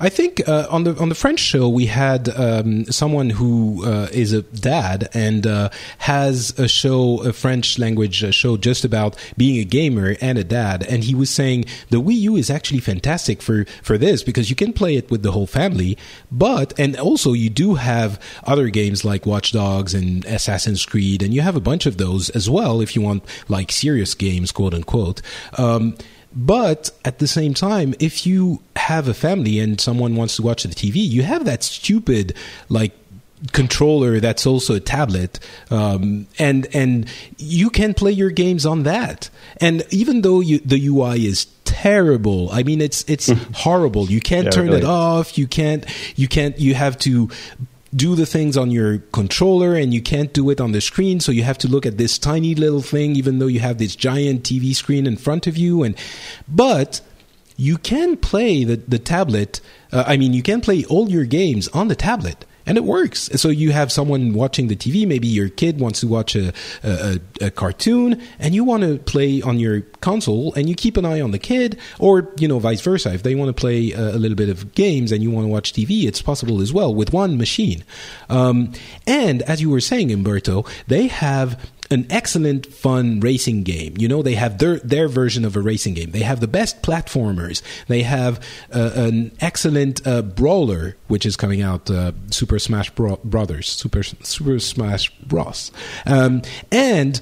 I 0.00 0.08
think 0.08 0.46
uh, 0.48 0.66
on 0.70 0.84
the 0.84 0.96
on 0.98 1.08
the 1.08 1.14
French 1.14 1.40
show 1.40 1.68
we 1.68 1.86
had 1.86 2.28
um, 2.28 2.84
someone 2.86 3.30
who 3.30 3.84
uh, 3.84 4.08
is 4.12 4.32
a 4.32 4.42
dad 4.42 5.08
and 5.14 5.46
uh, 5.46 5.70
has 5.98 6.58
a 6.58 6.68
show, 6.68 7.22
a 7.22 7.32
French 7.32 7.78
language 7.78 8.24
uh, 8.24 8.30
show, 8.30 8.56
just 8.56 8.84
about 8.84 9.16
being 9.36 9.58
a 9.58 9.64
gamer 9.64 10.16
and 10.20 10.38
a 10.38 10.44
dad, 10.44 10.84
and 10.84 11.04
he 11.04 11.14
was 11.14 11.30
saying 11.30 11.64
the 11.90 12.00
Wii 12.00 12.18
U 12.20 12.36
is 12.36 12.50
actually 12.50 12.80
fantastic 12.80 13.42
for 13.42 13.64
for 13.82 13.98
this 13.98 14.22
because 14.22 14.50
you 14.50 14.56
can 14.56 14.72
play 14.72 14.96
it 14.96 15.10
with 15.10 15.22
the 15.22 15.32
whole 15.32 15.46
family, 15.46 15.96
but 16.30 16.78
and 16.78 16.96
also 16.96 17.32
you 17.32 17.50
do 17.50 17.74
have 17.74 18.20
other 18.44 18.68
games 18.68 19.04
like 19.04 19.26
Watch 19.26 19.52
Dogs 19.52 19.94
and 19.94 20.24
Assassin's 20.26 20.84
Creed, 20.84 21.22
and 21.22 21.34
you 21.34 21.40
have 21.40 21.56
a 21.56 21.60
bunch 21.60 21.86
of 21.86 21.98
those 21.98 22.30
as 22.30 22.48
well 22.48 22.80
if 22.80 22.96
you 22.96 23.02
want 23.02 23.24
like 23.48 23.70
serious 23.72 24.14
games, 24.14 24.52
quote 24.52 24.74
unquote. 24.74 25.22
Um, 25.56 25.96
but 26.34 26.90
at 27.04 27.18
the 27.18 27.26
same 27.26 27.54
time, 27.54 27.94
if 27.98 28.26
you 28.26 28.62
have 28.76 29.08
a 29.08 29.14
family 29.14 29.58
and 29.58 29.80
someone 29.80 30.16
wants 30.16 30.36
to 30.36 30.42
watch 30.42 30.62
the 30.62 30.68
TV, 30.68 30.96
you 30.96 31.22
have 31.22 31.44
that 31.44 31.62
stupid 31.62 32.34
like 32.68 32.92
controller 33.52 34.18
that's 34.18 34.46
also 34.46 34.74
a 34.74 34.80
tablet 34.80 35.38
um, 35.70 36.26
and 36.40 36.66
and 36.74 37.08
you 37.36 37.70
can 37.70 37.94
play 37.94 38.10
your 38.10 38.30
games 38.30 38.66
on 38.66 38.82
that. 38.82 39.30
And 39.60 39.84
even 39.90 40.22
though 40.22 40.40
you, 40.40 40.58
the 40.58 40.88
UI 40.88 41.24
is 41.24 41.46
terrible 41.64 42.50
I 42.50 42.62
mean 42.62 42.80
it's 42.80 43.04
it's 43.08 43.30
horrible. 43.54 44.06
You 44.10 44.20
can't 44.20 44.46
yeah, 44.46 44.50
turn 44.50 44.66
really. 44.66 44.78
it 44.78 44.84
off. 44.84 45.38
You 45.38 45.46
can't 45.46 45.84
you 46.16 46.26
can't 46.26 46.58
you 46.58 46.74
have 46.74 46.98
to 47.00 47.30
do 47.94 48.14
the 48.14 48.26
things 48.26 48.56
on 48.56 48.70
your 48.70 48.98
controller 49.12 49.74
and 49.74 49.94
you 49.94 50.02
can't 50.02 50.32
do 50.32 50.50
it 50.50 50.60
on 50.60 50.72
the 50.72 50.80
screen 50.80 51.20
so 51.20 51.32
you 51.32 51.42
have 51.42 51.58
to 51.58 51.68
look 51.68 51.86
at 51.86 51.96
this 51.96 52.18
tiny 52.18 52.54
little 52.54 52.82
thing 52.82 53.16
even 53.16 53.38
though 53.38 53.46
you 53.46 53.60
have 53.60 53.78
this 53.78 53.96
giant 53.96 54.42
TV 54.42 54.74
screen 54.74 55.06
in 55.06 55.16
front 55.16 55.46
of 55.46 55.56
you 55.56 55.82
and 55.82 55.96
but 56.46 57.00
you 57.56 57.78
can 57.78 58.16
play 58.16 58.62
the 58.64 58.76
the 58.76 58.98
tablet 58.98 59.60
uh, 59.92 60.04
I 60.06 60.16
mean 60.16 60.34
you 60.34 60.42
can 60.42 60.60
play 60.60 60.84
all 60.84 61.08
your 61.08 61.24
games 61.24 61.68
on 61.68 61.88
the 61.88 61.96
tablet 61.96 62.44
and 62.68 62.76
it 62.76 62.84
works. 62.84 63.30
So 63.34 63.48
you 63.48 63.72
have 63.72 63.90
someone 63.90 64.34
watching 64.34 64.68
the 64.68 64.76
TV. 64.76 65.08
Maybe 65.08 65.26
your 65.26 65.48
kid 65.48 65.80
wants 65.80 66.00
to 66.00 66.06
watch 66.06 66.36
a, 66.36 66.52
a, 66.84 67.18
a, 67.40 67.50
cartoon, 67.50 68.22
and 68.38 68.54
you 68.54 68.62
want 68.62 68.82
to 68.82 68.98
play 68.98 69.40
on 69.40 69.58
your 69.58 69.80
console, 70.02 70.52
and 70.54 70.68
you 70.68 70.74
keep 70.74 70.98
an 70.98 71.06
eye 71.06 71.20
on 71.20 71.30
the 71.30 71.38
kid, 71.38 71.78
or 71.98 72.30
you 72.38 72.46
know, 72.46 72.58
vice 72.58 72.82
versa. 72.82 73.12
If 73.14 73.22
they 73.22 73.34
want 73.34 73.48
to 73.48 73.58
play 73.58 73.92
a, 73.92 74.16
a 74.16 74.18
little 74.18 74.36
bit 74.36 74.50
of 74.50 74.74
games 74.74 75.10
and 75.10 75.22
you 75.22 75.30
want 75.30 75.46
to 75.46 75.48
watch 75.48 75.72
TV, 75.72 76.04
it's 76.04 76.20
possible 76.20 76.60
as 76.60 76.72
well 76.72 76.94
with 76.94 77.12
one 77.12 77.38
machine. 77.38 77.82
Um, 78.28 78.72
and 79.06 79.40
as 79.42 79.62
you 79.62 79.70
were 79.70 79.80
saying, 79.80 80.12
Umberto, 80.12 80.66
they 80.86 81.06
have 81.06 81.58
an 81.90 82.06
excellent 82.10 82.66
fun 82.66 83.20
racing 83.20 83.62
game. 83.62 83.94
You 83.96 84.08
know, 84.08 84.22
they 84.22 84.34
have 84.34 84.58
their 84.58 84.78
their 84.78 85.08
version 85.08 85.44
of 85.44 85.56
a 85.56 85.60
racing 85.60 85.94
game. 85.94 86.10
They 86.10 86.22
have 86.22 86.40
the 86.40 86.48
best 86.48 86.82
platformers. 86.82 87.62
They 87.86 88.02
have 88.02 88.38
uh, 88.74 88.90
an 88.94 89.32
excellent 89.40 90.06
uh, 90.06 90.22
brawler, 90.22 90.96
which 91.08 91.24
is 91.24 91.36
coming 91.36 91.62
out, 91.62 91.90
uh, 91.90 92.12
Super 92.30 92.58
Smash 92.58 92.90
Bro- 92.90 93.20
Brothers, 93.24 93.68
Super 93.68 94.02
Super 94.02 94.58
Smash 94.58 95.10
Bros. 95.20 95.72
Um, 96.06 96.42
and 96.70 97.20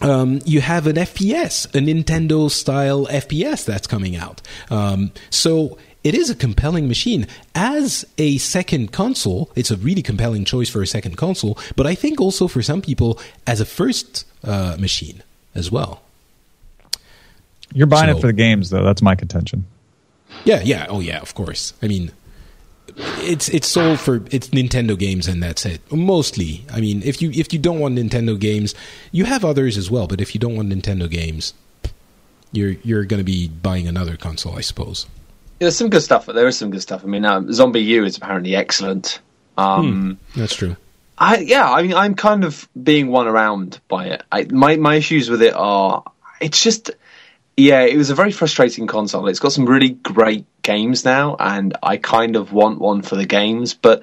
um, 0.00 0.40
you 0.44 0.60
have 0.60 0.86
an 0.86 0.96
FPS, 0.96 1.66
a 1.66 1.78
Nintendo 1.78 2.50
style 2.50 3.06
FPS 3.06 3.64
that's 3.64 3.86
coming 3.86 4.16
out. 4.16 4.42
Um, 4.70 5.12
so 5.30 5.78
it 6.04 6.14
is 6.14 6.28
a 6.28 6.34
compelling 6.34 6.86
machine. 6.86 7.26
As 7.54 8.04
a 8.18 8.36
second 8.38 8.92
console, 8.92 9.50
it's 9.56 9.70
a 9.70 9.76
really 9.76 10.02
compelling 10.02 10.44
choice 10.44 10.68
for 10.68 10.82
a 10.82 10.86
second 10.86 11.16
console, 11.16 11.58
but 11.76 11.86
I 11.86 11.94
think 11.94 12.20
also 12.20 12.46
for 12.46 12.62
some 12.62 12.82
people 12.82 13.18
as 13.46 13.60
a 13.60 13.64
first 13.64 14.26
uh, 14.44 14.76
machine 14.78 15.22
as 15.54 15.70
well. 15.70 16.02
You're 17.72 17.86
buying 17.86 18.12
so, 18.12 18.18
it 18.18 18.20
for 18.20 18.26
the 18.28 18.32
games, 18.34 18.70
though. 18.70 18.84
That's 18.84 19.02
my 19.02 19.14
contention. 19.14 19.64
Yeah, 20.44 20.60
yeah, 20.62 20.86
oh 20.88 21.00
yeah, 21.00 21.20
of 21.20 21.34
course. 21.34 21.72
I 21.82 21.88
mean, 21.88 22.12
it's 22.96 23.48
it's 23.48 23.66
sold 23.66 23.98
for 23.98 24.16
it's 24.30 24.48
Nintendo 24.48 24.98
games 24.98 25.26
and 25.26 25.42
that's 25.42 25.64
it. 25.64 25.80
Mostly, 25.90 26.64
I 26.72 26.80
mean, 26.80 27.02
if 27.02 27.22
you 27.22 27.30
if 27.30 27.52
you 27.52 27.58
don't 27.58 27.78
want 27.78 27.98
Nintendo 27.98 28.38
games, 28.38 28.74
you 29.10 29.24
have 29.24 29.44
others 29.44 29.76
as 29.76 29.90
well. 29.90 30.06
But 30.06 30.20
if 30.20 30.34
you 30.34 30.38
don't 30.38 30.56
want 30.56 30.68
Nintendo 30.68 31.08
games, 31.10 31.54
you're 32.52 32.72
you're 32.82 33.04
going 33.04 33.20
to 33.20 33.24
be 33.24 33.48
buying 33.48 33.88
another 33.88 34.16
console, 34.16 34.56
I 34.56 34.60
suppose. 34.60 35.06
There's 35.58 35.76
some 35.76 35.90
good 35.90 36.02
stuff. 36.02 36.26
There 36.26 36.48
is 36.48 36.58
some 36.58 36.70
good 36.70 36.82
stuff. 36.82 37.04
I 37.04 37.06
mean, 37.06 37.24
uh, 37.24 37.40
U 37.40 38.04
is 38.04 38.16
apparently 38.16 38.56
excellent. 38.56 39.20
Um, 39.56 40.18
hmm, 40.34 40.40
that's 40.40 40.54
true. 40.54 40.76
I 41.16 41.38
yeah, 41.38 41.70
I 41.70 41.82
mean, 41.82 41.94
I'm 41.94 42.14
kind 42.14 42.44
of 42.44 42.68
being 42.80 43.08
won 43.08 43.28
around 43.28 43.80
by 43.88 44.06
it. 44.06 44.22
I, 44.32 44.44
my 44.50 44.76
my 44.76 44.96
issues 44.96 45.30
with 45.30 45.42
it 45.42 45.54
are 45.54 46.02
it's 46.40 46.62
just 46.62 46.90
yeah, 47.56 47.82
it 47.82 47.96
was 47.96 48.10
a 48.10 48.14
very 48.14 48.32
frustrating 48.32 48.88
console. 48.88 49.28
It's 49.28 49.38
got 49.38 49.52
some 49.52 49.66
really 49.66 49.90
great 49.90 50.44
games 50.62 51.04
now, 51.04 51.36
and 51.38 51.76
I 51.82 51.98
kind 51.98 52.34
of 52.34 52.52
want 52.52 52.80
one 52.80 53.02
for 53.02 53.14
the 53.14 53.26
games, 53.26 53.74
but 53.74 54.02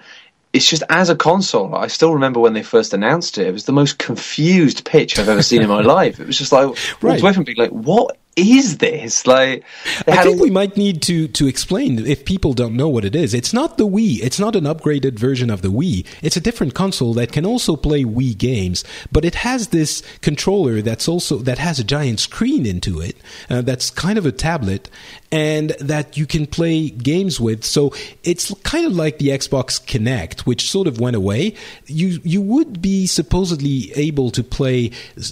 it's 0.54 0.70
just 0.70 0.84
as 0.90 1.10
a 1.10 1.16
console, 1.16 1.76
I 1.76 1.88
still 1.88 2.14
remember 2.14 2.40
when 2.40 2.54
they 2.54 2.64
first 2.64 2.94
announced 2.94 3.38
it. 3.38 3.48
It 3.48 3.52
was 3.52 3.66
the 3.66 3.72
most 3.72 3.98
confused 3.98 4.86
pitch 4.86 5.18
I've 5.18 5.30
ever 5.30 5.44
seen 5.44 5.62
in 5.62 5.70
my 5.70 5.82
life. 5.98 6.20
It 6.20 6.28
was 6.28 6.38
just 6.38 6.52
like, 6.52 6.68
right. 7.02 7.22
being 7.22 7.58
like, 7.58 7.72
"What 7.72 8.18
is 8.42 8.78
this? 8.78 9.28
Like, 9.28 9.64
I 10.08 10.24
think 10.24 10.42
we 10.42 10.50
might 10.50 10.78
need 10.78 11.02
to 11.04 11.28
to 11.30 11.48
explain 11.48 12.06
if 12.06 12.26
people 12.26 12.54
don't 12.54 12.76
know 12.76 12.90
what 12.90 13.06
it 13.06 13.16
is. 13.16 13.34
It's 13.34 13.54
not 13.54 13.78
the 13.78 13.88
Wii. 13.88 14.22
It's 14.22 14.40
not 14.40 14.56
an 14.56 14.66
upgraded 14.66 15.18
version 15.18 15.50
of 15.50 15.62
the 15.62 15.70
Wii. 15.70 16.06
It's 16.22 16.38
a 16.38 16.42
different 16.42 16.74
console 16.74 17.14
that 17.16 17.32
can 17.32 17.46
also 17.46 17.76
play 17.76 18.04
Wii 18.04 18.38
games, 18.38 18.84
but 19.12 19.26
it 19.26 19.36
has 19.36 19.70
this 19.70 20.02
controller 20.22 20.82
that's 20.82 21.08
also 21.08 21.38
that 21.38 21.58
has 21.58 21.80
a 21.80 21.84
giant 21.84 22.20
screen 22.20 22.66
into 22.66 23.00
it. 23.00 23.18
Uh, 23.50 23.62
that's 23.62 23.90
kind 23.90 24.18
of 24.18 24.26
a 24.26 24.32
tablet, 24.32 24.90
and 25.32 25.72
that 25.80 26.18
you 26.18 26.26
can 26.26 26.46
play 26.46 26.90
games 26.90 27.40
with. 27.40 27.64
So 27.64 27.94
it's 28.24 28.54
kind 28.64 28.86
of 28.86 28.94
like 28.94 29.18
the 29.18 29.30
Xbox 29.30 29.80
Kinect, 29.84 30.42
which 30.42 30.70
sort 30.70 30.88
of 30.88 31.00
went 31.00 31.16
away. 31.16 31.56
You 31.86 32.20
you 32.24 32.42
would 32.42 32.82
be 32.82 33.08
supposedly 33.08 33.92
able 33.96 34.32
to 34.32 34.44
play 34.44 34.92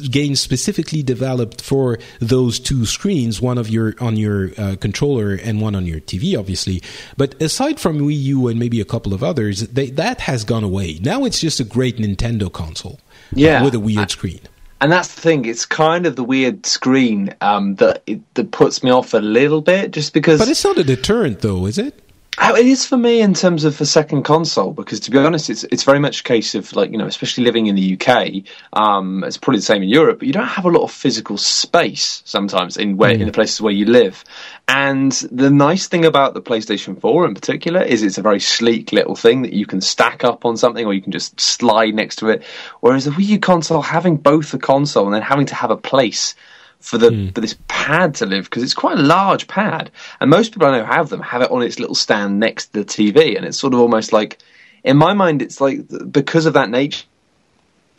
games 0.10 0.40
specifically 0.40 1.04
developed 1.04 1.62
for 1.62 2.00
those 2.20 2.60
two 2.60 2.86
screens, 2.86 2.99
one 3.42 3.58
of 3.58 3.70
your 3.70 3.96
on 4.00 4.18
your 4.18 4.52
uh, 4.58 4.76
controller 4.80 5.34
and 5.34 5.62
one 5.62 5.76
on 5.76 5.86
your 5.86 6.00
TV, 6.00 6.38
obviously. 6.38 6.82
But 7.18 7.42
aside 7.42 7.80
from 7.80 8.00
Wii 8.00 8.22
U 8.24 8.48
and 8.48 8.60
maybe 8.60 8.82
a 8.82 8.86
couple 8.86 9.14
of 9.14 9.24
others, 9.24 9.62
they, 9.70 9.90
that 9.92 10.22
has 10.22 10.44
gone 10.44 10.64
away. 10.64 11.00
Now 11.02 11.24
it's 11.24 11.40
just 11.40 11.60
a 11.60 11.64
great 11.64 11.98
Nintendo 11.98 12.52
console, 12.52 13.00
yeah, 13.34 13.62
uh, 13.62 13.66
with 13.66 13.76
a 13.76 13.80
weird 13.80 14.00
I, 14.00 14.08
screen. 14.08 14.42
And 14.82 14.92
that's 14.92 15.14
the 15.16 15.22
thing; 15.22 15.46
it's 15.46 15.66
kind 15.66 16.06
of 16.06 16.16
the 16.16 16.24
weird 16.24 16.66
screen 16.66 17.34
um, 17.42 17.76
that 17.76 18.04
it, 18.06 18.22
that 18.36 18.52
puts 18.52 18.84
me 18.84 18.92
off 18.92 19.14
a 19.14 19.18
little 19.18 19.62
bit, 19.62 19.92
just 19.92 20.14
because. 20.14 20.40
But 20.40 20.50
it's 20.50 20.64
not 20.64 20.78
a 20.78 20.84
deterrent, 20.84 21.42
though, 21.42 21.66
is 21.66 21.78
it? 21.78 22.02
It 22.42 22.66
is 22.66 22.86
for 22.86 22.98
me 22.98 23.22
in 23.22 23.34
terms 23.34 23.64
of 23.66 23.80
a 23.82 23.86
second 23.86 24.24
console 24.24 24.72
because, 24.72 25.02
to 25.02 25.12
be 25.12 25.18
honest, 25.18 25.50
it's 25.50 25.66
it's 25.66 25.84
very 25.84 26.00
much 26.00 26.22
a 26.22 26.24
case 26.24 26.56
of 26.56 26.74
like 26.74 26.92
you 26.92 26.98
know, 26.98 27.06
especially 27.06 27.44
living 27.44 27.68
in 27.68 27.76
the 27.76 28.00
UK, 28.00 28.44
um, 28.74 29.24
it's 29.26 29.38
probably 29.38 29.60
the 29.60 29.66
same 29.66 29.84
in 29.84 29.90
Europe. 29.90 30.20
But 30.20 30.28
you 30.28 30.34
don't 30.34 30.48
have 30.48 30.66
a 30.66 30.70
lot 30.70 30.84
of 30.84 30.92
physical 30.92 31.38
space 31.38 32.22
sometimes 32.26 32.78
in 32.78 32.98
where 32.98 33.12
mm. 33.12 33.20
in 33.20 33.26
the 33.28 33.34
places 33.34 33.62
where 33.62 33.74
you 33.74 33.86
live. 33.86 34.24
And 34.68 35.12
the 35.32 35.50
nice 35.50 35.88
thing 35.88 36.06
about 36.06 36.34
the 36.34 36.42
PlayStation 36.42 37.00
4 37.00 37.26
in 37.26 37.34
particular 37.34 37.82
is 37.82 38.04
it's 38.04 38.18
a 38.18 38.22
very 38.22 38.40
sleek 38.40 38.94
little 38.94 39.16
thing 39.16 39.42
that 39.42 39.54
you 39.54 39.66
can 39.66 39.82
stack 39.82 40.24
up 40.24 40.46
on 40.46 40.58
something 40.58 40.86
or 40.86 40.94
you 40.94 41.02
can 41.02 41.12
just 41.12 41.40
slide 41.40 41.94
next 41.94 42.18
to 42.18 42.30
it. 42.30 42.44
Whereas 42.80 43.06
the 43.06 43.12
Wii 43.12 43.26
U 43.26 43.40
console, 43.40 43.82
having 43.82 44.16
both 44.16 44.52
the 44.52 44.60
console 44.60 45.06
and 45.06 45.14
then 45.14 45.22
having 45.22 45.48
to 45.48 45.56
have 45.56 45.72
a 45.72 45.78
place 45.78 46.36
for 46.80 46.98
the 46.98 47.10
mm. 47.10 47.36
for 47.36 47.42
this 47.42 47.56
pad 47.68 48.16
to 48.16 48.26
live 48.26 48.46
because 48.46 48.64
it's 48.64 48.74
quite 48.74 48.98
a 48.98 49.02
large 49.02 49.48
pad, 49.48 49.92
and 50.20 50.30
most 50.30 50.54
people 50.54 50.68
I 50.68 50.80
know 50.80 50.86
have 50.86 51.10
them 51.10 51.22
have 51.22 51.42
it 51.42 51.52
on 51.52 51.62
its 51.62 51.80
little 51.80 51.96
stand 51.96 52.40
next 52.40 52.68
to 52.68 52.84
the 52.84 52.86
TV, 52.86 53.36
and 53.36 53.46
it's 53.46 53.60
sort 53.60 53.74
of 53.74 53.80
almost 53.80 54.14
like, 54.14 54.40
in 54.84 54.98
my 54.98 55.14
mind, 55.14 55.42
it's 55.42 55.60
like 55.60 55.82
because 56.12 56.46
of 56.46 56.54
that 56.54 56.70
nature 56.70 57.06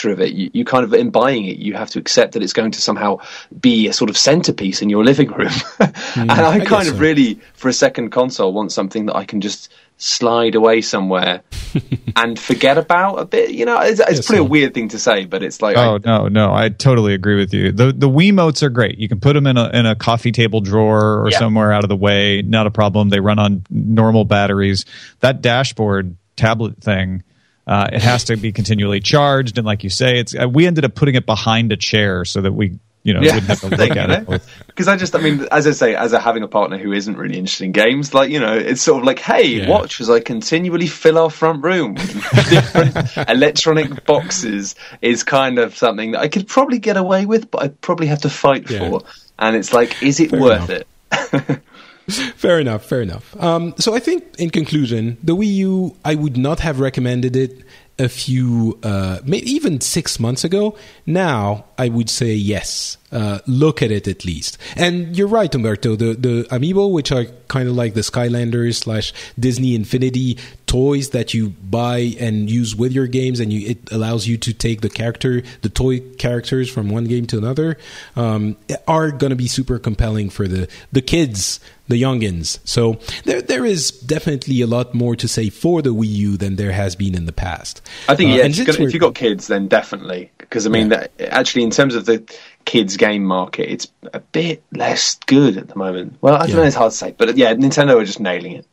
of 0.08 0.20
it, 0.20 0.32
you, 0.32 0.50
you 0.54 0.64
kind 0.64 0.84
of 0.84 0.94
in 0.94 1.10
buying 1.10 1.44
it, 1.44 1.58
you 1.58 1.74
have 1.74 1.90
to 1.90 1.98
accept 1.98 2.32
that 2.32 2.42
it's 2.42 2.52
going 2.52 2.70
to 2.72 2.80
somehow 2.80 3.18
be 3.60 3.88
a 3.88 3.92
sort 3.92 4.08
of 4.08 4.16
centerpiece 4.16 4.80
in 4.80 4.88
your 4.88 5.04
living 5.04 5.30
room. 5.30 5.48
mm, 5.50 6.16
and 6.16 6.30
I, 6.30 6.52
I 6.52 6.64
kind 6.64 6.88
of 6.88 6.94
so. 6.94 7.00
really, 7.00 7.40
for 7.54 7.68
a 7.68 7.72
second 7.72 8.10
console, 8.10 8.52
want 8.52 8.72
something 8.72 9.06
that 9.06 9.16
I 9.16 9.24
can 9.24 9.40
just 9.40 9.70
slide 10.00 10.54
away 10.54 10.80
somewhere 10.80 11.42
and 12.16 12.38
forget 12.38 12.78
about 12.78 13.16
a 13.16 13.24
bit. 13.26 13.50
You 13.50 13.66
know, 13.66 13.78
it's, 13.80 14.00
it's 14.00 14.26
pretty 14.26 14.40
so. 14.40 14.46
a 14.46 14.48
weird 14.48 14.74
thing 14.74 14.88
to 14.88 14.98
say, 14.98 15.26
but 15.26 15.42
it's 15.42 15.60
like 15.60 15.76
oh 15.76 15.96
I, 15.96 15.98
no, 15.98 16.28
no, 16.28 16.52
I 16.52 16.70
totally 16.70 17.14
agree 17.14 17.36
with 17.36 17.52
you. 17.52 17.70
the 17.70 17.92
The 17.92 18.08
Wiimotes 18.08 18.62
are 18.62 18.70
great. 18.70 18.98
You 18.98 19.08
can 19.08 19.20
put 19.20 19.34
them 19.34 19.46
in 19.46 19.56
a 19.56 19.68
in 19.68 19.86
a 19.86 19.94
coffee 19.94 20.32
table 20.32 20.60
drawer 20.60 21.20
or 21.20 21.30
yeah. 21.30 21.38
somewhere 21.38 21.72
out 21.72 21.84
of 21.84 21.88
the 21.88 21.96
way. 21.96 22.42
Not 22.42 22.66
a 22.66 22.70
problem. 22.70 23.10
They 23.10 23.20
run 23.20 23.38
on 23.38 23.64
normal 23.70 24.24
batteries. 24.24 24.86
That 25.20 25.42
dashboard 25.42 26.16
tablet 26.36 26.82
thing. 26.82 27.22
Uh, 27.70 27.88
it 27.92 28.02
has 28.02 28.24
to 28.24 28.36
be 28.36 28.50
continually 28.50 28.98
charged, 28.98 29.56
and 29.56 29.64
like 29.64 29.84
you 29.84 29.90
say, 29.90 30.18
it's 30.18 30.34
uh, 30.34 30.48
we 30.48 30.66
ended 30.66 30.84
up 30.84 30.96
putting 30.96 31.14
it 31.14 31.24
behind 31.24 31.70
a 31.70 31.76
chair 31.76 32.24
so 32.24 32.40
that 32.40 32.50
we 32.50 32.80
you 33.02 33.14
know, 33.14 33.20
yeah. 33.20 33.34
wouldn't 33.34 33.48
have 33.48 33.60
to 33.60 33.68
look 33.76 33.96
at 33.96 34.10
it. 34.10 34.42
Because 34.66 34.88
I 34.88 34.96
just, 34.96 35.14
I 35.14 35.20
mean, 35.20 35.46
as 35.50 35.66
I 35.66 35.70
say, 35.70 35.94
as 35.94 36.12
a 36.12 36.20
having 36.20 36.42
a 36.42 36.48
partner 36.48 36.76
who 36.78 36.92
isn't 36.92 37.16
really 37.16 37.38
interested 37.38 37.64
in 37.64 37.72
games, 37.72 38.12
like, 38.12 38.30
you 38.30 38.40
know, 38.40 38.54
it's 38.54 38.82
sort 38.82 38.98
of 38.98 39.06
like, 39.06 39.20
hey, 39.20 39.46
yeah. 39.46 39.70
watch 39.70 40.00
as 40.00 40.10
I 40.10 40.20
continually 40.20 40.86
fill 40.86 41.16
our 41.16 41.30
front 41.30 41.62
room 41.62 41.94
with 41.94 42.50
different 42.50 43.16
electronic 43.28 44.04
boxes 44.04 44.74
is 45.00 45.22
kind 45.22 45.58
of 45.58 45.76
something 45.76 46.10
that 46.10 46.20
I 46.20 46.28
could 46.28 46.46
probably 46.46 46.78
get 46.78 46.96
away 46.96 47.24
with, 47.24 47.50
but 47.50 47.62
I'd 47.62 47.80
probably 47.80 48.08
have 48.08 48.22
to 48.22 48.30
fight 48.30 48.68
yeah. 48.68 48.80
for. 48.80 49.02
And 49.38 49.56
it's 49.56 49.72
like, 49.72 50.02
is 50.02 50.20
it 50.20 50.30
fair 50.30 50.40
worth 50.40 50.70
enough. 50.70 51.34
it? 51.34 51.60
fair 52.18 52.58
enough, 52.58 52.84
fair 52.84 53.02
enough. 53.02 53.34
Um, 53.40 53.74
so 53.78 53.94
I 53.94 54.00
think, 54.00 54.24
in 54.38 54.50
conclusion, 54.50 55.16
the 55.22 55.36
Wii 55.36 55.54
U, 55.54 55.96
I 56.04 56.14
would 56.14 56.36
not 56.36 56.60
have 56.60 56.80
recommended 56.80 57.36
it 57.36 57.62
a 57.98 58.08
few, 58.08 58.78
uh, 58.82 59.18
maybe 59.24 59.50
even 59.50 59.80
six 59.80 60.18
months 60.18 60.44
ago. 60.44 60.76
Now, 61.06 61.66
I 61.76 61.88
would 61.88 62.08
say 62.08 62.32
yes. 62.32 62.96
Uh, 63.12 63.40
look 63.46 63.82
at 63.82 63.90
it 63.90 64.06
at 64.06 64.24
least. 64.24 64.56
And 64.76 65.16
you're 65.16 65.26
right, 65.26 65.52
Umberto. 65.52 65.96
The 65.96 66.14
the 66.14 66.46
amiibo, 66.50 66.92
which 66.92 67.10
are 67.10 67.24
kind 67.48 67.68
of 67.68 67.74
like 67.74 67.94
the 67.94 68.02
Skylanders 68.02 68.76
slash 68.76 69.12
Disney 69.38 69.74
Infinity 69.74 70.38
toys 70.66 71.10
that 71.10 71.34
you 71.34 71.50
buy 71.50 72.14
and 72.20 72.48
use 72.48 72.76
with 72.76 72.92
your 72.92 73.08
games, 73.08 73.40
and 73.40 73.52
you, 73.52 73.70
it 73.70 73.90
allows 73.90 74.28
you 74.28 74.36
to 74.38 74.52
take 74.52 74.82
the 74.82 74.88
character, 74.88 75.42
the 75.62 75.68
toy 75.68 75.98
characters 76.18 76.70
from 76.70 76.88
one 76.88 77.04
game 77.04 77.26
to 77.26 77.38
another, 77.38 77.76
um, 78.14 78.56
are 78.86 79.10
going 79.10 79.30
to 79.30 79.36
be 79.36 79.48
super 79.48 79.80
compelling 79.80 80.30
for 80.30 80.46
the 80.46 80.68
the 80.92 81.02
kids, 81.02 81.58
the 81.88 82.00
youngins. 82.00 82.60
So 82.64 83.00
there 83.24 83.42
there 83.42 83.66
is 83.66 83.90
definitely 83.90 84.60
a 84.60 84.68
lot 84.68 84.94
more 84.94 85.16
to 85.16 85.26
say 85.26 85.50
for 85.50 85.82
the 85.82 85.92
Wii 85.92 86.06
U 86.06 86.36
than 86.36 86.54
there 86.54 86.72
has 86.72 86.94
been 86.94 87.16
in 87.16 87.26
the 87.26 87.32
past. 87.32 87.82
I 88.08 88.14
think 88.14 88.30
uh, 88.30 88.36
yeah, 88.36 88.44
if, 88.44 88.56
you've 88.56 88.66
got, 88.68 88.78
if 88.78 88.92
you've 88.92 89.00
got 89.00 89.16
kids, 89.16 89.48
then 89.48 89.66
definitely 89.66 90.30
because 90.38 90.66
I 90.66 90.70
mean 90.70 90.90
yeah. 90.90 91.06
that 91.18 91.32
actually 91.32 91.64
in 91.64 91.70
terms 91.70 91.96
of 91.96 92.06
the 92.06 92.22
kids 92.64 92.96
game 92.96 93.24
market, 93.24 93.70
it's 93.70 93.88
a 94.12 94.20
bit 94.20 94.62
less 94.72 95.16
good 95.26 95.56
at 95.56 95.68
the 95.68 95.76
moment. 95.76 96.16
Well, 96.20 96.34
I 96.34 96.40
don't 96.40 96.50
yeah. 96.50 96.56
know, 96.56 96.62
it's 96.62 96.76
hard 96.76 96.92
to 96.92 96.96
say, 96.96 97.14
but 97.16 97.36
yeah, 97.36 97.54
Nintendo 97.54 98.00
are 98.00 98.04
just 98.04 98.20
nailing 98.20 98.52
it. 98.52 98.66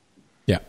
Yeah. 0.46 0.60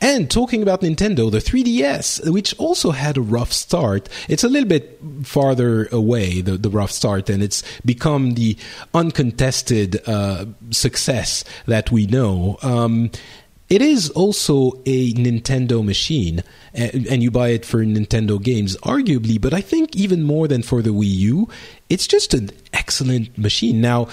And 0.00 0.30
talking 0.30 0.62
about 0.62 0.80
Nintendo, 0.80 1.30
the 1.30 1.38
3DS, 1.38 2.30
which 2.30 2.56
also 2.58 2.90
had 2.90 3.16
a 3.16 3.20
rough 3.20 3.52
start, 3.52 4.08
it's 4.28 4.44
a 4.44 4.48
little 4.48 4.68
bit 4.68 5.00
farther 5.22 5.86
away, 5.86 6.40
the, 6.40 6.56
the 6.56 6.70
rough 6.70 6.90
start, 6.90 7.30
and 7.30 7.42
it's 7.42 7.62
become 7.84 8.34
the 8.34 8.56
uncontested 8.94 10.00
uh, 10.06 10.46
success 10.70 11.44
that 11.66 11.90
we 11.90 12.06
know. 12.06 12.58
Um, 12.62 13.10
it 13.70 13.80
is 13.80 14.10
also 14.10 14.72
a 14.84 15.12
Nintendo 15.12 15.84
machine, 15.84 16.42
and 16.74 17.22
you 17.22 17.30
buy 17.30 17.50
it 17.50 17.64
for 17.64 17.84
Nintendo 17.84 18.42
games, 18.42 18.76
arguably, 18.78 19.40
but 19.40 19.54
I 19.54 19.60
think 19.60 19.94
even 19.94 20.24
more 20.24 20.48
than 20.48 20.62
for 20.62 20.82
the 20.82 20.90
Wii 20.90 21.06
U, 21.06 21.48
it's 21.88 22.08
just 22.08 22.34
an 22.34 22.50
excellent 22.72 23.38
machine. 23.38 23.80
Now, 23.80 24.08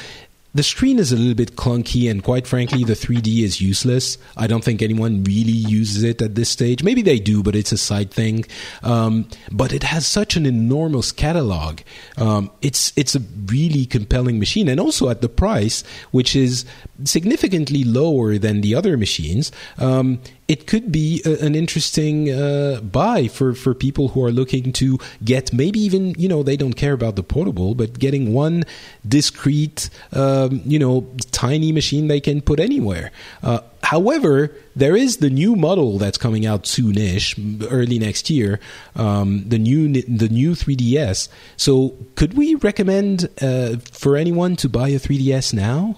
the 0.54 0.64
screen 0.64 0.98
is 0.98 1.12
a 1.12 1.16
little 1.16 1.36
bit 1.36 1.56
clunky, 1.56 2.10
and 2.10 2.24
quite 2.24 2.48
frankly, 2.48 2.84
the 2.84 2.94
3D 2.94 3.44
is 3.44 3.62
useless. 3.62 4.18
I 4.36 4.48
don't 4.48 4.64
think 4.64 4.82
anyone 4.82 5.24
really 5.24 5.52
uses 5.52 6.04
it 6.04 6.22
at 6.22 6.36
this 6.36 6.50
stage. 6.50 6.84
Maybe 6.84 7.02
they 7.02 7.20
do, 7.20 7.44
but 7.44 7.56
it's 7.56 7.72
a 7.72 7.78
side 7.78 8.12
thing. 8.12 8.46
Um, 8.82 9.28
but 9.52 9.72
it 9.72 9.84
has 9.84 10.08
such 10.08 10.36
an 10.36 10.46
enormous 10.46 11.12
catalog. 11.12 11.82
Um, 12.18 12.50
it's 12.62 12.92
it's 12.96 13.16
a 13.16 13.20
really 13.46 13.86
compelling 13.86 14.40
machine, 14.40 14.68
and 14.68 14.80
also 14.80 15.10
at 15.10 15.22
the 15.22 15.30
price, 15.30 15.84
which 16.12 16.36
is 16.36 16.66
significantly 17.04 17.84
lower 17.84 18.38
than 18.38 18.62
the 18.62 18.74
other 18.74 18.98
machines. 18.98 19.52
Um, 19.78 20.20
it 20.48 20.68
could 20.68 20.92
be 20.92 21.22
a, 21.26 21.46
an 21.46 21.56
interesting 21.56 22.32
uh, 22.32 22.80
buy 22.82 23.28
for, 23.28 23.54
for 23.54 23.74
people 23.74 24.10
who 24.10 24.24
are 24.24 24.32
looking 24.32 24.72
to 24.74 24.98
get 25.24 25.52
maybe 25.54 25.80
even 25.80 26.12
you 26.18 26.28
know 26.28 26.44
they 26.44 26.58
don't 26.58 26.74
care 26.74 26.94
about 26.94 27.16
the 27.16 27.24
portable, 27.24 27.76
but 27.76 28.00
getting 28.00 28.34
one 28.34 28.64
discrete 29.08 29.90
um, 30.14 30.62
you 30.66 30.80
know 30.80 31.08
tiny 31.32 31.72
machine 31.72 32.08
they 32.08 32.22
can 32.22 32.42
put 32.42 32.60
anywhere. 32.60 33.12
Uh, 33.44 33.60
however, 33.84 34.52
there 34.76 34.96
is 34.96 35.18
the 35.18 35.30
new 35.30 35.56
model 35.56 35.98
that's 35.98 36.18
coming 36.18 36.46
out 36.46 36.64
soonish, 36.64 37.38
early 37.72 38.00
next 38.00 38.30
year. 38.30 38.60
Um, 38.96 39.48
the 39.48 39.58
new 39.58 40.02
the 40.04 40.30
new 40.30 40.52
3ds. 40.52 41.30
So, 41.58 41.96
could 42.16 42.36
we 42.36 42.56
recommend 42.56 43.30
uh, 43.42 43.78
for 43.92 44.16
anyone 44.16 44.56
to 44.58 44.70
buy 44.70 44.90
a 44.90 45.00
3ds 45.00 45.54
now? 45.54 45.98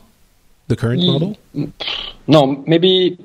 the 0.70 0.76
current 0.76 1.02
mm, 1.02 1.08
model? 1.08 1.38
No, 2.28 2.64
maybe. 2.66 3.18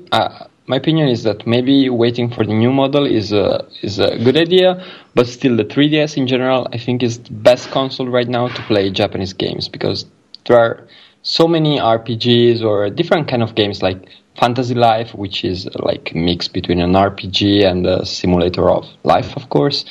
My 0.67 0.77
opinion 0.77 1.09
is 1.09 1.23
that 1.23 1.45
maybe 1.45 1.89
waiting 1.89 2.31
for 2.31 2.43
the 2.43 2.53
new 2.53 2.71
model 2.71 3.05
is 3.05 3.31
a 3.31 3.67
is 3.81 3.99
a 3.99 4.17
good 4.17 4.35
idea, 4.35 4.83
but 5.13 5.27
still 5.27 5.55
the 5.55 5.63
3DS 5.63 6.17
in 6.17 6.25
general 6.27 6.67
I 6.73 6.77
think 6.77 7.03
is 7.03 7.19
the 7.19 7.33
best 7.33 7.69
console 7.69 8.07
right 8.07 8.27
now 8.27 8.47
to 8.47 8.61
play 8.63 8.89
Japanese 8.89 9.33
games 9.33 9.69
because 9.69 10.05
there 10.45 10.57
are 10.57 10.87
so 11.21 11.47
many 11.47 11.79
RPGs 11.79 12.63
or 12.63 12.89
different 12.89 13.27
kind 13.27 13.43
of 13.43 13.55
games 13.55 13.81
like 13.81 14.09
Fantasy 14.39 14.75
Life, 14.75 15.13
which 15.15 15.43
is 15.43 15.67
like 15.75 16.11
a 16.13 16.17
mix 16.17 16.47
between 16.47 16.79
an 16.79 16.93
RPG 16.93 17.65
and 17.65 17.85
a 17.85 18.05
simulator 18.05 18.69
of 18.69 18.85
life, 19.03 19.35
of 19.35 19.49
course. 19.49 19.85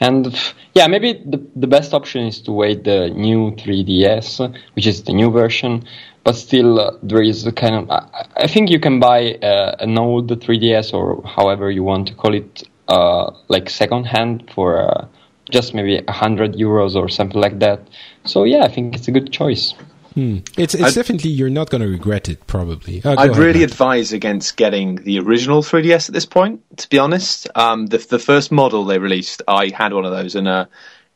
And 0.00 0.36
yeah, 0.74 0.88
maybe 0.88 1.12
the, 1.12 1.40
the 1.54 1.68
best 1.68 1.94
option 1.94 2.26
is 2.26 2.40
to 2.42 2.52
wait 2.52 2.82
the 2.82 3.10
new 3.10 3.52
3DS, 3.52 4.52
which 4.74 4.86
is 4.86 5.04
the 5.04 5.12
new 5.12 5.30
version. 5.30 5.84
But 6.24 6.36
still, 6.36 6.78
uh, 6.78 6.92
there 7.02 7.22
is 7.22 7.46
a 7.46 7.52
kind 7.52 7.74
of. 7.74 7.90
I, 7.90 8.26
I 8.36 8.46
think 8.46 8.70
you 8.70 8.78
can 8.78 9.00
buy 9.00 9.34
uh, 9.34 9.76
an 9.80 9.98
old 9.98 10.28
3DS 10.28 10.94
or 10.94 11.22
however 11.26 11.70
you 11.70 11.82
want 11.82 12.08
to 12.08 12.14
call 12.14 12.34
it, 12.34 12.62
uh, 12.88 13.32
like 13.48 13.68
second 13.68 14.04
hand 14.04 14.50
for 14.54 14.88
uh, 14.88 15.06
just 15.50 15.74
maybe 15.74 15.96
100 15.96 16.54
euros 16.54 16.94
or 16.94 17.08
something 17.08 17.40
like 17.40 17.58
that. 17.58 17.88
So 18.24 18.44
yeah, 18.44 18.64
I 18.64 18.68
think 18.68 18.94
it's 18.94 19.08
a 19.08 19.10
good 19.10 19.32
choice. 19.32 19.74
Hmm. 20.14 20.38
It's, 20.58 20.74
it's 20.74 20.94
definitely 20.94 21.30
you're 21.30 21.50
not 21.50 21.70
going 21.70 21.80
to 21.80 21.88
regret 21.88 22.28
it. 22.28 22.46
Probably. 22.46 23.00
Oh, 23.04 23.12
I'd 23.12 23.30
ahead, 23.30 23.36
really 23.36 23.60
Matt. 23.60 23.70
advise 23.70 24.12
against 24.12 24.56
getting 24.56 24.96
the 24.96 25.18
original 25.18 25.62
3DS 25.62 26.08
at 26.08 26.12
this 26.12 26.26
point. 26.26 26.60
To 26.78 26.88
be 26.88 26.98
honest, 26.98 27.48
um, 27.54 27.86
the 27.86 27.98
the 27.98 28.18
first 28.18 28.52
model 28.52 28.84
they 28.84 28.98
released, 28.98 29.42
I 29.48 29.72
had 29.74 29.92
one 29.92 30.04
of 30.04 30.12
those, 30.12 30.34
and 30.34 30.46
uh, 30.48 30.66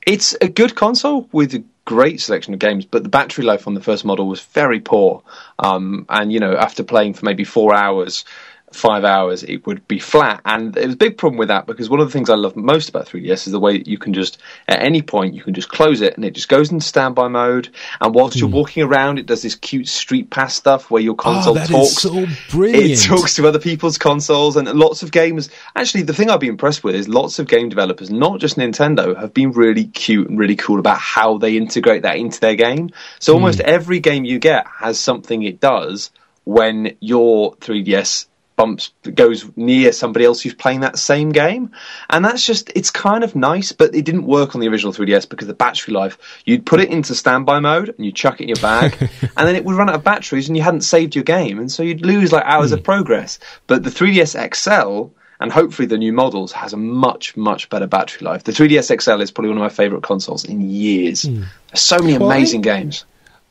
it's 0.07 0.35
a 0.41 0.49
good 0.49 0.75
console 0.75 1.29
with 1.33 1.55
a 1.55 1.65
great 1.87 2.21
selection 2.21 2.53
of 2.53 2.61
games. 2.61 2.85
But 2.85 3.03
the 3.03 3.09
battery 3.09 3.45
life 3.45 3.67
on 3.67 3.73
the 3.73 3.81
first 3.81 4.05
model 4.05 4.29
was 4.29 4.41
very 4.41 4.81
poor, 4.81 5.23
um, 5.59 6.05
and 6.11 6.31
you 6.31 6.41
know 6.41 6.55
after 6.55 6.83
playing 6.83 7.15
for 7.15 7.25
maybe 7.25 7.45
four 7.45 7.75
hours 7.75 8.27
five 8.73 9.05
hours, 9.05 9.43
it 9.43 9.67
would 9.67 9.87
be 9.89 9.99
flat. 9.99 10.41
And 10.45 10.77
it 10.77 10.87
was 10.87 10.95
a 10.95 10.99
big 10.99 11.17
problem 11.17 11.39
with 11.39 11.49
that 11.49 11.67
because 11.67 11.89
one 11.89 12.01
of 12.01 12.07
the 12.07 12.13
things 12.13 12.29
I 12.29 12.35
love 12.35 12.57
most 12.57 12.89
about 12.89 13.07
3DS 13.07 13.47
is 13.47 13.53
the 13.53 13.61
way 13.61 13.79
that 13.79 13.87
you 13.87 13.99
can 13.99 14.13
just, 14.13 14.39
at 14.69 14.83
any 14.83 15.03
point, 15.03 15.35
you 15.35 15.43
can 15.43 15.55
just 15.55 15.69
close 15.69 16.01
it 16.01 16.17
and 16.17 16.25
it 16.25 16.33
just 16.33 16.49
goes 16.49 16.71
into 16.71 16.85
standby 16.85 17.29
mode. 17.29 17.69
And 18.01 18.15
whilst 18.15 18.37
mm. 18.37 18.41
you're 18.41 18.49
hmm. 18.49 18.57
walking 18.57 18.83
around, 18.83 19.19
it 19.19 19.27
does 19.27 19.43
this 19.43 19.55
cute 19.55 19.89
street 19.89 20.31
pass 20.31 20.55
stuff 20.55 20.91
where 20.91 21.03
your 21.03 21.15
oh, 21.15 21.17
console 21.17 21.59
oh, 21.59 21.65
talks. 21.65 22.03
so 22.03 22.27
brilliant. 22.51 22.93
It 22.93 23.07
talks 23.07 23.35
to 23.37 23.47
other 23.47 23.61
people's 23.61 23.99
consoles 23.99 24.57
and 24.57 24.69
lots 24.73 25.03
of 25.03 25.13
games. 25.13 25.49
Actually, 25.75 26.03
the 26.03 26.15
thing 26.15 26.31
I've 26.31 26.41
been 26.41 26.51
impressed 26.51 26.83
with 26.83 26.95
is 26.95 27.09
lots 27.09 27.39
of 27.39 27.49
game 27.49 27.69
developers, 27.69 28.11
not 28.11 28.41
just 28.41 28.57
Nintendo, 28.57 29.19
have 29.19 29.33
been 29.33 29.53
really 29.53 29.87
cute 29.87 30.29
and 30.29 30.39
really 30.39 30.57
cool 30.57 30.79
about 30.79 30.99
how 30.99 31.39
they 31.39 31.57
integrate 31.57 32.03
that 32.03 32.17
into 32.17 32.41
their 32.41 32.57
game. 32.57 32.91
So 33.21 33.33
mm. 33.33 33.37
almost 33.37 33.61
every 33.61 34.01
game 34.01 34.25
you 34.25 34.39
get 34.39 34.67
has 34.67 34.99
something 34.99 35.43
it 35.43 35.61
does 35.61 36.11
when 36.45 36.97
your 37.01 37.57
3DS 37.57 38.27
bumps 38.57 38.93
goes 39.15 39.45
near 39.57 39.93
somebody 39.93 40.25
else 40.25 40.41
who's 40.41 40.55
playing 40.55 40.81
that 40.81 40.99
same 40.99 41.31
game 41.31 41.71
and 42.11 42.25
that's 42.25 42.45
just 42.45 42.73
it's 42.75 42.91
kind 42.91 43.23
of 43.23 43.37
nice 43.37 43.73
but 43.73 43.95
it 43.95 44.05
didn't 44.05 44.27
work 44.27 44.55
on 44.55 44.61
the 44.61 44.69
original 44.69 44.93
3ds 44.93 45.29
because 45.29 45.47
the 45.47 45.55
battery 45.55 45.95
life 45.95 46.19
you'd 46.47 46.65
put 46.65 46.81
it 46.81 46.91
into 46.91 47.15
standby 47.15 47.61
mode 47.61 47.91
and 47.91 48.05
you 48.05 48.11
chuck 48.11 48.41
it 48.41 48.45
in 48.45 48.49
your 48.49 48.57
bag 48.57 48.97
and 49.01 49.49
then 49.49 49.55
it 49.55 49.65
would 49.65 49.77
run 49.77 49.89
out 49.89 49.95
of 49.95 50.03
batteries 50.03 50.49
and 50.49 50.57
you 50.57 50.63
hadn't 50.63 50.81
saved 50.81 51.15
your 51.15 51.25
game 51.25 51.59
and 51.59 51.71
so 51.71 51.83
you'd 51.83 52.05
lose 52.05 52.33
like 52.33 52.45
hours 52.45 52.71
mm. 52.71 52.75
of 52.75 52.79
hmm. 52.81 52.85
progress 52.85 53.39
but 53.67 53.83
the 53.85 53.91
3ds 53.91 54.55
xl 54.55 55.13
and 55.39 55.53
hopefully 55.53 55.87
the 55.87 55.99
new 55.99 56.13
models 56.13 56.51
has 56.53 56.73
a 56.73 56.79
much 56.79 57.37
much 57.37 57.69
better 57.69 57.87
battery 57.87 58.25
life 58.25 58.45
the 58.45 58.53
3ds 58.53 59.01
xl 59.01 59.21
is 59.21 59.31
probably 59.31 59.51
one 59.51 59.59
of 59.59 59.63
my 59.63 59.69
favorite 59.69 60.03
consoles 60.03 60.45
in 60.45 60.63
years 60.63 61.23
mm. 61.23 61.45
so 61.75 61.99
many 61.99 62.15
amazing 62.15 62.63
games 62.63 63.05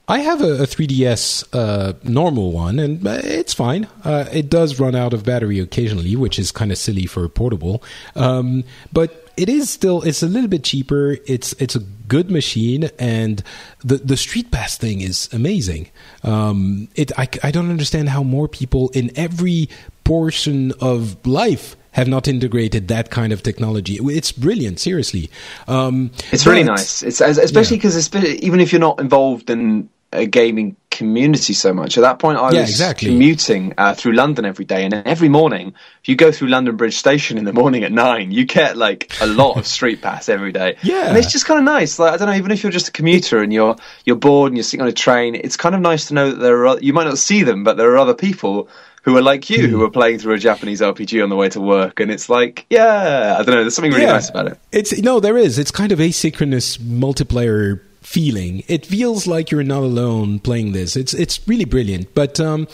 I 0.08 0.20
have 0.20 0.42
a, 0.42 0.64
a 0.64 0.68
3DS 0.68 1.48
uh, 1.54 1.94
normal 2.04 2.52
one, 2.52 2.80
and 2.80 3.06
uh, 3.06 3.22
it's 3.24 3.54
fine. 3.54 3.88
Uh, 4.04 4.26
it 4.32 4.50
does 4.50 4.80
run 4.80 4.96
out 4.96 5.14
of 5.14 5.24
battery 5.24 5.60
occasionally, 5.60 6.16
which 6.16 6.38
is 6.38 6.52
kind 6.52 6.72
of 6.72 6.78
silly 6.78 7.08
for 7.08 7.24
a 7.26 7.30
portable. 7.30 7.82
Um, 8.16 8.64
but 8.94 9.32
it 9.38 9.50
is 9.50 9.70
still 9.70 10.02
it's 10.04 10.22
a 10.22 10.28
little 10.28 10.50
bit 10.50 10.64
cheaper. 10.64 11.18
It's 11.26 11.54
it's 11.54 11.76
a 11.76 11.80
good 11.80 12.30
machine, 12.30 12.90
and 13.00 13.44
the 13.84 13.98
the 13.98 14.18
Street 14.18 14.52
Pass 14.52 14.78
thing 14.78 15.02
is 15.02 15.28
amazing. 15.34 15.90
Um, 16.24 16.88
it 16.96 17.12
I, 17.18 17.28
I 17.44 17.52
don't 17.52 17.70
understand 17.70 18.10
how 18.10 18.22
more 18.24 18.48
people 18.48 18.90
in 18.90 19.12
every 19.16 19.70
portion 20.04 20.72
of 20.80 21.26
life 21.26 21.76
have 21.92 22.08
not 22.10 22.28
integrated 22.28 22.90
that 22.90 23.10
kind 23.10 23.32
of 23.32 23.42
technology. 23.42 23.98
It's 24.02 24.32
brilliant, 24.32 24.80
seriously. 24.80 25.32
Um, 25.68 26.12
it's 26.32 26.46
really 26.46 26.64
nice. 26.64 27.02
It's 27.02 27.22
especially 27.22 27.78
because 27.78 28.14
yeah. 28.14 28.22
even 28.22 28.60
if 28.60 28.72
you're 28.74 28.82
not 28.82 29.00
involved 29.00 29.50
in 29.50 29.90
a 30.16 30.26
gaming 30.26 30.76
community 30.96 31.54
so 31.54 31.74
much. 31.74 31.98
At 31.98 32.02
that 32.02 32.20
point, 32.20 32.38
I 32.38 32.52
yeah, 32.52 32.62
was 32.62 32.70
exactly. 32.70 33.10
commuting 33.10 33.74
uh, 33.78 33.94
through 33.94 34.14
London 34.14 34.46
every 34.46 34.66
day, 34.66 34.86
and 34.86 34.94
every 34.94 35.28
morning, 35.28 35.74
if 36.02 36.08
you 36.08 36.16
go 36.16 36.32
through 36.32 36.48
London 36.48 36.78
Bridge 36.78 36.96
Station 36.96 37.38
in 37.38 37.44
the 37.44 37.54
morning 37.54 37.84
at 37.84 37.92
nine, 37.92 38.32
you 38.32 38.46
get 38.46 38.78
like 38.78 39.12
a 39.22 39.28
lot 39.28 39.58
of 39.58 39.68
street 39.68 40.02
pass 40.02 40.30
every 40.30 40.52
day. 40.52 40.78
Yeah, 40.86 41.08
and 41.08 41.18
it's 41.18 41.32
just 41.32 41.46
kind 41.46 41.58
of 41.58 41.66
nice. 41.66 41.98
Like 41.98 42.14
I 42.14 42.18
don't 42.18 42.28
know, 42.28 42.36
even 42.36 42.52
if 42.52 42.62
you're 42.62 42.72
just 42.72 42.90
a 42.90 42.92
commuter 42.92 43.42
and 43.42 43.52
you're 43.52 43.76
you're 44.06 44.16
bored 44.16 44.52
and 44.52 44.58
you're 44.58 44.64
sitting 44.64 44.82
on 44.82 44.88
a 44.88 44.94
train, 44.94 45.34
it's 45.36 45.58
kind 45.58 45.74
of 45.74 45.82
nice 45.82 46.08
to 46.08 46.14
know 46.14 46.30
that 46.30 46.38
there 46.38 46.68
are. 46.68 46.80
You 46.80 46.94
might 46.94 47.06
not 47.06 47.18
see 47.18 47.44
them, 47.44 47.64
but 47.64 47.76
there 47.76 47.92
are 47.92 47.98
other 47.98 48.14
people 48.14 48.70
who 49.02 49.18
are 49.18 49.22
like 49.22 49.50
you, 49.50 49.68
who 49.68 49.84
are 49.84 49.90
playing 49.90 50.20
through 50.20 50.34
a 50.34 50.38
Japanese 50.38 50.82
RPG 50.82 51.24
on 51.24 51.30
the 51.30 51.36
way 51.36 51.50
to 51.50 51.62
work, 51.62 52.00
and 52.00 52.12
it's 52.12 52.30
like, 52.30 52.66
yeah, 52.70 53.36
I 53.40 53.44
don't 53.44 53.56
know. 53.56 53.62
There's 53.62 53.76
something 53.76 53.92
really 53.92 54.06
yeah. 54.06 54.14
nice 54.14 54.30
about 54.30 54.48
it. 54.48 54.60
It's 54.72 55.00
no, 55.02 55.20
there 55.20 55.38
is. 55.38 55.58
It's 55.58 55.72
kind 55.72 55.92
of 55.92 56.00
asynchronous 56.00 56.78
multiplayer 56.78 57.82
feeling. 58.06 58.64
It 58.68 58.86
feels 58.86 59.26
like 59.26 59.52
you're 59.52 59.64
not 59.64 59.84
alone 59.84 60.40
playing 60.40 60.72
this. 60.72 60.96
It's 60.96 61.14
it's 61.14 61.46
really 61.48 61.66
brilliant. 61.66 62.14
But 62.14 62.40
um, 62.40 62.68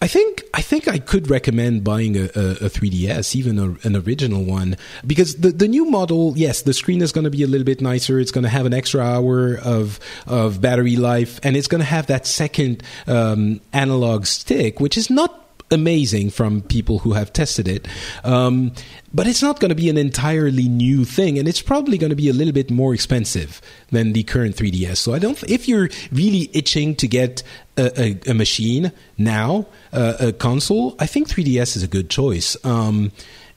I 0.00 0.06
think 0.06 0.44
I 0.54 0.62
think 0.62 0.88
I 0.88 0.98
could 0.98 1.28
recommend 1.28 1.84
buying 1.84 2.16
a, 2.16 2.22
a, 2.22 2.66
a 2.66 2.70
3DS, 2.70 3.34
even 3.34 3.58
a, 3.58 3.86
an 3.86 3.96
original 3.96 4.44
one, 4.44 4.76
because 5.06 5.36
the 5.36 5.50
the 5.50 5.68
new 5.68 5.84
model, 5.84 6.34
yes, 6.36 6.62
the 6.62 6.72
screen 6.72 7.02
is 7.02 7.12
going 7.12 7.24
to 7.24 7.30
be 7.30 7.42
a 7.42 7.46
little 7.46 7.64
bit 7.64 7.80
nicer. 7.80 8.18
It's 8.20 8.30
going 8.30 8.44
to 8.44 8.48
have 8.48 8.64
an 8.64 8.72
extra 8.72 9.02
hour 9.02 9.58
of 9.58 9.98
of 10.26 10.60
battery 10.60 10.96
life, 10.96 11.40
and 11.42 11.56
it's 11.56 11.68
going 11.68 11.80
to 11.80 11.84
have 11.84 12.06
that 12.06 12.26
second 12.26 12.82
um, 13.06 13.60
analog 13.72 14.26
stick, 14.26 14.80
which 14.80 14.96
is 14.96 15.10
not 15.10 15.49
amazing 15.70 16.30
from 16.30 16.62
people 16.62 16.98
who 17.00 17.12
have 17.12 17.32
tested 17.32 17.68
it. 17.68 17.86
Um, 18.24 18.72
but 19.12 19.26
it's 19.26 19.42
not 19.42 19.60
going 19.60 19.70
to 19.70 19.74
be 19.74 19.88
an 19.90 19.96
entirely 19.96 20.68
new 20.68 21.04
thing, 21.04 21.38
and 21.38 21.48
it's 21.48 21.62
probably 21.62 21.98
going 21.98 22.10
to 22.10 22.16
be 22.16 22.28
a 22.28 22.32
little 22.32 22.52
bit 22.52 22.70
more 22.70 22.94
expensive 22.94 23.60
than 23.90 24.12
the 24.12 24.22
current 24.22 24.56
3DS. 24.56 24.98
So 24.98 25.14
I 25.14 25.18
don't. 25.18 25.42
If 25.44 25.68
you're 25.68 25.88
really 26.12 26.50
itching 26.52 26.94
to 26.96 27.08
get 27.08 27.42
a, 27.76 28.00
a, 28.00 28.30
a 28.30 28.34
machine 28.34 28.92
now, 29.18 29.66
uh, 29.92 30.16
a 30.20 30.32
console, 30.32 30.94
I 30.98 31.06
think 31.06 31.28
3DS 31.28 31.76
is 31.76 31.82
a 31.82 31.88
good 31.88 32.08
choice. 32.08 32.56
Um, 32.64 33.12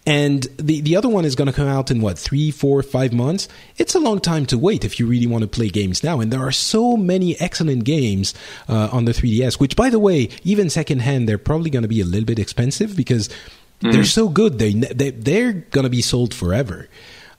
and 0.06 0.44
the, 0.58 0.82
the 0.82 0.98
other 0.98 1.08
one 1.08 1.24
is 1.24 1.36
going 1.36 1.48
to 1.48 1.54
come 1.54 1.68
out 1.68 1.90
in 1.90 2.02
what, 2.02 2.20
three, 2.20 2.52
four, 2.52 2.84
five 2.84 3.14
months? 3.14 3.48
It's 3.78 3.96
a 3.96 4.00
long 4.00 4.20
time 4.20 4.46
to 4.48 4.58
wait 4.58 4.84
if 4.84 5.00
you 5.00 5.08
really 5.08 5.28
want 5.28 5.44
to 5.44 5.48
play 5.48 5.70
games 5.70 6.04
now. 6.04 6.20
And 6.20 6.32
there 6.32 6.42
are 6.42 6.52
so 6.52 6.98
many 6.98 7.40
excellent 7.40 7.86
games 7.86 8.34
uh, 8.68 8.90
on 8.92 9.06
the 9.06 9.14
3DS, 9.14 9.60
which, 9.60 9.78
by 9.78 9.90
the 9.90 10.00
way, 10.00 10.30
even 10.44 10.70
secondhand, 10.70 11.30
they're 11.30 11.38
probably 11.38 11.70
going 11.70 11.84
to 11.84 11.90
be 11.90 12.02
a 12.02 12.06
little 12.06 12.26
bit 12.26 12.38
expensive 12.38 12.98
because 12.98 13.30
mm. 13.82 13.94
they're 13.94 14.04
so 14.04 14.28
good. 14.28 14.60
They, 14.60 14.74
they, 14.74 15.12
they're 15.12 15.54
going 15.54 15.84
to 15.86 15.90
be 15.90 16.02
sold 16.02 16.34
forever. 16.34 16.90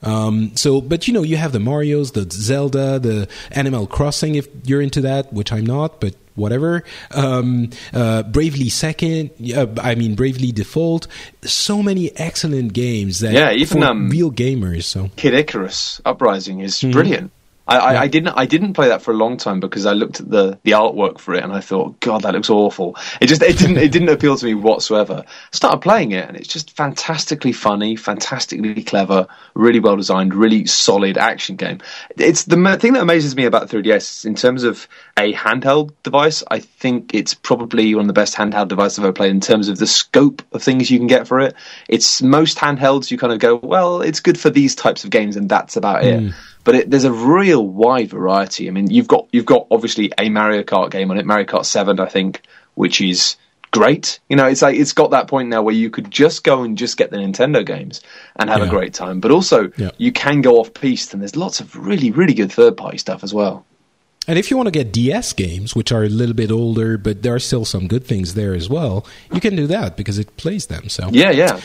Um, 0.01 0.55
so, 0.55 0.81
but 0.81 1.07
you 1.07 1.13
know, 1.13 1.23
you 1.23 1.37
have 1.37 1.51
the 1.51 1.59
Mario's, 1.59 2.13
the 2.13 2.27
Zelda, 2.31 2.97
the 2.99 3.27
Animal 3.51 3.85
Crossing, 3.85 4.35
if 4.35 4.47
you're 4.63 4.81
into 4.81 5.01
that, 5.01 5.31
which 5.33 5.51
I'm 5.51 5.65
not, 5.65 6.01
but 6.01 6.15
whatever. 6.35 6.83
Um, 7.11 7.69
uh, 7.93 8.23
Bravely 8.23 8.69
Second, 8.69 9.31
uh, 9.55 9.67
I 9.81 9.95
mean 9.95 10.15
Bravely 10.15 10.51
Default. 10.51 11.07
So 11.43 11.81
many 11.81 12.15
excellent 12.17 12.73
games 12.73 13.19
that 13.19 13.33
yeah, 13.33 13.51
even 13.51 13.83
um, 13.83 14.09
real 14.09 14.31
gamers. 14.31 14.83
So 14.83 15.09
Kid 15.15 15.33
Icarus 15.33 16.01
Uprising 16.05 16.59
is 16.59 16.75
mm-hmm. 16.75 16.91
brilliant. 16.91 17.31
I, 17.67 17.77
I, 17.77 18.01
I, 18.01 18.07
didn't 18.07 18.29
I 18.29 18.45
didn't 18.45 18.73
play 18.73 18.89
that 18.89 19.01
for 19.01 19.11
a 19.11 19.15
long 19.15 19.37
time 19.37 19.59
because 19.59 19.85
I 19.85 19.93
looked 19.93 20.19
at 20.19 20.29
the, 20.29 20.59
the 20.63 20.71
artwork 20.71 21.19
for 21.19 21.33
it 21.33 21.43
and 21.43 21.51
I 21.51 21.61
thought, 21.61 21.99
God, 21.99 22.21
that 22.21 22.33
looks 22.33 22.49
awful. 22.49 22.95
It 23.19 23.27
just 23.27 23.41
it 23.41 23.57
didn't 23.57 23.77
it 23.77 23.91
didn't 23.91 24.09
appeal 24.09 24.37
to 24.37 24.45
me 24.45 24.53
whatsoever. 24.53 25.23
I 25.25 25.55
started 25.55 25.79
playing 25.79 26.11
it 26.11 26.27
and 26.27 26.37
it's 26.37 26.47
just 26.47 26.75
fantastically 26.75 27.51
funny, 27.51 27.95
fantastically 27.95 28.83
clever, 28.83 29.27
really 29.55 29.79
well 29.79 29.95
designed, 29.95 30.35
really 30.35 30.65
solid 30.67 31.17
action 31.17 31.55
game. 31.55 31.79
It's 32.17 32.43
the 32.43 32.77
thing 32.79 32.93
that 32.93 33.01
amazes 33.01 33.35
me 33.35 33.45
about 33.45 33.69
3DS 33.69 34.25
in 34.25 34.35
terms 34.35 34.63
of 34.63 34.87
a 35.17 35.33
handheld 35.33 35.93
device. 36.03 36.43
I 36.51 36.59
think 36.59 37.15
it's 37.15 37.33
probably 37.33 37.95
one 37.95 38.03
of 38.03 38.07
the 38.07 38.13
best 38.13 38.35
handheld 38.35 38.67
devices 38.67 38.99
I've 38.99 39.05
ever 39.05 39.13
played 39.13 39.31
in 39.31 39.41
terms 39.41 39.69
of 39.69 39.77
the 39.77 39.87
scope 39.87 40.43
of 40.51 40.61
things 40.61 40.91
you 40.91 40.99
can 40.99 41.07
get 41.07 41.27
for 41.27 41.39
it. 41.39 41.55
It's 41.89 42.21
most 42.21 42.57
handhelds 42.57 43.09
you 43.09 43.17
kind 43.17 43.33
of 43.33 43.39
go, 43.39 43.55
well, 43.55 44.01
it's 44.01 44.19
good 44.19 44.39
for 44.39 44.51
these 44.51 44.75
types 44.75 45.03
of 45.03 45.09
games 45.09 45.35
and 45.35 45.49
that's 45.49 45.77
about 45.77 46.03
mm. 46.03 46.33
But 46.65 46.75
it, 46.75 46.89
there's 46.89 47.05
a 47.05 47.13
real 47.13 47.65
wide 47.65 48.09
variety. 48.09 48.67
I 48.67 48.71
mean, 48.71 48.91
you've 48.91 49.07
got 49.07 49.27
you've 49.31 49.45
got 49.45 49.67
obviously 49.71 50.11
a 50.17 50.27
Mario 50.27 50.63
Kart 50.63 50.91
game 50.91 51.09
on 51.11 51.17
it, 51.17 51.25
Mario 51.25 51.45
Kart 51.45 51.63
Seven, 51.63 51.99
I 52.01 52.07
think, 52.07 52.41
which 52.73 52.99
is 52.99 53.37
great. 53.71 54.19
You 54.29 54.35
know, 54.35 54.47
it's 54.47 54.61
like 54.61 54.75
it's 54.75 54.91
got 54.91 55.11
that 55.11 55.27
point 55.27 55.49
now 55.49 55.61
where 55.61 55.75
you 55.75 55.89
could 55.89 56.11
just 56.11 56.43
go 56.43 56.63
and 56.63 56.77
just 56.77 56.97
get 56.97 57.11
the 57.11 57.17
Nintendo 57.17 57.65
games 57.65 58.01
and 58.35 58.49
have 58.49 58.59
yeah. 58.59 58.65
a 58.65 58.69
great 58.69 58.93
time, 58.93 59.21
but 59.21 59.31
also 59.31 59.71
yeah. 59.77 59.91
you 59.97 60.11
can 60.11 60.41
go 60.41 60.59
off 60.59 60.73
piste, 60.73 61.13
and 61.13 61.21
there's 61.21 61.35
lots 61.35 61.61
of 61.61 61.75
really 61.75 62.11
really 62.11 62.33
good 62.33 62.51
third 62.51 62.75
party 62.75 62.97
stuff 62.97 63.23
as 63.23 63.33
well. 63.33 63.65
and 64.27 64.39
if 64.39 64.49
you 64.49 64.57
want 64.57 64.67
to 64.67 64.71
get 64.71 64.91
DS 64.91 65.33
games, 65.33 65.75
which 65.75 65.91
are 65.91 66.03
a 66.03 66.09
little 66.09 66.35
bit 66.35 66.51
older, 66.51 66.97
but 66.97 67.21
there 67.21 67.35
are 67.35 67.39
still 67.39 67.63
some 67.63 67.87
good 67.87 68.05
things 68.05 68.33
there 68.33 68.55
as 68.55 68.67
well, 68.69 69.05
you 69.31 69.39
can 69.39 69.55
do 69.55 69.67
that 69.67 69.95
because 69.95 70.17
it 70.17 70.35
plays 70.35 70.65
them. 70.65 70.89
So 70.89 71.09
yeah, 71.11 71.29
yeah. 71.29 71.61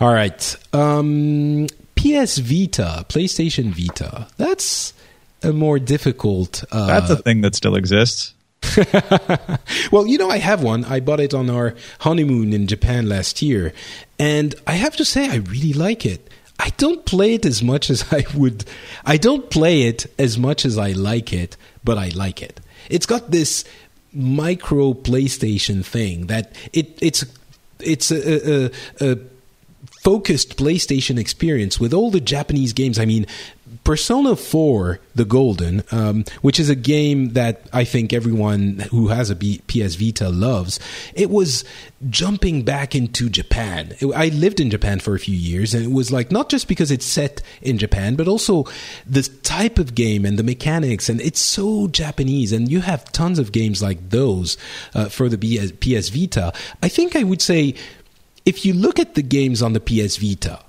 All 0.00 0.12
right. 0.12 0.56
Um, 0.72 1.68
PS 2.02 2.38
Vita, 2.38 3.06
PlayStation 3.08 3.72
Vita. 3.72 4.26
That's 4.36 4.92
a 5.40 5.52
more 5.52 5.78
difficult. 5.78 6.64
Uh, 6.72 6.86
That's 6.88 7.10
a 7.10 7.16
thing 7.16 7.42
that 7.42 7.54
still 7.54 7.76
exists. 7.76 8.34
well, 9.92 10.04
you 10.08 10.18
know, 10.18 10.28
I 10.28 10.38
have 10.38 10.64
one. 10.64 10.84
I 10.84 10.98
bought 10.98 11.20
it 11.20 11.32
on 11.32 11.48
our 11.48 11.76
honeymoon 12.00 12.52
in 12.52 12.66
Japan 12.66 13.08
last 13.08 13.40
year, 13.40 13.72
and 14.18 14.52
I 14.66 14.72
have 14.72 14.96
to 14.96 15.04
say, 15.04 15.30
I 15.30 15.36
really 15.36 15.72
like 15.72 16.04
it. 16.04 16.28
I 16.58 16.70
don't 16.76 17.04
play 17.04 17.34
it 17.34 17.46
as 17.46 17.62
much 17.62 17.88
as 17.88 18.12
I 18.12 18.24
would. 18.34 18.64
I 19.04 19.16
don't 19.16 19.48
play 19.48 19.82
it 19.82 20.06
as 20.18 20.36
much 20.36 20.64
as 20.64 20.78
I 20.78 20.92
like 20.92 21.32
it, 21.32 21.56
but 21.84 21.98
I 21.98 22.08
like 22.08 22.42
it. 22.42 22.60
It's 22.90 23.06
got 23.06 23.30
this 23.30 23.64
micro 24.12 24.92
PlayStation 24.92 25.84
thing 25.84 26.26
that 26.26 26.52
it 26.72 26.98
it's 27.00 27.24
it's 27.78 28.10
a, 28.10 28.66
a, 28.66 28.70
a 29.00 29.18
focused 30.02 30.56
PlayStation 30.56 31.16
experience 31.16 31.78
with 31.78 31.94
all 31.94 32.10
the 32.10 32.20
Japanese 32.20 32.72
games. 32.72 32.98
I 32.98 33.04
mean, 33.04 33.24
Persona 33.84 34.34
4, 34.34 34.98
The 35.14 35.24
Golden, 35.24 35.82
um, 35.92 36.24
which 36.40 36.58
is 36.58 36.68
a 36.68 36.74
game 36.74 37.30
that 37.30 37.68
I 37.72 37.84
think 37.84 38.12
everyone 38.12 38.80
who 38.90 39.08
has 39.08 39.30
a 39.30 39.36
B- 39.36 39.62
PS 39.68 39.94
Vita 39.94 40.28
loves, 40.28 40.80
it 41.14 41.30
was 41.30 41.64
jumping 42.10 42.62
back 42.62 42.94
into 42.94 43.28
Japan. 43.30 43.94
It, 44.00 44.06
I 44.14 44.28
lived 44.28 44.58
in 44.58 44.70
Japan 44.70 44.98
for 44.98 45.14
a 45.14 45.20
few 45.20 45.36
years, 45.36 45.72
and 45.72 45.84
it 45.84 45.92
was 45.92 46.10
like 46.10 46.32
not 46.32 46.48
just 46.48 46.66
because 46.66 46.90
it's 46.90 47.06
set 47.06 47.40
in 47.60 47.78
Japan, 47.78 48.16
but 48.16 48.28
also 48.28 48.66
the 49.06 49.22
type 49.22 49.78
of 49.78 49.94
game 49.94 50.24
and 50.24 50.38
the 50.38 50.44
mechanics, 50.44 51.08
and 51.08 51.20
it's 51.20 51.40
so 51.40 51.86
Japanese. 51.86 52.52
And 52.52 52.70
you 52.70 52.80
have 52.80 53.10
tons 53.12 53.38
of 53.38 53.52
games 53.52 53.82
like 53.82 54.10
those 54.10 54.56
uh, 54.94 55.08
for 55.08 55.28
the 55.28 55.38
PS 55.80 56.08
Vita. 56.08 56.52
I 56.82 56.88
think 56.88 57.16
I 57.16 57.22
would 57.22 57.40
say 57.40 57.74
if 58.44 58.64
you 58.64 58.74
look 58.74 58.98
at 58.98 59.14
the 59.14 59.22
games 59.22 59.62
on 59.62 59.72
the 59.72 59.80
PS 59.80 60.16
Vita 60.16 60.60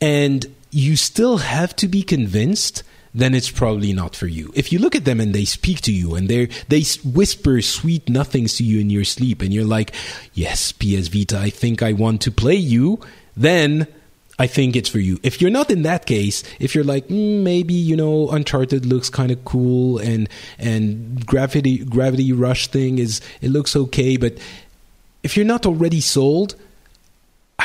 and 0.00 0.46
you 0.70 0.96
still 0.96 1.38
have 1.38 1.74
to 1.76 1.88
be 1.88 2.02
convinced 2.02 2.82
then 3.16 3.34
it's 3.34 3.50
probably 3.50 3.94
not 3.94 4.14
for 4.14 4.26
you. 4.26 4.52
If 4.54 4.70
you 4.70 4.78
look 4.78 4.94
at 4.94 5.06
them 5.06 5.20
and 5.20 5.34
they 5.34 5.46
speak 5.46 5.80
to 5.82 5.92
you 5.92 6.14
and 6.14 6.28
they 6.28 6.46
they 6.68 6.84
whisper 7.02 7.62
sweet 7.62 8.10
nothings 8.10 8.56
to 8.58 8.64
you 8.64 8.78
in 8.78 8.90
your 8.90 9.04
sleep 9.04 9.40
and 9.40 9.54
you're 9.54 9.64
like, 9.64 9.92
"Yes, 10.34 10.70
PS 10.70 11.08
Vita, 11.08 11.38
I 11.38 11.48
think 11.48 11.82
I 11.82 11.94
want 11.94 12.20
to 12.22 12.30
play 12.30 12.56
you." 12.56 13.00
Then 13.34 13.86
I 14.38 14.46
think 14.46 14.76
it's 14.76 14.90
for 14.90 14.98
you. 14.98 15.18
If 15.22 15.40
you're 15.40 15.50
not 15.50 15.70
in 15.70 15.80
that 15.82 16.04
case, 16.04 16.44
if 16.60 16.74
you're 16.74 16.84
like 16.84 17.08
mm, 17.08 17.42
maybe 17.42 17.72
you 17.72 17.96
know 17.96 18.28
Uncharted 18.28 18.84
looks 18.84 19.08
kind 19.08 19.30
of 19.30 19.42
cool 19.46 19.98
and 19.98 20.28
and 20.58 21.24
gravity 21.24 21.78
gravity 21.78 22.34
rush 22.34 22.66
thing 22.66 22.98
is 22.98 23.22
it 23.40 23.48
looks 23.48 23.74
okay, 23.74 24.18
but 24.18 24.36
if 25.22 25.38
you're 25.38 25.46
not 25.46 25.64
already 25.64 26.02
sold, 26.02 26.54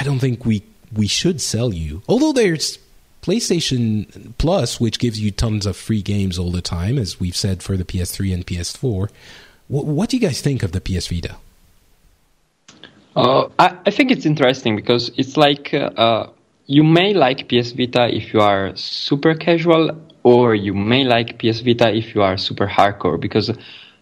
I 0.02 0.04
don't 0.04 0.18
think 0.18 0.48
we 0.48 0.64
we 0.92 1.06
should 1.06 1.40
sell 1.40 1.72
you. 1.72 2.02
Although 2.10 2.34
there's 2.34 2.80
PlayStation 3.22 4.34
Plus, 4.40 4.80
which 4.80 4.98
gives 4.98 5.20
you 5.20 5.30
tons 5.30 5.68
of 5.68 5.78
free 5.78 6.02
games 6.02 6.40
all 6.40 6.50
the 6.50 6.64
time, 6.64 6.98
as 6.98 7.20
we've 7.20 7.36
said 7.36 7.62
for 7.62 7.78
the 7.78 7.86
PS3 7.86 8.34
and 8.34 8.48
PS4. 8.48 9.12
What, 9.68 9.86
what 9.86 10.10
do 10.10 10.18
you 10.18 10.22
guys 10.22 10.42
think 10.42 10.64
of 10.64 10.72
the 10.72 10.82
PS 10.82 11.10
Vita? 11.10 11.36
Uh, 13.16 13.50
I, 13.60 13.78
I, 13.86 13.92
think 13.92 14.10
it's 14.10 14.26
interesting 14.26 14.76
because 14.76 15.12
it's 15.18 15.38
like 15.38 15.72
uh, 15.72 15.92
uh 16.06 16.30
you 16.66 16.84
may 16.84 17.14
like 17.14 17.48
PS 17.48 17.72
Vita 17.74 18.10
if 18.12 18.34
you 18.34 18.42
are 18.42 18.76
super 18.76 19.36
casual, 19.36 19.92
or 20.24 20.56
you 20.56 20.74
may 20.74 21.04
like 21.04 21.38
PS 21.38 21.60
Vita 21.60 21.96
if 21.96 22.16
you 22.16 22.24
are 22.24 22.38
super 22.38 22.68
hardcore. 22.68 23.20
Because 23.22 23.52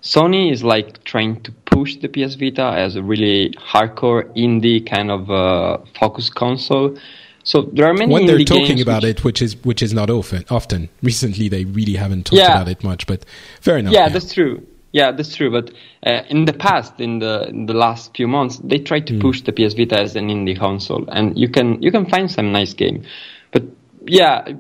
Sony 0.02 0.52
is 0.52 0.64
like 0.64 1.04
trying 1.04 1.42
to 1.44 1.52
push 1.52 1.98
the 1.98 2.08
PS 2.08 2.36
Vita 2.36 2.64
as 2.64 2.96
a 2.96 3.04
really 3.04 3.52
hardcore 3.52 4.24
indie 4.36 4.86
kind 4.90 5.12
of 5.12 5.30
uh, 5.30 5.78
focus 6.00 6.30
console. 6.30 6.98
So 7.44 7.64
there 7.74 7.86
are 7.86 7.94
many 7.94 8.14
when 8.14 8.26
they're 8.26 8.44
talking 8.44 8.82
about 8.82 9.04
which, 9.04 9.18
it, 9.18 9.24
which 9.24 9.42
is 9.42 9.56
which 9.64 9.82
is 9.82 9.94
not 9.94 10.10
often. 10.10 10.46
Often 10.50 10.90
recently, 11.02 11.50
they 11.50 11.66
really 11.66 11.96
haven't 11.96 12.26
talked 12.26 12.40
yeah. 12.40 12.54
about 12.54 12.68
it 12.68 12.84
much. 12.84 13.08
But 13.08 13.26
fair 13.62 13.78
enough. 13.78 13.94
Yeah, 13.94 14.02
yeah. 14.02 14.10
that's 14.10 14.34
true. 14.34 14.66
Yeah, 14.92 15.12
that's 15.12 15.36
true. 15.36 15.52
But 15.52 15.72
uh, 16.06 16.24
in 16.30 16.46
the 16.46 16.54
past, 16.54 17.00
in 17.00 17.20
the 17.20 17.48
in 17.48 17.66
the 17.66 17.74
last 17.74 18.16
few 18.16 18.28
months, 18.28 18.60
they 18.64 18.80
tried 18.80 19.08
to 19.08 19.14
mm. 19.14 19.22
push 19.22 19.42
the 19.42 19.52
PS 19.52 19.74
Vita 19.74 20.00
as 20.00 20.16
an 20.16 20.28
indie 20.28 20.58
console, 20.58 21.08
and 21.10 21.38
you 21.38 21.50
can 21.50 21.82
you 21.82 21.92
can 21.92 22.06
find 22.08 22.30
some 22.30 22.52
nice 22.52 22.74
game. 22.74 23.04
But 23.52 23.64
yeah, 24.06 24.54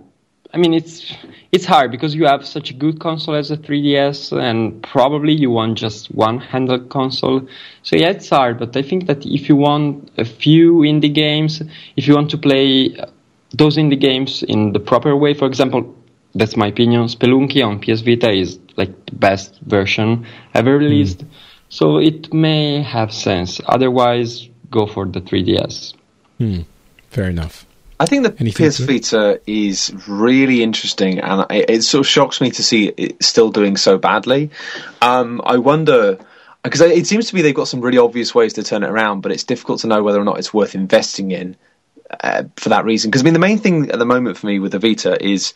I 0.51 0.57
mean, 0.57 0.73
it's 0.73 1.13
it's 1.51 1.65
hard 1.65 1.91
because 1.91 2.15
you 2.15 2.25
have 2.25 2.45
such 2.45 2.71
a 2.71 2.73
good 2.73 2.99
console 2.99 3.35
as 3.35 3.51
a 3.51 3.57
3DS, 3.57 4.31
and 4.39 4.81
probably 4.81 5.33
you 5.33 5.51
want 5.51 5.77
just 5.77 6.07
one 6.07 6.39
handheld 6.39 6.89
console. 6.89 7.47
So 7.83 7.95
yeah, 7.95 8.09
it's 8.09 8.29
hard. 8.29 8.57
But 8.57 8.75
I 8.75 8.81
think 8.81 9.05
that 9.05 9.25
if 9.25 9.47
you 9.47 9.55
want 9.55 10.11
a 10.17 10.25
few 10.25 10.79
indie 10.79 11.13
games, 11.13 11.61
if 11.95 12.07
you 12.07 12.15
want 12.15 12.31
to 12.31 12.37
play 12.37 12.97
those 13.53 13.77
indie 13.77 13.99
games 13.99 14.41
in 14.41 14.73
the 14.73 14.79
proper 14.79 15.15
way, 15.15 15.35
for 15.35 15.45
example, 15.45 15.95
that's 16.33 16.57
my 16.57 16.67
opinion. 16.67 17.03
Spelunky 17.07 17.63
on 17.65 17.79
PS 17.79 18.01
Vita 18.01 18.31
is 18.31 18.59
like 18.75 19.05
the 19.05 19.15
best 19.15 19.59
version 19.61 20.25
ever 20.55 20.77
hmm. 20.77 20.83
released. 20.83 21.19
Mm. 21.19 21.29
So 21.69 21.97
it 21.99 22.33
may 22.33 22.81
have 22.81 23.13
sense. 23.13 23.61
Otherwise, 23.67 24.49
go 24.71 24.87
for 24.87 25.05
the 25.05 25.21
3DS. 25.21 25.93
Hmm. 26.39 26.61
Fair 27.09 27.29
enough. 27.29 27.65
I 27.99 28.05
think 28.05 28.23
the 28.23 28.35
Anything 28.39 28.69
PS 28.69 28.77
Vita 28.77 29.41
is 29.45 29.93
really 30.07 30.63
interesting, 30.63 31.19
and 31.19 31.45
it, 31.51 31.69
it, 31.69 31.83
sort 31.83 31.99
of 31.99 32.07
shocks 32.07 32.39
me 32.39 32.49
to 32.51 32.63
see 32.63 32.87
it 32.87 33.21
still 33.21 33.51
doing 33.51 33.75
so 33.75 33.97
badly. 33.97 34.51
Um, 35.01 35.41
I 35.45 35.57
wonder 35.57 36.17
because 36.63 36.81
it 36.81 37.07
seems 37.07 37.29
to 37.29 37.35
me 37.35 37.41
they've 37.41 37.55
got 37.55 37.67
some 37.67 37.81
really 37.81 37.97
obvious 37.97 38.33
ways 38.35 38.53
to 38.53 38.63
turn 38.63 38.83
it 38.83 38.89
around, 38.89 39.21
but 39.21 39.31
it's 39.31 39.43
difficult 39.43 39.81
to 39.81 39.87
know 39.87 40.03
whether 40.03 40.19
or 40.19 40.25
not 40.25 40.39
it's 40.39 40.53
worth 40.53 40.75
investing 40.75 41.31
in 41.31 41.55
uh, 42.21 42.43
for 42.55 42.69
that 42.69 42.85
reason. 42.85 43.09
Because 43.09 43.21
I 43.21 43.25
mean, 43.25 43.33
the 43.33 43.39
main 43.39 43.57
thing 43.57 43.91
at 43.91 43.99
the 43.99 44.05
moment 44.05 44.37
for 44.37 44.47
me 44.47 44.59
with 44.59 44.71
the 44.71 44.79
Vita 44.79 45.23
is 45.23 45.53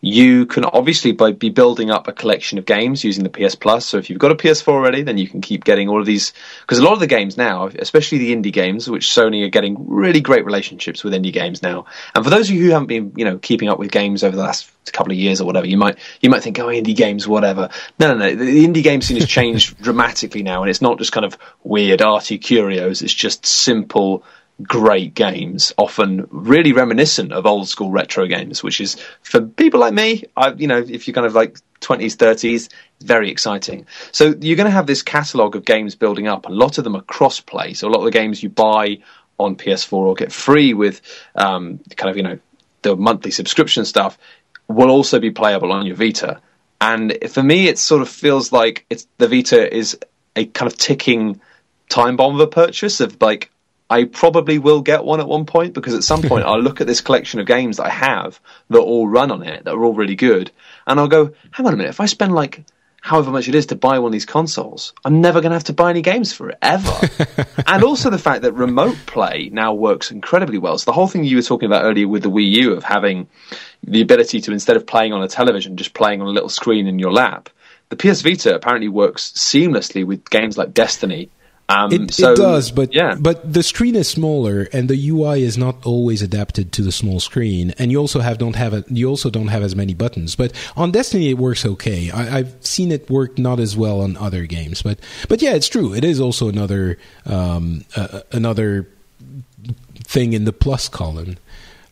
you 0.00 0.46
can 0.46 0.64
obviously 0.64 1.12
be 1.12 1.50
building 1.50 1.90
up 1.90 2.08
a 2.08 2.12
collection 2.12 2.58
of 2.58 2.66
games 2.66 3.04
using 3.04 3.24
the 3.24 3.30
PS 3.30 3.54
Plus. 3.54 3.86
So 3.86 3.98
if 3.98 4.10
you've 4.10 4.18
got 4.18 4.30
a 4.30 4.34
PS4 4.34 4.68
already, 4.68 5.02
then 5.02 5.18
you 5.18 5.28
can 5.28 5.40
keep 5.40 5.64
getting 5.64 5.88
all 5.88 6.00
of 6.00 6.06
these. 6.06 6.32
Because 6.62 6.78
a 6.78 6.84
lot 6.84 6.94
of 6.94 7.00
the 7.00 7.06
games 7.06 7.36
now, 7.36 7.66
especially 7.78 8.18
the 8.18 8.34
indie 8.34 8.52
games, 8.52 8.88
which 8.88 9.06
Sony 9.06 9.44
are 9.44 9.50
getting 9.50 9.76
really 9.88 10.20
great 10.20 10.44
relationships 10.44 11.04
with 11.04 11.12
indie 11.12 11.32
games 11.32 11.62
now. 11.62 11.86
And 12.14 12.24
for 12.24 12.30
those 12.30 12.48
of 12.48 12.56
you 12.56 12.64
who 12.64 12.70
haven't 12.70 12.88
been, 12.88 13.12
you 13.16 13.24
know, 13.24 13.38
keeping 13.38 13.68
up 13.68 13.78
with 13.78 13.90
games 13.90 14.24
over 14.24 14.36
the 14.36 14.42
last 14.42 14.70
couple 14.92 15.12
of 15.12 15.18
years 15.18 15.40
or 15.40 15.44
whatever, 15.44 15.66
you 15.66 15.76
might 15.76 15.98
you 16.20 16.30
might 16.30 16.42
think, 16.42 16.58
oh, 16.58 16.66
indie 16.66 16.96
games, 16.96 17.28
whatever. 17.28 17.68
No, 17.98 18.08
no, 18.08 18.14
no. 18.14 18.34
The 18.34 18.66
indie 18.66 18.82
game 18.82 19.02
scene 19.02 19.18
has 19.18 19.28
changed 19.28 19.78
dramatically 19.82 20.42
now, 20.42 20.62
and 20.62 20.70
it's 20.70 20.82
not 20.82 20.98
just 20.98 21.12
kind 21.12 21.26
of 21.26 21.36
weird 21.62 22.02
arty 22.02 22.38
curios. 22.38 23.02
It's 23.02 23.14
just 23.14 23.46
simple 23.46 24.24
great 24.62 25.14
games, 25.14 25.72
often 25.76 26.26
really 26.30 26.72
reminiscent 26.72 27.32
of 27.32 27.46
old 27.46 27.68
school 27.68 27.90
retro 27.90 28.26
games, 28.26 28.62
which 28.62 28.80
is 28.80 28.96
for 29.22 29.40
people 29.40 29.80
like 29.80 29.94
me, 29.94 30.24
I, 30.36 30.52
you 30.52 30.66
know, 30.66 30.78
if 30.78 31.06
you're 31.06 31.14
kind 31.14 31.26
of 31.26 31.34
like 31.34 31.58
20s, 31.80 32.16
30s, 32.16 32.68
very 33.00 33.30
exciting. 33.30 33.86
So 34.12 34.34
you're 34.40 34.56
going 34.56 34.66
to 34.66 34.70
have 34.70 34.86
this 34.86 35.02
catalogue 35.02 35.56
of 35.56 35.64
games 35.64 35.94
building 35.94 36.28
up. 36.28 36.46
A 36.46 36.52
lot 36.52 36.78
of 36.78 36.84
them 36.84 36.96
are 36.96 37.02
cross 37.02 37.40
play. 37.40 37.74
So 37.74 37.88
a 37.88 37.90
lot 37.90 38.00
of 38.00 38.04
the 38.04 38.10
games 38.10 38.42
you 38.42 38.50
buy 38.50 38.98
on 39.38 39.56
PS4 39.56 39.92
or 39.92 40.14
get 40.14 40.32
free 40.32 40.74
with 40.74 41.00
um, 41.34 41.80
kind 41.96 42.10
of, 42.10 42.16
you 42.16 42.22
know, 42.22 42.38
the 42.82 42.96
monthly 42.96 43.30
subscription 43.30 43.84
stuff 43.84 44.18
will 44.68 44.90
also 44.90 45.18
be 45.18 45.30
playable 45.30 45.72
on 45.72 45.86
your 45.86 45.96
Vita. 45.96 46.40
And 46.80 47.16
for 47.30 47.42
me, 47.42 47.68
it 47.68 47.78
sort 47.78 48.02
of 48.02 48.08
feels 48.08 48.52
like 48.52 48.86
it's 48.88 49.06
the 49.18 49.28
Vita 49.28 49.74
is 49.74 49.98
a 50.36 50.46
kind 50.46 50.70
of 50.70 50.78
ticking 50.78 51.40
time 51.88 52.16
bomb 52.16 52.36
of 52.36 52.40
a 52.40 52.46
purchase 52.46 53.00
of 53.00 53.20
like 53.20 53.50
I 53.90 54.04
probably 54.04 54.58
will 54.58 54.80
get 54.80 55.04
one 55.04 55.18
at 55.18 55.26
one 55.26 55.44
point 55.44 55.74
because 55.74 55.94
at 55.94 56.04
some 56.04 56.22
point 56.22 56.44
I'll 56.46 56.62
look 56.62 56.80
at 56.80 56.86
this 56.86 57.00
collection 57.00 57.40
of 57.40 57.46
games 57.46 57.76
that 57.76 57.86
I 57.86 57.90
have 57.90 58.40
that 58.70 58.78
all 58.78 59.08
run 59.08 59.32
on 59.32 59.42
it, 59.42 59.64
that 59.64 59.74
are 59.74 59.84
all 59.84 59.94
really 59.94 60.14
good, 60.14 60.52
and 60.86 61.00
I'll 61.00 61.08
go, 61.08 61.32
hang 61.50 61.66
on 61.66 61.74
a 61.74 61.76
minute, 61.76 61.90
if 61.90 62.00
I 62.00 62.06
spend 62.06 62.32
like 62.32 62.64
however 63.02 63.30
much 63.30 63.48
it 63.48 63.54
is 63.54 63.66
to 63.66 63.74
buy 63.74 63.98
one 63.98 64.10
of 64.10 64.12
these 64.12 64.26
consoles, 64.26 64.92
I'm 65.04 65.20
never 65.20 65.40
going 65.40 65.50
to 65.50 65.56
have 65.56 65.64
to 65.64 65.72
buy 65.72 65.90
any 65.90 66.02
games 66.02 66.32
for 66.32 66.50
it 66.50 66.58
ever. 66.62 67.08
and 67.66 67.82
also 67.82 68.10
the 68.10 68.18
fact 68.18 68.42
that 68.42 68.52
remote 68.52 68.96
play 69.06 69.48
now 69.52 69.72
works 69.72 70.10
incredibly 70.10 70.58
well. 70.58 70.78
So 70.78 70.84
the 70.84 70.94
whole 70.94 71.08
thing 71.08 71.24
you 71.24 71.36
were 71.36 71.42
talking 71.42 71.66
about 71.66 71.84
earlier 71.84 72.06
with 72.06 72.22
the 72.22 72.30
Wii 72.30 72.48
U 72.62 72.72
of 72.74 72.84
having 72.84 73.26
the 73.82 74.02
ability 74.02 74.40
to 74.42 74.52
instead 74.52 74.76
of 74.76 74.86
playing 74.86 75.12
on 75.12 75.22
a 75.22 75.28
television, 75.28 75.76
just 75.76 75.94
playing 75.94 76.20
on 76.20 76.28
a 76.28 76.32
little 76.32 76.48
screen 76.48 76.86
in 76.86 76.98
your 76.98 77.12
lap. 77.12 77.48
The 77.88 77.96
PS 77.96 78.20
Vita 78.20 78.54
apparently 78.54 78.88
works 78.88 79.32
seamlessly 79.32 80.04
with 80.04 80.30
games 80.30 80.56
like 80.56 80.74
Destiny 80.74 81.28
um, 81.70 81.92
it, 81.92 82.12
so, 82.12 82.32
it, 82.32 82.36
does, 82.36 82.70
but 82.70 82.92
yeah. 82.92 83.14
but 83.18 83.52
the 83.52 83.62
screen 83.62 83.94
is 83.94 84.08
smaller, 84.08 84.68
and 84.72 84.88
the 84.88 85.08
UI 85.10 85.42
is 85.42 85.56
not 85.56 85.76
always 85.86 86.20
adapted 86.20 86.72
to 86.72 86.82
the 86.82 86.90
small 86.90 87.20
screen. 87.20 87.72
And 87.78 87.92
you 87.92 87.98
also 87.98 88.20
have 88.20 88.38
don't 88.38 88.56
have 88.56 88.74
a, 88.74 88.84
you 88.88 89.08
also 89.08 89.30
don't 89.30 89.48
have 89.48 89.62
as 89.62 89.76
many 89.76 89.94
buttons. 89.94 90.34
But 90.34 90.52
on 90.76 90.90
Destiny, 90.90 91.30
it 91.30 91.38
works 91.38 91.64
okay. 91.64 92.10
I, 92.10 92.38
have 92.38 92.56
seen 92.60 92.90
it 92.90 93.08
work 93.08 93.38
not 93.38 93.60
as 93.60 93.76
well 93.76 94.00
on 94.00 94.16
other 94.16 94.46
games, 94.46 94.82
but 94.82 94.98
but 95.28 95.40
yeah, 95.42 95.54
it's 95.54 95.68
true. 95.68 95.94
It 95.94 96.04
is 96.04 96.20
also 96.20 96.48
another 96.48 96.98
um, 97.24 97.84
uh, 97.96 98.20
another 98.32 98.88
thing 100.04 100.32
in 100.32 100.44
the 100.44 100.52
plus 100.52 100.88
column. 100.88 101.36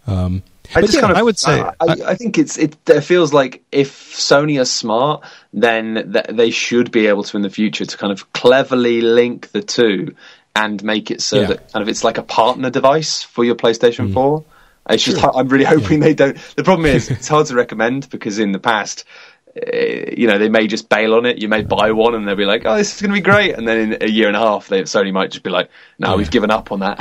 Um, 0.07 0.43
I 0.75 0.81
just 0.83 1.01
kind 1.01 1.11
of, 1.11 1.17
I 1.17 1.23
would 1.23 1.39
say, 1.39 1.61
uh, 1.61 1.73
I, 1.81 1.97
I, 2.07 2.15
think 2.15 2.39
it's 2.39 2.59
it, 2.59 2.77
it, 2.89 3.01
feels 3.01 3.33
like 3.33 3.63
if 3.73 4.13
Sony 4.13 4.61
are 4.61 4.67
smart, 4.67 5.25
then 5.53 6.13
th- 6.13 6.27
they 6.31 6.51
should 6.51 6.91
be 6.91 7.07
able 7.07 7.23
to 7.25 7.37
in 7.37 7.43
the 7.43 7.51
future 7.51 7.87
to 7.87 7.97
kind 7.97 8.13
of 8.13 8.33
cleverly 8.33 9.01
link 9.01 9.51
the 9.53 9.63
two 9.63 10.15
and 10.55 10.83
make 10.83 11.11
it 11.11 11.23
so 11.23 11.41
yeah. 11.41 11.47
that 11.47 11.73
kind 11.73 11.83
of 11.83 11.89
it's 11.89 12.05
like 12.05 12.19
a 12.19 12.23
partner 12.23 12.69
device 12.69 13.23
for 13.23 13.45
your 13.45 13.55
PlayStation 13.55 14.11
mm. 14.11 14.15
Four. 14.15 14.45
It's 14.91 15.05
just 15.05 15.23
I'm 15.23 15.49
really 15.49 15.65
hoping 15.65 16.01
yeah. 16.01 16.09
they 16.09 16.15
don't. 16.15 16.39
The 16.57 16.65
problem 16.65 16.87
is 16.87 17.11
it's 17.11 17.29
hard 17.29 17.47
to 17.49 17.55
recommend 17.55 18.09
because 18.11 18.39
in 18.39 18.53
the 18.53 18.59
past 18.59 19.05
uh, 19.57 19.77
you 20.17 20.27
know, 20.27 20.39
they 20.39 20.49
may 20.49 20.67
just 20.67 20.89
bail 20.89 21.15
on 21.15 21.27
it. 21.27 21.39
You 21.39 21.49
may 21.49 21.63
buy 21.63 21.93
one 21.93 22.15
and 22.15 22.27
they'll 22.27 22.37
be 22.37 22.45
like, 22.45 22.63
"Oh, 22.65 22.77
this 22.77 22.95
is 22.95 23.01
going 23.01 23.11
to 23.11 23.15
be 23.15 23.21
great," 23.21 23.55
and 23.55 23.67
then 23.67 23.93
in 23.93 24.03
a 24.03 24.09
year 24.09 24.29
and 24.29 24.37
a 24.37 24.41
half, 24.41 24.69
they 24.69 24.83
Sony 24.83 25.13
might 25.13 25.31
just 25.31 25.43
be 25.43 25.51
like, 25.51 25.71
"No, 25.99 26.11
yeah. 26.11 26.17
we've 26.17 26.31
given 26.31 26.51
up 26.51 26.71
on 26.71 26.81
that." 26.81 26.99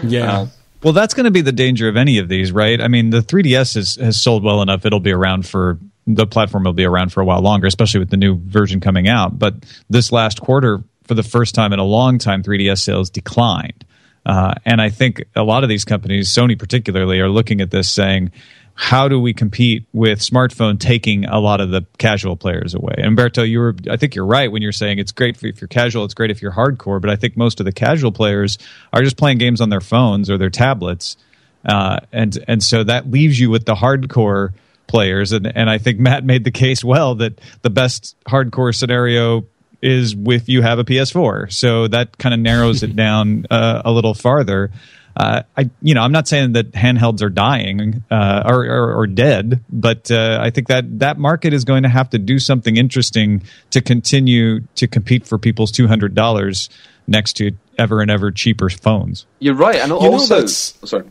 yeah. 0.04 0.32
Uh, 0.32 0.46
well, 0.82 0.92
that's 0.92 1.14
going 1.14 1.24
to 1.24 1.30
be 1.30 1.40
the 1.40 1.52
danger 1.52 1.88
of 1.88 1.96
any 1.96 2.18
of 2.18 2.28
these, 2.28 2.52
right? 2.52 2.80
I 2.80 2.88
mean, 2.88 3.10
the 3.10 3.20
3DS 3.20 3.74
has, 3.74 3.94
has 3.96 4.20
sold 4.20 4.44
well 4.44 4.62
enough; 4.62 4.84
it'll 4.86 5.00
be 5.00 5.12
around 5.12 5.46
for 5.46 5.78
the 6.06 6.26
platform 6.26 6.64
will 6.64 6.72
be 6.72 6.84
around 6.84 7.12
for 7.12 7.20
a 7.20 7.24
while 7.24 7.40
longer, 7.40 7.66
especially 7.66 8.00
with 8.00 8.10
the 8.10 8.16
new 8.16 8.36
version 8.36 8.80
coming 8.80 9.08
out. 9.08 9.38
But 9.38 9.54
this 9.90 10.12
last 10.12 10.40
quarter, 10.40 10.84
for 11.04 11.14
the 11.14 11.22
first 11.22 11.54
time 11.54 11.72
in 11.72 11.78
a 11.78 11.84
long 11.84 12.18
time, 12.18 12.42
3DS 12.42 12.78
sales 12.78 13.10
declined. 13.10 13.84
Uh, 14.24 14.54
and 14.64 14.80
I 14.80 14.90
think 14.90 15.24
a 15.34 15.42
lot 15.42 15.62
of 15.62 15.68
these 15.68 15.84
companies, 15.84 16.28
Sony 16.28 16.58
particularly, 16.58 17.20
are 17.20 17.28
looking 17.28 17.60
at 17.60 17.70
this 17.70 17.88
saying, 17.90 18.32
how 18.78 19.08
do 19.08 19.18
we 19.18 19.32
compete 19.32 19.86
with 19.94 20.18
smartphone 20.18 20.78
taking 20.78 21.24
a 21.24 21.40
lot 21.40 21.62
of 21.62 21.70
the 21.70 21.86
casual 21.96 22.36
players 22.36 22.74
away? 22.74 22.94
And 22.98 23.06
Umberto, 23.06 23.42
you 23.42 23.58
were 23.58 23.74
I 23.90 23.96
think 23.96 24.14
you're 24.14 24.26
right 24.26 24.52
when 24.52 24.60
you're 24.60 24.70
saying 24.70 24.98
it's 24.98 25.12
great 25.12 25.42
if 25.42 25.60
you're 25.60 25.68
casual, 25.68 26.04
it's 26.04 26.12
great 26.12 26.30
if 26.30 26.42
you're 26.42 26.52
hardcore, 26.52 27.00
but 27.00 27.08
I 27.08 27.16
think 27.16 27.38
most 27.38 27.58
of 27.58 27.64
the 27.64 27.72
casual 27.72 28.12
players 28.12 28.58
are 28.92 29.02
just 29.02 29.16
playing 29.16 29.38
games 29.38 29.62
on 29.62 29.70
their 29.70 29.80
phones 29.80 30.28
or 30.28 30.36
their 30.36 30.50
tablets, 30.50 31.16
uh, 31.64 32.00
and 32.12 32.38
and 32.46 32.62
so 32.62 32.84
that 32.84 33.10
leaves 33.10 33.40
you 33.40 33.48
with 33.48 33.64
the 33.64 33.74
hardcore 33.74 34.52
players. 34.86 35.32
And 35.32 35.46
and 35.46 35.70
I 35.70 35.78
think 35.78 35.98
Matt 35.98 36.24
made 36.24 36.44
the 36.44 36.50
case 36.50 36.84
well 36.84 37.14
that 37.16 37.40
the 37.62 37.70
best 37.70 38.14
hardcore 38.28 38.74
scenario 38.74 39.46
is 39.80 40.14
with 40.14 40.50
you 40.50 40.60
have 40.60 40.78
a 40.78 40.84
PS4, 40.84 41.50
so 41.50 41.88
that 41.88 42.18
kind 42.18 42.34
of 42.34 42.40
narrows 42.40 42.82
it 42.82 42.94
down 43.04 43.46
uh, 43.50 43.80
a 43.86 43.90
little 43.90 44.12
farther 44.12 44.70
uh, 45.16 45.42
I 45.56 45.70
you 45.80 45.94
know 45.94 46.02
I'm 46.02 46.12
not 46.12 46.28
saying 46.28 46.52
that 46.52 46.72
handhelds 46.72 47.22
are 47.22 47.30
dying 47.30 48.04
uh, 48.10 48.42
or, 48.44 48.66
or, 48.66 48.94
or, 48.94 49.06
dead, 49.06 49.64
but 49.70 50.10
uh, 50.10 50.38
I 50.42 50.50
think 50.50 50.68
that 50.68 50.98
that 50.98 51.18
market 51.18 51.54
is 51.54 51.64
going 51.64 51.84
to 51.84 51.88
have 51.88 52.10
to 52.10 52.18
do 52.18 52.38
something 52.38 52.76
interesting 52.76 53.42
to 53.70 53.80
continue 53.80 54.60
to 54.74 54.86
compete 54.86 55.26
for 55.26 55.38
people's 55.38 55.72
two 55.72 55.86
hundred 55.86 56.14
dollars 56.14 56.68
next 57.06 57.34
to 57.34 57.52
ever 57.78 58.02
and 58.02 58.10
ever 58.10 58.30
cheaper 58.30 58.68
phones. 58.68 59.24
You're 59.38 59.54
right, 59.54 59.76
and 59.76 59.88
you 59.88 59.96
also 59.96 60.40
know, 60.40 60.46
sorry, 60.46 61.04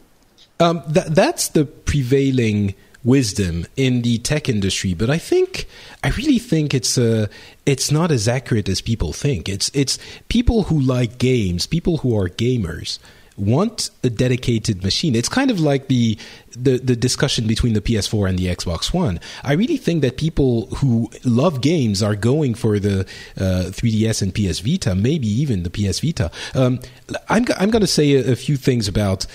um, 0.59 0.83
that 0.87 1.15
that's 1.15 1.49
the 1.49 1.65
prevailing 1.65 2.75
wisdom 3.03 3.65
in 3.75 4.03
the 4.03 4.19
tech 4.19 4.49
industry, 4.49 4.93
but 4.93 5.09
I 5.09 5.17
think 5.17 5.67
I 6.03 6.09
really 6.09 6.37
think 6.37 6.75
it's 6.75 6.95
uh, 6.95 7.25
it's 7.65 7.91
not 7.91 8.11
as 8.11 8.27
accurate 8.27 8.69
as 8.69 8.81
people 8.81 9.13
think. 9.13 9.49
It's 9.49 9.71
it's 9.73 9.97
people 10.29 10.63
who 10.63 10.79
like 10.79 11.17
games, 11.17 11.65
people 11.65 11.97
who 11.97 12.15
are 12.15 12.29
gamers 12.29 12.99
want 13.37 13.89
a 14.03 14.09
dedicated 14.09 14.83
machine. 14.83 15.15
It's 15.15 15.29
kind 15.29 15.51
of 15.51 15.59
like 15.59 15.87
the, 15.87 16.17
the, 16.51 16.77
the 16.77 16.95
discussion 16.95 17.47
between 17.47 17.73
the 17.73 17.81
PS4 17.81 18.29
and 18.29 18.39
the 18.39 18.47
Xbox 18.47 18.93
One. 18.93 19.19
I 19.43 19.53
really 19.53 19.77
think 19.77 20.01
that 20.01 20.17
people 20.17 20.67
who 20.77 21.11
love 21.23 21.61
games 21.61 22.01
are 22.01 22.15
going 22.15 22.53
for 22.53 22.79
the 22.79 23.01
uh, 23.37 23.71
3DS 23.71 24.21
and 24.21 24.33
PS 24.33 24.59
Vita, 24.59 24.95
maybe 24.95 25.27
even 25.27 25.63
the 25.63 25.69
PS 25.69 25.99
Vita. 25.99 26.31
Um, 26.53 26.79
I'm 27.29 27.45
I'm 27.57 27.69
going 27.69 27.81
to 27.81 27.87
say 27.87 28.13
a, 28.13 28.31
a 28.31 28.35
few 28.35 28.57
things 28.57 28.87
about 28.87 29.25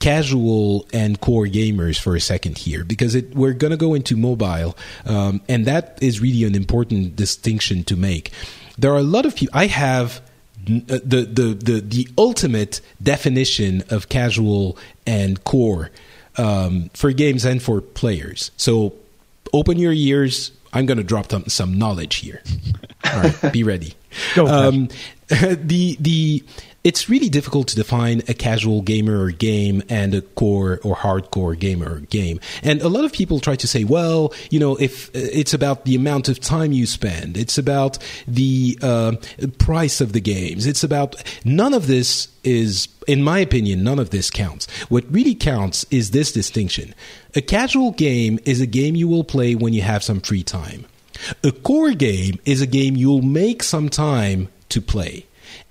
casual 0.00 0.86
and 0.92 1.20
core 1.20 1.46
gamers 1.46 1.98
for 1.98 2.14
a 2.14 2.20
second 2.20 2.58
here 2.58 2.84
because 2.84 3.14
it, 3.14 3.34
we're 3.34 3.52
going 3.52 3.72
to 3.72 3.76
go 3.76 3.94
into 3.94 4.16
mobile 4.16 4.76
um, 5.06 5.40
and 5.48 5.66
that 5.66 5.98
is 6.00 6.20
really 6.20 6.44
an 6.44 6.54
important 6.54 7.16
distinction 7.16 7.82
to 7.82 7.96
make 7.96 8.30
there 8.78 8.92
are 8.92 8.98
a 8.98 9.02
lot 9.02 9.26
of 9.26 9.34
people 9.34 9.52
i 9.58 9.66
have 9.66 10.22
the, 10.68 11.28
the, 11.30 11.54
the, 11.54 11.80
the 11.80 12.08
ultimate 12.16 12.80
definition 13.02 13.82
of 13.90 14.08
casual 14.08 14.78
and 15.06 15.42
core 15.44 15.90
um, 16.36 16.90
for 16.94 17.12
games 17.12 17.44
and 17.44 17.62
for 17.62 17.80
players. 17.80 18.50
So 18.56 18.94
open 19.52 19.78
your 19.78 19.92
ears. 19.92 20.52
I'm 20.72 20.86
going 20.86 20.98
to 20.98 21.04
drop 21.04 21.30
some, 21.30 21.46
some 21.46 21.78
knowledge 21.78 22.16
here. 22.16 22.42
All 23.04 23.22
right, 23.22 23.52
be 23.52 23.62
ready. 23.62 23.94
Go 24.34 24.46
um, 24.46 24.88
the 25.28 25.96
the 26.00 26.44
it's 26.88 27.06
really 27.06 27.28
difficult 27.28 27.68
to 27.68 27.76
define 27.76 28.22
a 28.28 28.32
casual 28.32 28.80
gamer 28.80 29.22
or 29.22 29.30
game 29.30 29.82
and 29.90 30.14
a 30.14 30.22
core 30.22 30.80
or 30.82 30.96
hardcore 30.96 31.56
gamer 31.56 31.96
or 31.96 32.00
game. 32.00 32.40
And 32.62 32.80
a 32.80 32.88
lot 32.88 33.04
of 33.04 33.12
people 33.12 33.40
try 33.40 33.56
to 33.56 33.68
say, 33.68 33.84
well, 33.84 34.32
you 34.48 34.58
know, 34.58 34.74
if 34.76 35.10
uh, 35.10 35.20
it's 35.40 35.52
about 35.52 35.84
the 35.84 35.94
amount 35.94 36.30
of 36.30 36.40
time 36.40 36.72
you 36.72 36.86
spend, 36.86 37.36
it's 37.36 37.58
about 37.58 37.98
the 38.26 38.78
uh, 38.80 39.12
price 39.58 40.00
of 40.00 40.14
the 40.14 40.20
games, 40.22 40.64
it's 40.64 40.82
about 40.82 41.22
none 41.44 41.74
of 41.74 41.88
this 41.88 42.28
is, 42.42 42.88
in 43.06 43.22
my 43.22 43.38
opinion, 43.38 43.84
none 43.84 43.98
of 43.98 44.08
this 44.08 44.30
counts. 44.30 44.66
What 44.88 45.04
really 45.10 45.34
counts 45.34 45.84
is 45.90 46.12
this 46.12 46.32
distinction. 46.32 46.94
A 47.34 47.42
casual 47.42 47.90
game 47.90 48.38
is 48.46 48.62
a 48.62 48.66
game 48.66 48.96
you 48.96 49.08
will 49.08 49.24
play 49.24 49.54
when 49.54 49.74
you 49.74 49.82
have 49.82 50.02
some 50.02 50.22
free 50.22 50.42
time. 50.42 50.86
A 51.44 51.52
core 51.52 51.92
game 51.92 52.40
is 52.46 52.62
a 52.62 52.66
game 52.66 52.96
you'll 52.96 53.20
make 53.20 53.62
some 53.62 53.90
time 53.90 54.48
to 54.70 54.80
play. 54.80 55.26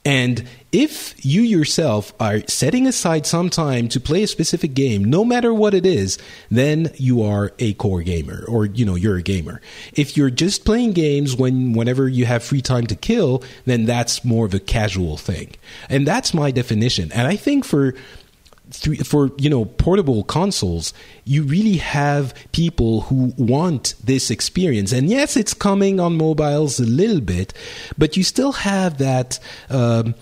And 0.08 0.48
if 0.72 1.14
you 1.26 1.42
yourself 1.42 2.14
are 2.18 2.40
setting 2.48 2.88
aside 2.88 3.26
some 3.26 3.50
time 3.50 3.90
to 3.90 4.00
play 4.00 4.24
a 4.24 4.28
specific 4.28 4.74
game, 4.74 5.04
no 5.04 5.26
matter 5.26 5.54
what 5.54 5.74
it 5.74 5.86
is, 5.86 6.18
then 6.50 6.94
you 6.96 7.24
are 7.24 7.52
a 7.60 7.74
core 7.74 8.04
gamer 8.04 8.46
or 8.48 8.68
you 8.68 8.86
know, 8.86 8.96
you're 8.96 9.18
a 9.18 9.22
gamer. 9.22 9.60
If 9.92 10.16
you're 10.16 10.30
just 10.30 10.64
playing 10.64 10.94
games 10.94 11.36
when 11.36 11.74
whenever 11.74 12.08
you 12.08 12.24
have 12.24 12.42
free 12.42 12.62
time 12.62 12.88
to 12.88 12.96
kill, 12.96 13.44
then 13.66 13.84
that's 13.84 14.24
more 14.24 14.46
of 14.46 14.54
a 14.54 14.62
casual 14.62 15.18
thing. 15.18 15.56
And 15.90 16.08
that's 16.08 16.34
my 16.34 16.52
definition. 16.52 17.12
And 17.12 17.28
I 17.28 17.36
think 17.36 17.66
for 17.66 17.94
for 19.04 19.32
you 19.38 19.50
know 19.50 19.66
portable 19.66 20.24
consoles 20.24 20.94
you 21.24 21.44
really 21.44 21.78
have 21.78 22.34
people 22.52 23.02
who 23.02 23.34
want 23.38 23.96
this 24.04 24.30
experience. 24.30 24.92
And 24.92 25.10
yes 25.10 25.38
it's 25.38 25.54
coming 25.54 26.00
on 26.00 26.18
mobiles 26.18 26.80
a 26.80 26.86
little 26.86 27.22
bit 27.22 27.54
but 27.98 28.18
you 28.18 28.24
still 28.24 28.52
have 28.52 28.98
that 28.98 29.40
um, 29.70 30.16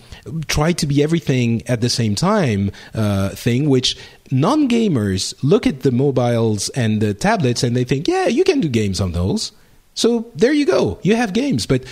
try 0.46 0.72
to 0.72 0.86
be 0.86 1.02
everything 1.02 1.66
at 1.66 1.80
the 1.80 1.88
same 1.88 2.14
time 2.14 2.70
uh, 2.94 3.30
thing 3.30 3.68
which 3.68 3.96
non 4.30 4.68
gamers 4.68 5.34
look 5.42 5.66
at 5.66 5.80
the 5.80 5.92
mobiles 5.92 6.68
and 6.70 7.00
the 7.00 7.14
tablets 7.14 7.62
and 7.62 7.76
they 7.76 7.84
think 7.84 8.06
yeah 8.06 8.26
you 8.26 8.44
can 8.44 8.60
do 8.60 8.68
games 8.68 9.00
on 9.00 9.12
those. 9.12 9.52
So 9.94 10.30
there 10.34 10.52
you 10.52 10.66
go. 10.66 10.98
You 11.02 11.16
have 11.16 11.32
games 11.32 11.66
but 11.66 11.84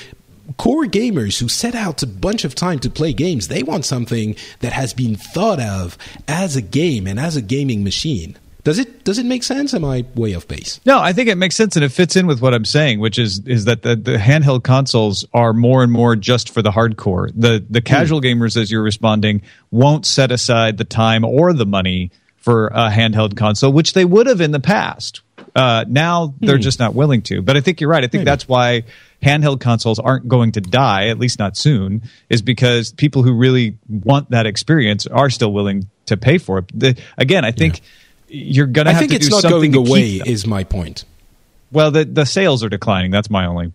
core 0.56 0.84
gamers 0.84 1.40
who 1.40 1.48
set 1.48 1.74
out 1.74 2.02
a 2.02 2.06
bunch 2.06 2.44
of 2.44 2.54
time 2.54 2.78
to 2.80 2.90
play 2.90 3.12
games, 3.12 3.48
they 3.48 3.62
want 3.62 3.84
something 3.84 4.36
that 4.60 4.72
has 4.72 4.94
been 4.94 5.16
thought 5.16 5.60
of 5.60 5.98
as 6.28 6.56
a 6.56 6.62
game 6.62 7.06
and 7.06 7.18
as 7.18 7.36
a 7.36 7.42
gaming 7.42 7.84
machine. 7.84 8.38
Does 8.64 8.78
it 8.78 9.04
does 9.04 9.18
it 9.18 9.26
make 9.26 9.42
sense? 9.42 9.74
Am 9.74 9.84
I 9.84 10.06
way 10.14 10.34
off 10.34 10.48
base? 10.48 10.80
No, 10.86 10.98
I 10.98 11.12
think 11.12 11.28
it 11.28 11.36
makes 11.36 11.54
sense 11.54 11.76
and 11.76 11.84
it 11.84 11.90
fits 11.90 12.16
in 12.16 12.26
with 12.26 12.40
what 12.40 12.54
I'm 12.54 12.64
saying, 12.64 12.98
which 12.98 13.18
is 13.18 13.46
is 13.46 13.66
that 13.66 13.82
the, 13.82 13.94
the 13.94 14.16
handheld 14.16 14.64
consoles 14.64 15.26
are 15.34 15.52
more 15.52 15.82
and 15.82 15.92
more 15.92 16.16
just 16.16 16.48
for 16.48 16.62
the 16.62 16.70
hardcore. 16.70 17.30
The 17.34 17.62
the 17.68 17.80
hmm. 17.80 17.84
casual 17.84 18.22
mm. 18.22 18.24
gamers, 18.24 18.60
as 18.60 18.70
you're 18.70 18.82
responding, 18.82 19.42
won't 19.70 20.06
set 20.06 20.32
aside 20.32 20.78
the 20.78 20.84
time 20.84 21.24
or 21.26 21.52
the 21.52 21.66
money 21.66 22.10
for 22.36 22.68
a 22.68 22.90
handheld 22.90 23.36
console, 23.36 23.70
which 23.70 23.92
they 23.92 24.04
would 24.06 24.26
have 24.26 24.40
in 24.40 24.50
the 24.50 24.60
past. 24.60 25.20
Uh, 25.54 25.84
now 25.86 26.34
they're 26.40 26.58
mm. 26.58 26.62
just 26.62 26.78
not 26.78 26.94
willing 26.94 27.22
to. 27.22 27.42
But 27.42 27.56
I 27.56 27.60
think 27.60 27.80
you're 27.80 27.90
right. 27.90 28.02
I 28.02 28.06
think 28.06 28.20
Maybe. 28.20 28.24
that's 28.24 28.48
why 28.48 28.84
handheld 29.24 29.60
consoles 29.60 29.98
aren't 29.98 30.28
going 30.28 30.52
to 30.52 30.60
die, 30.60 31.08
at 31.08 31.18
least 31.18 31.38
not 31.38 31.56
soon, 31.56 32.02
is 32.28 32.42
because 32.42 32.92
people 32.92 33.22
who 33.22 33.32
really 33.32 33.78
want 33.88 34.30
that 34.30 34.46
experience 34.46 35.06
are 35.06 35.30
still 35.30 35.52
willing 35.52 35.88
to 36.06 36.16
pay 36.16 36.38
for 36.38 36.58
it. 36.58 36.78
The, 36.78 37.00
again, 37.16 37.44
I 37.44 37.50
think 37.50 37.80
yeah. 38.28 38.42
you're 38.44 38.66
going 38.66 38.86
to 38.86 38.92
have 38.92 39.02
to 39.02 39.08
do 39.08 39.24
something. 39.24 39.36
I 39.36 39.40
think 39.40 39.42
it's 39.42 39.42
not 39.42 39.50
going 39.50 39.74
away. 39.76 40.20
Is 40.24 40.46
my 40.46 40.64
point. 40.64 41.04
Well, 41.72 41.90
the 41.90 42.04
the 42.04 42.24
sales 42.24 42.62
are 42.62 42.68
declining. 42.68 43.10
That's 43.10 43.30
my 43.30 43.46
only 43.46 43.72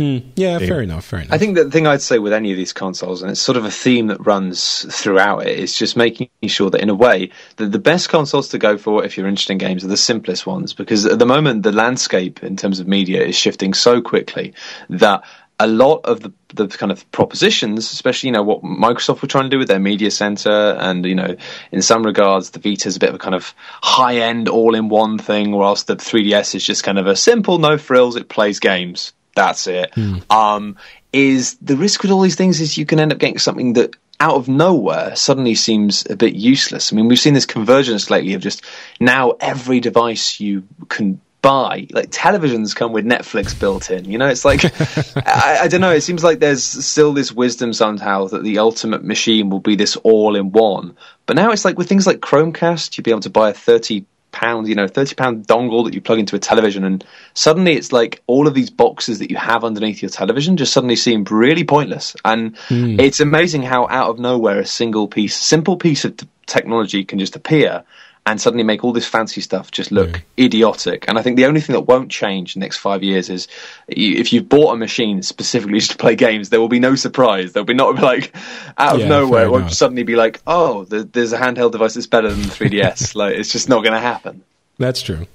Mm, 0.00 0.32
yeah, 0.34 0.58
fair 0.58 0.80
enough. 0.80 1.04
Fair 1.04 1.20
enough. 1.20 1.32
I 1.34 1.36
think 1.36 1.56
the 1.56 1.70
thing 1.70 1.86
I'd 1.86 2.00
say 2.00 2.18
with 2.18 2.32
any 2.32 2.50
of 2.52 2.56
these 2.56 2.72
consoles, 2.72 3.20
and 3.20 3.30
it's 3.30 3.40
sort 3.40 3.58
of 3.58 3.66
a 3.66 3.70
theme 3.70 4.06
that 4.06 4.24
runs 4.24 4.86
throughout 4.90 5.46
it, 5.46 5.58
is 5.58 5.76
just 5.76 5.94
making 5.94 6.30
sure 6.46 6.70
that, 6.70 6.80
in 6.80 6.88
a 6.88 6.94
way, 6.94 7.30
that 7.56 7.70
the 7.70 7.78
best 7.78 8.08
consoles 8.08 8.48
to 8.48 8.58
go 8.58 8.78
for 8.78 9.04
if 9.04 9.18
you're 9.18 9.28
interested 9.28 9.52
in 9.52 9.58
games 9.58 9.84
are 9.84 9.88
the 9.88 9.98
simplest 9.98 10.46
ones. 10.46 10.72
Because 10.72 11.04
at 11.04 11.18
the 11.18 11.26
moment, 11.26 11.64
the 11.64 11.72
landscape 11.72 12.42
in 12.42 12.56
terms 12.56 12.80
of 12.80 12.88
media 12.88 13.22
is 13.22 13.36
shifting 13.36 13.74
so 13.74 14.00
quickly 14.00 14.54
that 14.88 15.22
a 15.58 15.66
lot 15.66 16.00
of 16.06 16.20
the, 16.20 16.32
the 16.54 16.68
kind 16.68 16.90
of 16.90 17.08
propositions, 17.12 17.92
especially 17.92 18.28
you 18.28 18.32
know 18.32 18.42
what 18.42 18.62
Microsoft 18.62 19.20
were 19.20 19.28
trying 19.28 19.44
to 19.44 19.50
do 19.50 19.58
with 19.58 19.68
their 19.68 19.78
media 19.78 20.10
center, 20.10 20.78
and 20.80 21.04
you 21.04 21.14
know 21.14 21.36
in 21.72 21.82
some 21.82 22.06
regards 22.06 22.50
the 22.50 22.58
Vita 22.58 22.88
is 22.88 22.96
a 22.96 23.00
bit 23.00 23.10
of 23.10 23.16
a 23.16 23.18
kind 23.18 23.34
of 23.34 23.54
high 23.82 24.16
end 24.16 24.48
all 24.48 24.74
in 24.74 24.88
one 24.88 25.18
thing, 25.18 25.52
whilst 25.52 25.88
the 25.88 25.96
3DS 25.96 26.54
is 26.54 26.64
just 26.64 26.84
kind 26.84 26.98
of 26.98 27.06
a 27.06 27.14
simple 27.14 27.58
no 27.58 27.76
frills. 27.76 28.16
It 28.16 28.30
plays 28.30 28.60
games. 28.60 29.12
That's 29.34 29.66
it. 29.66 29.92
Mm. 29.92 30.30
Um, 30.32 30.76
is 31.12 31.54
the 31.56 31.76
risk 31.76 32.02
with 32.02 32.10
all 32.10 32.20
these 32.20 32.36
things 32.36 32.60
is 32.60 32.78
you 32.78 32.86
can 32.86 33.00
end 33.00 33.12
up 33.12 33.18
getting 33.18 33.38
something 33.38 33.72
that 33.74 33.96
out 34.20 34.34
of 34.34 34.48
nowhere 34.48 35.16
suddenly 35.16 35.54
seems 35.54 36.08
a 36.10 36.16
bit 36.16 36.34
useless. 36.34 36.92
I 36.92 36.96
mean, 36.96 37.08
we've 37.08 37.18
seen 37.18 37.34
this 37.34 37.46
convergence 37.46 38.10
lately 38.10 38.34
of 38.34 38.42
just 38.42 38.64
now 39.00 39.32
every 39.40 39.80
device 39.80 40.40
you 40.40 40.64
can 40.88 41.20
buy, 41.40 41.86
like 41.90 42.10
televisions 42.10 42.76
come 42.76 42.92
with 42.92 43.06
Netflix 43.06 43.58
built 43.58 43.90
in. 43.90 44.04
You 44.04 44.18
know, 44.18 44.28
it's 44.28 44.44
like, 44.44 44.64
I, 45.26 45.60
I, 45.62 45.68
don't 45.68 45.80
know, 45.80 45.92
it 45.92 46.02
seems 46.02 46.22
like 46.22 46.38
there's 46.38 46.62
still 46.62 47.14
this 47.14 47.32
wisdom 47.32 47.72
somehow 47.72 48.26
that 48.26 48.42
the 48.42 48.58
ultimate 48.58 49.02
machine 49.02 49.48
will 49.48 49.60
be 49.60 49.74
this 49.74 49.96
all 49.96 50.36
in 50.36 50.52
one. 50.52 50.96
But 51.24 51.36
now 51.36 51.50
it's 51.50 51.64
like 51.64 51.78
with 51.78 51.88
things 51.88 52.06
like 52.06 52.20
Chromecast, 52.20 52.96
you'd 52.96 53.04
be 53.04 53.10
able 53.10 53.20
to 53.20 53.30
buy 53.30 53.50
a 53.50 53.54
30 53.54 54.04
pound, 54.32 54.68
you 54.68 54.74
know, 54.74 54.88
30 54.88 55.14
pound 55.14 55.46
dongle 55.46 55.84
that 55.84 55.94
you 55.94 56.00
plug 56.00 56.18
into 56.18 56.36
a 56.36 56.38
television. 56.38 56.84
And 56.84 57.04
suddenly 57.34 57.74
it's 57.74 57.92
like 57.92 58.22
all 58.26 58.46
of 58.46 58.54
these 58.54 58.70
boxes 58.70 59.18
that 59.18 59.30
you 59.30 59.36
have 59.36 59.64
underneath 59.64 60.02
your 60.02 60.10
television 60.10 60.56
just 60.56 60.72
suddenly 60.72 60.96
seem 60.96 61.24
really 61.24 61.64
pointless. 61.64 62.16
And 62.24 62.56
mm. 62.68 63.00
it's 63.00 63.20
amazing 63.20 63.62
how 63.62 63.86
out 63.88 64.10
of 64.10 64.18
nowhere 64.18 64.60
a 64.60 64.66
single 64.66 65.08
piece, 65.08 65.36
simple 65.36 65.76
piece 65.76 66.04
of 66.04 66.16
t- 66.16 66.28
technology 66.46 67.04
can 67.04 67.18
just 67.18 67.36
appear 67.36 67.84
and 68.26 68.40
suddenly 68.40 68.64
make 68.64 68.84
all 68.84 68.92
this 68.92 69.06
fancy 69.06 69.40
stuff 69.40 69.70
just 69.70 69.90
look 69.90 70.22
yeah. 70.36 70.44
idiotic. 70.44 71.06
And 71.08 71.18
I 71.18 71.22
think 71.22 71.36
the 71.36 71.46
only 71.46 71.60
thing 71.60 71.74
that 71.74 71.82
won't 71.82 72.10
change 72.10 72.54
in 72.54 72.60
the 72.60 72.64
next 72.64 72.76
five 72.76 73.02
years 73.02 73.30
is 73.30 73.48
if 73.88 74.32
you've 74.32 74.48
bought 74.48 74.74
a 74.74 74.76
machine 74.76 75.22
specifically 75.22 75.78
just 75.80 75.92
to 75.92 75.96
play 75.96 76.16
games, 76.16 76.50
there 76.50 76.60
will 76.60 76.68
be 76.68 76.80
no 76.80 76.94
surprise. 76.94 77.52
There'll 77.52 77.64
be 77.64 77.74
not 77.74 77.96
like 77.96 78.34
out 78.76 78.96
of 78.96 79.00
yeah, 79.00 79.08
nowhere, 79.08 79.44
it 79.44 79.50
won't 79.50 79.72
suddenly 79.72 80.02
be 80.02 80.16
like, 80.16 80.40
oh, 80.46 80.84
there's 80.84 81.32
a 81.32 81.38
handheld 81.38 81.72
device 81.72 81.94
that's 81.94 82.06
better 82.06 82.30
than 82.30 82.42
the 82.42 82.48
3DS. 82.48 83.14
like 83.14 83.34
it's 83.34 83.52
just 83.52 83.68
not 83.68 83.82
going 83.82 83.94
to 83.94 84.00
happen. 84.00 84.42
That's 84.78 85.02
true. 85.02 85.26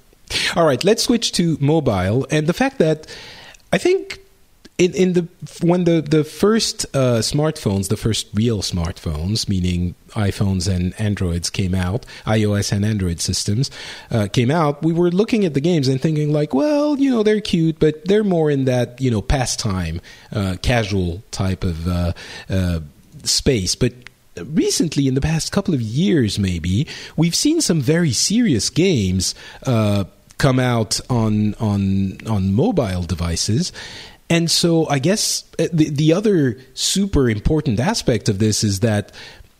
All 0.54 0.64
right, 0.64 0.82
let's 0.82 1.04
switch 1.04 1.32
to 1.32 1.56
mobile 1.60 2.26
and 2.30 2.46
the 2.46 2.52
fact 2.52 2.78
that 2.78 3.06
I 3.72 3.78
think 3.78 4.20
in, 4.78 4.92
in 4.94 5.12
the 5.14 5.26
when 5.62 5.84
the 5.84 6.02
the 6.02 6.22
first 6.22 6.84
uh, 6.94 7.20
smartphones, 7.20 7.88
the 7.88 7.96
first 7.96 8.28
real 8.34 8.60
smartphones, 8.60 9.48
meaning 9.48 9.94
iPhones 10.10 10.72
and 10.72 10.98
Androids, 11.00 11.48
came 11.48 11.74
out, 11.74 12.04
iOS 12.26 12.72
and 12.72 12.84
Android 12.84 13.20
systems 13.20 13.70
uh, 14.10 14.28
came 14.30 14.50
out, 14.50 14.82
we 14.82 14.92
were 14.92 15.10
looking 15.10 15.44
at 15.44 15.54
the 15.54 15.60
games 15.60 15.88
and 15.88 16.00
thinking 16.00 16.32
like, 16.32 16.52
well, 16.52 16.98
you 16.98 17.10
know, 17.10 17.22
they're 17.22 17.40
cute, 17.40 17.78
but 17.78 18.04
they're 18.04 18.24
more 18.24 18.50
in 18.50 18.66
that 18.66 19.00
you 19.00 19.10
know 19.10 19.22
pastime, 19.22 20.00
uh, 20.32 20.56
casual 20.60 21.22
type 21.30 21.64
of 21.64 21.88
uh, 21.88 22.12
uh, 22.48 22.80
space, 23.24 23.74
but. 23.74 23.92
Recently, 24.44 25.08
in 25.08 25.14
the 25.14 25.22
past 25.22 25.50
couple 25.50 25.72
of 25.72 25.80
years, 25.80 26.38
maybe 26.38 26.86
we've 27.16 27.34
seen 27.34 27.62
some 27.62 27.80
very 27.80 28.12
serious 28.12 28.68
games 28.68 29.34
uh, 29.62 30.04
come 30.36 30.58
out 30.58 31.00
on 31.08 31.54
on 31.54 32.18
on 32.26 32.52
mobile 32.52 33.02
devices, 33.02 33.72
and 34.28 34.50
so 34.50 34.88
I 34.88 34.98
guess 34.98 35.44
uh, 35.58 35.66
the, 35.72 35.88
the 35.90 36.12
other 36.12 36.58
super 36.74 37.30
important 37.30 37.78
aspect 37.80 38.28
of 38.28 38.38
this 38.38 38.64
is 38.64 38.80
that 38.80 39.12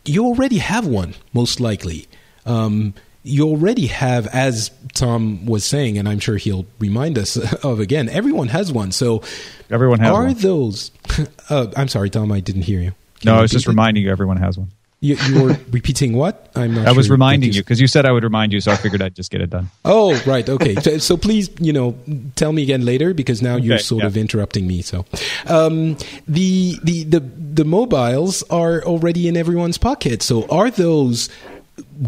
you 0.05 0.25
already 0.25 0.57
have 0.57 0.87
one, 0.87 1.15
most 1.33 1.59
likely. 1.59 2.07
Um, 2.45 2.93
you 3.23 3.47
already 3.47 3.87
have, 3.87 4.27
as 4.27 4.71
Tom 4.93 5.45
was 5.45 5.65
saying, 5.65 5.97
and 5.97 6.07
I'm 6.07 6.19
sure 6.19 6.37
he'll 6.37 6.65
remind 6.79 7.17
us 7.17 7.35
of 7.63 7.79
again, 7.79 8.09
everyone 8.09 8.47
has 8.49 8.71
one. 8.71 8.91
So 8.91 9.21
everyone 9.69 9.99
has 9.99 10.11
are 10.11 10.25
one. 10.25 10.33
those. 10.35 10.91
Uh, 11.49 11.71
I'm 11.77 11.87
sorry, 11.87 12.09
Tom, 12.09 12.29
I 12.29 12.41
didn't 12.41 12.63
hear 12.63 12.81
you. 12.81 12.91
Can 13.21 13.27
no, 13.31 13.35
I 13.35 13.41
was 13.41 13.51
just 13.51 13.67
it? 13.67 13.69
reminding 13.69 14.03
you 14.03 14.11
everyone 14.11 14.35
has 14.35 14.57
one. 14.57 14.69
You, 14.99 15.15
you 15.27 15.43
were 15.43 15.49
repeating 15.71 16.13
what? 16.13 16.49
I'm 16.55 16.73
not. 16.73 16.81
I 16.81 16.89
sure 16.89 16.95
was 16.95 17.09
reminding 17.09 17.53
you 17.53 17.61
because 17.61 17.79
you 17.79 17.87
said 17.87 18.05
I 18.05 18.11
would 18.11 18.23
remind 18.23 18.51
you, 18.51 18.59
so 18.61 18.71
I 18.71 18.75
figured 18.75 19.01
I'd 19.01 19.15
just 19.15 19.29
get 19.29 19.41
it 19.41 19.49
done. 19.51 19.69
Oh, 19.85 20.19
right. 20.25 20.47
Okay. 20.47 20.75
so, 20.75 20.97
so, 20.97 21.17
please, 21.17 21.49
you 21.59 21.71
know, 21.71 21.95
tell 22.35 22.51
me 22.51 22.63
again 22.63 22.83
later 22.83 23.13
because 23.13 23.41
now 23.41 23.57
you're 23.57 23.77
sort 23.77 24.01
yeah. 24.01 24.07
of 24.07 24.17
interrupting 24.17 24.65
me. 24.65 24.81
So, 24.81 25.05
um, 25.45 25.97
the 26.27 26.79
the 26.83 27.03
the 27.03 27.19
the 27.19 27.65
mobiles 27.65 28.41
are 28.49 28.83
already 28.83 29.27
in 29.27 29.37
everyone's 29.37 29.77
pocket. 29.77 30.23
So, 30.23 30.47
are 30.47 30.71
those 30.71 31.29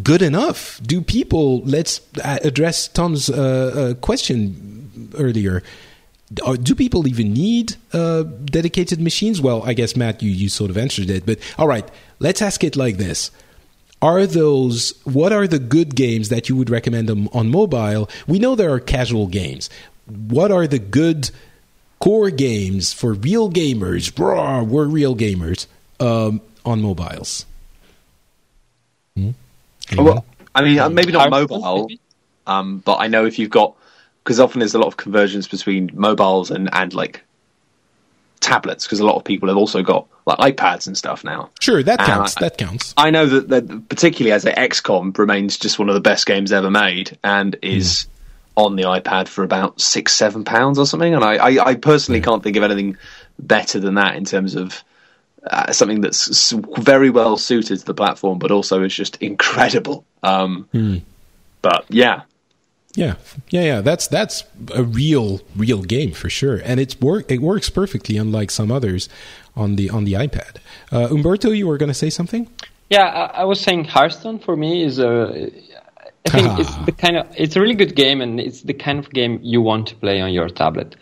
good 0.01 0.23
enough? 0.23 0.81
Do 0.81 1.01
people? 1.01 1.61
Let's 1.61 2.01
address 2.23 2.87
Tom's 2.87 3.29
uh, 3.29 3.91
uh, 3.91 3.93
question 4.01 5.11
earlier 5.15 5.61
do 6.61 6.75
people 6.75 7.07
even 7.07 7.33
need 7.33 7.75
uh, 7.93 8.23
dedicated 8.23 9.01
machines? 9.01 9.41
Well, 9.41 9.63
I 9.63 9.73
guess 9.73 9.95
Matt, 9.95 10.21
you 10.21 10.31
you 10.31 10.49
sort 10.49 10.69
of 10.69 10.77
answered 10.77 11.09
it, 11.09 11.25
but 11.25 11.39
all 11.57 11.67
right, 11.67 11.89
let's 12.19 12.41
ask 12.41 12.63
it 12.63 12.75
like 12.75 12.97
this: 12.97 13.31
Are 14.01 14.25
those 14.25 14.93
what 15.03 15.31
are 15.31 15.47
the 15.47 15.59
good 15.59 15.95
games 15.95 16.29
that 16.29 16.49
you 16.49 16.55
would 16.55 16.69
recommend 16.69 17.09
them 17.09 17.27
on 17.33 17.49
mobile? 17.49 18.09
We 18.27 18.39
know 18.39 18.55
there 18.55 18.71
are 18.71 18.79
casual 18.79 19.27
games. 19.27 19.69
What 20.05 20.51
are 20.51 20.67
the 20.67 20.79
good 20.79 21.31
core 21.99 22.29
games 22.29 22.93
for 22.93 23.13
real 23.13 23.49
gamers? 23.49 24.13
Blah, 24.13 24.63
we're 24.63 24.85
real 24.85 25.15
gamers 25.15 25.67
um, 25.99 26.41
on 26.65 26.81
mobiles. 26.81 27.45
Hmm? 29.15 29.31
Well, 29.97 30.25
I 30.53 30.61
mean, 30.61 30.93
maybe 30.93 31.11
not 31.11 31.29
mobile, 31.29 31.89
um, 32.47 32.79
but 32.79 32.95
I 32.95 33.07
know 33.07 33.25
if 33.25 33.39
you've 33.39 33.49
got 33.49 33.75
because 34.23 34.39
often 34.39 34.59
there's 34.59 34.75
a 34.75 34.79
lot 34.79 34.87
of 34.87 34.97
convergence 34.97 35.47
between 35.47 35.89
mobiles 35.93 36.51
and 36.51 36.69
and 36.73 36.93
like 36.93 37.21
tablets 38.39 38.85
because 38.85 38.99
a 38.99 39.05
lot 39.05 39.15
of 39.15 39.23
people 39.23 39.49
have 39.49 39.57
also 39.57 39.81
got 39.81 40.07
like 40.37 40.55
iPads 40.55 40.87
and 40.87 40.97
stuff 40.97 41.23
now. 41.23 41.49
Sure, 41.59 41.81
that 41.83 41.99
counts. 41.99 42.37
I, 42.37 42.41
that 42.41 42.57
counts. 42.57 42.93
I 42.97 43.09
know 43.09 43.25
that, 43.25 43.49
that 43.49 43.89
particularly 43.89 44.31
as 44.31 44.45
a 44.45 44.53
XCOM 44.53 45.17
remains 45.17 45.57
just 45.57 45.79
one 45.79 45.89
of 45.89 45.95
the 45.95 46.01
best 46.01 46.25
games 46.25 46.51
ever 46.51 46.69
made 46.69 47.17
and 47.23 47.57
is 47.61 48.07
mm. 48.55 48.63
on 48.63 48.75
the 48.75 48.83
iPad 48.83 49.27
for 49.27 49.43
about 49.43 49.81
six, 49.81 50.15
seven 50.15 50.43
pounds 50.43 50.77
or 50.77 50.85
something. 50.85 51.13
And 51.13 51.23
I, 51.23 51.35
I, 51.35 51.65
I 51.69 51.75
personally 51.75 52.19
yeah. 52.19 52.25
can't 52.25 52.43
think 52.43 52.55
of 52.57 52.63
anything 52.63 52.97
better 53.37 53.79
than 53.79 53.95
that 53.95 54.15
in 54.15 54.25
terms 54.25 54.55
of 54.55 54.83
uh, 55.49 55.71
something 55.71 56.01
that's 56.01 56.51
very 56.51 57.09
well 57.09 57.37
suited 57.37 57.79
to 57.79 57.85
the 57.85 57.93
platform, 57.93 58.39
but 58.39 58.51
also 58.51 58.83
is 58.83 58.93
just 58.93 59.15
incredible. 59.21 60.05
Um, 60.21 60.67
mm. 60.73 61.01
But 61.61 61.85
yeah, 61.89 62.23
yeah, 62.99 63.15
yeah, 63.49 63.63
yeah. 63.63 63.81
That's 63.81 64.07
that's 64.07 64.43
a 64.75 64.83
real, 64.83 65.39
real 65.55 65.83
game 65.83 66.11
for 66.11 66.29
sure, 66.29 66.57
and 66.57 66.79
it's 66.79 66.99
work. 66.99 67.31
It 67.31 67.41
works 67.41 67.69
perfectly, 67.69 68.17
unlike 68.17 68.51
some 68.51 68.71
others 68.71 69.07
on 69.55 69.77
the 69.77 69.89
on 69.89 70.03
the 70.03 70.13
iPad. 70.13 70.57
Uh, 70.91 71.07
Umberto, 71.09 71.51
you 71.51 71.65
were 71.65 71.77
going 71.77 71.93
to 71.95 72.01
say 72.05 72.09
something? 72.09 72.49
Yeah, 72.89 73.05
I, 73.05 73.41
I, 73.41 73.43
was 73.45 73.61
saying 73.61 73.85
Hearthstone 73.85 74.39
for 74.39 74.57
me 74.57 74.83
is 74.83 74.99
a. 74.99 75.49
I 76.25 76.29
think 76.29 76.59
it's 76.59 76.75
the 76.85 76.91
kind 76.91 77.15
of 77.17 77.27
it's 77.37 77.55
a 77.55 77.61
really 77.61 77.75
good 77.75 77.95
game, 77.95 78.19
and 78.19 78.37
it's 78.39 78.63
the 78.63 78.73
kind 78.73 78.99
of 78.99 79.09
game 79.11 79.39
you 79.41 79.61
want 79.61 79.87
to 79.87 79.95
play 79.95 80.19
on 80.19 80.33
your 80.33 80.49
tablet. 80.49 80.97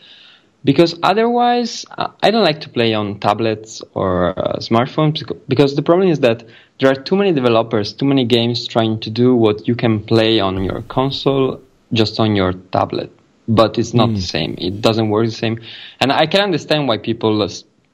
Because 0.64 1.00
otherwise, 1.02 1.86
I 2.22 2.30
don't 2.30 2.44
like 2.44 2.62
to 2.62 2.70
play 2.70 2.94
on 2.94 3.20
tablets 3.20 3.82
or 3.94 4.38
uh, 4.38 4.58
smartphones 4.58 5.18
because 5.48 5.76
the 5.76 5.82
problem 5.82 6.10
is 6.10 6.20
that 6.20 6.44
there 6.80 6.92
are 6.92 7.02
too 7.10 7.16
many 7.16 7.32
developers, 7.32 7.94
too 7.94 8.06
many 8.06 8.26
games 8.26 8.68
trying 8.68 9.00
to 9.00 9.10
do 9.10 9.34
what 9.34 9.68
you 9.68 9.76
can 9.76 10.04
play 10.04 10.40
on 10.40 10.64
your 10.64 10.82
console 10.84 11.62
just 11.94 12.20
on 12.20 12.36
your 12.36 12.54
tablet, 12.72 13.12
but 13.48 13.78
it's 13.78 13.94
not 13.94 14.10
mm. 14.10 14.16
the 14.16 14.22
same. 14.22 14.56
It 14.58 14.82
doesn't 14.82 15.10
work 15.10 15.26
the 15.26 15.32
same. 15.32 15.60
And 16.00 16.12
I 16.12 16.26
can 16.26 16.42
understand 16.42 16.88
why 16.88 16.98
people 16.98 17.48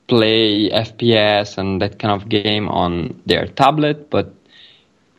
play 0.07 0.69
FPS 0.69 1.57
and 1.57 1.81
that 1.81 1.99
kind 1.99 2.13
of 2.21 2.29
game 2.29 2.67
on 2.67 3.21
their 3.25 3.47
tablet, 3.47 4.09
but 4.09 4.33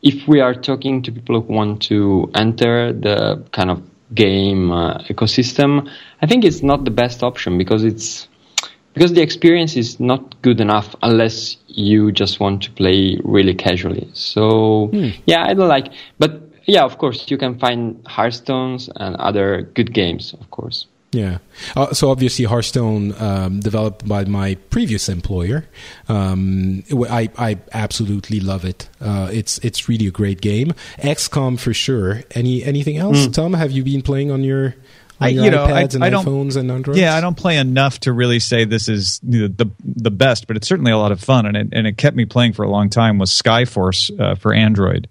if 0.02 0.28
we 0.28 0.40
are 0.40 0.54
talking 0.54 1.02
to 1.02 1.10
people 1.10 1.40
who 1.40 1.52
want 1.52 1.82
to 1.82 2.30
enter 2.34 2.92
the 2.92 3.42
kind 3.52 3.70
of 3.70 3.82
game 4.14 4.70
uh, 4.70 4.98
ecosystem, 5.04 5.90
I 6.20 6.26
think 6.26 6.44
it's 6.44 6.62
not 6.62 6.84
the 6.84 6.90
best 6.90 7.22
option 7.22 7.56
because 7.56 7.84
it's 7.84 8.28
because 8.92 9.12
the 9.12 9.22
experience 9.22 9.76
is 9.76 9.98
not 9.98 10.40
good 10.42 10.60
enough 10.60 10.94
unless 11.02 11.56
you 11.66 12.12
just 12.12 12.38
want 12.38 12.62
to 12.62 12.70
play 12.70 13.18
really 13.24 13.54
casually. 13.54 14.08
So 14.12 14.88
hmm. 14.88 15.08
yeah, 15.26 15.44
I 15.44 15.54
don't 15.54 15.68
like, 15.68 15.92
but 16.18 16.42
yeah, 16.66 16.84
of 16.84 16.98
course, 16.98 17.30
you 17.30 17.38
can 17.38 17.58
find 17.58 18.02
Hearthstones 18.04 18.88
and 18.96 19.16
other 19.16 19.62
good 19.74 19.92
games, 19.92 20.34
of 20.34 20.50
course. 20.50 20.86
Yeah. 21.12 21.38
Uh, 21.76 21.94
so 21.94 22.10
obviously, 22.10 22.44
Hearthstone, 22.44 23.14
um, 23.22 23.60
developed 23.60 24.06
by 24.06 24.24
my 24.24 24.56
previous 24.70 25.08
employer. 25.08 25.64
Um, 26.08 26.82
I, 27.08 27.30
I 27.38 27.58
absolutely 27.72 28.40
love 28.40 28.64
it. 28.64 28.88
Uh, 29.00 29.30
it's 29.32 29.58
it's 29.58 29.88
really 29.88 30.08
a 30.08 30.10
great 30.10 30.40
game. 30.40 30.72
XCOM 30.98 31.58
for 31.60 31.72
sure. 31.72 32.24
Any 32.32 32.64
anything 32.64 32.96
else, 32.96 33.28
mm. 33.28 33.32
Tom? 33.32 33.52
Have 33.52 33.70
you 33.70 33.84
been 33.84 34.02
playing 34.02 34.32
on 34.32 34.42
your 34.42 34.74
I, 35.20 35.28
you 35.28 35.50
know, 35.50 35.64
I, 35.64 35.82
and 35.82 36.04
I 36.04 36.10
iPhones 36.10 36.56
and 36.56 36.70
Androids? 36.70 36.98
Yeah, 36.98 37.14
I 37.14 37.20
don't 37.20 37.36
play 37.36 37.56
enough 37.56 38.00
to 38.00 38.12
really 38.12 38.40
say 38.40 38.64
this 38.64 38.88
is 38.88 39.20
the 39.22 39.46
the, 39.48 39.70
the 39.84 40.10
best, 40.10 40.46
but 40.46 40.56
it's 40.56 40.66
certainly 40.66 40.90
a 40.90 40.98
lot 40.98 41.12
of 41.12 41.20
fun, 41.20 41.46
and 41.46 41.56
it, 41.56 41.68
and 41.72 41.86
it 41.86 41.96
kept 41.96 42.16
me 42.16 42.24
playing 42.24 42.52
for 42.52 42.64
a 42.64 42.70
long 42.70 42.90
time. 42.90 43.18
Was 43.18 43.30
Skyforce 43.30 44.18
uh, 44.20 44.34
for 44.34 44.52
Android, 44.52 45.08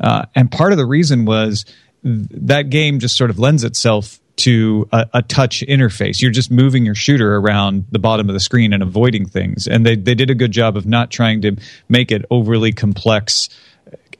uh, 0.00 0.26
and 0.34 0.50
part 0.50 0.72
of 0.72 0.78
the 0.78 0.86
reason 0.86 1.24
was 1.24 1.64
th- 2.02 2.26
that 2.30 2.70
game 2.70 2.98
just 2.98 3.16
sort 3.16 3.30
of 3.30 3.38
lends 3.38 3.64
itself 3.64 4.18
to 4.34 4.88
a, 4.92 5.06
a, 5.14 5.22
touch 5.22 5.62
interface. 5.68 6.22
You're 6.22 6.30
just 6.30 6.50
moving 6.50 6.86
your 6.86 6.94
shooter 6.94 7.36
around 7.36 7.84
the 7.90 7.98
bottom 7.98 8.28
of 8.28 8.32
the 8.32 8.40
screen 8.40 8.72
and 8.72 8.82
avoiding 8.82 9.26
things. 9.26 9.68
And 9.68 9.84
they, 9.84 9.94
they 9.94 10.14
did 10.14 10.30
a 10.30 10.34
good 10.34 10.52
job 10.52 10.76
of 10.76 10.86
not 10.86 11.10
trying 11.10 11.42
to 11.42 11.56
make 11.88 12.10
it 12.10 12.24
overly 12.30 12.72
complex 12.72 13.50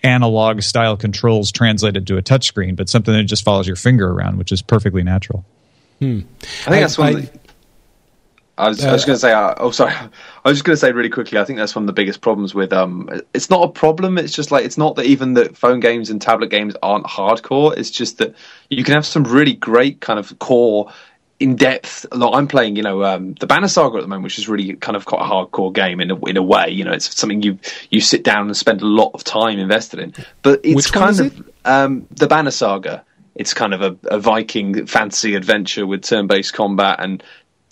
analog 0.02 0.62
style 0.62 0.96
controls 0.96 1.50
translated 1.50 2.06
to 2.08 2.18
a 2.18 2.22
touchscreen, 2.22 2.76
but 2.76 2.88
something 2.88 3.14
that 3.14 3.24
just 3.24 3.44
follows 3.44 3.66
your 3.66 3.76
finger 3.76 4.10
around, 4.10 4.36
which 4.36 4.52
is 4.52 4.60
perfectly 4.60 5.02
natural. 5.02 5.44
Hmm. 5.98 6.20
I 6.40 6.44
think 6.44 6.68
I, 6.68 6.80
that's 6.80 6.98
one. 6.98 7.16
I, 7.16 7.30
I 8.62 8.68
was, 8.68 8.84
uh, 8.84 8.88
I 8.88 8.92
was 8.92 9.04
going 9.04 9.16
to 9.16 9.20
say. 9.20 9.32
Uh, 9.32 9.54
oh, 9.58 9.70
sorry. 9.70 9.92
I 10.44 10.48
was 10.48 10.58
just 10.58 10.64
going 10.64 10.74
to 10.74 10.80
say 10.80 10.92
really 10.92 11.08
quickly. 11.08 11.38
I 11.38 11.44
think 11.44 11.58
that's 11.58 11.74
one 11.74 11.84
of 11.84 11.86
the 11.86 11.92
biggest 11.92 12.20
problems 12.20 12.54
with. 12.54 12.72
Um, 12.72 13.08
it's 13.34 13.50
not 13.50 13.64
a 13.64 13.68
problem. 13.68 14.18
It's 14.18 14.32
just 14.32 14.50
like 14.50 14.64
it's 14.64 14.78
not 14.78 14.96
that 14.96 15.06
even 15.06 15.34
that 15.34 15.56
phone 15.56 15.80
games 15.80 16.10
and 16.10 16.20
tablet 16.20 16.50
games 16.50 16.74
aren't 16.82 17.06
hardcore. 17.06 17.76
It's 17.76 17.90
just 17.90 18.18
that 18.18 18.34
you 18.70 18.84
can 18.84 18.94
have 18.94 19.06
some 19.06 19.24
really 19.24 19.54
great 19.54 20.00
kind 20.00 20.18
of 20.18 20.38
core 20.38 20.92
in 21.42 21.56
depth. 21.56 22.06
Like 22.12 22.34
I'm 22.34 22.46
playing, 22.46 22.76
you 22.76 22.82
know, 22.82 23.04
um, 23.04 23.34
the 23.34 23.46
Banner 23.46 23.68
Saga 23.68 23.98
at 23.98 24.02
the 24.02 24.08
moment, 24.08 24.24
which 24.24 24.38
is 24.38 24.48
really 24.48 24.74
kind 24.76 24.96
of 24.96 25.06
quite 25.06 25.22
a 25.22 25.28
hardcore 25.28 25.72
game 25.72 26.00
in 26.00 26.10
a, 26.10 26.24
in 26.26 26.36
a 26.36 26.42
way. 26.42 26.70
You 26.70 26.84
know, 26.84 26.92
it's 26.92 27.14
something 27.14 27.42
you 27.42 27.58
you 27.90 28.00
sit 28.00 28.22
down 28.22 28.46
and 28.46 28.56
spend 28.56 28.80
a 28.80 28.86
lot 28.86 29.10
of 29.12 29.24
time 29.24 29.58
invested 29.58 29.98
in. 29.98 30.14
But 30.42 30.60
it's 30.62 30.90
kind 30.90 31.18
of 31.18 31.38
it? 31.38 31.54
um, 31.64 32.06
the 32.12 32.28
Banner 32.28 32.52
Saga. 32.52 33.04
It's 33.34 33.54
kind 33.54 33.72
of 33.72 33.80
a, 33.80 33.96
a 34.08 34.20
Viking 34.20 34.84
fantasy 34.84 35.34
adventure 35.34 35.86
with 35.86 36.02
turn-based 36.02 36.52
combat 36.52 36.96
and 37.00 37.22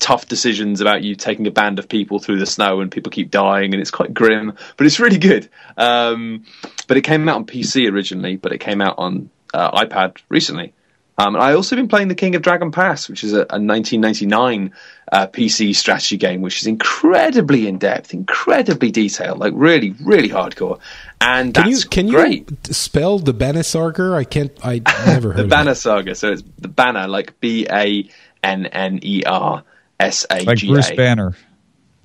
tough 0.00 0.26
decisions 0.26 0.80
about 0.80 1.02
you 1.02 1.14
taking 1.14 1.46
a 1.46 1.50
band 1.50 1.78
of 1.78 1.88
people 1.88 2.18
through 2.18 2.38
the 2.38 2.46
snow 2.46 2.80
and 2.80 2.90
people 2.90 3.12
keep 3.12 3.30
dying 3.30 3.72
and 3.72 3.80
it's 3.80 3.90
quite 3.90 4.12
grim, 4.12 4.56
but 4.76 4.86
it's 4.86 4.98
really 4.98 5.18
good. 5.18 5.48
Um, 5.76 6.44
but 6.88 6.96
it 6.96 7.02
came 7.02 7.28
out 7.28 7.36
on 7.36 7.46
PC 7.46 7.90
originally, 7.90 8.36
but 8.36 8.52
it 8.52 8.58
came 8.58 8.80
out 8.80 8.96
on 8.98 9.30
uh, 9.54 9.84
iPad 9.84 10.16
recently. 10.28 10.72
Um, 11.18 11.36
I 11.36 11.52
also 11.52 11.76
been 11.76 11.88
playing 11.88 12.08
the 12.08 12.14
King 12.14 12.34
of 12.34 12.40
Dragon 12.40 12.72
Pass, 12.72 13.06
which 13.06 13.24
is 13.24 13.34
a, 13.34 13.40
a 13.40 13.60
1999 13.60 14.72
uh, 15.12 15.26
PC 15.26 15.76
strategy 15.76 16.16
game, 16.16 16.40
which 16.40 16.62
is 16.62 16.66
incredibly 16.66 17.68
in 17.68 17.76
depth, 17.76 18.14
incredibly 18.14 18.90
detailed, 18.90 19.38
like 19.38 19.52
really, 19.54 19.90
really 20.00 20.30
hardcore. 20.30 20.78
And 21.20 21.54
can 21.54 21.68
you 21.68 21.78
can 21.80 22.08
great. 22.08 22.50
you 22.50 22.56
spell 22.72 23.18
the 23.18 23.34
Banner 23.34 23.62
Saga? 23.62 24.14
I 24.14 24.24
can't. 24.24 24.52
I 24.64 24.80
never 25.04 25.32
heard 25.34 25.44
the 25.44 25.48
Banner 25.48 25.74
Saga. 25.74 26.14
So 26.14 26.32
it's 26.32 26.42
the 26.56 26.68
Banner, 26.68 27.06
like 27.06 27.38
B 27.38 27.66
A 27.70 28.08
N 28.42 28.64
N 28.64 29.00
E 29.02 29.22
R 29.26 29.62
S 30.00 30.26
A 30.30 30.38
G 30.38 30.42
A. 30.42 30.46
Like 30.46 30.60
Bruce 30.60 30.90
Banner. 30.92 31.36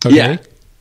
Okay. 0.05 0.15
Yeah 0.15 0.38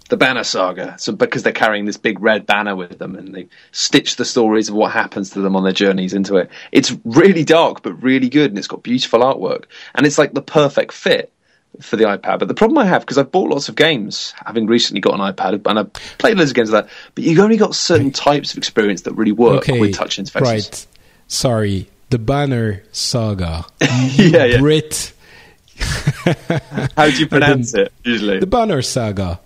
the 0.09 0.17
Banner 0.17 0.45
Saga. 0.45 0.97
So 0.99 1.13
because 1.13 1.43
they're 1.43 1.53
carrying 1.53 1.87
this 1.87 1.97
big 1.97 2.21
red 2.21 2.47
banner 2.47 2.77
with 2.77 2.99
them, 2.99 3.17
and 3.17 3.35
they 3.35 3.49
stitch 3.73 4.17
the 4.17 4.25
stories 4.25 4.69
of 4.69 4.75
what 4.75 4.93
happens 4.93 5.31
to 5.31 5.41
them 5.41 5.57
on 5.57 5.65
their 5.65 5.73
journeys 5.73 6.15
into 6.15 6.37
it. 6.37 6.51
It's 6.73 6.95
really 7.05 7.45
dark, 7.45 7.83
but 7.83 8.03
really 8.03 8.29
good, 8.29 8.51
and 8.51 8.59
it's 8.59 8.67
got 8.67 8.83
beautiful 8.83 9.21
artwork, 9.21 9.65
and 9.95 10.07
it's 10.07 10.19
like 10.19 10.33
the 10.33 10.43
perfect 10.43 10.93
fit 10.93 11.33
for 11.81 11.97
the 11.97 12.05
iPad. 12.05 12.39
But 12.39 12.49
the 12.49 12.55
problem 12.55 12.79
I 12.79 12.85
have 12.85 13.03
because 13.03 13.19
I've 13.19 13.33
bought 13.33 13.51
lots 13.51 13.69
of 13.69 13.77
games, 13.77 14.35
having 14.45 14.67
recently 14.67 15.01
got 15.01 15.15
an 15.15 15.21
iPad, 15.21 15.67
and 15.67 15.79
I've 15.79 15.93
played 16.19 16.37
loads 16.37 16.51
of 16.51 16.57
games 16.57 16.71
like 16.71 16.85
that. 16.85 16.93
But 17.15 17.25
you've 17.25 17.41
only 17.41 17.57
got 17.57 17.75
certain 17.75 18.11
types 18.11 18.53
of 18.53 18.59
experience 18.59 19.03
that 19.03 19.15
really 19.15 19.33
work 19.33 19.69
okay, 19.69 19.81
with 19.81 19.95
touch 19.95 20.19
interfaces. 20.19 20.43
Right. 20.43 20.87
Sorry, 21.27 21.89
the 22.11 22.19
Banner 22.19 22.85
Saga. 22.93 23.65
yeah, 23.81 24.45
yeah. 24.45 24.61
Brit. 24.61 25.13
How 26.97 27.11
do 27.11 27.17
you 27.17 27.27
pronounce 27.27 27.75
it 27.75 27.93
usually? 28.05 28.41
The 28.41 28.47
Banner 28.47 28.83
Saga. 28.83 29.41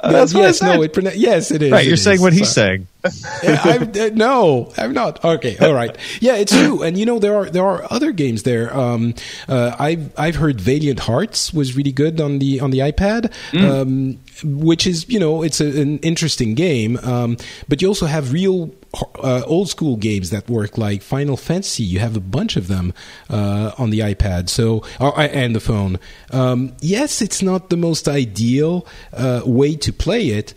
Uh, 0.00 0.12
that's 0.12 0.34
yes, 0.34 0.60
no, 0.60 0.82
it 0.82 0.96
yes, 1.16 1.50
it 1.50 1.62
is. 1.62 1.72
Right, 1.72 1.84
you're 1.84 1.94
it 1.94 1.98
saying 1.98 2.16
is. 2.16 2.22
what 2.22 2.32
he's 2.34 2.50
saying. 2.50 2.88
yeah, 3.42 3.60
I'm, 3.64 3.82
uh, 3.88 4.10
no, 4.12 4.72
I'm 4.76 4.92
not. 4.92 5.24
Okay, 5.24 5.56
all 5.58 5.72
right. 5.72 5.96
Yeah, 6.20 6.36
it's 6.36 6.52
true. 6.52 6.82
And 6.82 6.98
you 6.98 7.06
know 7.06 7.18
there 7.18 7.34
are 7.36 7.48
there 7.48 7.64
are 7.64 7.90
other 7.90 8.12
games 8.12 8.42
there. 8.42 8.74
Um, 8.76 9.14
uh, 9.48 9.74
I've 9.78 10.12
I've 10.18 10.36
heard 10.36 10.60
Valiant 10.60 11.00
Hearts 11.00 11.54
was 11.54 11.74
really 11.76 11.92
good 11.92 12.20
on 12.20 12.38
the 12.38 12.60
on 12.60 12.70
the 12.70 12.80
iPad. 12.80 13.32
Mm. 13.52 13.70
Um, 13.70 14.18
which 14.42 14.86
is 14.86 15.08
you 15.08 15.18
know 15.18 15.42
it's 15.42 15.60
a, 15.60 15.80
an 15.80 15.98
interesting 16.00 16.54
game 16.54 16.98
um, 17.04 17.36
but 17.68 17.80
you 17.80 17.86
also 17.86 18.06
have 18.06 18.32
real 18.32 18.74
uh, 19.22 19.42
old 19.46 19.68
school 19.68 19.96
games 19.96 20.30
that 20.30 20.48
work 20.48 20.78
like 20.78 21.02
Final 21.02 21.36
Fantasy. 21.36 21.82
You 21.82 21.98
have 21.98 22.16
a 22.16 22.20
bunch 22.20 22.56
of 22.56 22.68
them 22.68 22.92
uh, 23.28 23.72
on 23.78 23.90
the 23.90 24.00
iPad, 24.00 24.48
so 24.48 24.84
uh, 25.00 25.10
and 25.10 25.54
the 25.54 25.60
phone. 25.60 25.98
Um, 26.30 26.74
yes, 26.80 27.22
it's 27.22 27.42
not 27.42 27.70
the 27.70 27.76
most 27.76 28.08
ideal 28.08 28.86
uh, 29.12 29.42
way 29.44 29.76
to 29.76 29.92
play 29.92 30.28
it, 30.28 30.54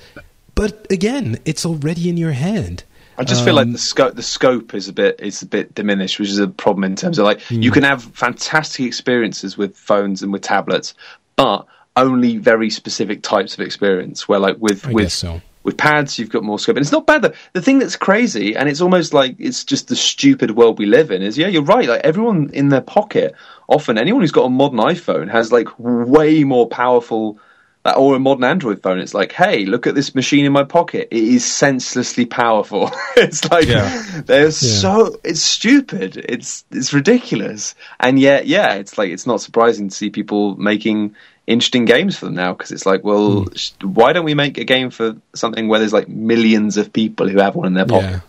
but 0.55 0.87
again, 0.91 1.39
it's 1.45 1.65
already 1.65 2.09
in 2.09 2.17
your 2.17 2.31
hand. 2.31 2.83
I 3.19 3.23
just 3.23 3.43
feel 3.43 3.55
like 3.55 3.65
um, 3.65 3.71
the 3.71 3.79
scope 3.79 4.13
the 4.13 4.23
scope 4.23 4.75
is 4.75 4.87
a 4.87 4.93
bit 4.93 5.19
is 5.19 5.41
a 5.41 5.47
bit 5.47 5.73
diminished, 5.73 6.19
which 6.19 6.29
is 6.29 6.37
a 6.37 6.47
problem 6.47 6.83
in 6.83 6.95
terms 6.95 7.17
of 7.17 7.25
like 7.25 7.39
mm. 7.41 7.63
you 7.63 7.71
can 7.71 7.81
have 7.81 8.03
fantastic 8.03 8.85
experiences 8.85 9.57
with 9.57 9.75
phones 9.75 10.21
and 10.21 10.31
with 10.31 10.43
tablets, 10.43 10.93
but 11.35 11.65
only 11.95 12.37
very 12.37 12.69
specific 12.69 13.23
types 13.23 13.55
of 13.55 13.61
experience. 13.61 14.27
Where 14.27 14.37
like 14.37 14.57
with 14.59 14.85
I 14.85 14.91
with 14.91 15.11
so 15.11 15.41
with 15.67 15.77
pads 15.77 16.17
you've 16.17 16.29
got 16.29 16.45
more 16.45 16.57
scope. 16.57 16.77
And 16.77 16.81
it's 16.81 16.93
not 16.93 17.05
bad 17.05 17.21
though. 17.21 17.33
The 17.51 17.61
thing 17.61 17.77
that's 17.77 17.97
crazy 17.97 18.55
and 18.55 18.69
it's 18.69 18.79
almost 18.79 19.13
like 19.13 19.35
it's 19.37 19.65
just 19.65 19.89
the 19.89 19.97
stupid 19.97 20.51
world 20.51 20.79
we 20.79 20.85
live 20.85 21.11
in 21.11 21.21
is 21.21 21.37
yeah 21.37 21.47
you're 21.47 21.61
right. 21.61 21.89
Like 21.89 22.01
everyone 22.05 22.49
in 22.53 22.69
their 22.69 22.81
pocket 22.81 23.35
often 23.67 23.97
anyone 23.97 24.21
who's 24.21 24.31
got 24.31 24.45
a 24.45 24.49
modern 24.49 24.79
iphone 24.79 25.29
has 25.29 25.51
like 25.51 25.67
way 25.77 26.45
more 26.45 26.69
powerful 26.69 27.37
uh, 27.83 27.93
or 27.97 28.15
a 28.15 28.19
modern 28.19 28.45
android 28.45 28.81
phone. 28.81 28.97
It's 28.99 29.13
like 29.13 29.33
hey 29.33 29.65
look 29.65 29.87
at 29.87 29.93
this 29.93 30.15
machine 30.15 30.45
in 30.45 30.53
my 30.53 30.63
pocket. 30.63 31.09
It 31.11 31.21
is 31.21 31.43
senselessly 31.43 32.25
powerful. 32.25 32.89
It's 33.17 33.43
like 33.51 33.67
yeah. 33.67 34.21
they're 34.25 34.43
yeah. 34.43 34.49
so 34.51 35.19
it's 35.25 35.41
stupid. 35.41 36.15
It's 36.29 36.63
it's 36.71 36.93
ridiculous. 36.93 37.75
And 37.99 38.17
yet 38.17 38.47
yeah 38.47 38.75
it's 38.75 38.97
like 38.97 39.09
it's 39.09 39.27
not 39.27 39.41
surprising 39.41 39.89
to 39.89 39.95
see 39.95 40.11
people 40.11 40.55
making 40.55 41.17
interesting 41.47 41.85
games 41.85 42.17
for 42.17 42.25
them 42.25 42.35
now 42.35 42.53
because 42.53 42.71
it's 42.71 42.85
like, 42.85 43.03
well, 43.03 43.45
mm. 43.45 43.83
why 43.83 44.13
don't 44.13 44.25
we 44.25 44.35
make 44.35 44.57
a 44.57 44.65
game 44.65 44.89
for 44.89 45.15
something 45.33 45.67
where 45.67 45.79
there's 45.79 45.93
like 45.93 46.09
millions 46.09 46.77
of 46.77 46.91
people 46.91 47.27
who 47.27 47.39
have 47.39 47.55
one 47.55 47.67
in 47.67 47.73
their 47.73 47.85
pocket? 47.85 48.11
Yeah. 48.11 48.19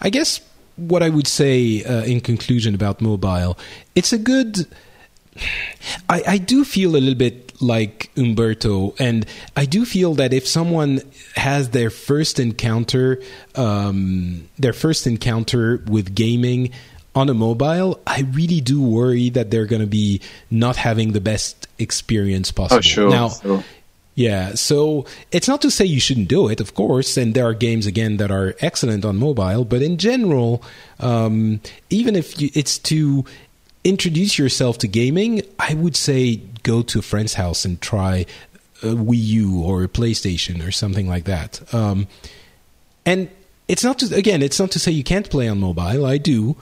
I 0.00 0.10
guess 0.10 0.40
what 0.76 1.02
I 1.02 1.08
would 1.08 1.26
say 1.26 1.82
uh, 1.82 2.04
in 2.04 2.20
conclusion 2.20 2.74
about 2.74 3.00
mobile, 3.00 3.58
it's 3.94 4.12
a 4.12 4.18
good. 4.18 4.66
I, 6.10 6.22
I 6.28 6.38
do 6.38 6.62
feel 6.62 6.90
a 6.90 6.98
little 7.00 7.14
bit 7.14 7.60
like 7.62 8.10
Umberto, 8.16 8.94
and 8.98 9.24
I 9.56 9.64
do 9.64 9.86
feel 9.86 10.14
that 10.14 10.34
if 10.34 10.46
someone 10.46 11.00
has 11.36 11.70
their 11.70 11.88
first 11.88 12.38
encounter, 12.38 13.22
um, 13.54 14.46
their 14.58 14.74
first 14.74 15.06
encounter 15.06 15.82
with 15.86 16.14
gaming 16.14 16.70
on 17.14 17.28
a 17.28 17.34
mobile, 17.34 18.00
I 18.06 18.20
really 18.32 18.60
do 18.60 18.82
worry 18.82 19.30
that 19.30 19.50
they're 19.50 19.66
going 19.66 19.80
to 19.82 19.88
be 19.88 20.20
not 20.50 20.76
having 20.76 21.12
the 21.12 21.20
best 21.20 21.61
experience 21.78 22.52
possible. 22.52 22.78
Oh, 22.78 22.80
sure. 22.80 23.10
Now, 23.10 23.28
sure. 23.28 23.64
yeah, 24.14 24.54
so 24.54 25.06
it's 25.30 25.48
not 25.48 25.62
to 25.62 25.70
say 25.70 25.84
you 25.84 26.00
shouldn't 26.00 26.28
do 26.28 26.48
it, 26.48 26.60
of 26.60 26.74
course, 26.74 27.16
and 27.16 27.34
there 27.34 27.46
are 27.46 27.54
games 27.54 27.86
again 27.86 28.18
that 28.18 28.30
are 28.30 28.54
excellent 28.60 29.04
on 29.04 29.16
mobile, 29.18 29.64
but 29.64 29.82
in 29.82 29.96
general, 29.96 30.62
um, 31.00 31.60
even 31.90 32.16
if 32.16 32.40
you, 32.40 32.50
it's 32.54 32.78
to 32.78 33.24
introduce 33.84 34.38
yourself 34.38 34.78
to 34.78 34.88
gaming, 34.88 35.42
I 35.58 35.74
would 35.74 35.96
say 35.96 36.36
go 36.62 36.82
to 36.82 36.98
a 36.98 37.02
friend's 37.02 37.34
house 37.34 37.64
and 37.64 37.80
try 37.80 38.26
a 38.82 38.94
Wii 38.94 39.16
U 39.16 39.60
or 39.62 39.82
a 39.84 39.88
PlayStation 39.88 40.66
or 40.66 40.70
something 40.70 41.08
like 41.08 41.24
that. 41.24 41.60
Um, 41.74 42.06
and 43.04 43.28
it's 43.68 43.82
not 43.82 43.98
to, 44.00 44.14
again, 44.14 44.42
it's 44.42 44.60
not 44.60 44.70
to 44.72 44.78
say 44.78 44.92
you 44.92 45.04
can't 45.04 45.28
play 45.30 45.48
on 45.48 45.58
mobile. 45.58 46.04
I 46.04 46.18
do, 46.18 46.56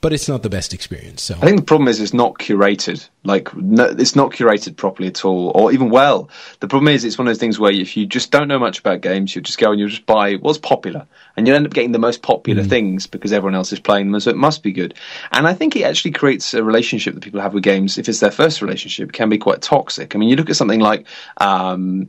but 0.00 0.12
it's 0.12 0.28
not 0.28 0.42
the 0.42 0.48
best 0.48 0.72
experience. 0.72 1.22
So 1.22 1.34
I 1.34 1.40
think 1.40 1.58
the 1.58 1.64
problem 1.64 1.88
is 1.88 2.00
it's 2.00 2.14
not 2.14 2.38
curated. 2.38 3.06
Like 3.22 3.54
no, 3.54 3.84
it's 3.84 4.16
not 4.16 4.32
curated 4.32 4.76
properly 4.76 5.08
at 5.08 5.24
all, 5.24 5.52
or 5.54 5.72
even 5.72 5.90
well. 5.90 6.30
The 6.60 6.68
problem 6.68 6.88
is 6.88 7.04
it's 7.04 7.18
one 7.18 7.26
of 7.26 7.30
those 7.30 7.40
things 7.40 7.58
where 7.58 7.72
if 7.72 7.96
you 7.96 8.06
just 8.06 8.30
don't 8.30 8.48
know 8.48 8.58
much 8.58 8.78
about 8.78 9.02
games, 9.02 9.34
you 9.34 9.42
just 9.42 9.58
go 9.58 9.70
and 9.70 9.78
you 9.78 9.88
just 9.88 10.06
buy 10.06 10.34
what's 10.36 10.58
popular, 10.58 11.06
and 11.36 11.46
you 11.46 11.54
end 11.54 11.66
up 11.66 11.74
getting 11.74 11.92
the 11.92 11.98
most 11.98 12.22
popular 12.22 12.62
mm. 12.62 12.68
things 12.68 13.06
because 13.06 13.32
everyone 13.32 13.54
else 13.54 13.72
is 13.72 13.80
playing 13.80 14.10
them, 14.10 14.20
so 14.20 14.30
it 14.30 14.36
must 14.36 14.62
be 14.62 14.72
good. 14.72 14.94
And 15.32 15.46
I 15.46 15.52
think 15.52 15.76
it 15.76 15.82
actually 15.82 16.12
creates 16.12 16.54
a 16.54 16.64
relationship 16.64 17.14
that 17.14 17.22
people 17.22 17.40
have 17.40 17.52
with 17.52 17.62
games. 17.62 17.98
If 17.98 18.08
it's 18.08 18.20
their 18.20 18.30
first 18.30 18.62
relationship, 18.62 19.10
it 19.10 19.12
can 19.12 19.28
be 19.28 19.38
quite 19.38 19.60
toxic. 19.60 20.14
I 20.14 20.18
mean, 20.18 20.30
you 20.30 20.36
look 20.36 20.50
at 20.50 20.56
something 20.56 20.80
like, 20.80 21.06
um, 21.36 22.08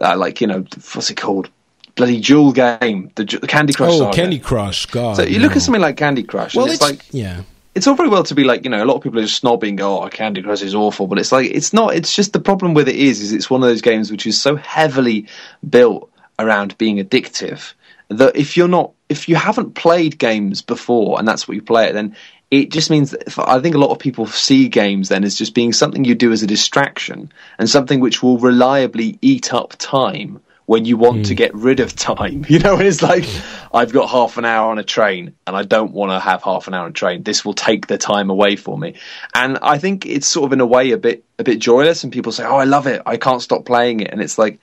uh, 0.00 0.16
like 0.16 0.40
you 0.40 0.46
know, 0.46 0.64
what's 0.94 1.10
it 1.10 1.16
called? 1.16 1.50
Bloody 1.96 2.20
Duel 2.20 2.52
game, 2.52 3.10
the, 3.16 3.24
the 3.24 3.46
Candy 3.46 3.72
Crush. 3.72 3.94
Oh, 3.94 3.98
saga. 3.98 4.16
Candy 4.16 4.38
Crush, 4.38 4.86
God. 4.86 5.16
So 5.16 5.22
you 5.24 5.38
no. 5.38 5.46
look 5.46 5.56
at 5.56 5.62
something 5.62 5.82
like 5.82 5.96
Candy 5.96 6.22
Crush, 6.22 6.54
well, 6.54 6.66
it's, 6.66 6.74
it's, 6.74 6.82
like 6.82 7.02
yeah. 7.10 7.42
It's 7.74 7.86
all 7.86 7.94
very 7.94 8.08
well 8.08 8.22
to 8.22 8.34
be 8.34 8.44
like, 8.44 8.64
you 8.64 8.70
know, 8.70 8.82
a 8.82 8.86
lot 8.86 8.94
of 8.94 9.02
people 9.02 9.18
are 9.18 9.22
just 9.22 9.42
snobbing, 9.42 9.80
oh, 9.80 10.08
Candy 10.08 10.42
Crush 10.42 10.62
is 10.62 10.74
awful, 10.74 11.06
but 11.06 11.18
it's 11.18 11.32
like, 11.32 11.50
it's 11.50 11.72
not, 11.72 11.94
it's 11.94 12.14
just 12.14 12.32
the 12.32 12.40
problem 12.40 12.72
with 12.72 12.88
it 12.88 12.96
is, 12.96 13.20
is 13.20 13.32
it's 13.32 13.50
one 13.50 13.62
of 13.62 13.68
those 13.68 13.82
games 13.82 14.10
which 14.10 14.26
is 14.26 14.40
so 14.40 14.56
heavily 14.56 15.26
built 15.68 16.10
around 16.38 16.78
being 16.78 16.96
addictive 16.96 17.74
that 18.08 18.34
if 18.36 18.56
you're 18.56 18.68
not, 18.68 18.92
if 19.08 19.28
you 19.28 19.36
haven't 19.36 19.74
played 19.74 20.18
games 20.18 20.62
before 20.62 21.18
and 21.18 21.28
that's 21.28 21.46
what 21.46 21.54
you 21.54 21.62
play 21.62 21.88
it, 21.88 21.92
then 21.92 22.16
it 22.50 22.70
just 22.70 22.90
means 22.90 23.10
that 23.10 23.38
I 23.38 23.60
think 23.60 23.74
a 23.74 23.78
lot 23.78 23.90
of 23.90 23.98
people 23.98 24.26
see 24.26 24.68
games 24.68 25.08
then 25.08 25.24
as 25.24 25.36
just 25.36 25.54
being 25.54 25.72
something 25.72 26.04
you 26.04 26.14
do 26.14 26.32
as 26.32 26.42
a 26.42 26.46
distraction 26.46 27.32
and 27.58 27.68
something 27.68 28.00
which 28.00 28.22
will 28.22 28.38
reliably 28.38 29.18
eat 29.20 29.52
up 29.52 29.74
time 29.78 30.40
when 30.66 30.84
you 30.84 30.96
want 30.96 31.18
mm. 31.18 31.24
to 31.24 31.28
hmm. 31.30 31.36
get 31.36 31.54
rid 31.54 31.80
of 31.80 31.94
time. 31.94 32.44
You 32.56 32.58
know, 32.58 32.78
it's 32.78 33.02
like 33.02 33.24
I've 33.72 33.92
got 33.92 34.08
half 34.08 34.36
an 34.36 34.44
hour 34.44 34.70
on 34.70 34.78
a 34.78 34.84
train 34.84 35.34
and 35.46 35.56
I 35.56 35.62
don't 35.62 35.92
want 35.92 36.10
to 36.10 36.18
have 36.18 36.42
half 36.42 36.68
an 36.68 36.74
hour 36.74 36.84
on 36.84 36.90
a 36.90 36.92
train. 36.92 37.22
This 37.22 37.44
will 37.44 37.54
take 37.54 37.86
the 37.86 37.98
time 37.98 38.30
away 38.30 38.56
for 38.56 38.76
me. 38.76 38.94
And 39.34 39.58
I 39.62 39.78
think 39.78 40.06
it's 40.06 40.26
sort 40.26 40.46
of 40.46 40.52
in 40.52 40.60
a 40.60 40.66
way 40.66 40.90
a 40.92 40.96
bit 40.96 41.24
a 41.38 41.44
bit 41.44 41.58
joyless 41.58 42.02
and 42.02 42.12
people 42.12 42.32
say, 42.32 42.44
"Oh, 42.44 42.56
I 42.56 42.64
love 42.64 42.86
it. 42.86 43.02
I 43.06 43.16
can't 43.16 43.42
stop 43.42 43.64
playing 43.64 44.00
it." 44.00 44.10
And 44.10 44.20
it's 44.20 44.38
like 44.38 44.58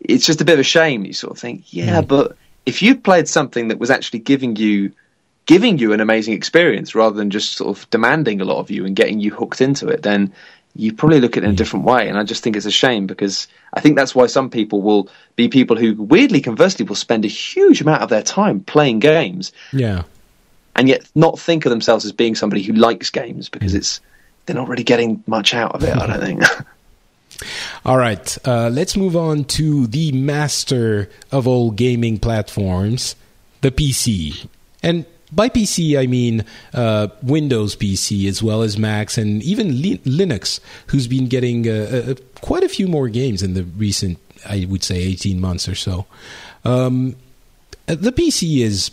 it's 0.00 0.26
just 0.26 0.40
a 0.40 0.44
bit 0.44 0.54
of 0.54 0.60
a 0.60 0.64
shame. 0.64 1.04
You 1.04 1.12
sort 1.12 1.32
of 1.32 1.38
think, 1.38 1.72
"Yeah, 1.72 2.00
mm. 2.00 2.08
but 2.08 2.36
if 2.64 2.82
you 2.82 2.96
played 2.96 3.28
something 3.28 3.68
that 3.68 3.78
was 3.78 3.90
actually 3.90 4.20
giving 4.20 4.56
you 4.56 4.92
giving 5.46 5.78
you 5.78 5.92
an 5.92 6.00
amazing 6.00 6.34
experience 6.34 6.94
rather 6.94 7.16
than 7.16 7.30
just 7.30 7.56
sort 7.56 7.76
of 7.76 7.90
demanding 7.90 8.40
a 8.40 8.44
lot 8.44 8.58
of 8.58 8.70
you 8.70 8.84
and 8.84 8.94
getting 8.94 9.18
you 9.18 9.30
hooked 9.30 9.60
into 9.60 9.88
it, 9.88 10.02
then 10.02 10.32
you 10.74 10.92
probably 10.92 11.20
look 11.20 11.36
at 11.36 11.42
it 11.42 11.46
in 11.46 11.52
a 11.52 11.56
different 11.56 11.84
way. 11.84 12.08
And 12.08 12.18
I 12.18 12.24
just 12.24 12.42
think 12.42 12.56
it's 12.56 12.66
a 12.66 12.70
shame 12.70 13.06
because 13.06 13.46
I 13.74 13.80
think 13.80 13.96
that's 13.96 14.14
why 14.14 14.26
some 14.26 14.48
people 14.48 14.80
will 14.80 15.08
be 15.36 15.48
people 15.48 15.76
who, 15.76 15.94
weirdly, 15.94 16.40
conversely, 16.40 16.84
will 16.84 16.96
spend 16.96 17.24
a 17.24 17.28
huge 17.28 17.80
amount 17.80 18.02
of 18.02 18.08
their 18.08 18.22
time 18.22 18.60
playing 18.60 19.00
games. 19.00 19.52
Yeah. 19.72 20.04
And 20.74 20.88
yet 20.88 21.08
not 21.14 21.38
think 21.38 21.66
of 21.66 21.70
themselves 21.70 22.04
as 22.04 22.12
being 22.12 22.34
somebody 22.34 22.62
who 22.62 22.72
likes 22.72 23.10
games 23.10 23.48
because 23.48 23.74
it's 23.74 24.00
they're 24.46 24.56
not 24.56 24.68
really 24.68 24.84
getting 24.84 25.22
much 25.26 25.54
out 25.54 25.74
of 25.74 25.84
it. 25.84 25.94
I 25.94 26.06
don't 26.06 26.20
think. 26.20 26.42
all 27.84 27.98
right, 27.98 28.38
uh, 28.46 28.70
let's 28.70 28.96
move 28.96 29.16
on 29.16 29.44
to 29.44 29.86
the 29.86 30.12
master 30.12 31.10
of 31.30 31.46
all 31.46 31.70
gaming 31.70 32.18
platforms, 32.18 33.14
the 33.60 33.70
PC. 33.70 34.46
And 34.82 35.04
by 35.32 35.48
PC, 35.48 35.98
I 35.98 36.06
mean 36.06 36.44
uh, 36.74 37.08
Windows 37.22 37.74
PC 37.74 38.28
as 38.28 38.42
well 38.42 38.62
as 38.62 38.78
Macs 38.78 39.18
and 39.18 39.42
even 39.42 39.80
Li- 39.80 39.98
Linux, 39.98 40.60
who's 40.88 41.08
been 41.08 41.26
getting 41.26 41.68
uh, 41.68 42.04
uh, 42.10 42.14
quite 42.40 42.62
a 42.62 42.68
few 42.68 42.86
more 42.86 43.08
games 43.08 43.42
in 43.42 43.54
the 43.54 43.64
recent, 43.64 44.18
I 44.46 44.66
would 44.68 44.84
say, 44.84 44.96
18 44.96 45.40
months 45.40 45.68
or 45.68 45.74
so. 45.74 46.06
Um, 46.64 47.16
the 47.86 48.12
PC 48.12 48.62
is, 48.62 48.90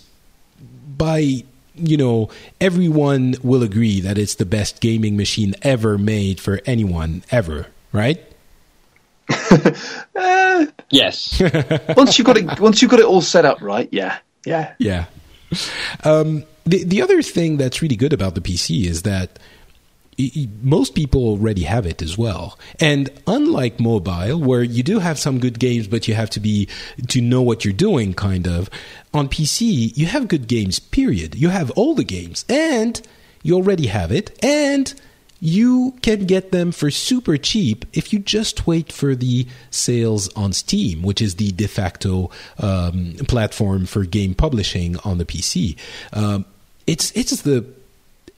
by 0.98 1.44
you 1.76 1.98
know, 1.98 2.30
everyone 2.60 3.36
will 3.42 3.64
agree 3.64 4.02
that 4.02 4.18
it's 4.18 4.36
the 4.36 4.46
best 4.46 4.82
gaming 4.82 5.16
machine 5.16 5.56
ever 5.62 5.98
made 5.98 6.40
for 6.40 6.60
anyone 6.66 7.24
ever, 7.32 7.68
right? 7.92 8.22
uh, 10.16 10.66
yes. 10.90 11.42
once 11.98 12.18
you 12.18 12.26
got 12.26 12.38
it, 12.38 12.60
once 12.60 12.82
you 12.82 12.88
got 12.88 13.00
it 13.00 13.06
all 13.06 13.22
set 13.22 13.46
up 13.46 13.62
right, 13.62 13.88
yeah, 13.92 14.18
yeah, 14.46 14.74
yeah. 14.80 15.06
Um, 16.04 16.44
the 16.66 16.84
the 16.84 17.02
other 17.02 17.22
thing 17.22 17.58
that's 17.58 17.82
really 17.82 17.96
good 17.96 18.14
about 18.14 18.36
the 18.36 18.42
PC 18.42 18.86
is 18.86 19.04
that 19.04 19.40
most 20.62 20.96
people 20.96 21.26
already 21.26 21.64
have 21.64 21.86
it 21.86 22.02
as 22.02 22.18
well. 22.18 22.60
And 22.80 23.10
unlike 23.26 23.80
mobile, 23.80 24.38
where 24.38 24.64
you 24.64 24.84
do 24.84 25.00
have 25.00 25.18
some 25.18 25.40
good 25.40 25.60
games, 25.60 25.88
but 25.88 26.08
you 26.08 26.14
have 26.14 26.30
to 26.32 26.40
be 26.40 26.68
to 27.08 27.22
know 27.22 27.42
what 27.42 27.64
you're 27.64 27.74
doing, 27.74 28.14
kind 28.14 28.48
of. 28.48 28.70
On 29.14 29.30
PC, 29.30 29.96
you 29.96 30.08
have 30.08 30.28
good 30.28 30.48
games. 30.48 30.80
Period. 30.80 31.36
You 31.36 31.50
have 31.50 31.72
all 31.72 31.96
the 31.96 32.04
games, 32.04 32.44
and 32.50 33.02
you 33.44 33.56
already 33.56 33.88
have 33.88 34.12
it, 34.12 34.38
and 34.44 34.94
you 35.40 35.96
can 36.02 36.26
get 36.26 36.52
them 36.52 36.72
for 36.72 36.92
super 36.92 37.38
cheap 37.38 37.86
if 37.94 38.12
you 38.12 38.20
just 38.20 38.68
wait 38.68 38.92
for 38.92 39.16
the 39.16 39.48
sales 39.72 40.32
on 40.34 40.54
Steam, 40.54 41.02
which 41.02 41.22
is 41.22 41.36
the 41.36 41.52
de 41.52 41.68
facto 41.68 42.30
um, 42.60 43.16
platform 43.28 43.86
for 43.86 44.04
game 44.04 44.34
publishing 44.34 44.98
on 45.00 45.18
the 45.18 45.26
PC. 45.26 45.78
Um, 46.14 46.46
it's 46.88 47.12
it's 47.12 47.42
the 47.42 47.66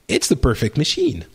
it's 0.08 0.28
the 0.28 0.36
perfect 0.36 0.78
machine. 0.78 1.26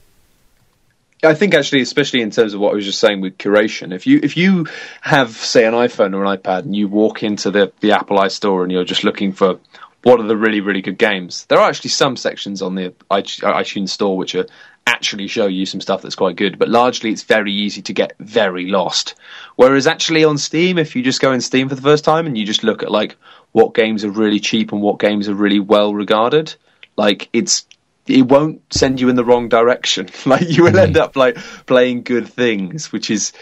I 1.24 1.34
think 1.34 1.54
actually, 1.54 1.80
especially 1.80 2.20
in 2.20 2.30
terms 2.30 2.54
of 2.54 2.60
what 2.60 2.72
I 2.72 2.74
was 2.74 2.84
just 2.84 3.00
saying 3.00 3.20
with 3.20 3.38
curation, 3.38 3.92
if 3.92 4.06
you 4.06 4.20
if 4.22 4.36
you 4.36 4.66
have 5.00 5.30
say 5.30 5.64
an 5.64 5.74
iPhone 5.74 6.14
or 6.14 6.24
an 6.24 6.36
iPad 6.36 6.60
and 6.60 6.76
you 6.76 6.88
walk 6.88 7.22
into 7.22 7.50
the 7.50 7.72
the 7.80 7.92
Apple 7.92 8.18
iStore 8.18 8.62
and 8.62 8.70
you're 8.70 8.84
just 8.84 9.02
looking 9.02 9.32
for 9.32 9.58
what 10.02 10.20
are 10.20 10.26
the 10.26 10.36
really 10.36 10.60
really 10.60 10.82
good 10.82 10.98
games, 10.98 11.46
there 11.46 11.58
are 11.58 11.68
actually 11.68 11.90
some 11.90 12.16
sections 12.16 12.62
on 12.62 12.74
the 12.74 12.90
iTunes 13.10 13.88
store 13.88 14.16
which 14.16 14.34
are 14.34 14.46
actually 14.86 15.26
show 15.26 15.46
you 15.46 15.66
some 15.66 15.80
stuff 15.80 16.02
that's 16.02 16.14
quite 16.14 16.36
good, 16.36 16.58
but 16.58 16.68
largely 16.68 17.10
it's 17.10 17.24
very 17.24 17.52
easy 17.52 17.82
to 17.82 17.92
get 17.92 18.14
very 18.20 18.66
lost. 18.66 19.14
Whereas 19.56 19.86
actually 19.86 20.24
on 20.24 20.38
Steam, 20.38 20.78
if 20.78 20.94
you 20.94 21.02
just 21.02 21.20
go 21.20 21.32
in 21.32 21.40
Steam 21.40 21.68
for 21.68 21.74
the 21.74 21.82
first 21.82 22.04
time 22.04 22.26
and 22.26 22.38
you 22.38 22.46
just 22.46 22.62
look 22.62 22.82
at 22.82 22.90
like 22.90 23.16
what 23.52 23.74
games 23.74 24.04
are 24.04 24.10
really 24.10 24.40
cheap 24.40 24.72
and 24.72 24.80
what 24.80 25.00
games 25.00 25.28
are 25.28 25.34
really 25.34 25.60
well 25.60 25.94
regarded, 25.94 26.54
like 26.96 27.28
it's 27.32 27.66
it 28.06 28.22
won't 28.22 28.62
send 28.72 29.00
you 29.00 29.08
in 29.08 29.16
the 29.16 29.24
wrong 29.24 29.48
direction. 29.48 30.08
Like 30.26 30.48
you 30.48 30.64
will 30.64 30.72
mm. 30.72 30.82
end 30.82 30.96
up 30.96 31.16
like 31.16 31.36
playing 31.66 32.02
good 32.02 32.28
things, 32.28 32.92
which 32.92 33.10
is 33.10 33.32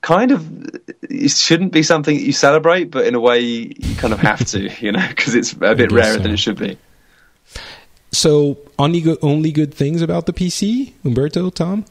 kind 0.00 0.30
of 0.30 0.46
it 1.02 1.30
shouldn't 1.30 1.72
be 1.72 1.82
something 1.82 2.16
that 2.16 2.22
you 2.22 2.32
celebrate, 2.32 2.90
but 2.90 3.06
in 3.06 3.14
a 3.14 3.20
way 3.20 3.40
you 3.40 3.94
kind 3.96 4.12
of 4.12 4.20
have 4.20 4.44
to, 4.46 4.70
you 4.80 4.92
know, 4.92 5.06
because 5.08 5.34
it's 5.34 5.52
a 5.52 5.74
bit 5.74 5.92
rarer 5.92 6.14
so. 6.14 6.18
than 6.18 6.32
it 6.32 6.38
should 6.38 6.58
be. 6.58 6.78
So, 8.14 8.58
only 8.78 9.00
good, 9.00 9.18
only 9.22 9.50
good 9.52 9.74
things 9.74 10.00
about 10.02 10.26
the 10.26 10.32
PC, 10.32 10.92
Umberto, 11.04 11.50
Tom? 11.50 11.84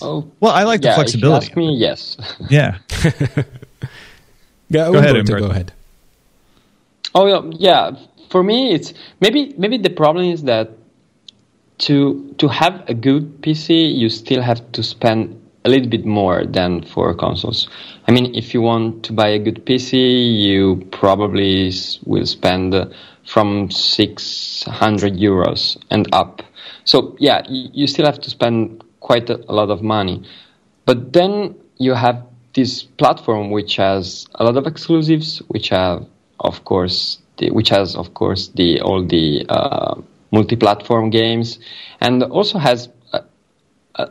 Oh, 0.00 0.30
well, 0.40 0.52
I 0.52 0.62
like 0.62 0.82
yeah, 0.82 0.90
the 0.90 0.94
flexibility. 0.96 1.46
ask 1.46 1.56
me, 1.56 1.74
yes. 1.76 2.16
Yeah. 2.48 2.78
yeah, 3.02 3.10
go 4.72 4.86
Umberto, 4.86 4.98
ahead, 4.98 5.16
Umberto. 5.16 5.44
Go 5.46 5.50
ahead. 5.50 5.72
Oh 7.14 7.50
yeah, 7.58 7.90
for 8.30 8.42
me, 8.42 8.72
it's 8.72 8.94
maybe 9.20 9.54
maybe 9.58 9.76
the 9.76 9.90
problem 9.90 10.24
is 10.24 10.44
that 10.44 10.70
to 11.78 12.34
to 12.38 12.48
have 12.48 12.82
a 12.88 12.94
good 12.94 13.42
PC, 13.42 13.94
you 13.94 14.08
still 14.08 14.40
have 14.40 14.60
to 14.72 14.82
spend 14.82 15.38
a 15.64 15.68
little 15.68 15.88
bit 15.88 16.04
more 16.04 16.44
than 16.44 16.82
for 16.82 17.14
consoles. 17.14 17.68
I 18.08 18.12
mean, 18.12 18.34
if 18.34 18.52
you 18.52 18.60
want 18.60 19.04
to 19.04 19.12
buy 19.12 19.28
a 19.28 19.38
good 19.38 19.64
PC, 19.64 20.38
you 20.40 20.86
probably 20.90 21.72
will 22.04 22.26
spend 22.26 22.74
from 23.24 23.70
600 23.70 25.14
euros 25.14 25.76
and 25.90 26.08
up. 26.12 26.42
So 26.84 27.16
yeah, 27.18 27.42
you 27.48 27.86
still 27.86 28.06
have 28.06 28.20
to 28.20 28.30
spend 28.30 28.82
quite 29.00 29.30
a 29.30 29.36
lot 29.52 29.70
of 29.70 29.82
money. 29.82 30.24
But 30.84 31.12
then 31.12 31.54
you 31.78 31.94
have 31.94 32.24
this 32.54 32.82
platform 32.82 33.50
which 33.50 33.76
has 33.76 34.26
a 34.34 34.44
lot 34.44 34.56
of 34.56 34.66
exclusives, 34.66 35.38
which 35.48 35.68
have, 35.68 36.06
of 36.40 36.64
course, 36.64 37.18
the, 37.38 37.50
which 37.50 37.68
has, 37.68 37.96
of 37.96 38.14
course, 38.14 38.48
the 38.48 38.80
all 38.80 39.04
the 39.04 39.46
uh, 39.48 39.94
multi-platform 40.32 41.10
games, 41.10 41.58
and 42.00 42.22
also 42.22 42.58
has 42.58 42.88
a, 43.12 43.22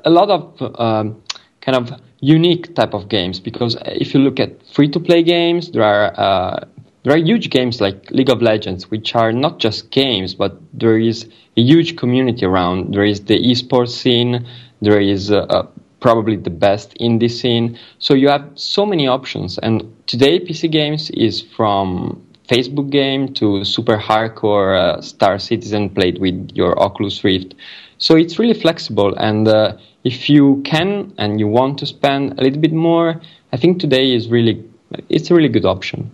a 0.05 0.09
lot 0.09 0.29
of 0.29 0.79
um, 0.79 1.20
kind 1.61 1.77
of 1.77 1.99
unique 2.19 2.75
type 2.75 2.93
of 2.93 3.09
games. 3.09 3.39
Because 3.39 3.77
if 3.85 4.13
you 4.13 4.19
look 4.19 4.39
at 4.39 4.65
free-to-play 4.67 5.23
games, 5.23 5.71
there 5.71 5.83
are 5.83 6.19
uh, 6.19 6.65
there 7.03 7.13
are 7.13 7.17
huge 7.17 7.49
games 7.49 7.81
like 7.81 8.11
League 8.11 8.29
of 8.29 8.41
Legends, 8.41 8.91
which 8.91 9.15
are 9.15 9.31
not 9.31 9.57
just 9.57 9.89
games, 9.89 10.35
but 10.35 10.59
there 10.73 10.99
is 10.99 11.27
a 11.57 11.61
huge 11.61 11.97
community 11.97 12.45
around. 12.45 12.93
There 12.93 13.03
is 13.03 13.21
the 13.21 13.39
esports 13.39 13.89
scene. 13.89 14.45
There 14.81 14.99
is 14.99 15.31
uh, 15.31 15.39
uh, 15.49 15.67
probably 15.99 16.35
the 16.35 16.51
best 16.51 16.95
indie 16.99 17.31
scene. 17.31 17.77
So 17.97 18.13
you 18.13 18.29
have 18.29 18.47
so 18.55 18.85
many 18.85 19.07
options. 19.07 19.57
And 19.57 19.91
today, 20.05 20.39
PC 20.39 20.69
games 20.69 21.09
is 21.11 21.41
from 21.41 22.23
Facebook 22.47 22.91
game 22.91 23.33
to 23.35 23.63
super 23.65 23.97
hardcore 23.97 24.77
uh, 24.77 25.01
Star 25.01 25.39
Citizen 25.39 25.89
played 25.89 26.19
with 26.19 26.51
your 26.53 26.79
Oculus 26.79 27.23
Rift. 27.23 27.55
So 27.97 28.15
it's 28.15 28.38
really 28.38 28.59
flexible. 28.59 29.15
And 29.15 29.47
uh, 29.47 29.77
if 30.03 30.29
you 30.29 30.61
can 30.65 31.13
and 31.17 31.39
you 31.39 31.47
want 31.47 31.79
to 31.79 31.85
spend 31.85 32.39
a 32.39 32.43
little 32.43 32.59
bit 32.59 32.73
more, 32.73 33.21
I 33.53 33.57
think 33.57 33.79
today 33.79 34.13
is 34.13 34.29
really 34.29 34.63
it's 35.09 35.31
a 35.31 35.35
really 35.35 35.49
good 35.49 35.65
option. 35.65 36.11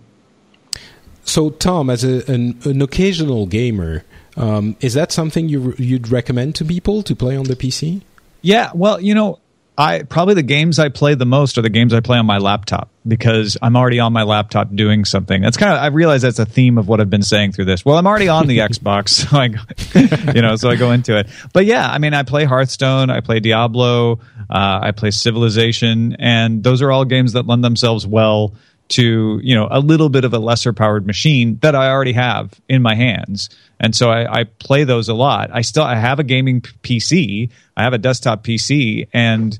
So, 1.24 1.50
Tom, 1.50 1.90
as 1.90 2.04
a, 2.04 2.24
an, 2.30 2.58
an 2.64 2.80
occasional 2.80 3.46
gamer, 3.46 4.04
um, 4.36 4.76
is 4.80 4.94
that 4.94 5.12
something 5.12 5.48
you 5.48 5.74
you'd 5.76 6.08
recommend 6.08 6.54
to 6.56 6.64
people 6.64 7.02
to 7.02 7.14
play 7.14 7.36
on 7.36 7.44
the 7.44 7.56
PC? 7.56 8.02
Yeah, 8.40 8.70
well, 8.74 9.00
you 9.00 9.14
know, 9.14 9.40
I 9.78 10.02
probably 10.02 10.34
the 10.34 10.42
games 10.42 10.80
I 10.80 10.88
play 10.88 11.14
the 11.14 11.24
most 11.24 11.56
are 11.56 11.62
the 11.62 11.70
games 11.70 11.94
I 11.94 12.00
play 12.00 12.18
on 12.18 12.26
my 12.26 12.38
laptop 12.38 12.90
because 13.06 13.56
I'm 13.62 13.76
already 13.76 14.00
on 14.00 14.12
my 14.12 14.24
laptop 14.24 14.74
doing 14.74 15.04
something. 15.04 15.40
That's 15.40 15.56
kind 15.56 15.72
of 15.72 15.78
I 15.78 15.86
realize 15.86 16.22
that's 16.22 16.40
a 16.40 16.44
theme 16.44 16.78
of 16.78 16.88
what 16.88 17.00
I've 17.00 17.08
been 17.08 17.22
saying 17.22 17.52
through 17.52 17.66
this. 17.66 17.84
Well, 17.84 17.96
I'm 17.96 18.06
already 18.06 18.28
on 18.28 18.48
the 18.48 18.58
Xbox, 18.68 19.08
so 19.30 19.38
I, 19.38 20.32
you 20.34 20.42
know, 20.42 20.56
so 20.56 20.68
I 20.68 20.74
go 20.74 20.90
into 20.90 21.16
it. 21.16 21.28
But 21.52 21.64
yeah, 21.64 21.88
I 21.88 21.98
mean, 21.98 22.12
I 22.12 22.24
play 22.24 22.44
Hearthstone, 22.44 23.08
I 23.08 23.20
play 23.20 23.38
Diablo, 23.38 24.18
uh, 24.50 24.80
I 24.82 24.90
play 24.90 25.12
Civilization, 25.12 26.16
and 26.18 26.64
those 26.64 26.82
are 26.82 26.90
all 26.90 27.04
games 27.04 27.34
that 27.34 27.46
lend 27.46 27.62
themselves 27.62 28.04
well 28.04 28.54
to 28.88 29.40
you 29.42 29.54
know 29.54 29.68
a 29.70 29.80
little 29.80 30.08
bit 30.08 30.24
of 30.24 30.32
a 30.32 30.38
lesser 30.38 30.72
powered 30.72 31.06
machine 31.06 31.58
that 31.60 31.74
I 31.74 31.90
already 31.90 32.12
have 32.12 32.52
in 32.68 32.82
my 32.82 32.94
hands, 32.94 33.50
and 33.78 33.94
so 33.94 34.10
I, 34.10 34.40
I, 34.40 34.44
play 34.44 34.84
those 34.84 35.08
a 35.08 35.14
lot. 35.14 35.50
I 35.52 35.60
still 35.62 35.84
I 35.84 35.96
have 35.96 36.18
a 36.18 36.24
gaming 36.24 36.60
PC, 36.60 37.50
I 37.76 37.82
have 37.82 37.92
a 37.92 37.98
desktop 37.98 38.44
PC, 38.44 39.08
and 39.12 39.58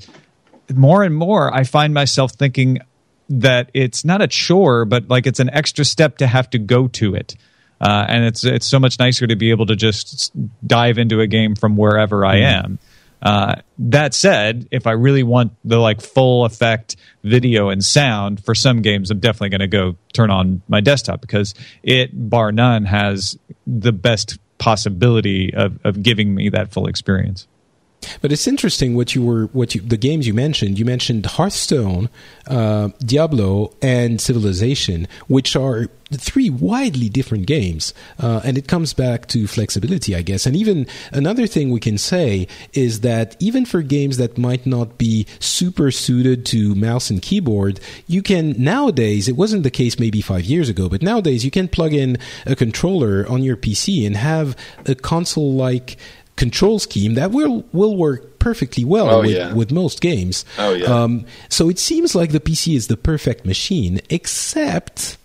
more 0.75 1.03
and 1.03 1.15
more 1.15 1.55
I 1.55 1.65
find 1.65 1.95
myself 1.95 2.33
thinking 2.33 2.81
that 3.29 3.71
it's 3.75 4.05
not 4.05 4.23
a 4.23 4.29
chore, 4.29 4.85
but 4.85 5.09
like 5.09 5.27
it's 5.27 5.41
an 5.41 5.51
extra 5.51 5.85
step 5.85 6.19
to 6.19 6.27
have 6.27 6.49
to 6.51 6.59
go 6.59 6.89
to 6.89 7.15
it. 7.15 7.37
Uh, 7.81 8.07
and 8.09 8.25
it's 8.25 8.45
it's 8.45 8.67
so 8.67 8.81
much 8.81 8.99
nicer 8.99 9.27
to 9.27 9.37
be 9.37 9.51
able 9.51 9.67
to 9.67 9.77
just 9.77 10.33
dive 10.67 10.99
into 10.99 11.21
a 11.21 11.27
game 11.27 11.55
from 11.55 11.77
wherever 11.77 12.25
I 12.25 12.39
am. 12.39 12.79
Uh, 13.21 13.57
that 13.79 14.15
said, 14.15 14.69
if 14.71 14.87
I 14.87 14.93
really 14.93 15.23
want 15.23 15.53
the 15.65 15.79
like 15.79 16.01
full 16.01 16.45
effect 16.45 16.97
video 17.25 17.69
and 17.69 17.85
sound 17.85 18.45
for 18.45 18.55
some 18.55 18.83
games, 18.83 19.11
I'm 19.11 19.19
definitely 19.19 19.51
going 19.51 19.61
to 19.61 19.67
go 19.67 19.97
turn 20.13 20.31
on 20.31 20.63
my 20.69 20.81
desktop 20.81 21.21
because 21.21 21.55
it, 21.83 22.11
bar 22.13 22.53
none, 22.53 22.85
has 22.85 23.39
the 23.67 23.93
best 23.93 24.39
possibility 24.59 25.53
of, 25.55 25.79
of 25.85 26.03
giving 26.03 26.35
me 26.35 26.49
that 26.51 26.73
full 26.73 26.87
experience. 26.87 27.47
But 28.21 28.33
it's 28.33 28.47
interesting 28.47 28.95
what 28.95 29.15
you 29.15 29.25
were, 29.25 29.47
what 29.47 29.75
you, 29.75 29.81
the 29.81 29.97
games 29.97 30.27
you 30.27 30.35
mentioned. 30.35 30.79
You 30.79 30.85
mentioned 30.85 31.27
Hearthstone, 31.27 32.09
uh, 32.47 32.89
Diablo, 33.01 33.75
and 33.83 34.21
Civilization, 34.21 35.09
which 35.27 35.57
are 35.57 35.89
three 36.13 36.49
widely 36.49 37.09
different 37.09 37.47
games. 37.47 37.93
Uh, 38.19 38.41
and 38.45 38.57
it 38.57 38.67
comes 38.67 38.95
back 38.95 39.27
to 39.29 39.47
flexibility, 39.47 40.15
I 40.15 40.23
guess. 40.23 40.47
And 40.47 40.57
even 40.57 40.87
another 41.13 41.47
thing 41.47 41.71
we 41.71 41.81
can 41.81 41.99
say 41.99 42.49
is 42.73 43.01
that 43.01 43.37
even 43.41 43.67
for 43.67 43.83
games 43.83 44.17
that 44.17 44.39
might 44.39 44.65
not 44.65 44.97
be 44.97 45.27
super 45.39 45.91
suited 45.91 46.47
to 46.47 46.75
mouse 46.75 47.11
and 47.11 47.21
keyboard, 47.21 47.81
you 48.07 48.23
can 48.23 48.55
nowadays, 48.59 49.29
it 49.29 49.37
wasn't 49.37 49.65
the 49.65 49.71
case 49.71 49.99
maybe 49.99 50.21
five 50.21 50.45
years 50.45 50.69
ago, 50.69 50.89
but 50.89 51.03
nowadays 51.03 51.45
you 51.45 51.51
can 51.51 51.69
plug 51.69 51.93
in 51.93 52.19
a 52.47 52.57
controller 52.57 53.27
on 53.29 53.43
your 53.43 53.57
PC 53.57 54.07
and 54.07 54.17
have 54.17 54.57
a 54.87 54.95
console 54.95 55.53
like 55.53 55.99
control 56.39 56.79
scheme 56.79 57.15
that 57.15 57.33
will 57.33 57.65
will 57.73 57.97
work 57.97 58.39
perfectly 58.39 58.85
well 58.85 59.11
oh, 59.11 59.21
with, 59.23 59.33
yeah. 59.33 59.53
with 59.53 59.73
most 59.73 60.01
games. 60.01 60.45
Oh 60.57 60.73
yeah. 60.73 60.87
Um, 60.87 61.27
so 61.49 61.69
it 61.69 61.79
seems 61.79 62.15
like 62.15 62.31
the 62.31 62.41
PC 62.41 62.77
is 62.77 62.87
the 62.87 62.97
perfect 62.97 63.45
machine, 63.45 64.01
except 64.09 65.19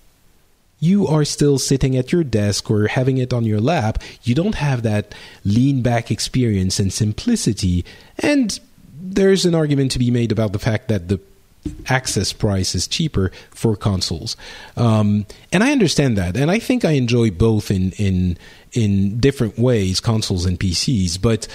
you 0.80 1.08
are 1.08 1.24
still 1.24 1.58
sitting 1.58 1.96
at 1.96 2.12
your 2.12 2.26
desk 2.26 2.70
or 2.70 2.88
having 2.88 3.18
it 3.18 3.32
on 3.32 3.46
your 3.46 3.62
lap. 3.62 4.04
You 4.24 4.36
don't 4.36 4.56
have 4.56 4.84
that 4.84 5.16
lean 5.46 5.82
back 5.82 6.12
experience 6.12 6.80
and 6.80 6.92
simplicity. 6.92 7.86
And 8.20 8.60
there's 9.00 9.46
an 9.46 9.56
argument 9.56 9.92
to 9.92 10.00
be 10.00 10.12
made 10.12 10.32
about 10.32 10.52
the 10.52 10.60
fact 10.60 10.90
that 10.90 11.08
the 11.08 11.22
access 11.88 12.34
price 12.34 12.76
is 12.76 12.88
cheaper 12.88 13.32
for 13.52 13.76
consoles. 13.76 14.36
Um, 14.76 15.26
and 15.52 15.64
I 15.64 15.72
understand 15.72 16.18
that, 16.18 16.36
and 16.36 16.52
I 16.52 16.60
think 16.60 16.86
I 16.86 16.92
enjoy 16.92 17.32
both 17.32 17.72
in 17.72 17.92
in 17.94 18.38
in 18.72 19.20
different 19.20 19.58
ways, 19.58 20.00
consoles 20.00 20.46
and 20.46 20.60
PCs. 20.60 21.22
But 21.22 21.48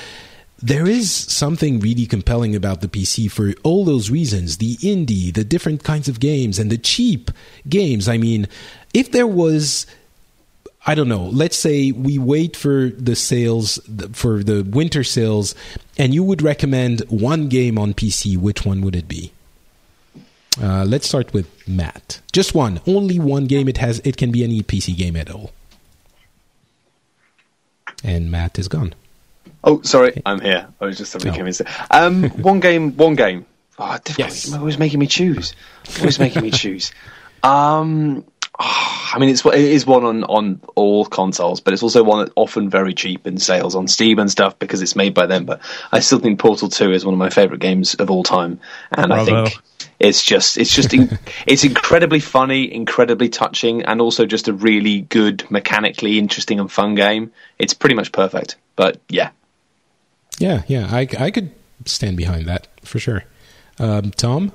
there 0.61 0.87
is 0.87 1.13
something 1.13 1.79
really 1.81 2.07
compelling 2.07 2.57
about 2.57 2.81
the 2.81 2.89
PC 2.89 3.31
for 3.31 3.55
all 3.63 3.85
those 3.85 4.11
reasons 4.11 4.59
the 4.59 4.77
indie, 4.79 5.33
the 5.33 5.45
different 5.45 5.85
kinds 5.85 6.09
of 6.09 6.21
games, 6.21 6.59
and 6.59 6.71
the 6.71 6.79
cheap 6.79 7.31
games. 7.69 8.09
I 8.09 8.19
mean, 8.19 8.49
if 8.95 9.13
there 9.13 9.27
was 9.27 9.87
I 10.87 10.95
don't 10.95 11.09
know. 11.09 11.25
Let's 11.25 11.57
say 11.57 11.93
we 11.93 12.19
wait 12.19 12.57
for 12.57 12.89
the 12.89 13.15
sales 13.15 13.79
for 14.13 14.43
the 14.43 14.63
winter 14.63 15.05
sales, 15.05 15.55
and 15.99 16.15
you 16.15 16.25
would 16.25 16.41
recommend 16.41 17.01
one 17.11 17.49
game 17.49 17.79
on 17.79 17.93
PC. 17.93 18.39
Which 18.39 18.65
one 18.65 18.81
would 18.81 18.97
it 18.97 19.07
be? 19.07 19.33
Uh, 20.61 20.85
let's 20.85 21.09
start 21.09 21.33
with 21.33 21.69
Matt. 21.69 22.21
Just 22.33 22.55
one, 22.55 22.81
only 22.87 23.19
one 23.19 23.47
game. 23.47 23.69
It 23.69 23.79
has. 23.79 24.01
It 24.05 24.17
can 24.17 24.33
be 24.33 24.43
any 24.43 24.63
PC 24.63 24.97
game 24.97 25.17
at 25.17 25.31
all. 25.31 25.53
And 28.03 28.31
Matt 28.31 28.59
is 28.59 28.69
gone. 28.69 28.95
Oh, 29.65 29.83
sorry, 29.83 30.21
I'm 30.25 30.41
here. 30.41 30.69
I 30.81 30.87
was 30.87 30.99
just 30.99 31.13
somebody 31.13 31.31
oh. 31.31 31.35
came 31.35 31.47
in. 31.47 31.55
Um, 31.91 32.31
one 32.43 32.61
game, 32.61 32.97
one 32.97 33.15
game. 33.15 33.47
Oh, 33.79 33.97
difficult. 34.05 34.19
Yes. 34.19 34.53
Always 34.53 34.79
making 34.79 34.99
me 35.01 35.07
choose. 35.07 35.55
Always 35.99 36.19
making 36.19 36.43
me 36.43 36.51
choose. 36.51 36.93
Um, 37.43 38.25
oh, 38.59 39.11
I 39.15 39.19
mean, 39.19 39.31
it's 39.31 39.45
it 39.47 39.55
is 39.55 39.87
one 39.87 40.05
on 40.05 40.25
on 40.25 40.61
all 40.75 41.05
consoles, 41.05 41.61
but 41.61 41.73
it's 41.73 41.83
also 41.83 42.03
one 42.03 42.25
that's 42.25 42.33
often 42.37 42.69
very 42.69 42.95
cheap 42.95 43.27
in 43.27 43.39
sales 43.39 43.75
on 43.75 43.89
Steam 43.89 44.19
and 44.19 44.31
stuff 44.31 44.59
because 44.59 44.83
it's 44.83 44.97
made 44.97 45.15
by 45.15 45.27
them. 45.27 45.45
But 45.45 45.61
I 45.93 46.01
still 46.01 46.19
think 46.19 46.39
Portal 46.41 46.69
Two 46.69 46.93
is 46.93 47.05
one 47.05 47.15
of 47.15 47.19
my 47.19 47.31
favorite 47.31 47.61
games 47.61 47.95
of 47.95 48.11
all 48.11 48.23
time, 48.23 48.61
and 48.91 49.09
Bravo. 49.09 49.45
I 49.45 49.49
think 49.49 49.63
it's 50.01 50.25
just 50.25 50.57
it's 50.59 50.75
just 50.75 50.95
in, 50.95 51.19
it's 51.47 51.65
incredibly 51.65 52.21
funny, 52.21 52.73
incredibly 52.73 53.29
touching, 53.29 53.83
and 53.83 54.01
also 54.01 54.27
just 54.27 54.49
a 54.49 54.53
really 54.53 55.03
good, 55.03 55.49
mechanically 55.51 56.19
interesting 56.19 56.61
and 56.61 56.71
fun 56.71 56.95
game. 56.95 57.33
It's 57.59 57.75
pretty 57.75 57.95
much 57.95 58.13
perfect. 58.13 58.57
But 58.77 59.01
yeah, 59.09 59.31
yeah, 60.39 60.63
yeah, 60.69 60.89
I 60.91 61.09
I 61.19 61.31
could 61.31 61.51
stand 61.85 62.17
behind 62.17 62.47
that 62.47 62.69
for 62.85 62.99
sure. 62.99 63.25
Um, 63.79 64.11
Tom. 64.13 64.53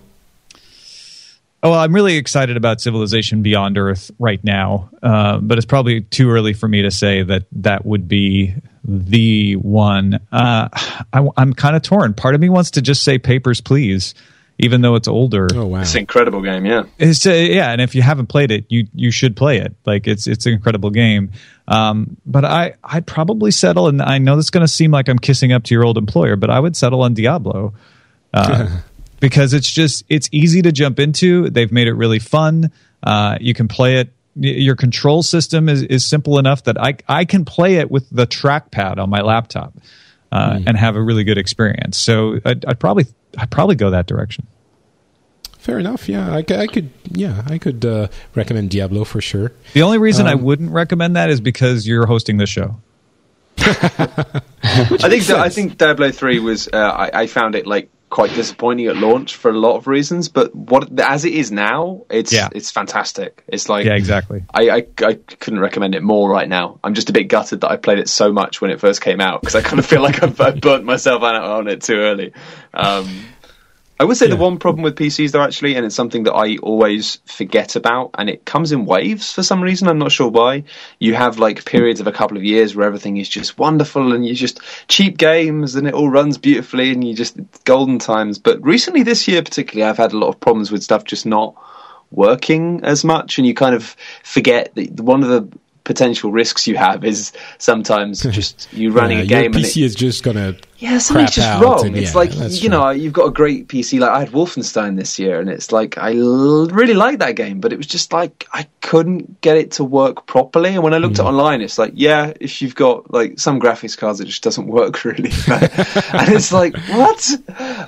Oh, 1.65 1.71
well, 1.71 1.79
I'm 1.79 1.95
really 1.95 2.17
excited 2.17 2.57
about 2.57 2.81
Civilization 2.81 3.41
Beyond 3.41 3.77
Earth 3.77 4.11
right 4.19 4.43
now, 4.43 4.89
uh, 5.01 5.37
but 5.37 5.57
it's 5.57 5.65
probably 5.65 6.01
too 6.01 6.29
early 6.29 6.51
for 6.51 6.67
me 6.67 6.81
to 6.81 6.91
say 6.91 7.23
that 7.23 7.45
that 7.53 7.85
would 7.85 8.09
be 8.09 8.53
the 8.83 9.55
one. 9.55 10.19
Uh, 10.29 10.67
I, 11.13 11.25
am 11.37 11.53
kind 11.53 11.77
of 11.77 11.81
torn. 11.81 12.15
Part 12.15 12.35
of 12.35 12.41
me 12.41 12.49
wants 12.49 12.71
to 12.71 12.81
just 12.81 13.03
say 13.03 13.17
Papers, 13.17 13.61
Please 13.61 14.13
even 14.57 14.81
though 14.81 14.95
it's 14.95 15.07
older. 15.07 15.47
Oh 15.53 15.65
wow, 15.65 15.81
it's 15.81 15.93
an 15.93 16.01
incredible 16.01 16.41
game. 16.41 16.65
Yeah, 16.65 16.83
it's 16.99 17.25
uh, 17.25 17.31
yeah, 17.31 17.71
and 17.71 17.81
if 17.81 17.95
you 17.95 18.01
haven't 18.01 18.27
played 18.27 18.51
it, 18.51 18.65
you 18.69 18.87
you 18.93 19.11
should 19.11 19.35
play 19.35 19.57
it. 19.57 19.75
Like 19.85 20.07
it's 20.07 20.27
it's 20.27 20.45
an 20.45 20.53
incredible 20.53 20.89
game. 20.89 21.31
Um, 21.67 22.17
but 22.25 22.45
I 22.45 22.75
I'd 22.83 23.07
probably 23.07 23.51
settle, 23.51 23.87
and 23.87 24.01
I 24.01 24.17
know 24.17 24.35
this 24.35 24.45
is 24.45 24.51
going 24.51 24.65
to 24.65 24.71
seem 24.71 24.91
like 24.91 25.09
I'm 25.09 25.19
kissing 25.19 25.51
up 25.51 25.63
to 25.65 25.73
your 25.73 25.85
old 25.85 25.97
employer, 25.97 26.35
but 26.35 26.49
I 26.49 26.59
would 26.59 26.75
settle 26.75 27.01
on 27.01 27.13
Diablo. 27.13 27.73
Uh, 28.33 28.81
because 29.19 29.53
it's 29.53 29.71
just 29.71 30.03
it's 30.09 30.27
easy 30.33 30.61
to 30.61 30.71
jump 30.71 30.99
into. 30.99 31.49
They've 31.49 31.71
made 31.71 31.87
it 31.87 31.93
really 31.93 32.19
fun. 32.19 32.71
Uh, 33.01 33.37
you 33.39 33.53
can 33.53 33.69
play 33.69 33.97
it. 33.97 34.11
Your 34.35 34.75
control 34.75 35.23
system 35.23 35.69
is, 35.69 35.83
is 35.83 36.05
simple 36.05 36.39
enough 36.39 36.63
that 36.63 36.77
I 36.81 36.95
I 37.07 37.23
can 37.25 37.45
play 37.45 37.75
it 37.75 37.89
with 37.89 38.09
the 38.09 38.27
trackpad 38.27 38.97
on 38.97 39.09
my 39.09 39.21
laptop 39.21 39.75
uh, 40.33 40.53
mm. 40.53 40.63
and 40.65 40.75
have 40.75 40.95
a 40.95 41.01
really 41.01 41.23
good 41.23 41.37
experience. 41.37 41.97
So 41.97 42.39
I'd, 42.43 42.65
I'd 42.65 42.79
probably 42.79 43.05
I'd 43.37 43.51
probably 43.51 43.75
go 43.75 43.91
that 43.91 44.07
direction. 44.07 44.47
Fair 45.59 45.79
enough. 45.79 46.09
Yeah, 46.09 46.33
I, 46.33 46.39
I 46.39 46.67
could. 46.67 46.89
Yeah, 47.11 47.43
I 47.45 47.59
could 47.59 47.85
uh, 47.85 48.07
recommend 48.33 48.71
Diablo 48.71 49.05
for 49.05 49.21
sure. 49.21 49.53
The 49.73 49.83
only 49.83 49.99
reason 49.99 50.25
um, 50.25 50.31
I 50.31 50.35
wouldn't 50.35 50.71
recommend 50.71 51.15
that 51.15 51.29
is 51.29 51.39
because 51.39 51.87
you're 51.87 52.07
hosting 52.07 52.37
the 52.37 52.47
show. 52.47 52.81
I 53.59 54.41
think 55.09 55.29
I 55.29 55.49
think 55.49 55.77
Diablo 55.77 56.11
three 56.11 56.39
was. 56.39 56.67
Uh, 56.67 56.77
I, 56.77 57.21
I, 57.21 57.27
found 57.27 57.53
it 57.53 57.67
like 57.67 57.89
quite 58.13 58.31
disappointing 58.35 58.85
at 58.85 58.95
launch 58.95 59.37
for 59.37 59.49
a 59.49 59.57
lot 59.57 59.75
of 59.75 59.87
reasons, 59.87 60.29
but 60.29 60.53
what 60.53 60.99
as 60.99 61.25
it 61.25 61.33
is 61.33 61.51
now, 61.51 62.05
it's 62.11 62.31
yeah. 62.31 62.47
it's 62.51 62.69
fantastic. 62.69 63.43
It's 63.47 63.69
like 63.69 63.87
yeah, 63.87 63.95
exactly. 63.95 64.45
I, 64.53 64.69
I, 64.69 64.87
I 65.03 65.13
couldn't 65.15 65.59
recommend 65.59 65.95
it 65.95 66.03
more 66.03 66.29
right 66.29 66.47
now. 66.47 66.79
I'm 66.83 66.93
just 66.93 67.09
a 67.09 67.11
bit 67.11 67.23
gutted 67.23 67.61
that 67.61 67.71
I 67.71 67.77
played 67.77 67.97
it 67.97 68.07
so 68.07 68.31
much 68.31 68.61
when 68.61 68.69
it 68.69 68.79
first 68.79 69.01
came 69.01 69.19
out 69.19 69.41
because 69.41 69.55
I 69.55 69.63
kind 69.63 69.79
of 69.79 69.87
feel 69.87 70.03
like 70.03 70.21
I've, 70.21 70.39
I've 70.39 70.61
burnt 70.61 70.85
myself 70.85 71.23
out 71.23 71.41
on 71.41 71.67
it 71.67 71.81
too 71.81 71.95
early. 71.95 72.33
Um, 72.71 73.25
I 73.99 74.05
would 74.05 74.17
say 74.17 74.25
yeah. 74.25 74.35
the 74.35 74.41
one 74.41 74.57
problem 74.57 74.83
with 74.83 74.95
PCs, 74.95 75.31
though, 75.31 75.43
actually, 75.43 75.75
and 75.75 75.85
it's 75.85 75.95
something 75.95 76.23
that 76.23 76.33
I 76.33 76.57
always 76.57 77.19
forget 77.25 77.75
about, 77.75 78.11
and 78.17 78.29
it 78.29 78.43
comes 78.43 78.71
in 78.71 78.85
waves 78.85 79.31
for 79.31 79.43
some 79.43 79.61
reason. 79.61 79.87
I'm 79.87 79.99
not 79.99 80.11
sure 80.11 80.29
why. 80.29 80.63
You 80.99 81.13
have 81.13 81.37
like 81.37 81.63
periods 81.65 81.99
of 81.99 82.07
a 82.07 82.11
couple 82.11 82.35
of 82.35 82.43
years 82.43 82.75
where 82.75 82.87
everything 82.87 83.17
is 83.17 83.29
just 83.29 83.57
wonderful, 83.59 84.13
and 84.13 84.25
you 84.25 84.33
just 84.33 84.59
cheap 84.87 85.17
games, 85.17 85.75
and 85.75 85.87
it 85.87 85.93
all 85.93 86.09
runs 86.09 86.37
beautifully, 86.37 86.91
and 86.91 87.07
you 87.07 87.13
just 87.13 87.37
golden 87.65 87.99
times. 87.99 88.39
But 88.39 88.63
recently, 88.63 89.03
this 89.03 89.27
year 89.27 89.43
particularly, 89.43 89.87
I've 89.87 89.97
had 89.97 90.11
a 90.11 90.17
lot 90.17 90.29
of 90.29 90.39
problems 90.39 90.71
with 90.71 90.83
stuff 90.83 91.03
just 91.03 91.25
not 91.25 91.55
working 92.09 92.83
as 92.83 93.03
much, 93.03 93.37
and 93.37 93.45
you 93.45 93.53
kind 93.53 93.75
of 93.75 93.95
forget 94.23 94.73
that 94.75 94.99
one 94.99 95.23
of 95.23 95.29
the 95.29 95.57
potential 95.83 96.31
risks 96.31 96.67
you 96.67 96.77
have 96.77 97.03
is 97.03 97.31
sometimes 97.57 98.21
just 98.31 98.71
you 98.73 98.91
running 98.91 99.19
yeah, 99.19 99.23
a 99.23 99.27
game. 99.27 99.53
Your 99.53 99.61
PC 99.61 99.75
and 99.75 99.77
it, 99.77 99.77
is 99.77 99.95
just 99.95 100.23
gonna 100.23 100.55
yeah, 100.83 100.97
something's 100.97 101.35
just 101.35 101.63
wrong. 101.63 101.85
And, 101.85 101.95
it's 101.97 102.11
yeah, 102.11 102.17
like 102.17 102.33
you 102.33 102.59
true. 102.59 102.69
know 102.69 102.89
you've 102.89 103.13
got 103.13 103.27
a 103.27 103.31
great 103.31 103.69
PC. 103.69 104.01
Like 104.01 104.11
I 104.11 104.19
had 104.19 104.29
Wolfenstein 104.29 104.97
this 104.97 105.17
year, 105.17 105.39
and 105.39 105.49
it's 105.49 105.71
like 105.71 105.97
I 105.97 106.11
l- 106.13 106.67
really 106.67 106.93
like 106.93 107.19
that 107.19 107.37
game, 107.37 107.61
but 107.61 107.71
it 107.71 107.77
was 107.77 107.87
just 107.87 108.11
like 108.11 108.45
I 108.51 108.67
couldn't 108.81 109.39
get 109.39 109.55
it 109.55 109.71
to 109.71 109.85
work 109.85 110.25
properly. 110.25 110.71
And 110.71 110.83
when 110.83 110.93
I 110.93 110.97
looked 110.97 111.15
mm. 111.15 111.19
at 111.19 111.27
online, 111.27 111.61
it's 111.61 111.77
like 111.77 111.93
yeah, 111.95 112.33
if 112.39 112.61
you've 112.61 112.75
got 112.75 113.13
like 113.13 113.39
some 113.39 113.61
graphics 113.61 113.97
cards, 113.97 114.19
it 114.19 114.25
just 114.25 114.43
doesn't 114.43 114.67
work 114.67 115.05
really. 115.05 115.31
and 115.47 116.33
it's 116.33 116.51
like 116.51 116.75
what? 116.89 117.29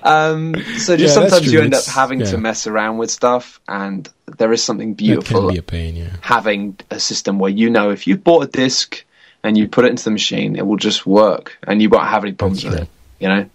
Um, 0.04 0.56
so 0.78 0.96
just 0.96 1.00
yeah, 1.00 1.22
sometimes 1.22 1.52
you 1.52 1.60
end 1.60 1.74
up 1.74 1.84
having 1.86 2.20
to 2.20 2.38
mess 2.38 2.66
around 2.66 2.98
with 2.98 3.12
stuff, 3.12 3.60
and 3.68 4.08
there 4.38 4.52
is 4.52 4.64
something 4.64 4.94
beautiful 4.94 5.52
be 5.52 5.58
a 5.58 5.62
pain, 5.62 5.96
yeah. 5.96 6.10
having 6.22 6.78
a 6.90 7.00
system 7.00 7.40
where 7.40 7.52
you 7.52 7.70
know 7.70 7.92
if 7.92 8.08
you 8.08 8.18
bought 8.18 8.44
a 8.44 8.48
disc 8.48 9.04
and 9.44 9.58
you 9.58 9.68
put 9.68 9.86
it 9.86 9.90
into 9.90 10.04
the 10.04 10.12
machine, 10.12 10.56
it 10.56 10.66
will 10.66 10.78
just 10.78 11.06
work, 11.06 11.58
and 11.68 11.82
you 11.82 11.90
won't 11.90 12.08
have 12.08 12.24
any 12.24 12.34
problems 12.34 12.64
That's 12.64 12.72
with 12.72 12.80
true. 12.80 12.84
it. 12.84 13.24
You 13.24 13.30
know, 13.30 13.50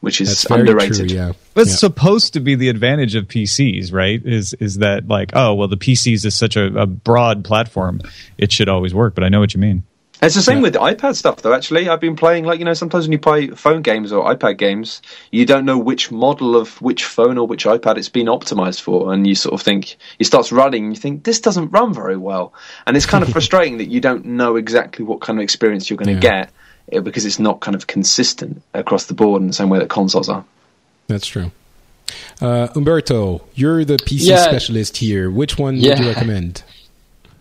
which 0.00 0.20
is 0.20 0.44
underrated. 0.48 1.08
True, 1.08 1.16
yeah. 1.16 1.32
It's 1.56 1.70
yeah. 1.70 1.76
supposed 1.76 2.34
to 2.34 2.40
be 2.40 2.54
the 2.54 2.68
advantage 2.68 3.14
of 3.14 3.26
PCs, 3.26 3.92
right? 3.92 4.24
Is 4.24 4.54
is 4.54 4.78
that 4.78 5.08
like, 5.08 5.32
oh 5.34 5.54
well, 5.54 5.68
the 5.68 5.76
PCs 5.76 6.24
is 6.24 6.36
such 6.36 6.56
a, 6.56 6.82
a 6.82 6.86
broad 6.86 7.44
platform, 7.44 8.00
it 8.38 8.52
should 8.52 8.68
always 8.68 8.94
work. 8.94 9.14
But 9.14 9.24
I 9.24 9.28
know 9.28 9.40
what 9.40 9.54
you 9.54 9.60
mean. 9.60 9.82
It's 10.22 10.34
the 10.34 10.42
same 10.42 10.58
yeah. 10.58 10.62
with 10.62 10.72
the 10.72 10.78
iPad 10.78 11.14
stuff, 11.14 11.42
though. 11.42 11.52
Actually, 11.52 11.88
I've 11.88 12.00
been 12.00 12.16
playing 12.16 12.44
like 12.44 12.58
you 12.58 12.64
know 12.64 12.72
sometimes 12.72 13.04
when 13.04 13.12
you 13.12 13.18
play 13.18 13.48
phone 13.48 13.82
games 13.82 14.12
or 14.12 14.24
iPad 14.34 14.56
games, 14.56 15.02
you 15.30 15.44
don't 15.44 15.66
know 15.66 15.76
which 15.76 16.10
model 16.10 16.56
of 16.56 16.80
which 16.80 17.04
phone 17.04 17.36
or 17.36 17.46
which 17.46 17.66
iPad 17.66 17.98
it's 17.98 18.08
been 18.08 18.26
optimized 18.26 18.80
for, 18.80 19.12
and 19.12 19.26
you 19.26 19.34
sort 19.34 19.52
of 19.52 19.62
think 19.62 19.96
it 20.18 20.24
starts 20.24 20.52
running, 20.52 20.84
and 20.84 20.94
you 20.94 21.00
think 21.00 21.24
this 21.24 21.40
doesn't 21.40 21.70
run 21.70 21.92
very 21.92 22.16
well, 22.16 22.54
and 22.86 22.96
it's 22.96 23.06
kind 23.06 23.22
of 23.22 23.28
frustrating 23.32 23.78
that 23.78 23.86
you 23.86 24.00
don't 24.00 24.24
know 24.24 24.56
exactly 24.56 25.04
what 25.04 25.20
kind 25.20 25.38
of 25.38 25.42
experience 25.42 25.90
you're 25.90 25.98
going 25.98 26.08
to 26.18 26.26
yeah. 26.26 26.44
get 26.44 26.50
eh, 26.92 27.00
because 27.00 27.26
it's 27.26 27.38
not 27.38 27.60
kind 27.60 27.74
of 27.74 27.86
consistent 27.86 28.62
across 28.72 29.06
the 29.06 29.14
board 29.14 29.42
in 29.42 29.48
the 29.48 29.54
same 29.54 29.68
way 29.68 29.78
that 29.78 29.90
consoles 29.90 30.30
are. 30.30 30.44
That's 31.08 31.26
true. 31.26 31.52
Uh, 32.40 32.68
Umberto, 32.74 33.42
you're 33.54 33.84
the 33.84 33.96
PC 33.96 34.28
yeah. 34.28 34.44
specialist 34.44 34.96
here. 34.96 35.30
Which 35.30 35.58
one 35.58 35.74
would 35.74 35.98
you 35.98 36.06
recommend? 36.06 36.62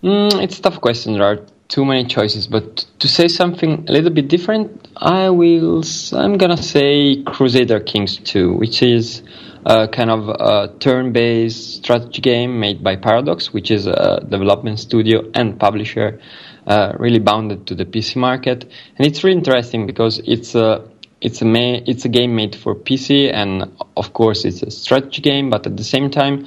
Mm, 0.04 0.44
it's 0.44 0.60
a 0.60 0.62
tough 0.62 0.82
question, 0.82 1.18
right? 1.18 1.40
Too 1.68 1.84
many 1.86 2.06
choices, 2.06 2.48
but 2.48 2.86
to 3.00 3.08
say 3.08 3.28
something 3.28 3.86
a 3.88 3.92
little 3.92 4.12
bit 4.12 4.28
different, 4.28 4.88
I 4.98 5.30
will. 5.30 5.84
I'm 6.14 6.38
gonna 6.38 6.58
say 6.58 7.24
Crusader 7.24 7.80
Kings 7.80 8.18
2, 8.18 8.54
which 8.54 8.84
is 8.84 9.24
a 9.66 9.88
kind 9.88 10.12
of 10.12 10.30
a 10.30 10.74
turn-based 10.80 11.78
strategy 11.78 12.22
game 12.22 12.60
made 12.60 12.84
by 12.84 12.96
Paradox, 12.96 13.52
which 13.52 13.72
is 13.72 13.88
a 13.88 14.24
development 14.30 14.80
studio 14.80 15.24
and 15.34 15.60
publisher, 15.60 16.20
uh, 16.68 16.94
really 17.00 17.20
bounded 17.20 17.66
to 17.68 17.76
the 17.76 17.86
PC 17.86 18.18
market, 18.18 18.66
and 18.98 19.08
it's 19.08 19.24
really 19.24 19.38
interesting 19.38 19.88
because 19.88 20.20
it's 20.20 20.54
a 20.54 20.88
it's 21.22 21.42
a 21.42 21.46
ma- 21.46 21.82
it's 21.88 22.06
a 22.06 22.10
game 22.10 22.36
made 22.36 22.56
for 22.56 22.76
PC, 22.76 23.32
and 23.34 23.72
of 23.98 24.14
course 24.14 24.46
it's 24.46 24.62
a 24.62 24.70
strategy 24.70 25.22
game, 25.22 25.50
but 25.50 25.66
at 25.66 25.78
the 25.78 25.84
same 25.84 26.12
time 26.12 26.46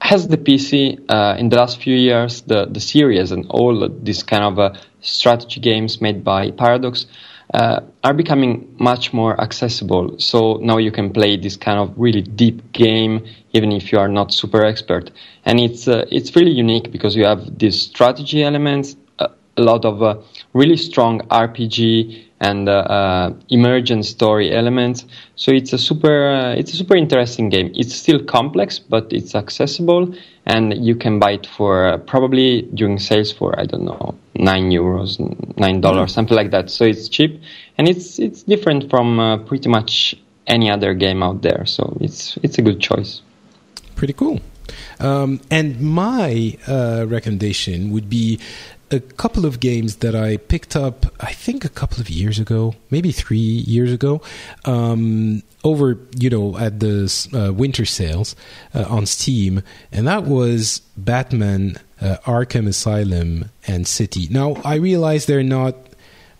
has 0.00 0.28
the 0.28 0.38
PC 0.38 0.98
uh, 1.08 1.36
in 1.38 1.50
the 1.50 1.56
last 1.56 1.80
few 1.82 1.94
years, 1.94 2.42
the, 2.42 2.66
the 2.66 2.80
series 2.80 3.32
and 3.32 3.46
all 3.50 3.88
these 4.02 4.22
kind 4.22 4.44
of 4.44 4.58
uh, 4.58 4.74
strategy 5.00 5.60
games 5.60 6.00
made 6.00 6.24
by 6.24 6.50
Paradox 6.50 7.06
uh, 7.52 7.80
are 8.04 8.14
becoming 8.14 8.74
much 8.78 9.12
more 9.12 9.40
accessible. 9.40 10.18
So 10.18 10.58
now 10.62 10.78
you 10.78 10.90
can 10.90 11.12
play 11.12 11.36
this 11.36 11.56
kind 11.56 11.78
of 11.78 11.92
really 11.96 12.22
deep 12.22 12.72
game, 12.72 13.26
even 13.52 13.72
if 13.72 13.92
you 13.92 13.98
are 13.98 14.08
not 14.08 14.32
super 14.32 14.64
expert. 14.64 15.10
And 15.44 15.60
it's 15.60 15.88
uh, 15.88 16.06
it's 16.10 16.34
really 16.36 16.52
unique 16.52 16.92
because 16.92 17.16
you 17.16 17.24
have 17.24 17.58
these 17.58 17.80
strategy 17.80 18.42
elements, 18.42 18.96
a 19.18 19.62
lot 19.62 19.84
of 19.84 20.02
uh, 20.02 20.16
really 20.52 20.76
strong 20.76 21.20
RPG 21.28 22.29
and 22.40 22.68
uh, 22.68 22.72
uh, 22.72 23.34
emergent 23.50 24.06
story 24.06 24.52
elements. 24.52 25.04
So 25.36 25.52
it's 25.52 25.72
a 25.72 25.78
super 25.78 26.30
uh, 26.30 26.54
it's 26.54 26.72
a 26.72 26.76
super 26.76 26.96
interesting 26.96 27.50
game. 27.50 27.70
It's 27.74 27.94
still 27.94 28.22
complex, 28.24 28.78
but 28.78 29.12
it's 29.12 29.34
accessible, 29.34 30.14
and 30.46 30.84
you 30.84 30.96
can 30.96 31.18
buy 31.18 31.32
it 31.32 31.46
for 31.46 31.86
uh, 31.86 31.98
probably 31.98 32.62
during 32.74 32.98
sales 32.98 33.32
for 33.32 33.58
I 33.58 33.64
don't 33.64 33.84
know 33.84 34.14
nine 34.34 34.70
euros, 34.70 35.18
nine 35.58 35.80
dollars, 35.80 36.10
mm. 36.10 36.14
something 36.14 36.36
like 36.36 36.50
that. 36.50 36.70
So 36.70 36.84
it's 36.84 37.08
cheap, 37.08 37.40
and 37.78 37.88
it's 37.88 38.18
it's 38.18 38.42
different 38.42 38.90
from 38.90 39.20
uh, 39.20 39.38
pretty 39.38 39.68
much 39.68 40.14
any 40.46 40.70
other 40.70 40.94
game 40.94 41.22
out 41.22 41.42
there. 41.42 41.66
So 41.66 41.96
it's 42.00 42.38
it's 42.42 42.58
a 42.58 42.62
good 42.62 42.80
choice. 42.80 43.20
Pretty 43.96 44.14
cool. 44.14 44.40
Um, 44.98 45.40
and 45.50 45.80
my 45.80 46.56
uh, 46.66 47.04
recommendation 47.08 47.90
would 47.90 48.08
be 48.08 48.38
a 48.90 49.00
couple 49.00 49.46
of 49.46 49.60
games 49.60 49.96
that 49.96 50.14
I 50.14 50.36
picked 50.36 50.74
up, 50.74 51.06
I 51.20 51.32
think 51.32 51.64
a 51.64 51.68
couple 51.68 52.00
of 52.00 52.10
years 52.10 52.38
ago, 52.38 52.74
maybe 52.90 53.12
three 53.12 53.38
years 53.38 53.92
ago, 53.92 54.20
um, 54.64 55.42
over, 55.62 55.98
you 56.18 56.30
know, 56.30 56.58
at 56.58 56.80
the 56.80 57.28
uh, 57.32 57.52
winter 57.52 57.84
sales 57.84 58.34
uh, 58.74 58.84
on 58.88 59.06
Steam, 59.06 59.62
and 59.92 60.06
that 60.08 60.24
was 60.24 60.80
Batman, 60.96 61.76
uh, 62.00 62.16
Arkham 62.24 62.66
Asylum, 62.66 63.50
and 63.66 63.86
City. 63.86 64.26
Now, 64.30 64.56
I 64.64 64.76
realize 64.76 65.26
they're 65.26 65.42
not 65.42 65.76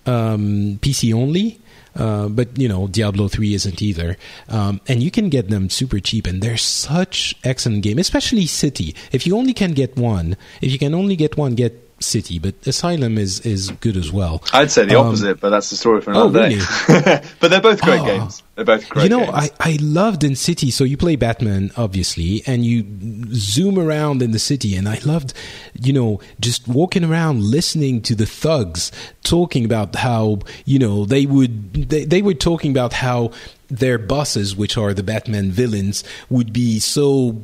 um, 0.06 0.78
PC 0.82 1.14
only. 1.14 1.60
Uh, 1.96 2.28
but 2.28 2.56
you 2.56 2.68
know 2.68 2.86
Diablo 2.86 3.26
three 3.26 3.52
isn't 3.52 3.82
either, 3.82 4.16
um, 4.48 4.80
and 4.86 5.02
you 5.02 5.10
can 5.10 5.28
get 5.28 5.50
them 5.50 5.68
super 5.68 5.98
cheap, 5.98 6.24
and 6.24 6.40
they're 6.40 6.56
such 6.56 7.34
excellent 7.42 7.82
game, 7.82 7.98
especially 7.98 8.46
City. 8.46 8.94
If 9.10 9.26
you 9.26 9.36
only 9.36 9.52
can 9.52 9.72
get 9.72 9.96
one, 9.96 10.36
if 10.60 10.70
you 10.70 10.78
can 10.78 10.94
only 10.94 11.16
get 11.16 11.36
one, 11.36 11.56
get 11.56 11.89
City, 12.00 12.38
but 12.38 12.54
Asylum 12.66 13.18
is 13.18 13.40
is 13.40 13.70
good 13.70 13.96
as 13.96 14.10
well. 14.10 14.42
I'd 14.52 14.70
say 14.70 14.86
the 14.86 14.98
um, 14.98 15.08
opposite, 15.08 15.40
but 15.40 15.50
that's 15.50 15.70
the 15.70 15.76
story 15.76 16.00
for 16.00 16.10
another 16.10 16.40
oh, 16.40 16.42
really? 16.42 16.58
day. 16.58 17.22
but 17.40 17.50
they're 17.50 17.60
both 17.60 17.82
great 17.82 18.00
oh, 18.00 18.06
games. 18.06 18.42
They're 18.54 18.64
both 18.64 18.88
great. 18.88 19.04
You 19.04 19.08
know, 19.10 19.24
games. 19.26 19.50
I 19.58 19.72
I 19.72 19.78
loved 19.80 20.24
in 20.24 20.34
City. 20.34 20.70
So 20.70 20.84
you 20.84 20.96
play 20.96 21.16
Batman, 21.16 21.70
obviously, 21.76 22.42
and 22.46 22.64
you 22.64 22.86
zoom 23.34 23.78
around 23.78 24.22
in 24.22 24.32
the 24.32 24.38
city, 24.38 24.76
and 24.76 24.88
I 24.88 24.98
loved, 25.04 25.34
you 25.74 25.92
know, 25.92 26.20
just 26.40 26.66
walking 26.66 27.04
around 27.04 27.42
listening 27.42 28.02
to 28.02 28.14
the 28.14 28.26
thugs 28.26 28.90
talking 29.22 29.64
about 29.64 29.94
how 29.94 30.40
you 30.64 30.78
know 30.78 31.04
they 31.04 31.26
would 31.26 31.90
they 31.90 32.04
they 32.04 32.22
were 32.22 32.34
talking 32.34 32.70
about 32.70 32.92
how 32.92 33.30
their 33.70 33.98
bosses, 33.98 34.56
which 34.56 34.76
are 34.76 34.92
the 34.92 35.02
Batman 35.02 35.50
villains, 35.50 36.04
would 36.28 36.52
be 36.52 36.78
so 36.78 37.42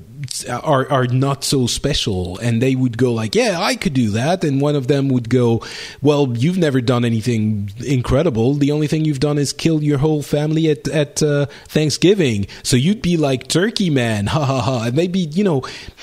are 0.48 0.90
are 0.90 1.06
not 1.06 1.44
so 1.44 1.66
special, 1.66 2.38
and 2.38 2.60
they 2.60 2.74
would 2.74 2.98
go 2.98 3.12
like, 3.12 3.34
"Yeah, 3.34 3.60
I 3.60 3.76
could 3.76 3.94
do 3.94 4.10
that," 4.10 4.44
and 4.44 4.60
one 4.60 4.74
of 4.74 4.88
them 4.88 5.08
would 5.08 5.28
go, 5.28 5.62
"Well, 6.02 6.34
you've 6.36 6.58
never 6.58 6.80
done 6.80 7.04
anything 7.04 7.70
incredible. 7.84 8.54
The 8.54 8.72
only 8.72 8.86
thing 8.86 9.04
you've 9.04 9.20
done 9.20 9.38
is 9.38 9.52
kill 9.52 9.82
your 9.82 9.98
whole 9.98 10.22
family 10.22 10.70
at 10.70 10.88
at 10.88 11.22
uh, 11.22 11.46
Thanksgiving. 11.68 12.46
So 12.62 12.76
you'd 12.76 13.02
be 13.02 13.16
like 13.16 13.48
Turkey 13.48 13.90
Man, 13.90 14.26
ha 14.34 14.44
ha 14.44 14.60
ha." 14.60 14.84
And 14.86 14.96
maybe 14.96 15.20
you 15.20 15.44
know, 15.44 15.62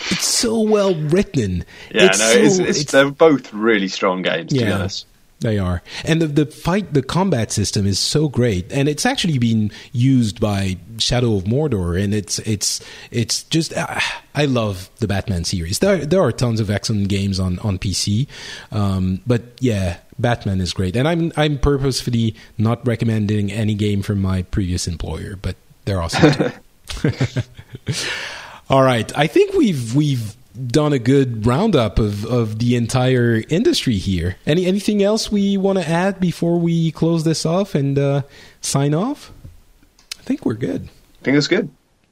it's 0.09 0.27
so 0.27 0.61
well 0.61 0.95
written. 0.95 1.65
Yeah, 1.91 2.05
it's 2.05 2.19
no, 2.19 2.25
so, 2.25 2.39
it's, 2.39 2.59
it's, 2.59 2.79
it's, 2.81 2.91
they're 2.91 3.11
both 3.11 3.53
really 3.53 3.87
strong 3.87 4.21
games. 4.21 4.51
To 4.51 4.59
yeah. 4.59 4.65
be 4.65 4.71
honest. 4.71 5.05
They 5.43 5.59
are, 5.59 5.83
and 6.05 6.21
the 6.21 6.27
the 6.27 6.45
fight, 6.45 6.93
the 6.93 7.01
combat 7.01 7.51
system 7.51 7.85
is 7.85 7.99
so 7.99 8.29
great, 8.29 8.71
and 8.71 8.87
it's 8.87 9.05
actually 9.05 9.37
been 9.39 9.71
used 9.91 10.39
by 10.39 10.77
Shadow 10.99 11.35
of 11.35 11.43
Mordor, 11.43 12.01
and 12.01 12.13
it's 12.13 12.39
it's 12.39 12.81
it's 13.11 13.43
just 13.43 13.75
uh, 13.75 13.99
I 14.33 14.45
love 14.45 14.89
the 14.99 15.07
Batman 15.07 15.43
series. 15.43 15.79
There 15.79 16.05
there 16.05 16.21
are 16.21 16.31
tons 16.31 16.61
of 16.61 16.69
excellent 16.69 17.09
games 17.09 17.41
on 17.41 17.59
on 17.59 17.77
PC, 17.77 18.27
um, 18.71 19.19
but 19.27 19.41
yeah, 19.59 19.97
Batman 20.17 20.61
is 20.61 20.71
great, 20.71 20.95
and 20.95 21.09
I'm 21.09 21.33
I'm 21.35 21.57
purposefully 21.57 22.35
not 22.57 22.87
recommending 22.87 23.51
any 23.51 23.75
game 23.75 24.01
from 24.01 24.21
my 24.21 24.43
previous 24.43 24.87
employer, 24.87 25.35
but 25.41 25.57
they're 25.83 26.01
awesome. 26.01 26.53
All 28.69 28.81
right, 28.81 29.11
I 29.17 29.27
think 29.27 29.53
we've 29.55 29.93
we've 29.93 30.37
done 30.67 30.93
a 30.93 30.99
good 30.99 31.45
roundup 31.45 31.99
of, 31.99 32.25
of 32.25 32.59
the 32.59 32.75
entire 32.75 33.43
industry 33.49 33.97
here. 33.97 34.35
Any 34.45 34.65
anything 34.65 35.01
else 35.01 35.31
we 35.31 35.57
want 35.57 35.79
to 35.79 35.87
add 35.87 36.19
before 36.19 36.59
we 36.59 36.91
close 36.91 37.23
this 37.23 37.45
off 37.45 37.75
and 37.75 37.97
uh, 37.97 38.21
sign 38.61 38.93
off? 38.93 39.31
I 40.19 40.23
think 40.23 40.45
we're 40.45 40.53
good. 40.53 40.89
I 41.21 41.23
think 41.23 41.37
it's 41.37 41.47
good. 41.47 41.69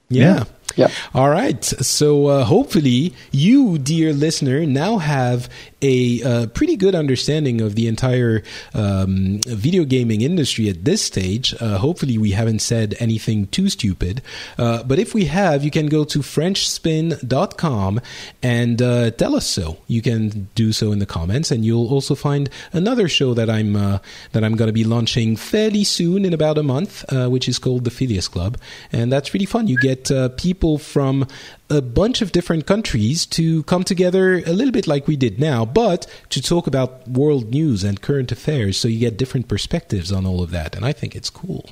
Yeah. 0.10 0.38
yeah. 0.38 0.44
Yeah. 0.76 0.88
All 1.14 1.30
right. 1.30 1.64
So 1.64 2.28
uh, 2.28 2.44
hopefully, 2.46 3.14
you, 3.32 3.78
dear 3.78 4.14
listener, 4.14 4.66
now 4.66 5.00
have 5.00 5.50
a 5.82 6.22
uh, 6.24 6.48
pretty 6.48 6.76
good 6.76 6.96
understanding 6.96 7.62
of 7.62 7.76
the 7.76 7.88
entire 7.88 8.44
um, 8.74 9.40
video 9.48 9.84
gaming 9.84 10.22
industry 10.22 10.70
at 10.70 10.86
this 10.86 11.02
stage. 11.02 11.56
Uh, 11.60 11.78
hopefully, 11.78 12.18
we 12.18 12.32
haven't 12.32 12.60
said 12.60 12.96
anything 13.00 13.48
too 13.48 13.70
stupid. 13.70 14.22
Uh, 14.58 14.84
but 14.84 15.00
if 15.00 15.14
we 15.14 15.26
have, 15.26 15.64
you 15.64 15.72
can 15.72 15.88
go 15.88 16.04
to 16.04 16.20
FrenchSpin.com 16.20 18.02
and 18.44 18.82
uh, 18.82 19.12
tell 19.12 19.36
us 19.36 19.48
so. 19.48 19.78
You 19.88 20.02
can 20.02 20.50
do 20.56 20.72
so 20.72 20.92
in 20.92 21.00
the 21.00 21.06
comments, 21.06 21.52
and 21.52 21.66
you'll 21.66 21.90
also 21.90 22.16
find 22.16 22.50
another 22.74 23.08
show 23.08 23.34
that 23.34 23.50
I'm 23.50 23.76
uh, 23.76 24.00
that 24.32 24.44
I'm 24.44 24.56
going 24.56 24.68
to 24.68 24.74
be 24.74 24.84
launching 24.84 25.36
fairly 25.36 25.84
soon 25.84 26.26
in 26.26 26.34
about 26.34 26.58
a 26.58 26.64
month, 26.64 27.04
which 27.12 27.48
is 27.50 27.60
called 27.60 27.84
the 27.84 27.92
Phileas 27.92 28.28
Club, 28.28 28.58
and 28.92 29.12
that's 29.12 29.34
really 29.34 29.46
fun. 29.46 29.68
You 29.68 29.78
get 29.80 30.12
people 30.38 30.78
from 30.78 31.28
a 31.72 31.82
bunch 31.82 32.22
of 32.22 32.32
different 32.32 32.66
countries 32.68 33.26
to 33.26 33.64
come 33.64 33.84
together 33.84 34.44
a 34.46 34.52
little 34.52 34.72
bit 34.72 34.88
like 34.88 35.08
we 35.08 35.16
did 35.16 35.40
now, 35.40 35.66
but 35.66 36.06
to 36.30 36.42
talk 36.42 36.68
about 36.68 37.08
world 37.08 37.52
news 37.52 37.84
and 37.84 38.02
current 38.02 38.32
affairs 38.32 38.78
so 38.78 38.88
you 38.88 39.00
get 39.00 39.18
different 39.18 39.48
perspectives 39.48 40.12
on 40.12 40.26
all 40.26 40.44
of 40.44 40.52
that. 40.52 40.76
And 40.76 40.86
I 40.86 40.92
think 40.92 41.16
it's 41.16 41.30
cool. 41.30 41.70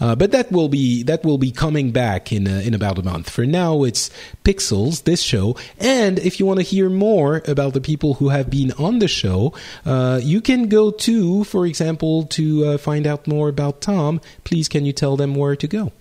Uh, 0.00 0.14
but 0.14 0.32
that 0.32 0.50
will 0.50 0.68
be 0.68 1.02
that 1.04 1.24
will 1.24 1.38
be 1.38 1.50
coming 1.50 1.92
back 1.92 2.32
in 2.32 2.48
uh, 2.48 2.62
in 2.64 2.74
about 2.74 2.98
a 2.98 3.02
month. 3.02 3.30
For 3.30 3.46
now, 3.46 3.84
it's 3.84 4.10
Pixels, 4.44 5.04
this 5.04 5.22
show, 5.22 5.56
and 5.78 6.18
if 6.18 6.40
you 6.40 6.46
want 6.46 6.58
to 6.58 6.64
hear 6.64 6.88
more 6.90 7.42
about 7.46 7.74
the 7.74 7.80
people 7.80 8.14
who 8.14 8.30
have 8.30 8.50
been 8.50 8.72
on 8.72 8.98
the 8.98 9.08
show, 9.08 9.52
uh, 9.84 10.20
you 10.22 10.40
can 10.40 10.68
go 10.68 10.90
to, 10.90 11.44
for 11.44 11.66
example, 11.66 12.24
to 12.24 12.64
uh, 12.64 12.78
find 12.78 13.06
out 13.06 13.26
more 13.26 13.48
about 13.48 13.80
Tom. 13.80 14.20
Please, 14.44 14.68
can 14.68 14.84
you 14.84 14.92
tell 14.92 15.16
them 15.16 15.34
where 15.34 15.54
to 15.56 15.68
go? 15.68 15.92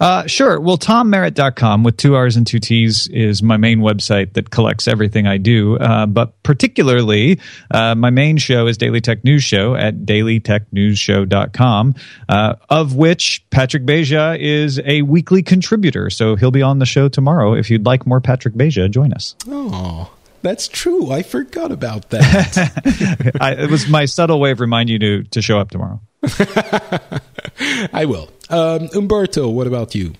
Uh, 0.00 0.26
sure. 0.26 0.60
Well, 0.60 0.78
tommerritt.com 0.78 1.84
with 1.84 1.96
two 1.96 2.14
R's 2.14 2.36
and 2.36 2.46
two 2.46 2.58
T's 2.58 3.08
is 3.08 3.42
my 3.42 3.56
main 3.56 3.80
website 3.80 4.34
that 4.34 4.50
collects 4.50 4.86
everything 4.86 5.26
I 5.26 5.38
do. 5.38 5.76
Uh, 5.78 6.06
but 6.06 6.42
particularly, 6.42 7.40
uh, 7.70 7.94
my 7.94 8.10
main 8.10 8.36
show 8.36 8.66
is 8.66 8.76
Daily 8.78 9.00
Tech 9.00 9.24
News 9.24 9.42
Show 9.44 9.74
at 9.74 10.00
dailytechnewsshow.com, 10.00 11.94
uh, 12.28 12.54
of 12.68 12.94
which 12.94 13.44
Patrick 13.50 13.84
Beja 13.84 14.38
is 14.38 14.80
a 14.84 15.02
weekly 15.02 15.42
contributor. 15.42 16.10
So 16.10 16.36
he'll 16.36 16.50
be 16.50 16.62
on 16.62 16.78
the 16.78 16.86
show 16.86 17.08
tomorrow. 17.08 17.54
If 17.54 17.70
you'd 17.70 17.86
like 17.86 18.06
more 18.06 18.20
Patrick 18.20 18.54
Beja, 18.54 18.90
join 18.90 19.12
us. 19.12 19.34
Oh. 19.46 20.12
That's 20.42 20.68
true. 20.68 21.10
I 21.10 21.22
forgot 21.22 21.72
about 21.72 22.10
that. 22.10 23.36
I, 23.40 23.54
it 23.54 23.70
was 23.70 23.88
my 23.88 24.04
subtle 24.04 24.38
way 24.38 24.52
of 24.52 24.60
reminding 24.60 24.92
you 24.92 25.22
to, 25.24 25.28
to 25.30 25.42
show 25.42 25.58
up 25.58 25.70
tomorrow. 25.70 26.00
I 27.92 28.04
will. 28.06 28.30
Um, 28.50 28.88
Umberto, 28.94 29.48
what 29.48 29.66
about 29.66 29.94
you? 29.94 30.14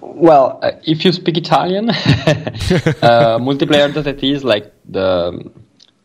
Well, 0.00 0.58
uh, 0.62 0.72
if 0.84 1.04
you 1.04 1.12
speak 1.12 1.36
Italian, 1.36 1.90
uh, 1.90 1.94
multiplayer.it 3.38 4.22
is 4.24 4.44
like 4.44 4.72
the 4.88 5.50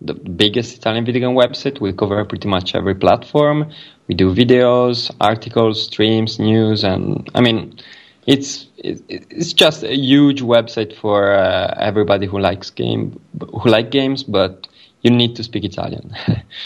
the 0.01 0.13
biggest 0.13 0.77
Italian 0.77 1.05
video 1.05 1.27
game 1.29 1.37
website. 1.37 1.79
We 1.79 1.93
cover 1.93 2.23
pretty 2.25 2.47
much 2.47 2.75
every 2.75 2.93
platform. 2.93 3.71
We 4.07 4.15
do 4.15 4.35
videos, 4.35 5.09
articles, 5.21 5.85
streams, 5.85 6.39
news, 6.39 6.83
and 6.83 7.29
I 7.33 7.41
mean, 7.41 7.79
it's 8.27 8.67
it's 8.77 9.53
just 9.53 9.83
a 9.83 9.95
huge 9.95 10.41
website 10.41 10.95
for 10.95 11.33
uh, 11.33 11.73
everybody 11.79 12.27
who 12.27 12.39
likes 12.39 12.69
game 12.69 13.19
who 13.39 13.69
like 13.69 13.89
games, 13.91 14.23
but 14.23 14.67
you 15.01 15.11
need 15.11 15.35
to 15.37 15.43
speak 15.43 15.63
Italian. 15.63 16.13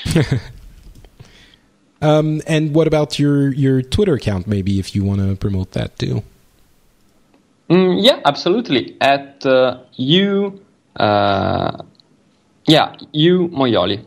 um, 2.01 2.41
and 2.47 2.73
what 2.73 2.87
about 2.87 3.19
your 3.19 3.51
your 3.53 3.81
Twitter 3.81 4.13
account? 4.15 4.47
Maybe 4.47 4.79
if 4.79 4.95
you 4.95 5.03
want 5.03 5.21
to 5.21 5.35
promote 5.35 5.71
that 5.71 5.97
too. 5.97 6.23
Mm, 7.69 8.03
yeah, 8.03 8.21
absolutely. 8.23 8.95
At 9.01 9.45
uh, 9.45 9.79
you, 9.93 10.63
uh, 10.95 11.83
yeah, 12.65 12.95
you 13.11 13.49
Moioli. 13.49 14.05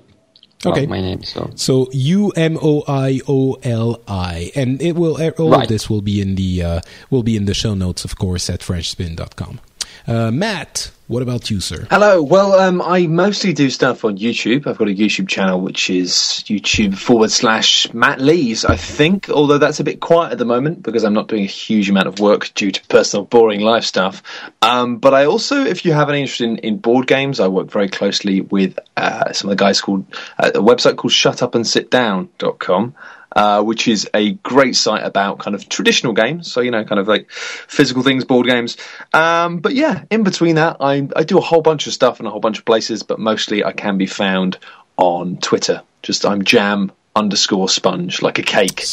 Okay, 0.64 0.86
my 0.86 1.00
name. 1.00 1.22
So 1.22 1.50
so 1.54 1.88
U 1.92 2.30
M 2.36 2.58
O 2.60 2.84
I 2.86 3.20
O 3.26 3.54
L 3.62 4.00
I, 4.06 4.52
and 4.54 4.80
it 4.82 4.94
will 4.94 5.16
all 5.16 5.50
right. 5.50 5.62
of 5.62 5.68
this 5.68 5.88
will 5.88 6.02
be 6.02 6.20
in 6.20 6.34
the 6.34 6.62
uh, 6.62 6.80
will 7.08 7.22
be 7.22 7.36
in 7.36 7.46
the 7.46 7.54
show 7.54 7.74
notes, 7.74 8.04
of 8.04 8.16
course, 8.16 8.50
at 8.50 8.60
FrenchSpin.com. 8.60 9.60
Uh, 10.06 10.30
Matt, 10.30 10.90
what 11.10 11.22
about 11.22 11.50
you, 11.50 11.58
sir? 11.58 11.88
Hello. 11.90 12.22
Well, 12.22 12.52
um, 12.52 12.80
I 12.80 13.08
mostly 13.08 13.52
do 13.52 13.68
stuff 13.68 14.04
on 14.04 14.16
YouTube. 14.16 14.68
I've 14.68 14.78
got 14.78 14.86
a 14.86 14.94
YouTube 14.94 15.26
channel 15.26 15.60
which 15.60 15.90
is 15.90 16.14
YouTube 16.46 16.96
forward 16.96 17.32
slash 17.32 17.92
Matt 17.92 18.20
Lees, 18.20 18.64
I 18.64 18.76
think, 18.76 19.28
although 19.28 19.58
that's 19.58 19.80
a 19.80 19.84
bit 19.84 19.98
quiet 19.98 20.30
at 20.30 20.38
the 20.38 20.44
moment 20.44 20.84
because 20.84 21.02
I'm 21.02 21.12
not 21.12 21.26
doing 21.26 21.42
a 21.42 21.48
huge 21.48 21.90
amount 21.90 22.06
of 22.06 22.20
work 22.20 22.54
due 22.54 22.70
to 22.70 22.86
personal 22.86 23.26
boring 23.26 23.60
life 23.60 23.82
stuff. 23.82 24.22
Um, 24.62 24.98
but 24.98 25.12
I 25.12 25.24
also, 25.24 25.64
if 25.64 25.84
you 25.84 25.92
have 25.92 26.08
any 26.10 26.20
interest 26.20 26.42
in, 26.42 26.58
in 26.58 26.78
board 26.78 27.08
games, 27.08 27.40
I 27.40 27.48
work 27.48 27.72
very 27.72 27.88
closely 27.88 28.42
with 28.42 28.78
uh, 28.96 29.32
some 29.32 29.50
of 29.50 29.58
the 29.58 29.60
guys 29.60 29.80
called 29.80 30.04
uh, 30.38 30.52
a 30.54 30.60
website 30.60 30.94
called 30.94 31.12
shutupandsitdown.com 31.12 32.94
uh, 33.36 33.62
which 33.62 33.88
is 33.88 34.08
a 34.14 34.32
great 34.32 34.76
site 34.76 35.04
about 35.04 35.38
kind 35.38 35.54
of 35.54 35.68
traditional 35.68 36.12
games. 36.12 36.50
So, 36.50 36.60
you 36.60 36.70
know, 36.70 36.84
kind 36.84 36.98
of 36.98 37.08
like 37.08 37.30
physical 37.30 38.02
things, 38.02 38.24
board 38.24 38.46
games. 38.46 38.76
Um, 39.12 39.58
but 39.58 39.74
yeah, 39.74 40.04
in 40.10 40.22
between 40.22 40.56
that, 40.56 40.78
I, 40.80 41.08
I 41.14 41.24
do 41.24 41.38
a 41.38 41.42
whole 41.42 41.62
bunch 41.62 41.86
of 41.86 41.92
stuff 41.92 42.20
in 42.20 42.26
a 42.26 42.30
whole 42.30 42.40
bunch 42.40 42.58
of 42.58 42.64
places, 42.64 43.02
but 43.02 43.18
mostly 43.18 43.64
I 43.64 43.72
can 43.72 43.98
be 43.98 44.06
found 44.06 44.58
on 44.96 45.36
Twitter. 45.38 45.82
Just 46.02 46.24
I'm 46.26 46.44
jam 46.44 46.92
underscore 47.14 47.68
sponge, 47.68 48.22
like 48.22 48.38
a 48.38 48.42
cake. 48.42 48.84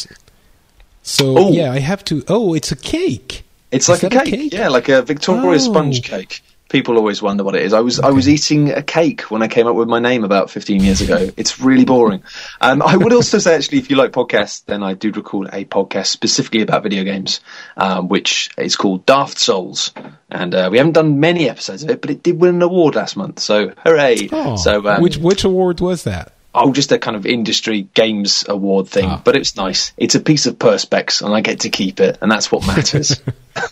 So, 1.03 1.37
Ooh. 1.37 1.53
yeah, 1.53 1.71
I 1.71 1.79
have 1.79 2.03
to. 2.05 2.23
Oh, 2.27 2.53
it's 2.53 2.71
a 2.71 2.75
cake. 2.75 3.43
It's 3.71 3.89
is 3.89 4.03
like 4.03 4.11
a 4.11 4.23
cake. 4.23 4.33
a 4.33 4.37
cake. 4.37 4.53
Yeah, 4.53 4.69
like 4.69 4.89
a 4.89 5.01
Victoria 5.01 5.55
oh. 5.55 5.57
sponge 5.57 6.03
cake 6.03 6.41
people 6.69 6.97
always 6.97 7.21
wonder 7.21 7.43
what 7.43 7.55
it 7.55 7.63
is. 7.63 7.73
I 7.73 7.81
was 7.81 7.99
okay. 7.99 8.07
I 8.07 8.11
was 8.11 8.27
eating 8.27 8.71
a 8.71 8.83
cake 8.83 9.21
when 9.31 9.41
I 9.41 9.47
came 9.47 9.67
up 9.67 9.75
with 9.75 9.87
my 9.87 9.99
name 9.99 10.23
about 10.23 10.49
15 10.49 10.83
years 10.83 11.01
ago. 11.01 11.29
It's 11.37 11.59
really 11.59 11.85
boring. 11.85 12.23
Um, 12.61 12.81
I 12.81 12.97
would 12.97 13.13
also 13.13 13.39
say 13.39 13.55
actually, 13.55 13.79
if 13.79 13.89
you 13.89 13.95
like 13.95 14.11
podcasts, 14.11 14.65
then 14.65 14.83
I 14.83 14.93
do 14.93 15.11
record 15.11 15.49
a 15.53 15.65
podcast 15.65 16.07
specifically 16.07 16.61
about 16.61 16.83
video 16.83 17.03
games, 17.03 17.41
um, 17.75 18.07
which 18.07 18.49
is 18.57 18.75
called 18.75 19.05
Daft 19.05 19.37
Souls, 19.37 19.91
and 20.29 20.53
uh, 20.53 20.69
we 20.71 20.77
haven't 20.77 20.93
done 20.93 21.19
many 21.19 21.49
episodes 21.49 21.83
of 21.83 21.89
it, 21.89 22.01
but 22.01 22.09
it 22.09 22.23
did 22.23 22.39
win 22.39 22.55
an 22.55 22.61
award 22.61 22.95
last 22.95 23.17
month. 23.17 23.39
So 23.39 23.73
hooray! 23.83 24.29
Oh, 24.31 24.55
so 24.55 24.87
um, 24.87 25.01
which 25.01 25.17
which 25.17 25.43
award 25.43 25.79
was 25.79 26.03
that? 26.03 26.33
Oh, 26.57 26.73
just 26.73 26.91
a 26.91 26.99
kind 26.99 27.15
of 27.15 27.25
industry 27.25 27.87
games 27.93 28.45
award 28.47 28.87
thing. 28.87 29.05
Ah. 29.05 29.21
But 29.23 29.35
it's 29.35 29.55
nice. 29.55 29.93
It's 29.97 30.15
a 30.15 30.19
piece 30.19 30.45
of 30.45 30.57
perspex, 30.57 31.21
and 31.21 31.33
I 31.33 31.41
get 31.41 31.61
to 31.61 31.69
keep 31.69 31.99
it, 31.99 32.17
and 32.21 32.31
that's 32.31 32.51
what 32.51 32.65
matters. 32.65 33.21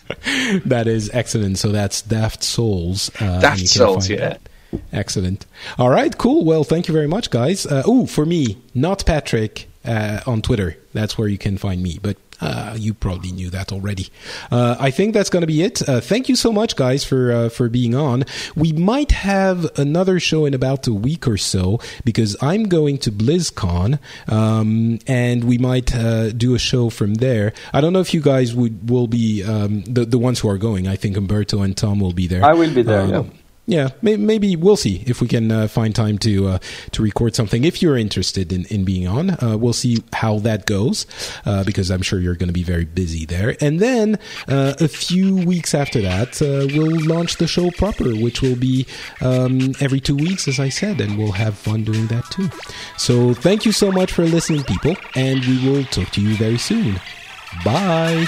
that 0.65 0.87
is 0.87 1.09
excellent. 1.13 1.57
So 1.57 1.71
that's 1.71 2.01
Daft 2.01 2.43
Souls. 2.43 3.11
Uh, 3.19 3.39
Daft 3.39 3.67
Souls, 3.67 4.09
yeah. 4.09 4.37
Excellent. 4.91 5.45
All 5.77 5.89
right, 5.89 6.17
cool. 6.17 6.43
Well, 6.43 6.63
thank 6.63 6.87
you 6.87 6.93
very 6.93 7.07
much, 7.07 7.29
guys. 7.29 7.65
Uh, 7.65 7.83
oh, 7.85 8.05
for 8.05 8.25
me, 8.25 8.57
not 8.73 9.05
Patrick 9.05 9.67
uh, 9.85 10.21
on 10.25 10.41
Twitter. 10.41 10.77
That's 10.93 11.17
where 11.17 11.27
you 11.27 11.37
can 11.37 11.57
find 11.57 11.81
me. 11.81 11.99
But 12.01 12.17
uh, 12.41 12.75
you 12.77 12.93
probably 12.93 13.31
knew 13.31 13.49
that 13.49 13.71
already. 13.71 14.09
Uh, 14.51 14.75
I 14.79 14.91
think 14.91 15.13
that's 15.13 15.29
going 15.29 15.41
to 15.41 15.47
be 15.47 15.61
it. 15.61 15.87
Uh, 15.87 16.01
thank 16.01 16.29
you 16.29 16.35
so 16.35 16.51
much, 16.51 16.75
guys, 16.75 17.03
for 17.03 17.31
uh, 17.31 17.49
for 17.49 17.69
being 17.69 17.95
on. 17.95 18.25
We 18.55 18.73
might 18.73 19.11
have 19.11 19.77
another 19.77 20.19
show 20.19 20.45
in 20.45 20.53
about 20.53 20.87
a 20.87 20.93
week 20.93 21.27
or 21.27 21.37
so 21.37 21.79
because 22.03 22.35
I'm 22.41 22.63
going 22.63 22.97
to 22.99 23.11
BlizzCon, 23.11 23.99
um, 24.27 24.99
and 25.07 25.43
we 25.43 25.57
might 25.57 25.95
uh, 25.95 26.31
do 26.31 26.55
a 26.55 26.59
show 26.59 26.89
from 26.89 27.15
there. 27.15 27.53
I 27.73 27.81
don't 27.81 27.93
know 27.93 28.01
if 28.01 28.13
you 28.13 28.21
guys 28.21 28.53
would 28.53 28.89
will 28.89 29.07
be 29.07 29.43
um, 29.43 29.83
the 29.83 30.05
the 30.05 30.19
ones 30.19 30.39
who 30.39 30.49
are 30.49 30.57
going. 30.57 30.87
I 30.87 30.95
think 30.95 31.17
Umberto 31.17 31.61
and 31.61 31.75
Tom 31.75 31.99
will 31.99 32.13
be 32.13 32.27
there. 32.27 32.43
I 32.43 32.53
will 32.53 32.73
be 32.73 32.81
there. 32.81 33.01
Um, 33.01 33.09
yeah 33.09 33.23
yeah, 33.67 33.89
maybe 34.01 34.55
we'll 34.55 34.77
see 34.77 35.03
if 35.07 35.21
we 35.21 35.27
can 35.27 35.51
uh, 35.51 35.67
find 35.67 35.95
time 35.95 36.19
to 36.19 36.47
uh, 36.47 36.59
to 36.91 37.01
record 37.01 37.33
something. 37.33 37.63
If 37.63 37.81
you're 37.81 37.97
interested 37.97 38.53
in, 38.53 38.65
in 38.65 38.85
being 38.85 39.07
on, 39.07 39.31
uh, 39.31 39.57
we'll 39.57 39.73
see 39.73 40.03
how 40.13 40.37
that 40.39 40.67
goes 40.67 41.07
uh, 41.45 41.63
because 41.63 41.89
I'm 41.89 42.03
sure 42.03 42.19
you're 42.19 42.35
going 42.35 42.49
to 42.49 42.53
be 42.53 42.63
very 42.63 42.85
busy 42.85 43.25
there. 43.25 43.55
And 43.59 43.79
then 43.79 44.19
uh, 44.47 44.75
a 44.79 44.87
few 44.87 45.35
weeks 45.35 45.73
after 45.73 45.99
that, 46.01 46.41
uh, 46.41 46.67
we'll 46.77 47.07
launch 47.07 47.37
the 47.37 47.47
show 47.47 47.71
proper, 47.71 48.15
which 48.15 48.43
will 48.43 48.55
be 48.55 48.85
um, 49.21 49.73
every 49.79 49.99
two 49.99 50.15
weeks, 50.15 50.47
as 50.47 50.59
I 50.59 50.69
said, 50.69 51.01
and 51.01 51.17
we'll 51.17 51.31
have 51.31 51.57
fun 51.57 51.83
doing 51.83 52.05
that 52.07 52.25
too. 52.25 52.49
So 52.97 53.33
thank 53.33 53.65
you 53.65 53.71
so 53.71 53.91
much 53.91 54.11
for 54.11 54.25
listening, 54.25 54.63
people, 54.63 54.95
and 55.15 55.43
we 55.43 55.67
will 55.67 55.83
talk 55.85 56.11
to 56.11 56.21
you 56.21 56.35
very 56.35 56.59
soon. 56.59 56.99
Bye. 57.63 58.27